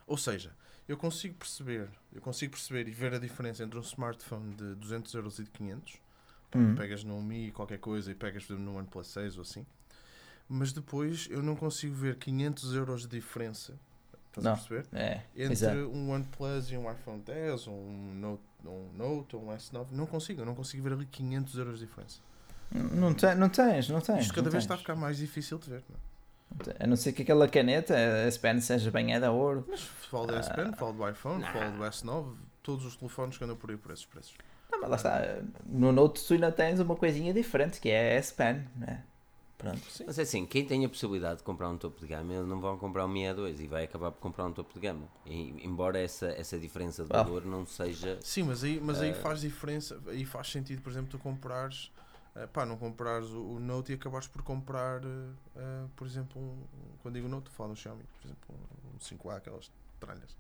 ou 0.08 0.18
seja 0.18 0.52
eu 0.88 0.98
consigo 0.98 1.36
perceber 1.36 1.88
eu 2.12 2.22
consigo 2.22 2.54
perceber 2.54 2.88
e 2.88 2.92
ver 2.92 3.14
a 3.14 3.20
diferença 3.20 3.64
entre 3.64 3.78
um 3.78 3.84
smartphone 3.84 4.56
de 4.56 4.76
200 4.76 5.14
euros 5.14 5.38
e 5.38 5.44
de 5.44 5.52
500 5.52 6.02
uhum. 6.56 6.76
pegas 6.76 7.04
num 7.04 7.22
Mi 7.22 7.52
qualquer 7.52 7.78
coisa 7.78 8.12
e 8.12 8.16
pegas 8.16 8.50
no 8.50 8.78
OnePlus 8.78 9.08
6 9.08 9.36
ou 9.38 9.44
assim 9.44 9.66
mas 10.48 10.72
depois 10.72 11.28
eu 11.30 11.42
não 11.42 11.56
consigo 11.56 11.96
ver 11.96 12.16
500 12.18 12.76
euros 12.76 13.02
de 13.02 13.08
diferença 13.08 13.74
estás 14.28 14.44
não. 14.44 14.54
a 14.54 14.56
perceber? 14.56 14.86
É, 14.94 15.22
entre 15.36 15.54
exato. 15.54 15.78
um 15.78 16.12
OnePlus 16.12 16.72
e 16.72 16.78
um 16.78 16.92
iPhone 16.92 17.22
10 17.22 17.68
ou 17.68 17.74
um 17.74 18.14
Note, 18.16 18.44
um 18.66 18.90
Note 18.98 19.36
ou 19.36 19.44
um 19.44 19.48
S9 19.48 19.88
não 19.92 20.06
consigo, 20.06 20.42
eu 20.42 20.46
não 20.46 20.56
consigo 20.56 20.84
ver 20.84 20.94
ali 20.94 21.06
500 21.06 21.58
euros 21.58 21.80
de 21.80 21.86
diferença 21.86 22.20
não, 22.72 23.14
te, 23.14 23.34
não 23.36 23.50
tens, 23.50 23.90
não 23.90 24.02
tens. 24.02 24.22
Isto 24.22 24.34
cada 24.34 24.50
vez 24.50 24.54
tens. 24.54 24.64
está 24.64 24.76
a 24.76 24.78
ficar 24.78 24.96
mais 24.96 25.18
difícil 25.18 25.58
de 25.60 25.70
ver. 25.70 25.84
Não? 25.90 26.72
É? 26.72 26.84
A 26.84 26.88
não 26.88 26.96
ser 26.96 27.12
que 27.14 27.22
aquela 27.22 27.48
caneta, 27.48 27.94
a 27.94 28.28
S 28.28 28.40
Pen, 28.40 28.60
seja 28.60 28.90
banhada 28.92 29.28
a 29.28 29.32
ouro. 29.32 29.66
Mas 29.68 29.82
falo 29.82 30.28
da 30.28 30.38
S 30.38 30.54
Pen, 30.54 30.72
falo 30.74 30.94
do 30.94 31.10
iPhone, 31.10 31.42
não. 31.42 31.52
falo 31.52 31.72
do 31.72 31.84
S9, 31.84 32.36
todos 32.64 32.86
os 32.86 32.96
telefones 32.96 33.38
que 33.38 33.44
andam 33.44 33.56
por 33.56 33.70
aí 33.70 33.78
por 33.78 33.92
esses 33.92 34.06
preços. 34.06 34.36
Não, 34.72 34.82
mas 34.82 34.90
lá 34.90 34.96
está. 34.96 35.22
No 35.66 35.92
Note 35.92 36.24
tu 36.26 36.34
ainda 36.34 36.52
tens 36.52 36.80
uma 36.80 36.96
coisinha 36.96 37.34
diferente 37.34 37.80
que 37.80 37.90
é 37.90 38.14
a 38.14 38.14
S 38.16 38.34
Pen, 38.34 38.66
né? 38.76 39.04
Pronto. 39.66 39.92
Sim. 39.92 40.04
Mas 40.06 40.20
é 40.20 40.22
assim, 40.22 40.46
quem 40.46 40.66
tem 40.66 40.86
a 40.86 40.90
possibilidade 40.90 41.38
de 41.38 41.44
comprar 41.44 41.70
um 41.70 41.78
topo 41.78 42.00
de 42.00 42.08
gama, 42.08 42.34
eles 42.34 42.48
não 42.48 42.62
vão 42.62 42.78
comprar 42.78 43.06
um 43.06 43.08
Mi 43.08 43.24
A2 43.24 43.60
e 43.60 43.68
vai 43.68 43.86
acabar 43.86 44.12
por 44.12 44.20
comprar 44.20 44.46
um 44.46 44.54
topo 44.54 44.74
de 44.74 44.80
gama. 44.80 45.08
E, 45.26 45.66
embora 45.66 46.00
essa, 46.00 46.28
essa 46.28 46.58
diferença 46.58 47.04
de 47.04 47.10
valor 47.10 47.44
oh. 47.46 47.50
não 47.50 47.66
seja. 47.66 48.20
Sim, 48.22 48.44
mas 48.44 48.64
aí, 48.64 48.80
mas 48.80 49.02
aí 49.02 49.12
uh... 49.12 49.16
faz 49.16 49.42
diferença, 49.42 50.00
aí 50.08 50.26
faz 50.26 50.52
sentido, 50.52 50.82
por 50.82 50.92
exemplo, 50.92 51.10
tu 51.10 51.18
comprares 51.18 51.92
uh, 52.36 52.48
pá, 52.50 52.66
não 52.66 52.78
comprares 52.78 53.30
o, 53.30 53.56
o, 53.56 53.60
Note 53.60 53.92
e 53.92 53.96
acabares 53.96 54.28
por 54.28 54.44
comprar, 54.44 55.04
uh, 55.04 55.90
por 55.96 56.06
exemplo, 56.06 56.42
um, 56.42 56.64
quando 57.02 57.16
digo 57.16 57.28
Note, 57.28 57.50
falo 57.50 57.70
no 57.70 57.76
Xiaomi, 57.76 58.04
por 58.04 58.28
exemplo, 58.28 58.56
um 58.94 58.98
5A, 59.00 59.38
aquelas 59.38 59.72
tralhas. 60.00 60.38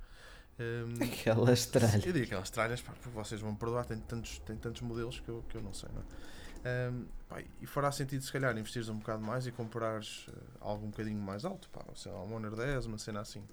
Um, 0.59 1.01
aquelas 1.03 1.65
tralhas. 1.65 2.05
Eu 2.05 2.13
digo 2.13 2.25
aquelas 2.25 2.49
tralhas, 2.49 2.81
pá, 2.81 2.93
porque 2.93 3.09
vocês 3.09 3.41
vão 3.41 3.55
perdoar, 3.55 3.85
tem 3.85 3.97
tantos, 3.97 4.39
tem 4.39 4.55
tantos 4.55 4.81
modelos 4.81 5.19
que 5.19 5.29
eu, 5.29 5.43
que 5.49 5.55
eu 5.55 5.61
não 5.61 5.73
sei, 5.73 5.89
não 5.93 6.01
é? 6.01 6.34
Um, 6.65 7.05
pá, 7.29 7.43
e 7.61 7.67
fará 7.67 7.91
sentido, 7.91 8.23
se 8.23 8.31
calhar, 8.31 8.57
investires 8.57 8.89
um 8.89 8.97
bocado 8.97 9.23
mais 9.23 9.45
e 9.45 9.51
comprares 9.51 10.27
uh, 10.27 10.33
algo 10.61 10.87
um 10.87 10.89
bocadinho 10.89 11.21
mais 11.21 11.45
alto, 11.45 11.69
pá, 11.69 11.81
sei 11.95 12.11
lá, 12.11 12.23
um 12.23 12.33
Honor 12.33 12.55
10, 12.55 12.87
uma 12.87 12.97
cena 12.97 13.21
assim. 13.21 13.43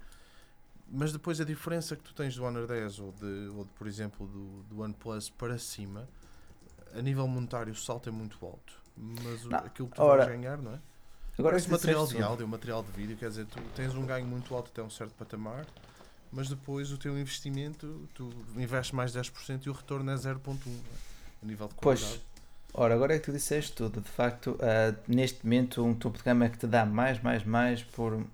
Mas 0.89 1.13
depois 1.13 1.41
a 1.41 1.45
diferença 1.45 1.95
que 1.95 2.03
tu 2.03 2.15
tens 2.15 2.35
do 2.35 2.45
Honor 2.45 2.67
10 2.67 2.99
ou, 3.01 3.13
de, 3.13 3.51
ou 3.55 3.65
de, 3.65 3.71
por 3.71 3.87
exemplo, 3.87 4.27
do, 4.27 4.63
do 4.63 4.81
OnePlus 4.81 5.29
para 5.29 5.59
cima 5.59 6.09
a 6.95 7.03
nível 7.03 7.27
monetário 7.27 7.73
o 7.73 7.77
salto 7.77 8.09
é 8.09 8.13
muito 8.13 8.39
alto, 8.45 8.75
mas 8.97 9.45
não, 9.45 9.59
aquilo 9.59 9.89
que 9.89 9.97
tu 9.97 10.03
ora, 10.03 10.25
vais 10.25 10.37
ganhar, 10.37 10.59
não 10.59 10.75
é? 10.75 10.79
Agora 11.39 11.57
esse 11.57 11.71
material 11.71 12.07
de 12.07 12.23
áudio, 12.23 12.47
material 12.47 12.83
de 12.83 12.93
vídeo, 12.93 13.17
quer 13.17 13.29
dizer, 13.31 13.47
tu 13.47 13.61
tens 13.75 13.95
um 13.95 14.05
ganho 14.05 14.27
muito 14.27 14.55
alto 14.55 14.71
até 14.71 14.83
um 14.83 14.91
certo 14.91 15.15
patamar, 15.15 15.67
mas 16.31 16.49
depois 16.49 16.93
o 16.93 16.99
teu 16.99 17.19
investimento, 17.19 18.09
tu 18.15 18.31
investes 18.57 18.93
mais 18.93 19.13
10% 19.13 19.67
e 19.67 19.71
o 19.71 19.73
retorno 19.73 20.11
é 20.11 20.15
0.1 20.15 20.57
é? 20.67 20.71
a 21.43 21.47
nível 21.47 21.69
de 21.69 21.75
qualidade. 21.75 22.11
Pois. 22.11 22.32
Ora, 22.75 22.95
agora 22.95 23.15
é 23.15 23.19
que 23.19 23.27
tu 23.27 23.33
disseste 23.33 23.73
tudo. 23.73 24.01
De 24.01 24.09
facto, 24.09 24.53
uh, 24.53 24.97
neste 25.07 25.45
momento, 25.45 25.85
um 25.85 25.95
topo 25.95 26.17
de 26.17 26.25
gama 26.25 26.49
que 26.49 26.59
te 26.59 26.67
dá 26.67 26.87
mais, 26.87 27.21
mais, 27.23 27.45
mais 27.45 27.83
por. 27.83 28.25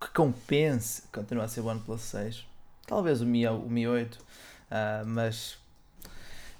que 0.00 0.08
compense, 0.14 1.02
continua 1.12 1.44
a 1.44 1.48
ser 1.48 1.60
o 1.60 1.66
OnePlus 1.66 2.00
6. 2.00 2.46
Talvez 2.86 3.20
o 3.20 3.26
Mi, 3.26 3.46
o 3.46 3.68
Mi 3.68 3.86
8, 3.86 4.14
uh, 4.14 5.06
mas. 5.06 5.58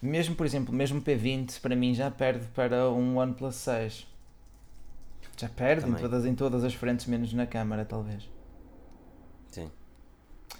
Mesmo, 0.02 0.34
por 0.34 0.44
exemplo, 0.44 0.74
mesmo 0.74 0.98
o 0.98 1.02
P20 1.02 1.60
para 1.62 1.74
mim 1.74 1.94
já 1.94 2.10
perde 2.10 2.46
para 2.48 2.90
um 2.90 3.16
OnePlus 3.16 3.54
6. 3.54 4.06
Já 5.38 5.48
perde 5.48 5.88
em 5.88 5.94
todas, 5.94 6.26
em 6.26 6.34
todas 6.34 6.62
as 6.62 6.74
frentes, 6.74 7.06
menos 7.06 7.32
na 7.32 7.46
câmara, 7.46 7.86
talvez. 7.86 8.28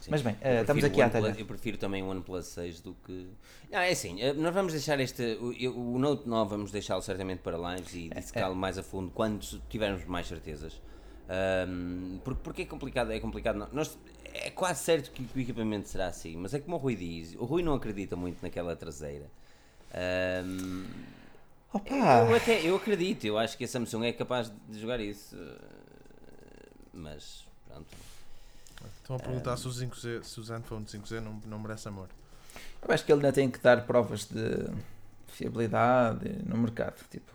Sim. 0.05 0.11
Mas 0.11 0.21
bem, 0.21 0.35
uh, 0.35 0.61
estamos 0.61 0.85
aqui 0.85 1.01
à 1.01 1.09
tarde. 1.09 1.41
Eu 1.41 1.47
prefiro 1.47 1.79
também 1.79 2.03
o 2.03 2.09
OnePlus 2.09 2.45
6 2.49 2.81
do 2.83 2.95
que. 3.07 3.27
Ah, 3.73 3.87
é 3.87 3.93
assim, 3.93 4.21
eh, 4.21 4.35
nós 4.35 4.53
vamos 4.53 4.73
deixar 4.75 5.01
este. 5.01 5.23
O, 5.41 5.95
o 5.95 5.99
Note 5.99 6.29
9 6.29 6.51
vamos 6.51 6.71
deixá-lo 6.71 7.01
certamente 7.01 7.39
para 7.39 7.57
lives 7.57 7.95
e 7.95 8.11
dissecá-lo 8.11 8.53
é, 8.53 8.57
é. 8.57 8.61
mais 8.61 8.77
a 8.77 8.83
fundo 8.83 9.11
quando 9.15 9.41
tivermos 9.71 10.05
mais 10.05 10.27
certezas. 10.27 10.79
Um, 11.67 12.19
porque, 12.23 12.41
porque 12.43 12.63
é 12.63 12.65
complicado, 12.67 13.13
é 13.13 13.19
complicado. 13.19 13.67
Nós, 13.73 13.99
é 14.35 14.51
quase 14.51 14.85
certo 14.85 15.11
que 15.11 15.27
o 15.35 15.41
equipamento 15.41 15.89
será 15.89 16.09
assim, 16.09 16.37
mas 16.37 16.53
é 16.53 16.61
como 16.61 16.77
o 16.77 16.79
Rui 16.79 16.97
diz, 16.97 17.35
o 17.37 17.47
Rui 17.47 17.63
não 17.63 17.73
acredita 17.73 18.15
muito 18.15 18.43
naquela 18.43 18.77
traseira. 18.77 19.31
Um, 20.45 20.85
eu, 21.73 22.37
até, 22.37 22.61
eu 22.61 22.77
acredito, 22.77 23.25
eu 23.25 23.39
acho 23.39 23.57
que 23.57 23.65
a 23.65 23.69
Samsung 23.69 24.05
é 24.05 24.13
capaz 24.13 24.53
de 24.69 24.79
jogar 24.79 25.01
isso. 25.01 25.35
Mas 26.93 27.47
pronto. 27.67 28.14
Estão 29.05 29.17
a 29.17 29.19
perguntar 29.19 29.55
se 29.59 29.69
o, 29.69 29.71
5Z, 29.71 30.23
se 30.23 30.41
o 30.41 30.43
Zenfone 30.43 30.87
5Z 30.87 31.21
não, 31.21 31.39
não 31.45 31.59
merece 31.59 31.87
amor. 31.87 32.09
Eu 32.81 32.95
acho 32.95 33.05
que 33.05 33.13
ele 33.13 33.21
ainda 33.21 33.35
tem 33.35 33.51
que 33.51 33.59
dar 33.59 33.85
provas 33.85 34.25
de 34.25 34.67
fiabilidade 35.27 36.27
no 36.47 36.57
mercado. 36.57 37.07
Tipo, 37.11 37.33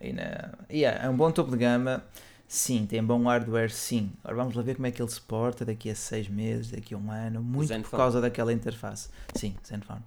e 0.00 0.12
na, 0.12 0.52
yeah, 0.68 1.04
é 1.04 1.08
um 1.08 1.16
bom 1.16 1.30
topo 1.30 1.52
de 1.52 1.58
gama, 1.58 2.04
sim, 2.48 2.84
tem 2.84 3.02
bom 3.04 3.22
hardware, 3.22 3.70
sim. 3.70 4.12
Agora 4.24 4.38
vamos 4.38 4.56
lá 4.56 4.62
ver 4.64 4.74
como 4.74 4.88
é 4.88 4.90
que 4.90 5.00
ele 5.00 5.08
se 5.08 5.20
porta 5.20 5.64
daqui 5.64 5.88
a 5.88 5.94
seis 5.94 6.26
meses, 6.26 6.72
daqui 6.72 6.94
a 6.94 6.98
um 6.98 7.08
ano, 7.12 7.40
muito 7.40 7.72
por 7.82 7.96
causa 7.96 8.20
daquela 8.20 8.52
interface. 8.52 9.08
Sim, 9.36 9.54
Zenfone. 9.64 10.02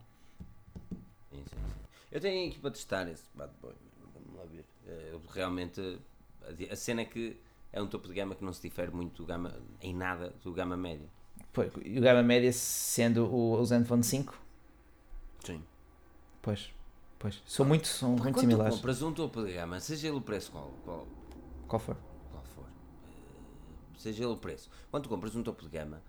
Sim, 1.32 1.38
sim, 1.38 1.46
sim. 1.46 1.56
Eu 2.12 2.20
tenho 2.20 2.50
aqui 2.50 2.60
para 2.60 2.72
testar 2.72 3.08
esse 3.08 3.24
bad 3.34 3.54
boy. 3.62 3.72
Vamos 4.14 4.38
lá 4.38 4.44
ver. 4.44 4.66
Eh, 4.86 5.12
eu, 5.14 5.22
realmente, 5.34 6.00
a 6.70 6.76
cena 6.76 7.00
é 7.00 7.06
que 7.06 7.40
é 7.78 7.82
um 7.82 7.88
topo 7.88 8.08
de 8.08 8.14
gama 8.16 8.34
que 8.34 8.44
não 8.44 8.52
se 8.52 8.62
difere 8.62 8.92
muito 8.92 9.24
gama, 9.24 9.56
em 9.80 9.94
nada 9.94 10.34
do 10.44 10.52
gama 10.52 10.76
média. 10.76 11.08
Pois, 11.54 11.72
e 11.86 12.00
o 12.00 12.02
gama 12.02 12.24
média 12.24 12.52
sendo 12.52 13.26
o, 13.26 13.54
o 13.54 13.66
Zenfone 13.66 14.04
5? 14.04 14.36
Sim. 15.46 15.64
Pois, 16.42 16.74
pois. 17.20 17.42
São 17.46 17.66
muito, 17.66 17.88
são 17.88 18.16
muito 18.16 18.40
similares. 18.40 18.74
Quando 18.74 18.80
compras 18.80 19.02
um 19.04 19.14
topo 19.14 19.46
de 19.46 19.54
gama, 19.54 19.80
seja 19.80 20.08
ele 20.08 20.18
o 20.18 20.22
preço 20.22 20.52
qual, 20.52 20.72
qual, 20.84 21.08
qual 21.68 21.80
for. 21.80 21.98
Qual 22.32 22.44
for. 22.56 22.64
Uh, 22.64 24.00
seja 24.00 24.24
ele 24.24 24.34
o 24.34 24.38
preço. 24.38 24.70
Quando 24.90 25.04
tu 25.04 25.10
compras 25.10 25.36
um 25.36 25.44
topo 25.44 25.64
de 25.64 25.70
gama, 25.70 26.02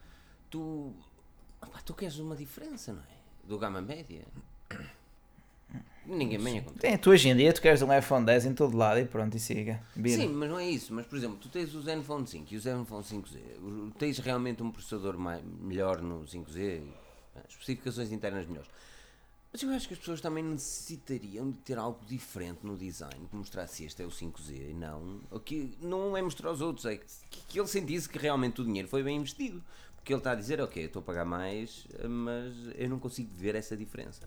tu, 0.49 0.95
opa, 1.61 1.81
tu 1.85 1.93
queres 1.93 2.19
uma 2.19 2.35
diferença, 2.35 2.95
não 2.95 3.03
é? 3.03 3.19
Do 3.47 3.59
gama 3.59 3.83
média. 3.83 4.27
Ninguém 6.09 6.43
bem 6.43 6.59
acontece. 6.59 6.87
É, 6.87 6.97
tu 6.97 7.11
hoje 7.11 7.29
em 7.29 7.37
dia 7.37 7.53
tu 7.53 7.61
queres 7.61 7.83
um 7.83 7.97
iPhone 7.97 8.25
10 8.25 8.47
em 8.47 8.55
todo 8.55 8.75
lado 8.77 8.99
e 8.99 9.05
pronto, 9.05 9.37
e 9.37 9.41
siga. 9.41 9.83
Sim, 9.95 10.29
mas 10.29 10.49
não 10.49 10.59
é 10.59 10.67
isso. 10.67 10.95
Mas, 10.95 11.07
por 11.07 11.17
exemplo, 11.17 11.37
tu 11.37 11.51
tens 11.51 11.75
o 11.75 11.83
Zenfone 11.83 12.27
5 12.27 12.55
e 12.55 12.57
o 12.57 12.61
Zenfone 12.61 13.05
5Z. 13.05 13.93
Tens 13.99 14.19
realmente 14.19 14.63
um 14.63 14.71
processador 14.71 15.19
mais, 15.19 15.43
melhor 15.61 16.01
no 16.01 16.25
5Z, 16.25 16.83
especificações 17.47 18.11
internas 18.11 18.47
melhores. 18.47 18.71
Mas 19.53 19.63
eu 19.63 19.71
acho 19.71 19.87
que 19.87 19.95
as 19.95 20.01
pessoas 20.01 20.21
também 20.21 20.43
necessitariam 20.43 21.51
de 21.51 21.59
ter 21.59 21.79
algo 21.79 22.01
diferente 22.07 22.61
no 22.63 22.77
design 22.77 23.27
que 23.31 23.37
mostrasse 23.37 23.85
este 23.85 24.03
é 24.03 24.07
o 24.07 24.11
5Z 24.11 24.71
e 24.71 24.75
não. 24.75 25.21
O 25.31 25.39
que 25.39 25.77
não 25.81 26.17
é 26.17 26.23
mostrar 26.23 26.49
aos 26.49 26.63
outros, 26.63 26.87
é 26.87 26.97
que, 26.97 27.07
que 27.49 27.61
ele 27.61 27.69
sentisse 27.69 28.09
que 28.09 28.19
realmente 28.19 28.63
o 28.63 28.65
dinheiro 28.65 28.89
foi 28.89 29.03
bem 29.03 29.19
investido. 29.19 29.63
Porque 29.97 30.13
ele 30.13 30.21
está 30.21 30.33
a 30.33 30.35
dizer, 30.35 30.59
ok, 30.61 30.85
estou 30.85 31.01
a 31.01 31.03
pagar 31.03 31.27
mais, 31.27 31.87
mas 32.09 32.55
eu 32.77 32.89
não 32.89 32.99
consigo 32.99 33.31
ver 33.35 33.55
essa 33.55 33.77
diferença 33.77 34.27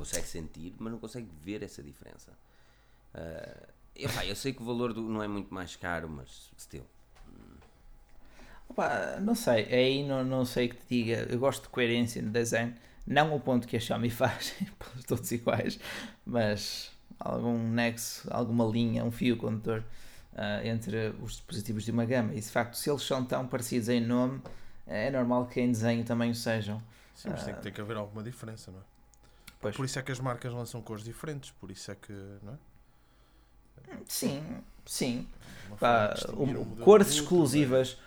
consegue 0.00 0.26
sentir, 0.26 0.74
mas 0.78 0.92
não 0.92 0.98
consegue 0.98 1.28
ver 1.42 1.62
essa 1.62 1.82
diferença. 1.82 2.32
Uh, 3.14 3.66
epá, 3.94 4.24
eu 4.24 4.34
sei 4.34 4.52
que 4.54 4.62
o 4.62 4.64
valor 4.64 4.94
do, 4.94 5.02
não 5.02 5.22
é 5.22 5.28
muito 5.28 5.52
mais 5.52 5.76
caro, 5.76 6.08
mas 6.08 6.50
still. 6.58 6.84
Opa, 8.68 9.18
não 9.20 9.34
sei, 9.34 9.64
aí 9.64 10.02
não, 10.06 10.24
não 10.24 10.44
sei 10.44 10.68
que 10.68 10.76
te 10.76 10.86
diga. 10.88 11.26
Eu 11.28 11.38
gosto 11.38 11.64
de 11.64 11.68
coerência 11.68 12.22
no 12.22 12.30
design, 12.30 12.74
não 13.06 13.34
o 13.34 13.40
ponto 13.40 13.68
que 13.68 13.76
a 13.76 13.80
Xiaomi 13.80 14.08
faz, 14.10 14.54
todos 15.06 15.30
iguais, 15.32 15.78
mas 16.24 16.90
algum 17.18 17.58
nexo, 17.58 18.26
alguma 18.32 18.64
linha, 18.64 19.04
um 19.04 19.10
fio 19.10 19.36
condutor 19.36 19.84
uh, 20.32 20.66
entre 20.66 21.14
os 21.20 21.32
dispositivos 21.32 21.84
de 21.84 21.90
uma 21.90 22.06
gama. 22.06 22.32
E 22.34 22.40
de 22.40 22.48
facto, 22.48 22.74
se 22.74 22.88
eles 22.88 23.02
são 23.02 23.22
tão 23.22 23.46
parecidos 23.46 23.90
em 23.90 24.00
nome, 24.00 24.40
é 24.86 25.10
normal 25.10 25.46
que 25.46 25.60
em 25.60 25.70
desenho 25.70 26.04
também 26.04 26.30
o 26.30 26.34
sejam. 26.34 26.80
Sim, 27.14 27.28
mas 27.30 27.42
uh, 27.42 27.44
tem, 27.44 27.54
que, 27.54 27.60
tem 27.60 27.72
que 27.72 27.80
haver 27.82 27.98
alguma 27.98 28.22
diferença, 28.22 28.70
não 28.70 28.78
é? 28.78 28.89
Pois. 29.60 29.76
Por 29.76 29.84
isso 29.84 29.98
é 29.98 30.02
que 30.02 30.10
as 30.10 30.18
marcas 30.18 30.52
lançam 30.52 30.80
cores 30.80 31.04
diferentes, 31.04 31.50
por 31.50 31.70
isso 31.70 31.90
é 31.90 31.94
que. 31.94 32.12
Não 32.42 32.54
é? 32.54 32.58
Sim, 34.06 34.42
sim. 34.86 35.28
Pá, 35.78 36.14
um, 36.36 36.76
cores 36.76 37.08
exclusivas. 37.08 37.98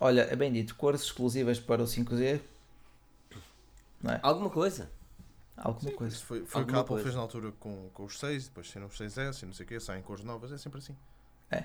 Olha, 0.00 0.22
é 0.22 0.34
bem 0.34 0.52
dito, 0.52 0.74
cores 0.74 1.02
exclusivas 1.02 1.60
para 1.60 1.82
o 1.82 1.86
5Z. 1.86 2.40
Não 4.02 4.12
é? 4.12 4.20
Alguma 4.22 4.50
coisa. 4.50 4.90
Alguma 5.56 5.90
sim, 5.90 5.96
coisa. 5.96 6.16
Foi, 6.16 6.44
foi 6.44 6.62
o 6.62 6.66
que 6.66 6.74
a 6.74 6.80
Apple 6.80 6.88
coisa. 6.88 7.02
fez 7.04 7.14
na 7.14 7.20
altura 7.20 7.52
com, 7.60 7.88
com 7.92 8.04
os 8.04 8.18
6, 8.18 8.48
depois 8.48 8.70
saíram 8.70 8.88
os 8.88 8.98
6S 8.98 9.42
e 9.42 9.46
não 9.46 9.52
sei 9.52 9.64
o 9.64 9.68
que, 9.68 9.78
saem 9.78 10.02
cores 10.02 10.24
novas, 10.24 10.50
é 10.50 10.58
sempre 10.58 10.78
assim. 10.78 10.96
É. 11.50 11.64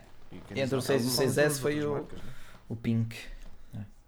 Entre 0.55 0.75
o 0.75 0.81
6 0.81 1.03
e 1.03 1.07
o 1.07 1.27
6S 1.27 1.59
foi 1.59 1.83
o, 1.85 1.93
marcas, 1.93 2.21
né? 2.21 2.33
o 2.69 2.75
Pink. 2.75 3.17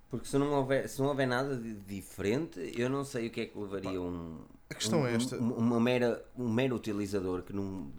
Porque 0.09 0.27
se 0.27 0.37
não, 0.37 0.51
houver, 0.53 0.89
se 0.89 0.99
não 0.99 1.09
houver 1.09 1.27
nada 1.27 1.55
de 1.55 1.73
diferente, 1.75 2.59
eu 2.75 2.89
não 2.89 3.05
sei 3.05 3.27
o 3.27 3.29
que 3.29 3.41
é 3.41 3.45
que 3.45 3.57
levaria 3.57 4.01
um, 4.01 4.39
a 4.69 4.73
questão 4.73 5.01
um, 5.01 5.07
é 5.07 5.15
esta. 5.15 5.35
Um, 5.37 5.53
uma 5.53 5.79
mera, 5.79 6.23
um 6.37 6.49
mero 6.49 6.75
utilizador 6.75 7.41
que 7.43 7.53
não 7.53 7.91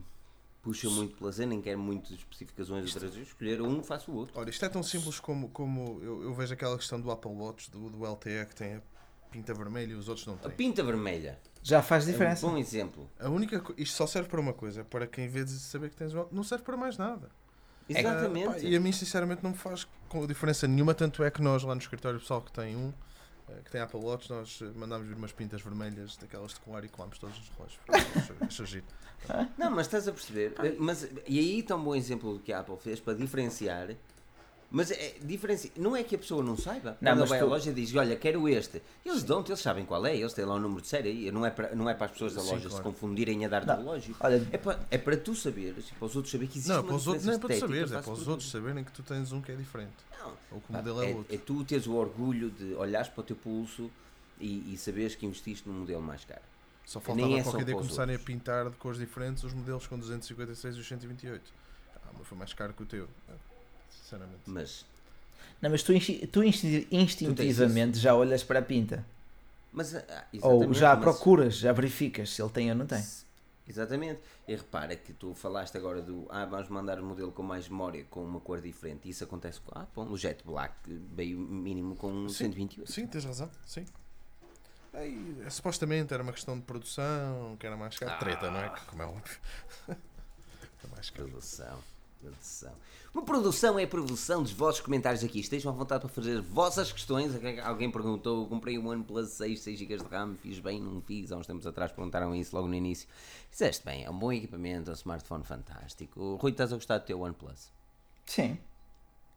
puxa 0.63 0.89
muito 0.89 1.17
pela 1.17 1.33
cena, 1.33 1.49
nem 1.49 1.61
quer 1.61 1.77
muitas 1.77 2.13
especificações 2.13 2.85
isto, 2.85 3.03
outras, 3.03 3.17
escolher 3.17 3.61
um, 3.61 3.83
faço 3.83 4.11
o 4.11 4.15
outro. 4.15 4.39
Olha, 4.39 4.51
isto 4.51 4.65
é 4.65 4.69
tão 4.69 4.83
simples 4.83 5.19
como, 5.19 5.49
como 5.49 6.01
eu, 6.03 6.23
eu 6.23 6.35
vejo 6.35 6.53
aquela 6.53 6.77
questão 6.77 7.01
do 7.01 7.11
Apple 7.11 7.33
Watch, 7.33 7.71
do, 7.71 7.89
do 7.91 8.05
LTE, 8.05 8.47
que 8.49 8.55
tem 8.55 8.75
a 8.77 8.83
pinta 9.31 9.55
vermelha 9.55 9.93
e 9.93 9.95
os 9.95 10.09
outros 10.09 10.27
não 10.27 10.37
têm. 10.37 10.51
A 10.51 10.55
pinta 10.55 10.83
vermelha. 10.83 11.39
Já 11.63 11.83
faz 11.83 12.07
diferença. 12.07 12.47
É 12.47 12.49
um 12.49 12.53
bom 12.53 12.59
exemplo. 12.59 13.11
A 13.19 13.29
única, 13.29 13.63
isto 13.77 13.97
só 13.97 14.07
serve 14.07 14.29
para 14.29 14.41
uma 14.41 14.53
coisa, 14.53 14.85
para 14.85 15.07
quem 15.07 15.29
vê 15.29 15.45
de 15.45 15.51
saber 15.53 15.91
que 15.91 15.97
tens 15.97 16.15
um 16.15 16.27
não 16.31 16.43
serve 16.43 16.65
para 16.65 16.77
mais 16.77 16.97
nada. 16.97 17.31
Exatamente. 17.89 18.47
pá, 18.47 18.59
e 18.59 18.77
a 18.77 18.81
mim, 18.81 18.93
sinceramente, 18.93 19.43
não 19.43 19.51
me 19.51 19.57
faz 19.57 19.87
diferença 20.29 20.69
nenhuma. 20.69 20.95
Tanto 20.95 21.25
é 21.25 21.31
que 21.31 21.43
nós, 21.43 21.63
lá 21.63 21.75
no 21.75 21.81
escritório, 21.81 22.21
pessoal 22.21 22.41
que 22.41 22.53
tem 22.53 22.77
um, 22.77 22.93
que 23.65 23.71
tem 23.71 23.81
Apple 23.81 24.01
Watch, 24.01 24.31
nós 24.31 24.61
eh, 24.63 24.67
mandámos 24.77 25.07
vir 25.07 25.17
umas 25.17 25.33
pintas 25.33 25.63
vermelhas 25.63 26.17
daquelas 26.17 26.53
de 26.53 26.61
colar 26.61 26.85
e 26.85 26.89
colámos 26.89 27.19
todos 27.19 27.37
os 27.39 27.51
relógios. 27.51 28.71
Giro. 28.71 28.85
Não, 29.59 29.71
mas 29.71 29.87
estás 29.87 30.09
a 30.09 30.13
perceber. 30.13 30.55
Mas, 30.79 31.09
e 31.27 31.39
aí 31.39 31.63
tão 31.63 31.83
bom 31.83 31.95
exemplo 31.95 32.35
do 32.35 32.41
que 32.41 32.53
a 32.53 32.61
Apple 32.61 32.77
fez 32.79 33.01
para 33.01 33.15
diferenciar. 33.15 33.95
Mas 34.71 34.91
é, 34.93 35.17
diferenci... 35.23 35.73
não 35.77 35.97
é 35.97 36.05
que 36.05 36.15
a 36.15 36.19
pessoa 36.19 36.45
não 36.45 36.57
saiba. 36.57 36.97
Não, 37.01 37.13
Quando 37.13 37.27
vai 37.27 37.41
tu... 37.41 37.45
à 37.45 37.49
loja 37.49 37.71
e 37.71 37.75
diz: 37.75 37.95
Olha, 37.97 38.15
quero 38.15 38.49
este. 38.49 38.81
Eles 39.05 39.25
dão 39.25 39.45
eles 39.45 39.59
sabem 39.61 39.85
qual 39.85 40.07
é, 40.07 40.17
eles 40.17 40.33
têm 40.33 40.45
lá 40.45 40.55
o 40.55 40.61
número 40.61 40.81
de 40.81 40.87
série. 40.87 41.31
Não 41.33 41.45
é 41.45 41.51
para, 41.51 41.75
não 41.75 41.91
é 41.91 41.95
para 41.95 42.07
as 42.07 42.13
pessoas 42.13 42.35
da 42.35 42.41
loja 42.41 42.57
Sim, 42.57 42.69
claro. 42.69 42.77
se 42.77 42.83
confundirem 42.83 43.45
a 43.45 43.49
dar 43.49 43.65
do 43.65 43.73
relógio. 43.73 44.15
Olha, 44.21 44.47
é, 44.53 44.59
para, 44.59 44.81
é 44.91 44.99
para 44.99 45.17
tu 45.17 45.35
saberes, 45.35 45.91
para 45.91 46.07
os 46.07 46.15
outros 46.15 46.31
saberem 46.31 46.49
que 46.49 46.59
existe 46.59 46.73
não, 46.73 46.81
uma 46.81 46.87
para 46.87 46.97
os 46.97 47.07
outros, 47.09 47.27
Não 47.27 47.33
é 47.33 47.39
para 47.39 47.49
tu 47.49 47.59
saberes, 47.59 47.93
é 47.93 48.03
para 48.03 48.13
os 48.13 48.29
outros 48.29 48.51
saberem 48.51 48.85
que 48.85 48.93
tu 48.93 49.03
tens 49.03 49.33
um 49.33 49.41
que 49.41 49.51
é 49.51 49.57
diferente. 49.57 49.97
Não, 50.21 50.33
ou 50.53 50.61
que 50.61 50.71
o 50.71 50.73
modelo 50.73 51.03
é, 51.03 51.11
é 51.11 51.15
outro. 51.17 51.35
É 51.35 51.39
tu 51.39 51.65
teres 51.65 51.87
o 51.89 51.95
orgulho 51.95 52.51
de 52.51 52.75
olhares 52.75 53.09
para 53.09 53.21
o 53.23 53.25
teu 53.25 53.37
pulso 53.37 53.91
e, 54.39 54.73
e 54.73 54.77
saberes 54.79 55.17
que 55.17 55.27
investiste 55.27 55.69
num 55.69 55.81
modelo 55.81 56.03
mais 56.03 56.25
caro. 56.25 56.43
Só 56.85 57.01
faltava 57.01 57.29
Nem 57.29 57.41
é 57.41 57.43
qualquer 57.43 57.65
dia 57.65 57.75
começarem 57.75 58.15
a 58.15 58.19
pintar 58.19 58.71
de 58.71 58.77
cores 58.77 58.99
diferentes 58.99 59.43
os 59.43 59.53
modelos 59.53 59.87
com 59.87 59.99
256 59.99 60.77
e 60.77 60.81
os 60.81 60.87
128. 60.87 61.53
Ah, 61.97 62.11
mas 62.17 62.27
foi 62.27 62.39
mais 62.39 62.53
caro 62.53 62.73
que 62.73 62.83
o 62.83 62.87
teu. 62.87 63.09
É, 64.11 64.17
sinceramente. 64.17 64.43
Mas. 64.47 64.85
Não, 65.63 65.71
mas 65.71 65.83
tu, 65.83 65.93
tu 66.33 66.43
instintivamente 66.43 67.93
tu 67.93 67.99
já 67.99 68.15
olhas 68.15 68.43
para 68.43 68.59
a 68.59 68.63
pinta. 68.63 69.05
Mas, 69.73 69.95
ah, 69.95 70.27
ou 70.43 70.73
já 70.73 70.95
mas... 70.95 71.05
procuras, 71.05 71.57
já 71.57 71.73
verificas 71.73 72.31
se 72.31 72.43
ele 72.43 72.51
tem 72.51 72.71
ou 72.71 72.77
não 72.77 72.87
tem. 72.87 73.03
Exatamente. 73.69 74.21
E 74.49 74.57
repara 74.57 74.97
que 74.97 75.13
tu 75.13 75.33
falaste 75.33 75.77
agora 75.77 76.03
do 76.03 76.27
ah, 76.29 76.45
vamos 76.45 76.69
mandar 76.69 76.99
um 76.99 77.07
modelo 77.07 77.31
com 77.31 77.43
mais 77.43 77.69
memória, 77.69 78.05
com 78.11 78.25
uma 78.25 78.41
cor 78.41 78.61
diferente. 78.61 79.07
E 79.07 79.11
isso 79.11 79.23
acontece 79.23 79.61
com 79.61 79.79
ah, 79.79 79.87
bom, 79.95 80.09
o 80.09 80.17
Jet 80.17 80.43
Black 80.45 80.75
veio 81.15 81.39
mínimo 81.39 81.95
com 81.95 82.29
sim, 82.29 82.47
128. 82.47 82.91
Sim, 82.91 83.07
tens 83.07 83.25
razão. 83.25 83.49
Sim. 83.65 83.87
Aí, 84.93 85.47
supostamente 85.51 86.13
era 86.13 86.21
uma 86.21 86.33
questão 86.33 86.59
de 86.59 86.65
produção, 86.65 87.57
que 87.61 87.65
era 87.65 87.77
mais 87.77 87.97
caro. 87.97 88.13
Ah. 88.13 88.17
Treta, 88.17 88.51
não 88.51 88.59
é? 88.59 88.71
Como 88.89 89.03
é 89.03 89.07
óbvio. 89.07 89.39
é 89.89 90.87
mais 90.91 91.11
caro. 91.11 91.29
Produção. 91.29 91.79
Produção. 92.21 92.73
Uma 93.15 93.25
produção 93.25 93.79
é 93.79 93.85
a 93.85 93.87
produção 93.87 94.43
dos 94.43 94.53
vossos 94.53 94.81
comentários 94.83 95.25
aqui. 95.25 95.41
Estejam 95.41 95.73
à 95.73 95.75
vontade 95.75 96.03
para 96.03 96.11
fazer 96.11 96.41
vossas 96.43 96.93
questões. 96.93 97.33
Alguém 97.65 97.91
perguntou: 97.91 98.47
comprei 98.47 98.79
um 98.79 98.87
OnePlus 98.89 99.31
6, 99.31 99.61
6 99.61 99.79
GB 99.79 99.97
de 99.97 100.05
RAM, 100.05 100.35
fiz 100.37 100.59
bem, 100.59 100.81
não 100.81 101.01
fiz. 101.01 101.33
Há 101.33 101.37
uns 101.37 101.47
tempos 101.47 101.67
atrás 101.67 101.91
perguntaram 101.91 102.35
isso 102.35 102.55
logo 102.55 102.69
no 102.69 102.75
início. 102.75 103.09
Fizeste 103.51 103.85
bem, 103.85 104.05
é 104.05 104.11
um 104.11 104.19
bom 104.19 104.31
equipamento, 104.31 104.91
é 104.91 104.93
um 104.93 104.97
smartphone 104.97 105.45
fantástico. 105.45 106.37
Rui, 106.37 106.51
estás 106.51 106.73
a 106.73 106.77
gostar 106.77 106.99
do 106.99 107.05
teu 107.07 107.21
OnePlus? 107.21 107.73
Sim. 108.27 108.59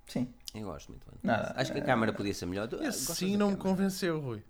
Sim. 0.07 0.27
Eu 0.53 0.63
gosto 0.63 0.89
muito 0.89 1.05
do 1.05 1.11
OnePlus. 1.13 1.23
Nada, 1.23 1.53
Acho 1.55 1.71
que 1.71 1.79
a 1.79 1.83
câmera 1.83 2.11
podia 2.11 2.33
ser 2.33 2.45
melhor. 2.45 2.67
Sim, 2.91 3.37
não 3.37 3.51
me 3.51 3.57
convenceu, 3.57 4.19
Rui. 4.19 4.43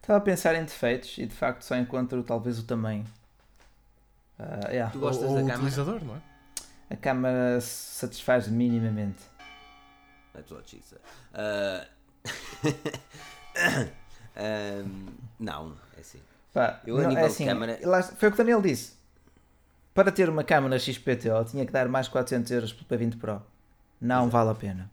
Estava 0.00 0.18
a 0.18 0.22
pensar 0.22 0.54
em 0.54 0.64
defeitos 0.64 1.18
e 1.18 1.26
de 1.26 1.34
facto 1.34 1.62
só 1.62 1.76
encontro 1.76 2.22
talvez 2.22 2.58
o 2.58 2.62
tamanho. 2.64 3.04
Uh, 4.38 4.70
yeah. 4.70 4.90
Tu 4.90 4.98
gostas 4.98 5.30
o, 5.30 5.34
da 5.34 5.42
o 5.42 5.46
câmera? 5.46 5.56
utilizador, 5.58 6.02
não 6.02 6.16
é? 6.16 6.29
A 6.90 6.96
câmera 6.96 7.60
satisfaz 7.60 8.48
minimamente. 8.48 9.22
That's 10.32 10.50
what 10.50 10.68
she 10.68 10.82
said. 10.82 11.00
Uh... 11.32 11.86
um, 14.36 15.06
não, 15.38 15.76
é 15.96 16.00
assim. 16.00 16.20
Pá, 16.52 16.80
eu, 16.84 16.98
a 16.98 17.06
nível 17.06 17.24
é 17.24 17.26
assim, 17.26 17.44
de 17.44 17.50
câmera... 17.50 17.78
Foi 18.16 18.28
o 18.28 18.32
que 18.32 18.34
o 18.34 18.38
Daniel 18.38 18.60
disse. 18.60 18.94
Para 19.94 20.10
ter 20.10 20.28
uma 20.28 20.42
câmera 20.44 20.78
XPTO 20.78 21.44
tinha 21.48 21.64
que 21.64 21.72
dar 21.72 21.88
mais 21.88 22.08
400 22.08 22.50
euros 22.50 22.72
pelo 22.72 23.00
P20 23.00 23.18
Pro. 23.18 23.42
Não 24.00 24.22
Exato. 24.22 24.30
vale 24.30 24.50
a 24.50 24.54
pena. 24.54 24.90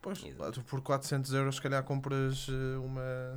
Pois, 0.00 0.24
Exato. 0.24 0.62
por 0.62 0.80
400 0.80 1.32
euros 1.34 1.56
se 1.56 1.62
calhar 1.62 1.82
compras 1.82 2.46
eh, 2.48 2.78
uma 2.78 3.36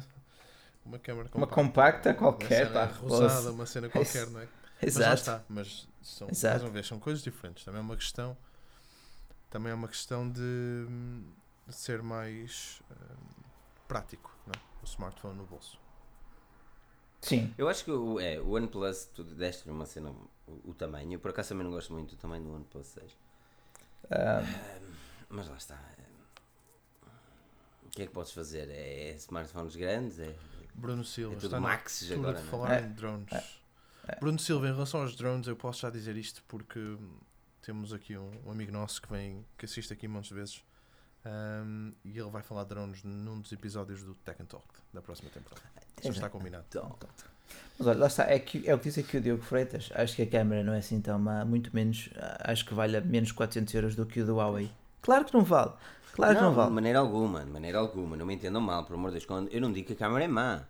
uma 0.86 1.00
câmera 1.00 1.30
compacta. 1.30 1.38
Uma 1.38 1.48
compacta 1.48 2.14
qualquer, 2.14 2.68
uma 2.68 2.74
cena 2.74 2.88
pá, 2.88 2.94
rosada, 3.00 3.52
uma 3.52 3.66
cena 3.66 3.90
qualquer, 3.90 4.28
não 4.32 4.42
é? 4.42 4.48
Exato. 4.86 5.00
Mas 5.00 5.08
lá 5.08 5.14
está, 5.14 5.46
mas 5.50 5.88
são, 6.02 6.30
Exato. 6.30 6.54
mais 6.54 6.64
uma 6.64 6.70
vez, 6.72 6.88
são 6.88 7.00
coisas 7.00 7.24
diferentes. 7.24 7.64
Também 7.64 7.80
é 7.80 7.84
uma 7.84 7.96
questão, 7.96 8.38
também 9.50 9.72
é 9.72 9.76
uma 9.76 9.88
questão 9.88 10.30
de, 10.30 10.88
de 11.68 11.74
ser 11.74 12.02
mais 12.02 12.82
uh, 12.92 13.44
prático, 13.88 14.36
não 14.46 14.54
é? 14.54 14.84
o 14.84 14.86
smartphone 14.86 15.38
no 15.38 15.46
bolso. 15.46 15.80
Sim. 17.22 17.54
Eu 17.58 17.70
acho 17.70 17.86
que 17.86 17.92
o, 17.92 18.20
é, 18.20 18.40
o 18.40 18.52
OnePlus, 18.52 19.06
tu 19.14 19.24
deste 19.24 19.70
uma 19.70 19.86
cena, 19.86 20.14
o, 20.46 20.72
o, 20.72 20.74
tamanho. 20.74 21.14
Eu 21.14 21.20
por 21.20 21.32
acaso 21.32 21.50
também 21.50 21.64
não 21.64 21.72
gosto 21.72 21.94
muito 21.94 22.16
do 22.16 22.18
tamanho 22.20 22.44
do 22.44 22.54
OnePlus 22.54 22.88
6. 22.88 23.12
Um... 23.12 24.16
Uh, 24.16 24.94
mas 25.30 25.48
lá 25.48 25.56
está. 25.56 25.80
O 27.86 27.90
que 27.90 28.04
é 28.04 28.08
que 28.08 28.12
podes 28.12 28.32
fazer? 28.32 28.70
É, 28.70 29.12
é 29.12 29.16
smartphones 29.16 29.76
grandes? 29.76 30.20
É 30.20 30.36
Bruno 30.74 31.06
Silva. 31.06 31.36
É 31.36 31.38
tudo 31.38 31.46
está 31.46 31.60
Max 31.60 32.00
tudo 32.00 32.14
agora, 32.14 32.38
a 32.38 32.42
é? 32.42 32.46
falar 32.46 32.74
é. 32.74 32.82
em 32.82 32.92
drones. 32.92 33.63
Bruno 34.20 34.40
Silva, 34.40 34.68
em 34.68 34.74
relação 34.74 35.02
aos 35.02 35.16
drones, 35.16 35.48
eu 35.48 35.56
posso 35.56 35.82
já 35.82 35.90
dizer 35.90 36.18
isto 36.18 36.44
porque 36.48 36.98
temos 37.62 37.94
aqui 37.94 38.18
um, 38.18 38.32
um 38.46 38.52
amigo 38.52 38.72
nosso 38.72 39.02
que 39.02 39.10
vem, 39.10 39.46
que 39.58 39.66
assiste 39.66 39.94
aqui 39.94 40.08
muitas 40.08 40.30
vezes 40.30 40.64
um, 41.26 41.92
e 42.04 42.18
ele 42.18 42.30
vai 42.30 42.42
falar 42.42 42.64
de 42.64 42.70
drones 42.70 43.04
num 43.04 43.40
dos 43.40 43.52
episódios 43.52 44.04
do 44.04 44.14
Tech 44.16 44.42
and 44.42 44.46
Talk 44.46 44.68
da 44.94 45.02
próxima 45.02 45.30
temporada. 45.30 45.62
Já 46.02 46.10
está 46.10 46.30
combinado. 46.30 46.66
Então, 46.68 46.98
mas 47.78 47.88
olha, 47.88 48.00
lá 48.00 48.08
está, 48.08 48.24
é, 48.30 48.40
que, 48.40 48.68
é 48.68 48.74
o 48.74 48.78
que 48.78 48.86
disse 48.86 49.00
aqui 49.00 49.18
o 49.18 49.22
Diogo 49.22 49.44
Freitas. 49.44 49.90
Acho 49.96 50.16
que 50.16 50.22
a 50.24 50.28
câmera 50.28 50.64
não 50.64 50.74
é 50.74 50.80
assim 50.80 51.00
tão 51.00 51.18
má, 51.18 51.46
muito 51.46 51.74
menos. 51.74 52.10
Acho 52.40 52.66
que 52.66 52.74
vale 52.74 53.00
menos 53.02 53.32
400 53.32 53.74
euros 53.74 53.96
do 53.96 54.06
que 54.06 54.22
o 54.22 54.26
do 54.26 54.36
Huawei. 54.36 54.70
Claro 55.02 55.26
que 55.26 55.34
não 55.34 55.44
vale. 55.44 55.72
Claro 56.14 56.34
não, 56.34 56.40
que 56.40 56.46
não 56.46 56.54
vale. 56.54 56.70
De 56.70 56.76
maneira 56.76 57.00
alguma, 57.00 57.44
de 57.44 57.52
maneira 57.52 57.78
alguma. 57.80 58.18
Não 58.18 58.26
me 58.26 58.36
entendam 58.36 58.62
mal, 58.62 58.86
por 58.86 58.96
amor 58.96 59.12
de 59.12 59.20
Deus. 59.20 59.50
Eu 59.52 59.62
não 59.62 59.72
digo 59.72 59.88
que 59.88 59.94
a 59.94 59.96
câmera 59.96 60.26
é 60.26 60.28
má. 60.28 60.64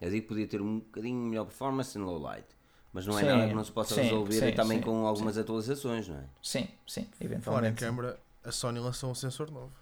Eu 0.00 0.10
digo 0.10 0.22
que 0.22 0.28
podia 0.28 0.46
ter 0.46 0.60
um 0.60 0.80
bocadinho 0.80 1.18
melhor 1.18 1.44
performance 1.44 1.96
em 1.96 2.02
low 2.02 2.18
light. 2.18 2.46
Mas 2.94 3.06
não 3.06 3.18
é 3.18 3.22
sim, 3.22 3.26
nada 3.26 3.48
que 3.48 3.54
não 3.54 3.64
se 3.64 3.72
possa 3.72 3.96
sim, 3.96 4.02
resolver 4.02 4.50
sim, 4.50 4.52
também 4.52 4.80
com 4.80 5.04
algumas 5.04 5.36
atualizações, 5.36 6.06
não 6.06 6.16
é? 6.16 6.24
Sim, 6.40 6.68
sim, 6.86 7.08
eventualmente. 7.20 7.44
Fora 7.44 7.68
em 7.68 7.74
câmera, 7.74 8.20
a 8.44 8.52
Sony 8.52 8.78
lançou 8.78 9.10
um 9.10 9.14
sensor 9.16 9.50
novo. 9.50 9.72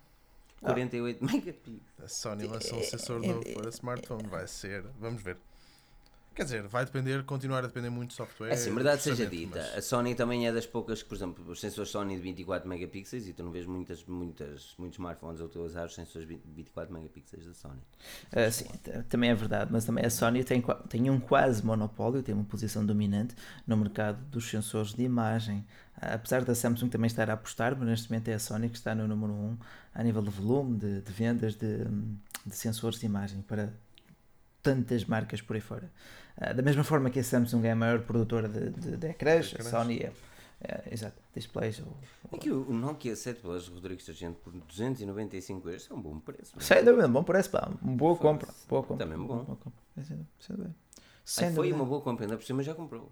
48 0.62 1.18
ah. 1.22 1.26
megapixels. 1.30 1.82
A 2.02 2.08
Sony 2.08 2.46
lançou 2.46 2.78
um 2.78 2.82
sensor 2.82 3.20
novo 3.20 3.44
para 3.52 3.68
smartphone. 3.68 4.26
Vai 4.28 4.48
ser. 4.48 4.82
Vamos 4.98 5.22
ver. 5.22 5.36
Quer 6.34 6.44
dizer, 6.44 6.66
vai 6.66 6.84
depender, 6.84 7.22
continuar 7.24 7.58
a 7.58 7.66
depender 7.66 7.90
muito 7.90 8.10
de 8.10 8.16
software. 8.16 8.48
É 8.48 8.54
assim, 8.54 8.74
verdade 8.74 9.02
seja 9.02 9.26
dita, 9.26 9.58
mas... 9.58 9.76
a 9.76 9.82
Sony 9.82 10.14
também 10.14 10.46
é 10.46 10.52
das 10.52 10.66
poucas 10.66 11.02
que, 11.02 11.08
por 11.08 11.14
exemplo, 11.14 11.44
os 11.50 11.60
sensores 11.60 11.90
Sony 11.90 12.16
de 12.16 12.22
24 12.22 12.66
megapixels 12.66 13.26
e 13.26 13.34
tu 13.34 13.42
não 13.42 13.50
vês 13.50 13.66
muitas, 13.66 14.02
muitas, 14.04 14.74
muitos 14.78 14.98
smartphones 14.98 15.42
a 15.42 15.44
utilizar 15.44 15.84
os 15.84 15.94
sensores 15.94 16.26
de 16.26 16.40
24 16.54 16.92
megapixels 16.94 17.46
da 17.46 17.54
Sony. 17.54 17.80
Uh, 18.32 18.50
sim, 18.50 18.64
também 19.10 19.30
é 19.30 19.34
verdade, 19.34 19.70
mas 19.70 19.84
também 19.84 20.06
a 20.06 20.10
Sony 20.10 20.42
tem, 20.42 20.64
tem 20.88 21.10
um 21.10 21.20
quase 21.20 21.64
monopólio, 21.64 22.22
tem 22.22 22.34
uma 22.34 22.44
posição 22.44 22.84
dominante 22.84 23.34
no 23.66 23.76
mercado 23.76 24.24
dos 24.30 24.48
sensores 24.48 24.94
de 24.94 25.02
imagem. 25.02 25.58
Uh, 25.98 26.14
apesar 26.14 26.44
da 26.44 26.54
Samsung 26.54 26.88
também 26.88 27.08
estar 27.08 27.28
a 27.28 27.34
apostar, 27.34 27.76
mas 27.76 27.86
neste 27.86 28.10
momento 28.10 28.28
é 28.28 28.34
a 28.34 28.38
Sony 28.38 28.70
que 28.70 28.76
está 28.76 28.94
no 28.94 29.06
número 29.06 29.34
1 29.34 29.36
um, 29.36 29.58
a 29.94 30.02
nível 30.02 30.22
de 30.22 30.30
volume 30.30 30.78
de, 30.78 31.02
de 31.02 31.12
vendas 31.12 31.54
de, 31.56 31.84
de 32.46 32.56
sensores 32.56 32.98
de 32.98 33.04
imagem 33.04 33.42
para 33.42 33.70
tantas 34.62 35.04
marcas 35.04 35.40
por 35.40 35.56
aí 35.56 35.62
fora. 35.62 35.90
Uh, 36.36 36.54
da 36.54 36.62
mesma 36.62 36.84
forma 36.84 37.10
que 37.10 37.20
a 37.20 37.24
Samsung 37.24 37.66
é 37.66 37.72
a 37.72 37.76
maior 37.76 38.00
produtora 38.00 38.48
de, 38.48 38.70
de, 38.70 38.96
de 38.96 39.06
ecrãs, 39.08 39.54
a 39.58 39.62
Sony 39.62 39.98
é, 40.00 40.12
é, 40.62 40.88
exato, 40.92 41.20
displays. 41.34 41.80
Ou, 41.80 41.86
ou... 42.30 42.38
É 42.38 42.38
que 42.38 42.50
o, 42.50 42.72
Nokia 42.72 43.16
7 43.16 43.40
Plus 43.40 43.68
Rodrigo 43.68 44.00
Sargento 44.00 44.38
por 44.40 44.52
295 44.52 45.68
euros 45.68 45.88
é 45.90 45.94
um 45.94 46.00
bom 46.00 46.18
preço. 46.20 46.54
Sem 46.60 46.84
dúvida, 46.84 47.08
um 47.08 47.12
bom 47.12 47.24
preço, 47.24 47.50
pá, 47.50 47.70
uma 47.82 47.96
boa 47.96 48.16
compra. 48.16 48.48
Boa 48.68 48.82
compra. 48.82 49.06
Também 49.06 49.18
bom. 49.18 49.44
Boa 49.44 49.56
compra. 49.56 49.72
É, 49.96 50.02
sem 50.02 50.56
dúvida. 50.56 50.74
Sem 51.24 51.48
Ai, 51.48 51.54
foi 51.54 51.72
uma 51.72 51.84
boa 51.84 52.00
compra, 52.00 52.24
ainda 52.24 52.36
por 52.36 52.44
cima 52.44 52.62
já 52.62 52.74
comprou. 52.74 53.10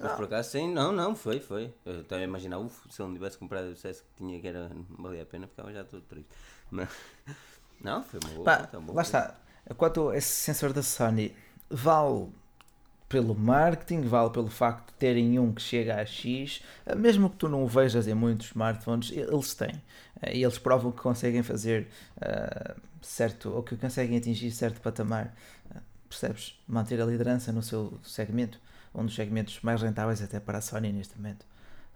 Mas 0.00 0.12
por 0.12 0.24
acaso 0.26 0.50
sim, 0.50 0.72
não, 0.72 0.92
não, 0.92 1.14
foi, 1.14 1.40
foi. 1.40 1.74
Eu 1.84 2.02
estava 2.02 2.20
a 2.20 2.24
imaginar, 2.24 2.58
uf, 2.58 2.88
se 2.88 3.02
ele 3.02 3.08
não 3.08 3.16
tivesse 3.16 3.36
comprado, 3.36 3.66
eu 3.66 3.72
dissesse 3.72 4.02
que 4.02 4.08
tinha 4.16 4.40
que 4.40 4.46
era, 4.46 4.70
valia 4.90 5.22
a 5.22 5.26
pena, 5.26 5.46
ficava 5.48 5.72
já 5.72 5.82
todo 5.82 6.02
triste. 6.02 6.28
Mas, 6.70 6.88
não, 7.82 8.02
foi 8.04 8.20
uma 8.22 8.30
boa 8.34 8.44
Pá, 8.44 8.58
compra, 8.58 8.78
um 8.78 8.86
Lá 8.86 8.94
preço. 8.94 9.16
está, 9.16 9.40
quanto 9.76 10.12
esse 10.12 10.28
sensor 10.28 10.72
da 10.72 10.82
Sony, 10.82 11.34
vale 11.68 12.28
pelo 13.08 13.34
marketing, 13.34 14.02
vale 14.02 14.30
pelo 14.30 14.48
facto 14.48 14.88
de 14.88 14.94
terem 14.94 15.38
um 15.38 15.52
que 15.52 15.62
chega 15.62 15.96
a 15.96 16.04
X, 16.04 16.62
mesmo 16.96 17.30
que 17.30 17.36
tu 17.36 17.48
não 17.48 17.64
o 17.64 17.66
vejas 17.66 18.06
em 18.06 18.14
muitos 18.14 18.48
smartphones, 18.48 19.10
eles 19.10 19.54
têm. 19.54 19.82
Eh, 20.22 20.36
e 20.38 20.42
eles 20.42 20.58
provam 20.58 20.92
que 20.92 21.00
conseguem 21.00 21.42
fazer 21.42 21.88
uh, 22.16 22.78
certo, 23.00 23.50
ou 23.50 23.62
que 23.62 23.76
conseguem 23.76 24.18
atingir 24.18 24.50
certo 24.50 24.80
patamar. 24.80 25.34
Percebes? 26.08 26.58
Manter 26.66 27.00
a 27.00 27.04
liderança 27.04 27.52
no 27.52 27.62
seu 27.62 27.98
segmento, 28.02 28.60
um 28.94 29.04
dos 29.04 29.14
segmentos 29.14 29.60
mais 29.62 29.80
rentáveis 29.82 30.22
até 30.22 30.40
para 30.40 30.58
a 30.58 30.60
Sony 30.60 30.92
neste 30.92 31.16
momento. 31.16 31.46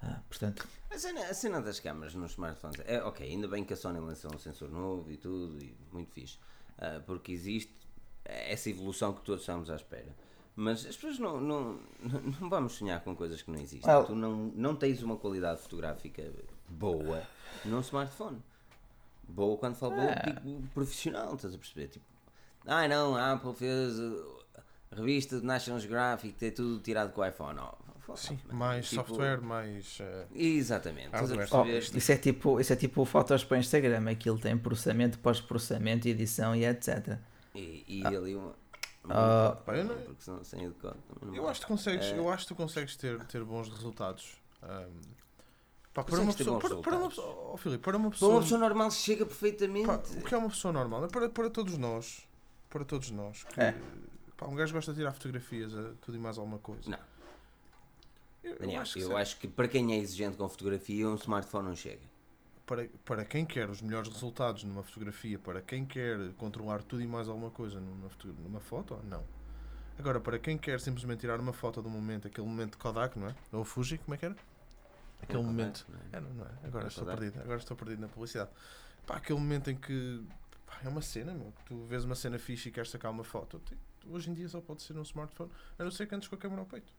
Uh, 0.02 0.16
portanto... 0.28 0.66
A 0.90 0.98
cena, 0.98 1.20
a 1.20 1.34
cena 1.34 1.60
das 1.60 1.80
câmaras 1.80 2.14
nos 2.14 2.32
smartphones 2.32 2.80
é 2.86 3.02
ok, 3.02 3.26
ainda 3.26 3.48
bem 3.48 3.64
que 3.64 3.72
a 3.72 3.76
Sony 3.76 4.00
lançou 4.00 4.34
um 4.34 4.38
sensor 4.38 4.70
novo 4.70 5.10
e 5.10 5.16
tudo, 5.16 5.62
e 5.62 5.74
muito 5.90 6.12
fixe, 6.12 6.38
porque 7.06 7.32
existe 7.32 7.72
essa 8.24 8.70
evolução 8.70 9.12
que 9.12 9.22
todos 9.22 9.42
estamos 9.42 9.70
à 9.70 9.76
espera. 9.76 10.14
Mas 10.54 10.86
as 10.86 10.96
pessoas 10.96 11.18
não, 11.18 11.40
não, 11.40 11.80
não 12.40 12.48
vamos 12.48 12.74
sonhar 12.74 13.00
com 13.02 13.16
coisas 13.16 13.40
que 13.42 13.50
não 13.50 13.58
existem. 13.58 14.04
Tu 14.06 14.14
não, 14.14 14.52
não 14.54 14.76
tens 14.76 15.02
uma 15.02 15.16
qualidade 15.16 15.60
fotográfica 15.60 16.30
boa 16.68 17.22
num 17.64 17.80
smartphone. 17.80 18.42
Boa 19.22 19.56
quando 19.56 19.76
falo 19.76 19.94
boa, 19.94 20.14
digo 20.42 20.68
profissional, 20.74 21.34
estás 21.34 21.54
a 21.54 21.58
perceber? 21.58 21.88
Tipo, 21.88 22.04
ah 22.66 22.86
não, 22.86 23.16
a 23.16 23.32
Apple 23.32 23.54
fez 23.54 23.98
a 24.90 24.96
revista 24.96 25.40
de 25.40 25.46
National 25.46 25.80
Geographic, 25.80 26.34
tem 26.34 26.50
tudo 26.50 26.80
tirado 26.80 27.12
com 27.12 27.22
o 27.22 27.24
iPhone. 27.24 27.58
Oh, 27.60 27.74
Sim, 28.16 28.38
mais 28.50 28.88
tipo, 28.88 29.06
software, 29.06 29.40
mais. 29.40 30.00
Uh, 30.00 30.26
exatamente. 30.34 31.10
Oh, 31.12 31.64
isso, 31.66 32.12
é 32.12 32.16
tipo, 32.16 32.60
isso 32.60 32.72
é 32.72 32.76
tipo 32.76 33.04
fotos 33.04 33.44
para 33.44 33.56
o 33.56 33.60
Instagram, 33.60 34.10
aquilo 34.10 34.38
tem 34.38 34.56
processamento, 34.56 35.18
pós-processamento, 35.18 36.08
edição 36.08 36.54
e 36.54 36.64
etc. 36.64 37.18
E, 37.54 37.84
e 37.86 38.02
ah. 38.04 38.08
ali 38.08 38.34
uma 38.34 38.54
Uh, 39.04 39.56
pá, 39.64 39.76
eu, 39.76 39.84
não, 39.84 41.48
acho 41.48 41.60
que 41.60 41.66
consegues, 41.66 42.06
é... 42.06 42.18
eu 42.18 42.28
acho 42.30 42.44
que 42.44 42.54
tu 42.54 42.56
consegues 42.56 42.96
ter, 42.96 43.18
ter 43.24 43.42
bons 43.42 43.68
resultados. 43.68 44.36
Um, 44.62 45.00
pá, 45.92 46.04
para, 46.04 46.20
uma 46.20 46.32
pessoa, 46.32 46.60
para, 46.60 46.76
para, 46.76 46.96
uma 46.96 47.08
pessoa, 47.08 47.50
oh, 47.52 47.56
Filipe, 47.56 47.82
para 47.82 47.96
uma 47.96 48.10
pessoa, 48.10 48.30
para 48.30 48.36
uma 48.36 48.42
pessoa 48.42 48.60
normal 48.60 48.90
chega 48.92 49.26
perfeitamente. 49.26 49.86
Pá, 49.86 49.96
o 49.96 50.22
que 50.22 50.34
é 50.34 50.38
uma 50.38 50.48
pessoa 50.48 50.72
normal? 50.72 51.04
É 51.04 51.08
para, 51.08 51.28
para 51.28 51.50
todos 51.50 51.76
nós, 51.76 52.22
para 52.70 52.84
todos 52.84 53.10
nós, 53.10 53.42
que, 53.42 53.60
é. 53.60 53.74
pá, 54.36 54.46
um 54.46 54.54
gajo 54.54 54.72
gosta 54.72 54.92
de 54.92 54.98
tirar 54.98 55.12
fotografias, 55.12 55.74
a 55.74 55.94
tudo 56.00 56.16
e 56.16 56.20
mais 56.20 56.38
alguma 56.38 56.60
coisa. 56.60 56.88
Não. 56.88 56.98
Eu, 58.42 58.58
Daniel, 58.58 58.76
eu, 58.76 58.82
acho 58.82 58.94
que, 58.94 59.00
eu 59.00 59.16
acho 59.16 59.38
que 59.38 59.48
para 59.48 59.68
quem 59.68 59.92
é 59.92 59.98
exigente 59.98 60.36
com 60.36 60.48
fotografia, 60.48 61.08
um 61.08 61.14
smartphone 61.14 61.68
não 61.68 61.76
chega 61.76 62.12
para, 62.66 62.88
para 63.04 63.24
quem 63.24 63.44
quer 63.44 63.68
os 63.68 63.82
melhores 63.82 64.08
resultados 64.08 64.64
numa 64.64 64.82
fotografia, 64.82 65.38
para 65.38 65.60
quem 65.60 65.84
quer 65.84 66.32
controlar 66.34 66.82
tudo 66.82 67.02
e 67.02 67.06
mais 67.06 67.28
alguma 67.28 67.50
coisa 67.50 67.80
numa, 67.80 68.08
numa 68.42 68.60
foto, 68.60 68.98
não. 69.04 69.22
Agora, 69.98 70.20
para 70.20 70.38
quem 70.38 70.56
quer 70.56 70.80
simplesmente 70.80 71.20
tirar 71.20 71.38
uma 71.38 71.52
foto 71.52 71.82
do 71.82 71.90
momento, 71.90 72.26
aquele 72.26 72.46
momento 72.46 72.72
de 72.72 72.78
Kodak, 72.78 73.18
não 73.18 73.28
é? 73.28 73.34
Ou 73.52 73.64
Fuji, 73.64 73.98
como 73.98 74.14
é 74.14 74.18
que 74.18 74.24
era? 74.24 74.36
Aquele 75.20 75.42
momento. 75.42 75.86
Não 75.88 75.98
é? 75.98 76.02
É, 76.12 76.20
não, 76.20 76.44
é? 76.44 76.66
Agora 76.66 76.88
estou 76.88 77.04
Kodak. 77.04 77.20
perdido, 77.20 77.42
agora 77.42 77.58
estou 77.58 77.76
perdido 77.76 78.00
na 78.00 78.08
publicidade. 78.08 78.50
Pá, 79.06 79.16
aquele 79.16 79.38
momento 79.38 79.70
em 79.70 79.76
que 79.76 80.24
pá, 80.64 80.78
é 80.82 80.88
uma 80.88 81.02
cena, 81.02 81.34
meu. 81.34 81.52
Tu 81.66 81.84
vês 81.84 82.04
uma 82.04 82.14
cena 82.14 82.38
fixe 82.38 82.70
e 82.70 82.72
queres 82.72 82.90
sacar 82.90 83.10
uma 83.10 83.24
foto. 83.24 83.60
Hoje 84.06 84.30
em 84.30 84.34
dia 84.34 84.48
só 84.48 84.60
pode 84.60 84.82
ser 84.82 84.94
num 84.94 85.02
smartphone, 85.02 85.50
a 85.78 85.84
não 85.84 85.90
ser 85.90 86.06
que 86.06 86.14
antes 86.14 86.26
com 86.26 86.34
a 86.34 86.38
câmera 86.38 86.62
ao 86.62 86.66
peito. 86.66 86.92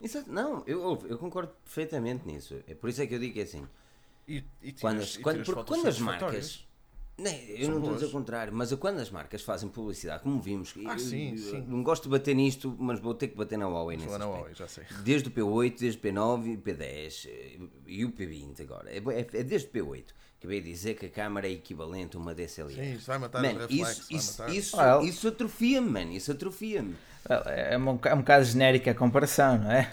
Exato, 0.00 0.30
não, 0.32 0.62
eu, 0.66 0.98
eu 1.08 1.18
concordo 1.18 1.52
perfeitamente 1.64 2.26
nisso. 2.26 2.54
É 2.68 2.74
por 2.74 2.88
isso 2.88 3.02
é 3.02 3.06
que 3.06 3.14
eu 3.14 3.18
digo 3.18 3.34
que 3.34 3.40
é 3.40 3.42
assim. 3.44 3.66
E, 4.28 4.44
e 4.62 4.72
tiras, 4.72 4.80
quando 4.80 5.00
as, 5.00 5.14
e 5.16 5.18
quando, 5.20 5.44
porque 5.44 5.64
quando 5.64 5.86
as 5.88 5.98
marcas. 5.98 6.64
Não, 7.16 7.32
eu 7.32 7.64
São 7.64 7.70
não 7.70 7.78
estou 7.78 7.90
a 7.90 7.94
dizer 7.94 8.06
o 8.06 8.10
contrário, 8.12 8.52
mas 8.54 8.72
quando 8.74 9.00
as 9.00 9.10
marcas 9.10 9.42
fazem 9.42 9.68
publicidade, 9.68 10.22
como 10.22 10.40
vimos, 10.40 10.72
Ah, 10.86 10.92
eu- 10.92 10.98
sim, 11.00 11.32
eu 11.32 11.38
sim. 11.38 11.64
não 11.66 11.82
gosto 11.82 12.04
de 12.04 12.10
bater 12.10 12.32
nisto, 12.36 12.76
mas 12.78 13.00
vou 13.00 13.12
ter 13.12 13.26
que 13.26 13.36
bater 13.36 13.58
na 13.58 13.66
Huawei 13.66 13.96
nesse 13.96 14.08
na 14.10 14.14
aspecto. 14.18 14.36
Huawei, 14.36 14.54
já 14.54 14.68
sei. 14.68 14.84
Desde 15.02 15.28
o 15.28 15.32
P8, 15.32 15.78
desde 15.80 15.98
o 15.98 16.00
P9, 16.02 16.54
o 16.54 16.58
P10 16.62 17.26
eh, 17.28 17.58
e 17.88 18.04
o 18.04 18.12
P20 18.12 18.60
agora. 18.60 18.88
É, 18.88 18.98
é- 18.98 19.40
é 19.40 19.42
desde 19.42 19.66
o 19.66 19.70
P8. 19.72 20.14
Acabei 20.38 20.60
de 20.60 20.70
dizer 20.70 20.94
que 20.94 21.06
a 21.06 21.10
câmara 21.10 21.48
é 21.48 21.50
equivalente 21.50 22.16
a 22.16 22.20
uma 22.20 22.32
DSLR. 22.36 22.72
Sim, 22.76 22.94
isso 22.94 23.06
vai 23.08 23.18
matar 23.18 23.42
Man, 23.42 23.54
o 23.54 23.58
reflexo. 23.66 23.90
isso, 24.02 24.06
isso, 24.14 24.40
matar. 24.40 24.54
isso, 24.54 24.76
Well. 24.76 25.02
isso 25.02 25.26
atrofia-me, 25.26 25.90
mano. 25.90 26.12
Isso 26.12 26.30
atrofia-me. 26.30 26.94
É 27.26 27.76
um, 27.76 27.98
é 28.04 28.14
um 28.14 28.18
bocado 28.18 28.44
genérica 28.44 28.90
a 28.90 28.94
comparação, 28.94 29.58
não 29.58 29.70
é? 29.72 29.92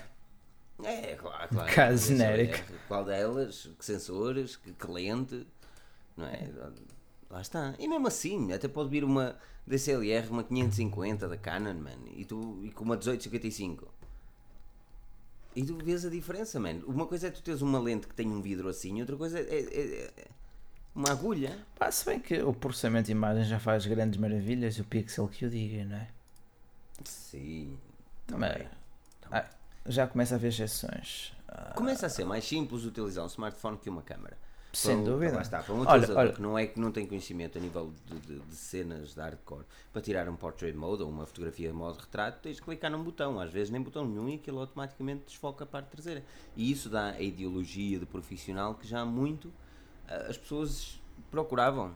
É, 0.83 1.15
claro, 1.15 1.47
claro. 1.49 1.73
caso 1.73 2.13
DSLR, 2.13 2.35
genérico. 2.37 2.73
Qual 2.87 3.05
delas? 3.05 3.69
Que 3.77 3.85
sensores? 3.85 4.55
Que, 4.57 4.71
que 4.73 4.87
lente? 4.91 5.47
Não 6.17 6.25
é? 6.25 6.49
Lá 7.29 7.41
está. 7.41 7.73
E 7.79 7.87
mesmo 7.87 8.07
assim, 8.07 8.51
até 8.53 8.67
pode 8.67 8.89
vir 8.89 9.03
uma 9.03 9.35
DSLR, 9.65 10.27
uma 10.29 10.43
550 10.43 11.27
da 11.27 11.37
Canon, 11.37 11.73
mano, 11.73 12.07
e, 12.15 12.25
tu, 12.25 12.59
e 12.63 12.71
com 12.71 12.83
uma 12.83 12.95
1855. 12.95 13.91
E 15.55 15.63
tu 15.63 15.77
vês 15.77 16.05
a 16.05 16.09
diferença, 16.09 16.59
mano. 16.59 16.83
Uma 16.85 17.05
coisa 17.07 17.27
é 17.27 17.31
tu 17.31 17.41
teres 17.41 17.61
uma 17.61 17.79
lente 17.79 18.07
que 18.07 18.13
tem 18.13 18.27
um 18.27 18.41
vidro 18.41 18.67
assim, 18.67 18.99
outra 18.99 19.15
coisa 19.15 19.39
é, 19.39 19.43
é- 19.43 20.11
é 20.17 20.27
uma 20.93 21.11
agulha. 21.11 21.57
Pá, 21.79 21.89
se 21.89 22.05
bem 22.05 22.19
que 22.19 22.41
o 22.41 22.53
processamento 22.53 23.05
de 23.07 23.13
imagem 23.13 23.45
já 23.45 23.59
faz 23.59 23.85
grandes 23.85 24.19
maravilhas, 24.19 24.77
o 24.79 24.83
pixel 24.83 25.27
que 25.29 25.45
o 25.45 25.49
diga, 25.49 25.85
não 25.85 25.95
é? 25.95 26.07
Sim. 27.03 27.77
Também. 28.27 28.67
Ah, 29.31 29.45
já 29.85 30.07
começa 30.07 30.35
a 30.35 30.37
haver 30.37 30.49
exceções. 30.49 31.33
Ah, 31.47 31.73
Começa 31.75 32.05
a 32.05 32.09
ser 32.09 32.25
mais 32.25 32.43
simples 32.45 32.85
utilizar 32.85 33.23
um 33.23 33.27
smartphone 33.27 33.77
que 33.77 33.89
uma 33.89 34.01
câmera. 34.01 34.37
Sem 34.73 34.97
Para 34.97 35.05
dúvida. 35.11 35.35
Lá 35.35 35.41
está, 35.41 35.63
para 35.63 35.73
um 35.73 35.85
Olha, 35.85 35.89
utilizador 35.89 36.17
olha. 36.17 36.33
que 36.33 36.41
não 36.41 36.57
é 36.59 36.67
que 36.67 36.79
não 36.79 36.91
tem 36.91 37.07
conhecimento 37.07 37.57
a 37.57 37.61
nível 37.61 37.93
de, 38.05 38.19
de- 38.19 38.39
de 38.41 38.55
cenas 38.55 39.13
de 39.13 39.21
hardcore, 39.21 39.63
para 39.93 40.01
tirar 40.01 40.27
um 40.27 40.35
portrait 40.35 40.75
mode 40.75 41.01
ou 41.01 41.09
uma 41.09 41.25
fotografia 41.25 41.69
de 41.69 41.73
modo 41.73 41.97
retrato, 41.97 42.39
tens 42.41 42.57
de 42.57 42.61
clicar 42.61 42.91
num 42.91 43.01
botão, 43.03 43.39
às 43.39 43.49
vezes 43.51 43.69
nem 43.69 43.81
botão 43.81 44.05
nenhum 44.05 44.27
e 44.27 44.35
aquilo 44.35 44.59
automaticamente 44.59 45.23
desfoca 45.27 45.63
a 45.63 45.67
parte 45.67 45.87
traseira. 45.91 46.23
E 46.57 46.69
isso 46.69 46.89
dá 46.89 47.11
a 47.11 47.21
ideologia 47.21 47.99
de 47.99 48.05
profissional 48.05 48.75
que 48.75 48.85
já 48.85 48.99
há 49.01 49.05
muito 49.05 49.53
ah, 50.07 50.27
as 50.29 50.37
pessoas 50.37 50.99
procuravam. 51.31 51.93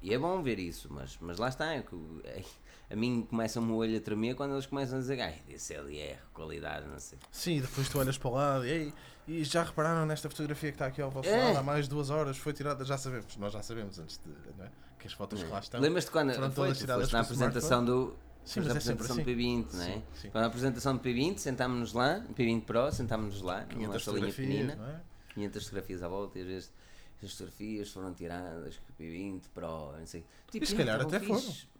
E 0.00 0.14
é 0.14 0.18
bom 0.18 0.40
ver 0.42 0.58
isso, 0.60 0.88
mas, 0.92 1.18
mas 1.20 1.38
lá 1.38 1.48
está, 1.48 1.74
é 1.74 1.84
é- 2.24 2.44
a 2.90 2.96
mim 2.96 3.26
começa-me 3.28 3.70
o 3.70 3.76
olho 3.76 3.96
a 3.96 4.00
tremer 4.00 4.34
quando 4.34 4.52
eles 4.54 4.66
começam 4.66 4.96
a 4.98 5.00
dizer, 5.00 5.20
ai, 5.20 5.42
DSLR, 5.46 6.18
qualidade, 6.32 6.86
não 6.86 6.98
sei. 6.98 7.18
Sim, 7.30 7.60
depois 7.60 7.88
tu 7.88 7.98
olhas 7.98 8.16
para 8.16 8.28
o 8.28 8.34
lado 8.34 8.66
e, 8.66 8.70
"Ei, 8.70 8.94
e 9.26 9.44
já 9.44 9.62
repararam 9.62 10.06
nesta 10.06 10.28
fotografia 10.30 10.70
que 10.70 10.76
está 10.76 10.86
aqui 10.86 11.02
ao 11.02 11.10
vosso 11.10 11.28
É. 11.28 11.44
lado 11.44 11.58
há 11.58 11.62
mais 11.62 11.84
de 11.84 11.90
duas 11.90 12.08
horas, 12.10 12.36
foi 12.38 12.52
tirada, 12.52 12.84
já 12.84 12.96
sabemos, 12.96 13.36
nós 13.36 13.52
já 13.52 13.62
sabemos 13.62 13.98
antes 13.98 14.18
de, 14.18 14.28
não 14.56 14.64
é? 14.64 14.70
que 14.98 15.06
as 15.06 15.12
fotos 15.12 15.42
que 15.42 15.48
lá 15.50 15.60
estão. 15.60 15.80
Lembras-te 15.80 16.10
quando 16.10 16.32
foram 16.34 16.50
foi, 16.50 16.64
todas 16.66 16.78
tiradas 16.78 17.12
na 17.12 17.20
apresentação 17.20 17.84
do. 17.84 18.16
Sim, 18.44 18.60
mas 18.60 18.68
é 18.68 18.70
apresentação 18.72 19.16
do 19.16 19.22
assim. 19.22 19.30
P20, 19.30 19.72
não 19.74 19.82
é? 19.82 19.86
Sim, 19.92 20.02
sim. 20.14 20.30
Foi 20.30 20.40
na 20.40 20.46
apresentação 20.46 20.96
do 20.96 21.02
P20, 21.02 21.38
sentámos-nos 21.38 21.92
lá, 21.92 22.24
P20 22.34 22.62
Pro, 22.62 22.90
sentámos-nos 22.90 23.42
lá, 23.42 23.60
numa 23.60 23.74
500 23.98 24.04
salinha 24.04 24.26
pequenina, 24.32 24.74
não 24.76 24.86
é? 24.88 25.00
500 25.34 25.64
fotografias 25.64 26.02
à 26.02 26.08
volta, 26.08 26.38
e 26.38 26.42
às 26.42 26.48
vezes 26.48 26.72
as 27.22 27.30
fotografias 27.32 27.90
foram 27.90 28.14
tiradas 28.14 28.76
com 28.78 28.92
o 28.92 28.96
P20 29.06 29.42
Pro, 29.54 29.92
não 29.98 30.06
sei. 30.06 30.24
Tipo, 30.50 30.64
E 30.64 30.66
se 30.66 30.74
"Ah, 30.74 30.76
calhar 30.78 30.96
estavam 30.96 31.16
até 31.16 31.26
foram." 31.26 31.40
fixe. 31.42 31.66
É, 31.66 31.77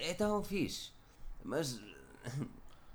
é 0.00 0.14
tão 0.14 0.42
fixe. 0.42 0.90
Mas 1.44 1.80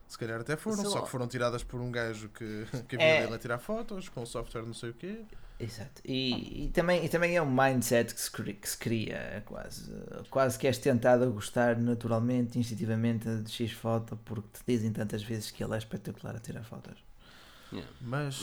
Se 0.08 0.18
calhar 0.18 0.42
até 0.42 0.58
foram, 0.58 0.84
só 0.84 1.02
que 1.02 1.10
foram 1.10 1.28
tiradas 1.28 1.64
por 1.64 1.80
um 1.80 1.90
gajo 1.92 2.28
que, 2.30 2.66
que 2.88 2.98
É. 2.98 3.12
havia 3.14 3.22
dele 3.26 3.36
a 3.36 3.40
tirar 3.40 3.58
fotos, 3.60 4.10
com 4.10 4.26
software 4.26 4.64
não 4.64 4.74
sei 4.74 4.90
o 4.90 4.94
quê. 4.94 5.24
Exato. 5.58 6.02
E, 6.04 6.66
e 6.66 6.70
também, 6.70 7.06
e 7.06 7.08
também 7.10 7.36
é 7.38 7.42
um 7.42 7.50
mindset 7.50 8.14
que 8.16 8.20
se, 8.20 8.32
que 8.32 8.68
se 8.70 8.78
cria, 8.78 9.16
é 9.16 9.42
quase. 9.42 9.92
Quase 10.30 10.58
que 10.58 10.66
és 10.68 10.78
tentado 10.80 11.24
a 11.24 11.28
gostar 11.28 11.78
naturalmente, 11.78 12.58
instintivamente 12.58 13.30
de 13.44 13.50
X 13.52 13.72
foto, 13.72 14.18
porque 14.26 14.50
te 14.54 14.64
dizem 14.68 14.92
tantas 14.92 15.22
vezes 15.24 15.52
que 15.52 15.64
ele 15.64 15.76
é 15.76 15.78
espetacular 15.78 16.36
a 16.36 16.40
tirar 16.40 16.64
fotos. 16.64 16.98
yeah. 17.72 17.90
Mas, 18.02 18.42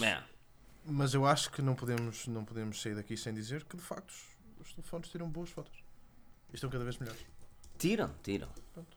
mas 0.85 1.13
eu 1.13 1.27
acho 1.27 1.51
que 1.51 1.61
não 1.61 1.75
podemos, 1.75 2.27
não 2.29 2.45
podemos 2.45 2.81
sair 2.81 2.95
daqui 2.95 3.17
sem 3.17 3.35
dizer 3.35 3.65
que 3.65 3.77
de 3.77 3.83
facto 3.83 4.15
os 4.61 4.73
telefones 4.73 5.09
tiram 5.11 5.29
boas 5.29 5.51
fotos. 5.51 5.77
E 6.51 6.55
estão 6.55 6.71
cada 6.71 6.85
vez 6.85 6.97
melhores. 6.99 7.21
Tiram, 7.79 8.11
tiram. 8.23 8.49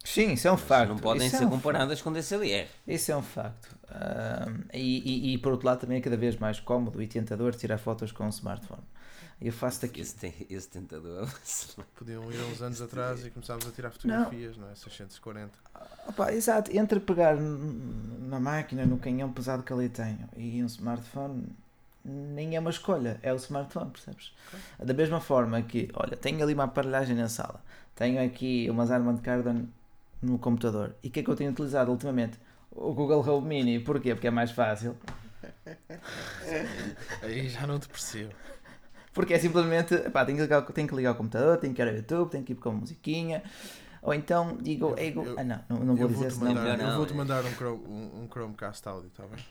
Sim, 0.04 0.34
isso 0.34 0.48
é 0.48 0.52
um 0.52 0.56
Mas 0.56 0.64
facto. 0.64 0.90
não 0.90 0.98
podem 1.00 1.26
isso 1.28 1.38
ser 1.38 1.44
é 1.44 1.48
um 1.48 1.50
comparadas 1.50 2.02
com 2.02 2.12
DSLR. 2.14 2.68
facto. 2.68 2.80
Isso 2.88 3.12
é 3.12 3.18
um 3.18 3.24
facto. 3.24 3.76
Ahm, 3.90 4.62
e, 4.74 5.30
e, 5.32 5.34
e 5.34 5.38
por 5.40 5.52
outro 5.54 5.66
lado 5.68 5.80
também 5.80 5.98
é 5.98 6.02
cada 6.02 6.16
vez 6.18 6.36
mais 6.38 6.60
cómodo 6.60 7.02
e 7.02 7.08
tentador 7.08 7.56
tirar 7.56 7.78
fotos 7.80 8.12
com 8.12 8.26
um 8.26 8.30
smartphone. 8.30 8.84
Eu 9.42 9.52
faço 9.52 9.82
daqui. 9.82 10.02
Esse, 10.02 10.16
tem- 10.16 10.46
esse 10.52 10.68
tentador. 10.68 11.28
Podiam 11.98 12.32
ir 12.32 12.40
uns 12.52 12.62
anos 12.62 12.80
atrás 12.80 13.26
e 13.26 13.32
começámos 13.32 13.66
a 13.68 13.72
tirar 13.72 13.90
fotografias, 13.90 14.56
não, 14.56 14.70
é? 14.70 14.76
640. 14.76 15.52
Opa, 16.08 16.32
exato, 16.32 16.76
entre 16.78 17.00
pegar 17.00 17.36
na 17.36 18.40
máquina, 18.40 18.86
no 18.86 19.00
canhão 19.00 19.32
pesado 19.34 19.64
que 19.64 19.74
ali 19.74 19.90
tenho 19.90 20.30
e 20.38 20.62
um 20.62 20.68
smartphone, 20.68 21.48
nem 22.04 22.56
é 22.56 22.60
uma 22.60 22.70
escolha, 22.70 23.20
é 23.22 23.32
o 23.32 23.36
smartphone, 23.36 23.92
percebes? 23.92 24.34
Da 24.80 24.94
mesma 24.94 25.20
forma 25.20 25.62
que, 25.62 25.90
olha, 25.94 26.16
tenho 26.18 26.42
ali 26.44 26.54
uma 26.54 26.64
aparelhagem 26.66 27.16
na 27.16 27.28
sala, 27.30 27.62
tenho 27.96 28.24
aqui 28.24 28.68
umas 28.70 28.90
Armand 28.92 29.18
Cardon 29.18 29.66
no 30.22 30.38
computador, 30.40 30.96
e 31.04 31.08
o 31.08 31.12
que 31.12 31.20
é 31.20 31.24
que 31.24 31.30
eu 31.30 31.36
tenho 31.36 31.52
utilizado 31.52 31.92
ultimamente? 31.92 32.38
O 32.72 32.94
Google 32.94 33.28
Home 33.28 33.48
Mini, 33.48 33.80
porquê? 33.80 34.14
Porque 34.16 34.28
é 34.28 34.32
mais 34.32 34.52
fácil. 34.52 34.96
Aí 37.22 37.50
já 37.50 37.66
não 37.68 37.80
te 37.80 37.88
percebo. 37.88 38.32
Porque 39.14 39.34
é 39.34 39.40
simplesmente, 39.40 39.98
pá, 40.10 40.24
tenho 40.26 40.38
que 40.38 40.44
ligar, 40.44 40.62
tenho 40.68 40.88
que 40.88 40.96
ligar 40.96 41.12
o 41.12 41.16
computador, 41.16 41.58
tenho 41.58 41.74
que 41.74 41.82
ir 41.82 41.88
ao 41.90 41.94
YouTube, 41.96 42.30
tenho 42.30 42.44
que 42.46 42.54
ir 42.54 42.56
com 42.56 42.70
a 42.70 42.74
musiquinha, 42.74 43.44
ou 44.02 44.14
então 44.14 44.58
digo, 44.62 44.90
Eu- 44.92 44.98
é 44.98 45.10
eu- 45.10 45.36
ah 45.38 45.44
não, 45.44 45.60
não, 45.70 45.78
não 45.80 45.96
vou 45.98 46.06
eu 46.06 46.08
dizer 46.08 46.32
senão... 46.32 46.54
mandar, 46.54 46.78
Não, 46.78 46.86
eu 46.86 46.90
não, 46.92 46.98
vou-te 46.98 47.12
é- 47.12 47.16
mandar 47.16 47.44
um, 47.46 47.52
Chrome, 47.52 47.84
um, 47.88 48.22
um 48.24 48.28
Chromecast 48.32 48.88
áudio, 48.88 49.08
está 49.10 49.24
bem? 49.26 49.44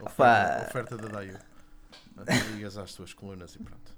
Opa. 0.00 0.10
Oferta, 0.10 0.66
oferta 0.68 0.96
da 0.96 1.08
Daio. 1.08 1.38
Ligas 2.54 2.78
às 2.78 2.94
tuas 2.94 3.12
colunas 3.12 3.54
e 3.54 3.58
pronto. 3.58 3.92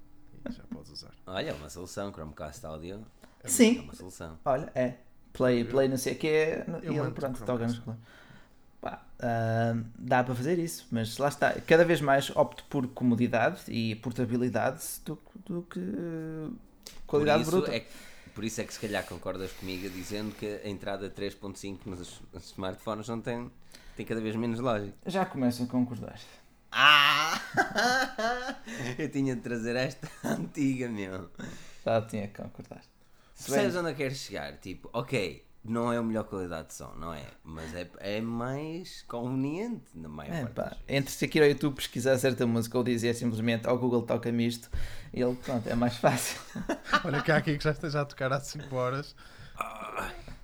E 0.45 0.51
já 0.51 0.63
podes 0.63 0.91
usar. 0.91 1.11
Olha, 1.25 1.51
é 1.51 1.53
uma 1.53 1.69
solução, 1.69 2.11
Chromecast 2.11 2.65
Audio. 2.65 3.05
É 3.43 3.47
Sim, 3.47 3.79
uma 3.79 3.93
solução. 3.93 4.37
Olha, 4.45 4.71
é. 4.73 4.95
Play, 5.33 5.63
play 5.65 5.87
não 5.87 5.97
sei 5.97 6.13
o 6.13 6.17
que 6.17 6.27
é. 6.27 6.65
E 6.83 6.87
ele 6.87 7.11
pronto, 7.11 7.43
toca 7.45 7.65
nos 7.67 7.79
colunas. 7.79 8.03
Pá, 8.81 9.03
dá 9.97 10.23
para 10.23 10.33
fazer 10.35 10.57
isso, 10.59 10.87
mas 10.91 11.17
lá 11.17 11.27
está. 11.27 11.53
Cada 11.61 11.83
vez 11.85 12.01
mais 12.01 12.29
opto 12.35 12.63
por 12.69 12.87
comodidade 12.87 13.61
e 13.67 13.95
portabilidade 13.95 14.81
do, 15.05 15.19
do 15.45 15.61
que 15.63 15.79
qualidade 17.05 17.43
por 17.45 17.51
bruta. 17.51 17.75
É, 17.75 17.79
que- 17.81 17.87
por 18.33 18.43
isso 18.43 18.61
é 18.61 18.63
que 18.63 18.73
se 18.73 18.79
calhar 18.79 19.03
concordas 19.05 19.51
comigo 19.53 19.89
dizendo 19.89 20.33
que 20.35 20.45
a 20.63 20.69
entrada 20.69 21.09
3.5 21.09 21.79
nos, 21.85 22.21
nos 22.31 22.45
smartphones 22.51 23.07
não 23.07 23.19
tem, 23.19 23.51
tem 23.95 24.05
cada 24.05 24.21
vez 24.21 24.35
menos 24.35 24.59
lógica. 24.59 24.93
Já 25.07 25.25
começo 25.25 25.63
a 25.63 25.65
concordar. 25.67 26.19
Ah! 26.71 27.39
Eu 28.97 29.09
tinha 29.09 29.35
de 29.35 29.41
trazer 29.41 29.75
esta 29.75 30.07
antiga, 30.23 30.89
meu. 30.89 31.29
Já 31.85 32.01
tinha 32.01 32.27
que 32.27 32.41
concordar. 32.41 32.81
Percebes 33.35 33.75
onde 33.75 33.91
eu 33.91 33.95
quero 33.95 34.15
chegar? 34.15 34.53
Tipo, 34.57 34.89
ok, 34.91 35.45
não 35.63 35.93
é 35.93 35.97
a 35.97 36.01
melhor 36.01 36.23
qualidade 36.23 36.69
de 36.69 36.73
som, 36.73 36.91
não 36.97 37.13
é? 37.13 37.23
Mas 37.43 37.73
é, 37.75 37.87
é 37.99 38.19
mais 38.19 39.03
conveniente 39.07 39.85
na 39.93 40.09
maior 40.09 40.33
É, 40.33 40.45
parte 40.45 40.75
pá, 40.75 40.77
entre 40.87 41.11
se 41.11 41.23
aqui 41.25 41.39
ao 41.39 41.45
YouTube 41.45 41.75
pesquisar 41.75 42.17
certa 42.17 42.47
música 42.47 42.77
ou 42.77 42.83
dizer 42.83 43.13
simplesmente 43.13 43.67
ao 43.67 43.77
Google 43.77 44.01
toca-me 44.01 44.47
isto, 44.47 44.69
ele, 45.13 45.35
pronto, 45.35 45.69
é 45.69 45.75
mais 45.75 45.95
fácil. 45.97 46.39
Olha 47.05 47.21
cá 47.21 47.37
aqui 47.37 47.55
que 47.57 47.63
já 47.63 47.71
esteja 47.71 48.01
a 48.01 48.05
tocar 48.05 48.33
há 48.33 48.39
5 48.39 48.75
horas. 48.75 49.15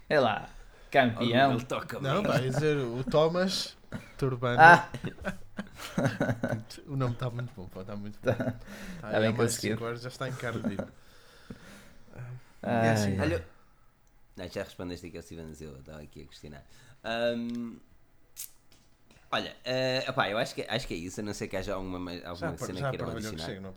É 0.08 0.20
lá, 0.20 0.48
Oh, 0.50 0.90
campeão. 0.92 1.54
Ele 1.54 1.66
toca 1.66 2.00
Não, 2.00 2.22
vai 2.22 2.42
dizer 2.42 2.78
o 2.78 3.04
Thomas 3.04 3.76
Turbano. 4.18 4.62
Ah, 4.62 4.88
O 6.88 6.96
nome 6.96 7.14
está 7.14 7.30
muito 7.30 7.52
bom, 7.56 7.68
está 7.82 7.96
muito 7.96 8.20
bom. 8.22 8.32
Está 8.32 8.44
Tá 9.02 9.08
aí 9.10 9.20
bem 9.20 9.32
de 9.32 9.38
conseguido. 9.38 9.76
5 9.76 9.86
horas, 9.86 10.02
já 10.02 10.10
está 10.10 10.28
vida. 10.68 10.94
ai, 12.62 12.88
É 12.88 12.92
assim. 12.92 13.20
Olha, 13.20 13.46
não, 14.36 14.48
já 14.50 14.64
respondeste 14.64 15.08
aqui 15.08 15.18
ao 15.18 15.24
Steven 15.24 15.54
Zilla, 15.54 15.80
estava 15.80 16.02
aqui 16.02 16.22
a 16.24 16.26
questionar. 16.26 16.64
Ahm, 17.04 17.78
olha, 19.32 19.56
eh, 19.66 20.06
opá, 20.10 20.30
eu 20.30 20.38
acho 20.38 20.56
que, 20.56 20.62
acho 20.68 20.88
que 20.88 20.94
é 20.94 20.98
isso, 20.98 21.20
a 21.20 21.24
não 21.24 21.34
ser 21.34 21.48
que 21.48 21.58
haja 21.58 21.74
alguma, 21.76 22.00
Já, 22.18 22.30
alguma 22.30 22.54
par- 22.54 22.68
cena 22.68 22.80
já 22.80 22.86
que 22.92 22.98
queiram 22.98 23.06
parvalhou 23.06 23.22
que 23.22 23.28
adicionar. 23.36 23.46
chega, 23.46 23.62
não. 23.62 23.74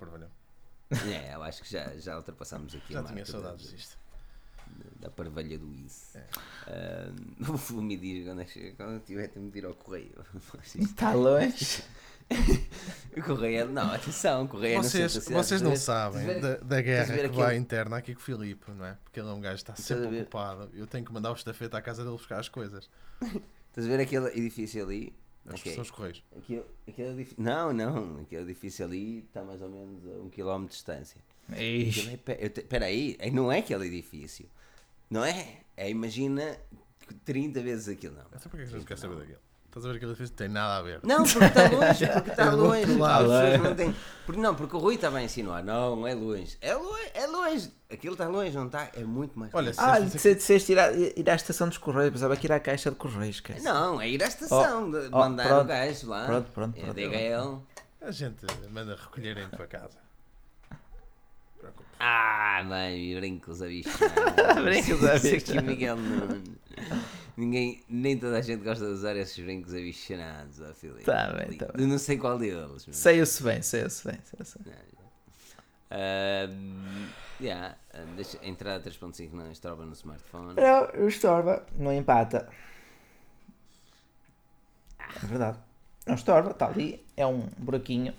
É, 1.12 1.34
eu 1.34 1.42
acho 1.42 1.62
que 1.62 1.70
já, 1.72 1.96
já 1.96 2.16
ultrapassamos 2.16 2.74
aqui 2.74 2.92
Já 2.92 3.00
a 3.00 3.04
tinha 3.04 3.24
saudades 3.26 3.66
da, 3.70 3.76
disto. 3.76 3.98
Da 5.00 5.10
parvalha 5.10 5.58
do 5.58 5.72
isso. 5.72 6.18
É. 6.66 7.10
O 7.48 7.56
Fumi 7.56 7.96
diz 7.96 8.26
quando, 8.26 8.40
é 8.40 8.44
que 8.44 8.72
quando 8.72 9.00
tiver 9.04 9.28
de 9.28 9.38
medir 9.38 9.64
ao 9.64 9.74
correio. 9.74 10.12
Está 10.74 11.12
longe. 11.14 11.82
o 13.16 13.22
correio 13.22 13.60
é. 13.60 13.64
Não, 13.64 13.92
atenção, 13.92 14.44
o 14.44 14.48
correio 14.48 14.82
Vocês, 14.82 15.16
é 15.30 15.32
vocês 15.32 15.62
não 15.62 15.76
sabem 15.76 16.24
ver- 16.26 16.40
da, 16.40 16.56
da 16.56 16.80
guerra 16.82 17.06
que 17.06 17.20
aquele- 17.20 17.28
vai 17.28 17.56
interna 17.56 17.96
aqui 17.98 18.14
com 18.14 18.20
o 18.20 18.24
Filipe, 18.24 18.70
não 18.72 18.84
é? 18.84 18.98
Porque 19.04 19.20
ele 19.20 19.28
é 19.28 19.32
um 19.32 19.40
gajo 19.40 19.64
que 19.64 19.70
está 19.70 19.76
sempre 19.76 20.20
ocupado. 20.20 20.70
Eu 20.74 20.86
tenho 20.86 21.04
que 21.04 21.12
mandar 21.12 21.30
o 21.30 21.34
estafeta 21.34 21.78
à 21.78 21.82
casa 21.82 22.02
dele 22.02 22.16
buscar 22.16 22.40
as 22.40 22.48
coisas. 22.48 22.90
Estás 23.68 23.86
a 23.86 23.90
ver 23.90 24.00
aquele 24.00 24.26
edifício 24.28 24.82
ali? 24.82 25.14
okay. 25.54 25.74
são 25.74 25.82
os 25.82 25.90
correios. 25.90 26.22
Aquilo, 26.36 26.66
aquilo 26.88 27.10
é 27.10 27.14
dif... 27.14 27.34
Não, 27.38 27.72
não, 27.72 28.20
aquele 28.20 28.42
edifício 28.42 28.84
ali 28.84 29.18
está 29.18 29.42
mais 29.42 29.60
ou 29.62 29.68
menos 29.68 30.04
a 30.06 30.22
um 30.22 30.30
quilómetro 30.30 30.70
de 30.70 30.74
distância. 30.74 31.20
Espera 31.48 32.86
é, 32.86 32.88
aí, 32.88 33.16
é, 33.18 33.30
não 33.30 33.52
é 33.52 33.58
aquele 33.58 33.86
edifício. 33.86 34.48
Não 35.10 35.24
é? 35.24 35.60
É, 35.76 35.90
imagina 35.90 36.56
30 37.24 37.60
vezes 37.62 37.88
aquilo, 37.88 38.16
não. 38.16 38.24
Então 38.34 38.50
porquê 38.50 38.64
que 38.64 38.72
você 38.72 38.84
quer 38.84 38.98
saber 38.98 39.16
daquilo? 39.16 39.46
Estás 39.66 39.84
a 39.84 39.88
ver 39.90 39.96
aquele 39.96 40.12
edifício? 40.12 40.32
Não 40.32 40.36
tem 40.38 40.48
nada 40.48 40.76
a 40.78 40.82
ver. 40.82 41.00
Não, 41.02 41.22
porque 41.22 41.44
está 41.44 41.68
longe, 41.68 42.06
porque 42.06 42.30
está 42.30 42.50
longe. 42.50 43.58
não, 43.58 43.74
têm... 43.74 43.96
porque, 44.24 44.40
não, 44.40 44.54
porque 44.54 44.74
o 44.74 44.78
Rui 44.78 44.94
estava 44.94 45.18
a 45.18 45.22
insinuar. 45.22 45.62
Não, 45.62 46.06
é 46.06 46.14
longe. 46.14 46.56
É 46.62 46.74
longe, 46.74 47.10
é 47.12 47.26
longe. 47.26 47.72
Aquilo 47.90 48.14
está 48.14 48.26
longe, 48.26 48.56
não 48.56 48.66
está? 48.66 48.88
É 48.94 49.04
muito 49.04 49.38
mais 49.38 49.52
Olha, 49.52 49.74
Ah, 49.76 50.00
se 50.08 50.34
disseste 50.34 50.72
ir, 50.72 50.78
à, 50.78 50.90
ir 50.92 51.28
à 51.28 51.34
estação 51.34 51.68
dos 51.68 51.76
Correios, 51.76 52.10
pensava 52.10 52.34
que 52.38 52.46
ir 52.46 52.52
à 52.52 52.58
caixa 52.58 52.90
de 52.90 52.96
Correios. 52.96 53.36
Esquece. 53.36 53.62
Não, 53.62 54.00
é 54.00 54.08
ir 54.08 54.22
à 54.22 54.28
estação, 54.28 54.88
oh, 54.88 54.98
de 54.98 55.08
oh, 55.12 55.18
mandar 55.18 55.46
pronto, 55.46 55.64
o 55.64 55.66
gajo 55.66 56.08
lá. 56.08 56.24
Pronto, 56.24 56.50
pronto. 56.52 56.78
É 56.78 56.92
DHL. 56.94 57.62
A 58.00 58.10
gente 58.10 58.46
manda 58.70 58.96
recolherem 58.96 59.46
para 59.50 59.66
casa. 59.66 60.05
Ah, 61.98 62.62
bem, 62.68 63.14
brincos 63.16 63.60
bicho. 63.60 63.90
brincos 64.62 65.04
aqui 65.04 65.60
Miguel 65.62 65.96
Nunes. 65.96 66.50
Ninguém, 67.36 67.82
nem 67.88 68.18
toda 68.18 68.38
a 68.38 68.42
gente 68.42 68.64
gosta 68.64 68.84
de 68.84 68.92
usar 68.92 69.14
esses 69.16 69.38
brincos 69.44 69.74
abichonados, 69.74 70.60
ó 70.60 70.72
Filipe. 70.72 71.04
Tá 71.04 71.32
bem, 71.32 71.58
tá 71.58 71.66
bem. 71.74 71.86
Não 71.86 71.98
sei 71.98 72.16
qual 72.16 72.38
deles. 72.38 72.86
Mas... 72.86 72.96
Sei-se 72.96 73.42
bem, 73.42 73.60
sei-se 73.62 74.08
bem. 74.08 74.18
Sei 74.24 74.62
bem. 74.62 74.74
Uh, 75.88 77.08
yeah, 77.40 77.76
uh, 77.94 78.06
deixa, 78.16 78.38
entrada 78.42 78.90
3.5 78.90 79.32
não 79.32 79.52
estorba 79.52 79.84
no 79.84 79.92
smartphone. 79.92 80.54
Não, 80.54 81.06
estorba, 81.06 81.64
não 81.76 81.92
empata. 81.92 82.48
É 84.98 85.26
verdade. 85.26 85.58
Não 86.06 86.14
estorba, 86.14 86.50
está 86.50 86.66
ali, 86.66 87.04
é 87.16 87.26
um 87.26 87.48
buraquinho. 87.58 88.14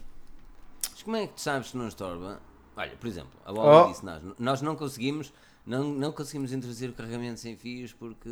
Mas 0.91 1.03
como 1.03 1.17
é 1.17 1.27
que 1.27 1.33
tu 1.33 1.41
sabes 1.41 1.71
que 1.71 1.77
não 1.77 1.87
estorba? 1.87 2.39
Olha, 2.77 2.91
por 2.97 3.07
exemplo, 3.07 3.31
a 3.43 3.51
bola 3.51 3.85
oh. 3.85 3.89
disse 3.89 4.05
nós, 4.05 4.23
nós 4.37 4.61
não 4.61 4.75
conseguimos 4.75 5.33
não, 5.67 5.83
não 5.83 6.13
conseguimos 6.13 6.53
introduzir 6.53 6.89
o 6.89 6.93
carregamento 6.93 7.41
sem 7.41 7.57
fios 7.57 7.91
porque. 7.91 8.29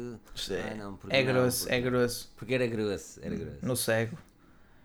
É, 0.51 0.71
ah, 0.71 0.75
não, 0.75 0.95
porque 0.95 1.13
é 1.13 1.21
grosso, 1.21 1.63
porque, 1.63 1.75
é 1.75 1.81
grosso. 1.81 2.33
Porque 2.37 2.53
era 2.53 2.65
grosso, 2.65 3.19
era 3.21 3.35
grosso. 3.35 3.57
No 3.61 3.75
cego. 3.75 4.17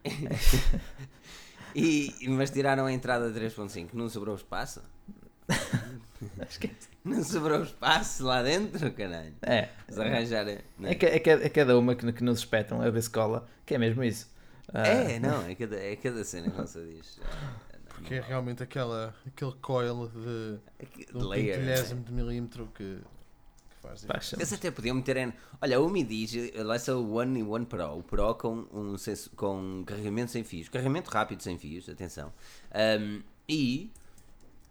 e, 1.77 2.13
mas 2.29 2.51
tiraram 2.51 2.87
a 2.87 2.93
entrada 2.93 3.31
3.5, 3.31 3.91
não 3.93 4.09
sobrou 4.09 4.35
espaço? 4.35 4.83
não 7.05 7.23
sobrou 7.23 7.63
espaço 7.63 8.25
lá 8.25 8.43
dentro, 8.43 8.91
caralho. 8.95 9.35
É. 9.43 9.69
Mas 9.87 9.99
arranjar. 10.01 10.49
É, 10.49 10.65
é, 10.83 11.17
é, 11.17 11.21
é 11.21 11.49
cada 11.49 11.79
uma 11.79 11.95
que, 11.95 12.13
que 12.13 12.25
nos 12.25 12.41
espetam 12.41 12.83
a 12.83 12.91
ver 12.91 12.99
escola, 12.99 13.49
que 13.65 13.77
é 13.77 13.79
mesmo 13.79 14.03
isso. 14.03 14.29
É, 14.75 15.17
ah. 15.17 15.21
não, 15.21 15.47
é 15.47 15.55
cada, 15.55 15.77
é 15.77 15.95
cada 15.95 16.25
cena 16.25 16.51
que 16.51 16.57
você 16.57 16.85
diz. 16.85 17.21
Porque 18.01 18.15
é 18.15 18.21
realmente 18.21 18.63
aquela, 18.63 19.15
aquele 19.27 19.53
coil 19.61 20.09
de, 20.09 20.59
de 21.07 21.17
um 21.17 21.31
quintilhésimo 21.31 22.03
de 22.03 22.13
milímetro 22.13 22.67
que, 22.75 22.99
que 23.69 23.77
faz 23.81 24.03
isso. 24.03 24.37
Eles 24.37 24.53
até 24.53 24.71
podiam 24.71 24.97
meter 24.97 25.19
em. 25.19 25.33
Olha, 25.61 25.81
o 25.81 25.89
Mi 25.89 26.03
diz, 26.03 26.33
lança 26.57 26.97
o 26.97 27.17
One 27.17 27.41
e 27.41 27.43
One 27.43 27.67
Pro, 27.67 27.99
o 27.99 28.03
Pro 28.03 28.35
com, 28.35 28.67
um, 28.73 28.97
com 29.37 29.85
carregamento 29.85 30.31
sem 30.31 30.43
fios, 30.43 30.69
carregamento 30.69 31.11
rápido 31.11 31.43
sem 31.43 31.59
fios, 31.59 31.89
atenção. 31.89 32.33
Um, 32.75 33.23
e, 33.49 33.91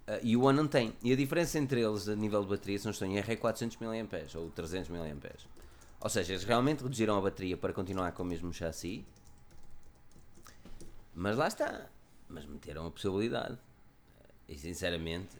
uh, 0.07 0.19
e 0.23 0.35
o 0.35 0.43
One 0.43 0.57
não 0.57 0.67
tem. 0.67 0.93
E 1.03 1.13
a 1.13 1.15
diferença 1.15 1.59
entre 1.59 1.81
eles 1.81 2.09
a 2.09 2.15
nível 2.15 2.41
de 2.41 2.49
bateria, 2.49 2.79
se 2.79 2.85
não 2.85 2.91
estou 2.91 3.07
em 3.07 3.17
erro, 3.17 3.31
é 3.31 3.35
400 3.35 3.77
mAh 3.77 3.87
ou 4.35 4.49
300 4.49 4.89
mAh. 4.89 4.99
Ou 6.01 6.09
seja, 6.09 6.33
eles 6.33 6.43
realmente 6.45 6.81
reduziram 6.81 7.17
a 7.17 7.21
bateria 7.21 7.57
para 7.57 7.73
continuar 7.73 8.11
com 8.13 8.23
o 8.23 8.25
mesmo 8.25 8.51
chassi. 8.51 9.05
Mas 11.13 11.35
lá 11.35 11.47
está 11.47 11.89
mas 12.29 12.45
meteram 12.45 12.85
a 12.85 12.91
possibilidade. 12.91 13.57
E 14.47 14.57
sinceramente, 14.57 15.37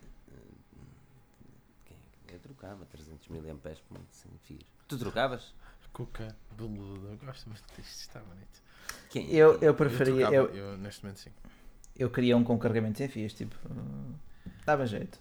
quem 1.86 1.98
é 2.28 2.36
eu 2.36 2.40
trocava 2.40 2.86
300 2.86 3.28
mil 3.30 3.50
amperes 3.52 3.80
por 3.80 4.00
sem 4.12 4.32
fios. 4.44 4.66
Tu 4.88 4.98
trocavas? 4.98 5.54
Cuca, 5.94 6.36
Boludo, 6.56 7.10
eu 7.10 7.18
gosto 7.18 7.50
muito 7.50 7.64
disto, 7.76 8.02
está 8.02 8.20
bonito. 8.20 8.62
Quem? 9.10 9.30
Eu, 9.32 9.60
eu 9.60 9.74
preferia. 9.74 10.14
Eu, 10.14 10.18
trocava, 10.18 10.58
eu, 10.58 10.72
eu, 10.72 10.78
neste 10.78 11.04
momento 11.04 11.20
sim. 11.20 11.32
Eu 11.98 12.10
queria 12.10 12.38
um 12.38 12.44
com 12.44 12.58
carregamento 12.58 12.98
sem 12.98 13.08
fios, 13.08 13.34
tipo. 13.34 13.56
dava 14.66 14.86
jeito. 14.86 15.20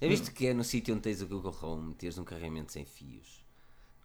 É 0.00 0.08
visto 0.08 0.32
que 0.32 0.46
é 0.46 0.54
no 0.54 0.64
sítio 0.64 0.94
onde 0.94 1.02
tens 1.02 1.20
o 1.20 1.26
Google 1.26 1.54
Home, 1.62 1.94
teres 1.94 2.16
um 2.16 2.24
carregamento 2.24 2.72
sem 2.72 2.84
fios. 2.84 3.44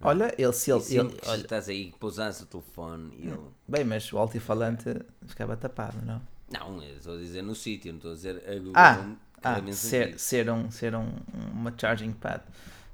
Olha, 0.01 0.35
ele 0.37 0.51
se 0.51 0.71
ele. 0.71 0.83
ele 0.89 1.17
olha, 1.25 1.41
estás 1.41 1.69
aí, 1.69 1.93
pousares 1.97 2.41
o 2.41 2.45
telefone 2.45 3.15
e 3.17 3.27
ele. 3.27 3.47
Bem, 3.67 3.85
mas 3.85 4.11
o 4.11 4.17
altifalante 4.17 5.01
ficava 5.25 5.55
tapado, 5.55 6.05
não? 6.05 6.21
Não, 6.51 6.81
estou 6.83 7.15
a 7.15 7.17
dizer 7.17 7.41
no 7.41 7.55
sítio, 7.55 7.91
não 7.91 7.97
estou 7.97 8.11
a 8.11 8.15
dizer 8.15 8.43
a 8.47 8.53
Google 8.55 8.73
ah, 8.75 9.15
ah 9.43 9.71
ser, 9.73 10.19
ser, 10.19 10.49
um, 10.49 10.69
ser 10.69 10.95
um, 10.95 11.11
uma 11.53 11.73
charging 11.75 12.11
pad. 12.13 12.41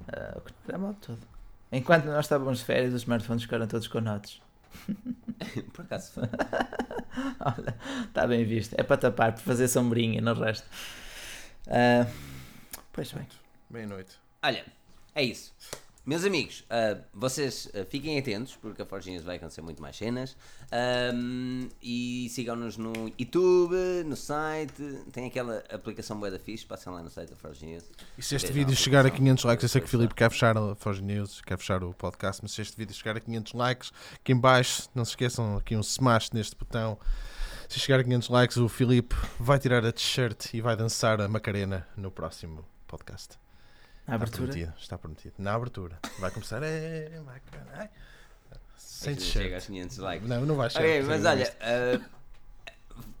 Uh, 0.02 0.42
é 0.68 0.76
mal 0.76 0.94
todo. 0.94 1.20
Enquanto 1.70 2.06
nós 2.06 2.24
estávamos 2.24 2.58
de 2.58 2.64
férias, 2.64 2.92
os 2.92 3.02
smartphones 3.02 3.42
ficaram 3.42 3.66
todos 3.66 3.88
com 3.88 4.00
notas. 4.00 4.40
Por 5.72 5.84
acaso 5.84 6.20
Olha, 7.40 7.76
está 8.06 8.26
bem 8.26 8.44
visto. 8.44 8.74
É 8.78 8.82
para 8.82 8.96
tapar, 8.96 9.32
para 9.32 9.42
fazer 9.42 9.68
sombrinha 9.68 10.20
no 10.20 10.34
resto. 10.34 10.66
Uh, 11.66 12.10
pois 12.92 13.12
bem. 13.12 13.26
Meia-noite. 13.70 14.18
Olha, 14.42 14.64
é 15.14 15.22
isso. 15.22 15.54
Meus 16.04 16.24
amigos, 16.24 16.62
uh, 16.62 17.00
vocês 17.14 17.66
uh, 17.66 17.84
fiquem 17.88 18.18
atentos 18.18 18.56
porque 18.56 18.82
a 18.82 18.84
Forginhas 18.84 19.22
vai 19.22 19.36
acontecer 19.36 19.62
muito 19.62 19.80
mais 19.80 19.96
cenas 19.96 20.36
um, 21.14 21.68
e 21.80 22.26
sigam-nos 22.30 22.76
no 22.76 22.92
YouTube, 23.16 23.76
no 24.04 24.16
site, 24.16 24.82
tem 25.12 25.26
aquela 25.26 25.62
aplicação 25.70 26.18
boa 26.18 26.28
da 26.28 26.40
fixe, 26.40 26.66
passem 26.66 26.92
lá 26.92 27.04
no 27.04 27.08
site 27.08 27.30
da 27.30 27.36
Forginhas. 27.36 27.84
E 28.18 28.22
se 28.22 28.34
este 28.34 28.50
vídeo 28.50 28.74
chegar 28.74 29.06
a 29.06 29.10
500 29.10 29.44
likes, 29.44 29.62
eu 29.62 29.68
sei 29.68 29.80
que 29.80 29.86
o 29.86 29.90
Filipe 29.90 30.12
quer 30.12 30.28
fechar 30.28 30.58
a 30.58 30.74
Forginhas, 30.74 31.40
quer 31.40 31.56
fechar 31.56 31.84
o 31.84 31.94
podcast, 31.94 32.42
mas 32.42 32.50
se 32.50 32.62
este 32.62 32.76
vídeo 32.76 32.92
chegar 32.92 33.16
a 33.16 33.20
500 33.20 33.52
likes, 33.52 33.92
aqui 34.16 34.32
em 34.32 34.40
baixo, 34.40 34.88
não 34.96 35.04
se 35.04 35.12
esqueçam, 35.12 35.56
aqui 35.56 35.76
um 35.76 35.80
smash 35.82 36.32
neste 36.32 36.56
botão. 36.56 36.98
Se 37.68 37.78
chegar 37.78 38.00
a 38.00 38.04
500 38.04 38.28
likes, 38.28 38.56
o 38.56 38.68
Filipe 38.68 39.14
vai 39.38 39.60
tirar 39.60 39.86
a 39.86 39.92
t-shirt 39.92 40.52
e 40.52 40.60
vai 40.60 40.76
dançar 40.76 41.20
a 41.20 41.28
Macarena 41.28 41.86
no 41.96 42.10
próximo 42.10 42.64
podcast. 42.88 43.41
Na 44.12 44.16
abertura? 44.16 44.44
Está 44.44 44.52
prometido, 44.52 44.74
está 44.78 44.98
prometido. 44.98 45.34
Na 45.38 45.54
abertura. 45.54 45.98
Vai 46.18 46.30
começar. 46.30 46.62
É, 46.62 47.18
vai, 47.24 47.40
caralho. 47.50 47.88
Sem 48.76 49.18
chega 49.18 49.54
aos 49.54 49.64
500 49.64 49.96
likes. 49.96 50.28
Não, 50.28 50.44
não 50.44 50.54
vai 50.54 50.68
chegar. 50.68 50.84
Ok, 50.84 51.02
mas 51.04 51.24
olha, 51.24 51.56
uh, 51.62 52.04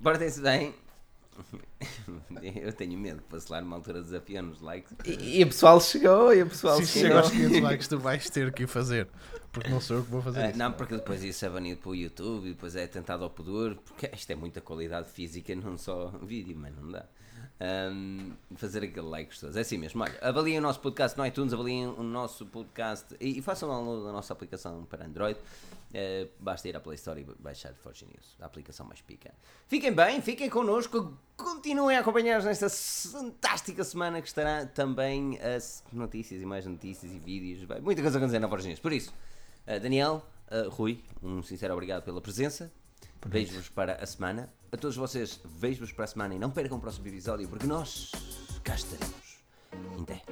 portem-se 0.02 0.42
bem. 0.42 0.74
Eu 2.60 2.74
tenho 2.74 2.98
medo 2.98 3.22
que 3.22 3.30
fosse 3.30 3.50
lá 3.50 3.62
numa 3.62 3.76
altura 3.76 4.02
desafiando 4.02 4.52
os 4.52 4.60
likes. 4.60 4.94
E, 5.06 5.38
e 5.40 5.42
o 5.42 5.46
pessoal 5.46 5.80
chegou, 5.80 6.34
e 6.34 6.42
o 6.42 6.46
pessoal 6.46 6.76
Se 6.76 6.86
chegou. 7.00 7.18
aos 7.20 7.30
500 7.30 7.60
likes, 7.62 7.88
tu 7.88 7.98
vais 7.98 8.28
ter 8.28 8.52
que 8.52 8.64
o 8.64 8.68
fazer. 8.68 9.08
Porque 9.50 9.70
não 9.70 9.80
sou 9.80 9.96
eu 9.96 10.04
que 10.04 10.10
vou 10.10 10.20
fazer 10.20 10.44
uh, 10.44 10.50
isso. 10.50 10.58
Não, 10.58 10.72
porque 10.72 10.94
depois 10.94 11.24
isso 11.24 11.42
é 11.46 11.48
banido 11.48 11.80
para 11.80 11.90
o 11.90 11.94
YouTube 11.94 12.48
e 12.48 12.52
depois 12.52 12.76
é 12.76 12.86
tentado 12.86 13.24
ao 13.24 13.30
pudor. 13.30 13.76
Porque 13.76 14.10
isto 14.14 14.30
é 14.30 14.36
muita 14.36 14.60
qualidade 14.60 15.08
física, 15.08 15.54
não 15.56 15.78
só 15.78 16.08
vídeo, 16.22 16.54
mas 16.54 16.76
não 16.76 16.90
dá 16.90 17.06
um, 17.60 18.32
fazer 18.56 18.82
aquele 18.84 19.06
like 19.06 19.30
gostoso. 19.30 19.56
É 19.56 19.60
assim 19.60 19.78
mesmo. 19.78 20.02
Olha, 20.02 20.18
avaliem 20.20 20.58
o 20.58 20.60
nosso 20.60 20.80
podcast 20.80 21.16
no 21.16 21.24
iTunes, 21.26 21.52
avaliem 21.52 21.86
o 21.86 22.02
nosso 22.02 22.46
podcast 22.46 23.14
e, 23.20 23.38
e 23.38 23.42
façam 23.42 23.68
download 23.68 24.04
da 24.04 24.12
nossa 24.12 24.32
aplicação 24.32 24.84
para 24.84 25.04
Android. 25.04 25.38
Uh, 25.38 26.28
basta 26.40 26.68
ir 26.68 26.76
à 26.76 26.80
Play 26.80 26.94
Store 26.94 27.20
e 27.20 27.24
baixar 27.38 27.74
Forge 27.74 28.06
News, 28.06 28.36
a 28.40 28.46
aplicação 28.46 28.86
mais 28.86 29.02
pica. 29.02 29.32
Fiquem 29.68 29.92
bem, 29.92 30.22
fiquem 30.22 30.48
connosco, 30.48 31.16
continuem 31.36 31.98
a 31.98 32.00
acompanhar-nos 32.00 32.46
nesta 32.46 32.70
fantástica 33.10 33.84
semana 33.84 34.22
que 34.22 34.26
estará 34.26 34.64
também 34.64 35.38
as 35.40 35.84
notícias 35.92 36.40
e 36.40 36.46
mais 36.46 36.64
notícias 36.64 37.12
e 37.12 37.18
vídeos. 37.18 37.66
Muita 37.82 38.00
coisa 38.00 38.16
a 38.16 38.18
acontecer 38.18 38.38
na 38.38 38.48
Forge 38.48 38.68
News. 38.68 38.80
Por 38.80 38.92
isso, 38.92 39.12
uh, 39.66 39.78
Daniel, 39.78 40.26
uh, 40.50 40.70
Rui, 40.70 41.04
um 41.22 41.42
sincero 41.42 41.74
obrigado 41.74 42.02
pela 42.02 42.22
presença. 42.22 42.72
Vejo-vos 43.26 43.68
para 43.68 43.94
a 43.94 44.06
semana. 44.06 44.52
A 44.70 44.76
todos 44.76 44.96
vocês, 44.96 45.40
vejo-vos 45.44 45.92
para 45.92 46.04
a 46.04 46.08
semana 46.08 46.34
e 46.34 46.38
não 46.38 46.50
percam 46.50 46.78
o 46.78 46.80
próximo 46.80 47.06
episódio, 47.06 47.48
porque 47.48 47.66
nós 47.66 48.10
cá 48.62 48.74
estaremos. 48.74 49.42
Até. 50.02 50.22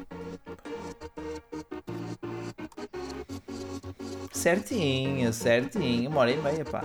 Certinho, 4.32 5.32
certinho. 5.32 6.10
Uma 6.10 6.20
hora 6.20 6.30
e 6.30 6.36
meia, 6.36 6.64
pá. 6.64 6.82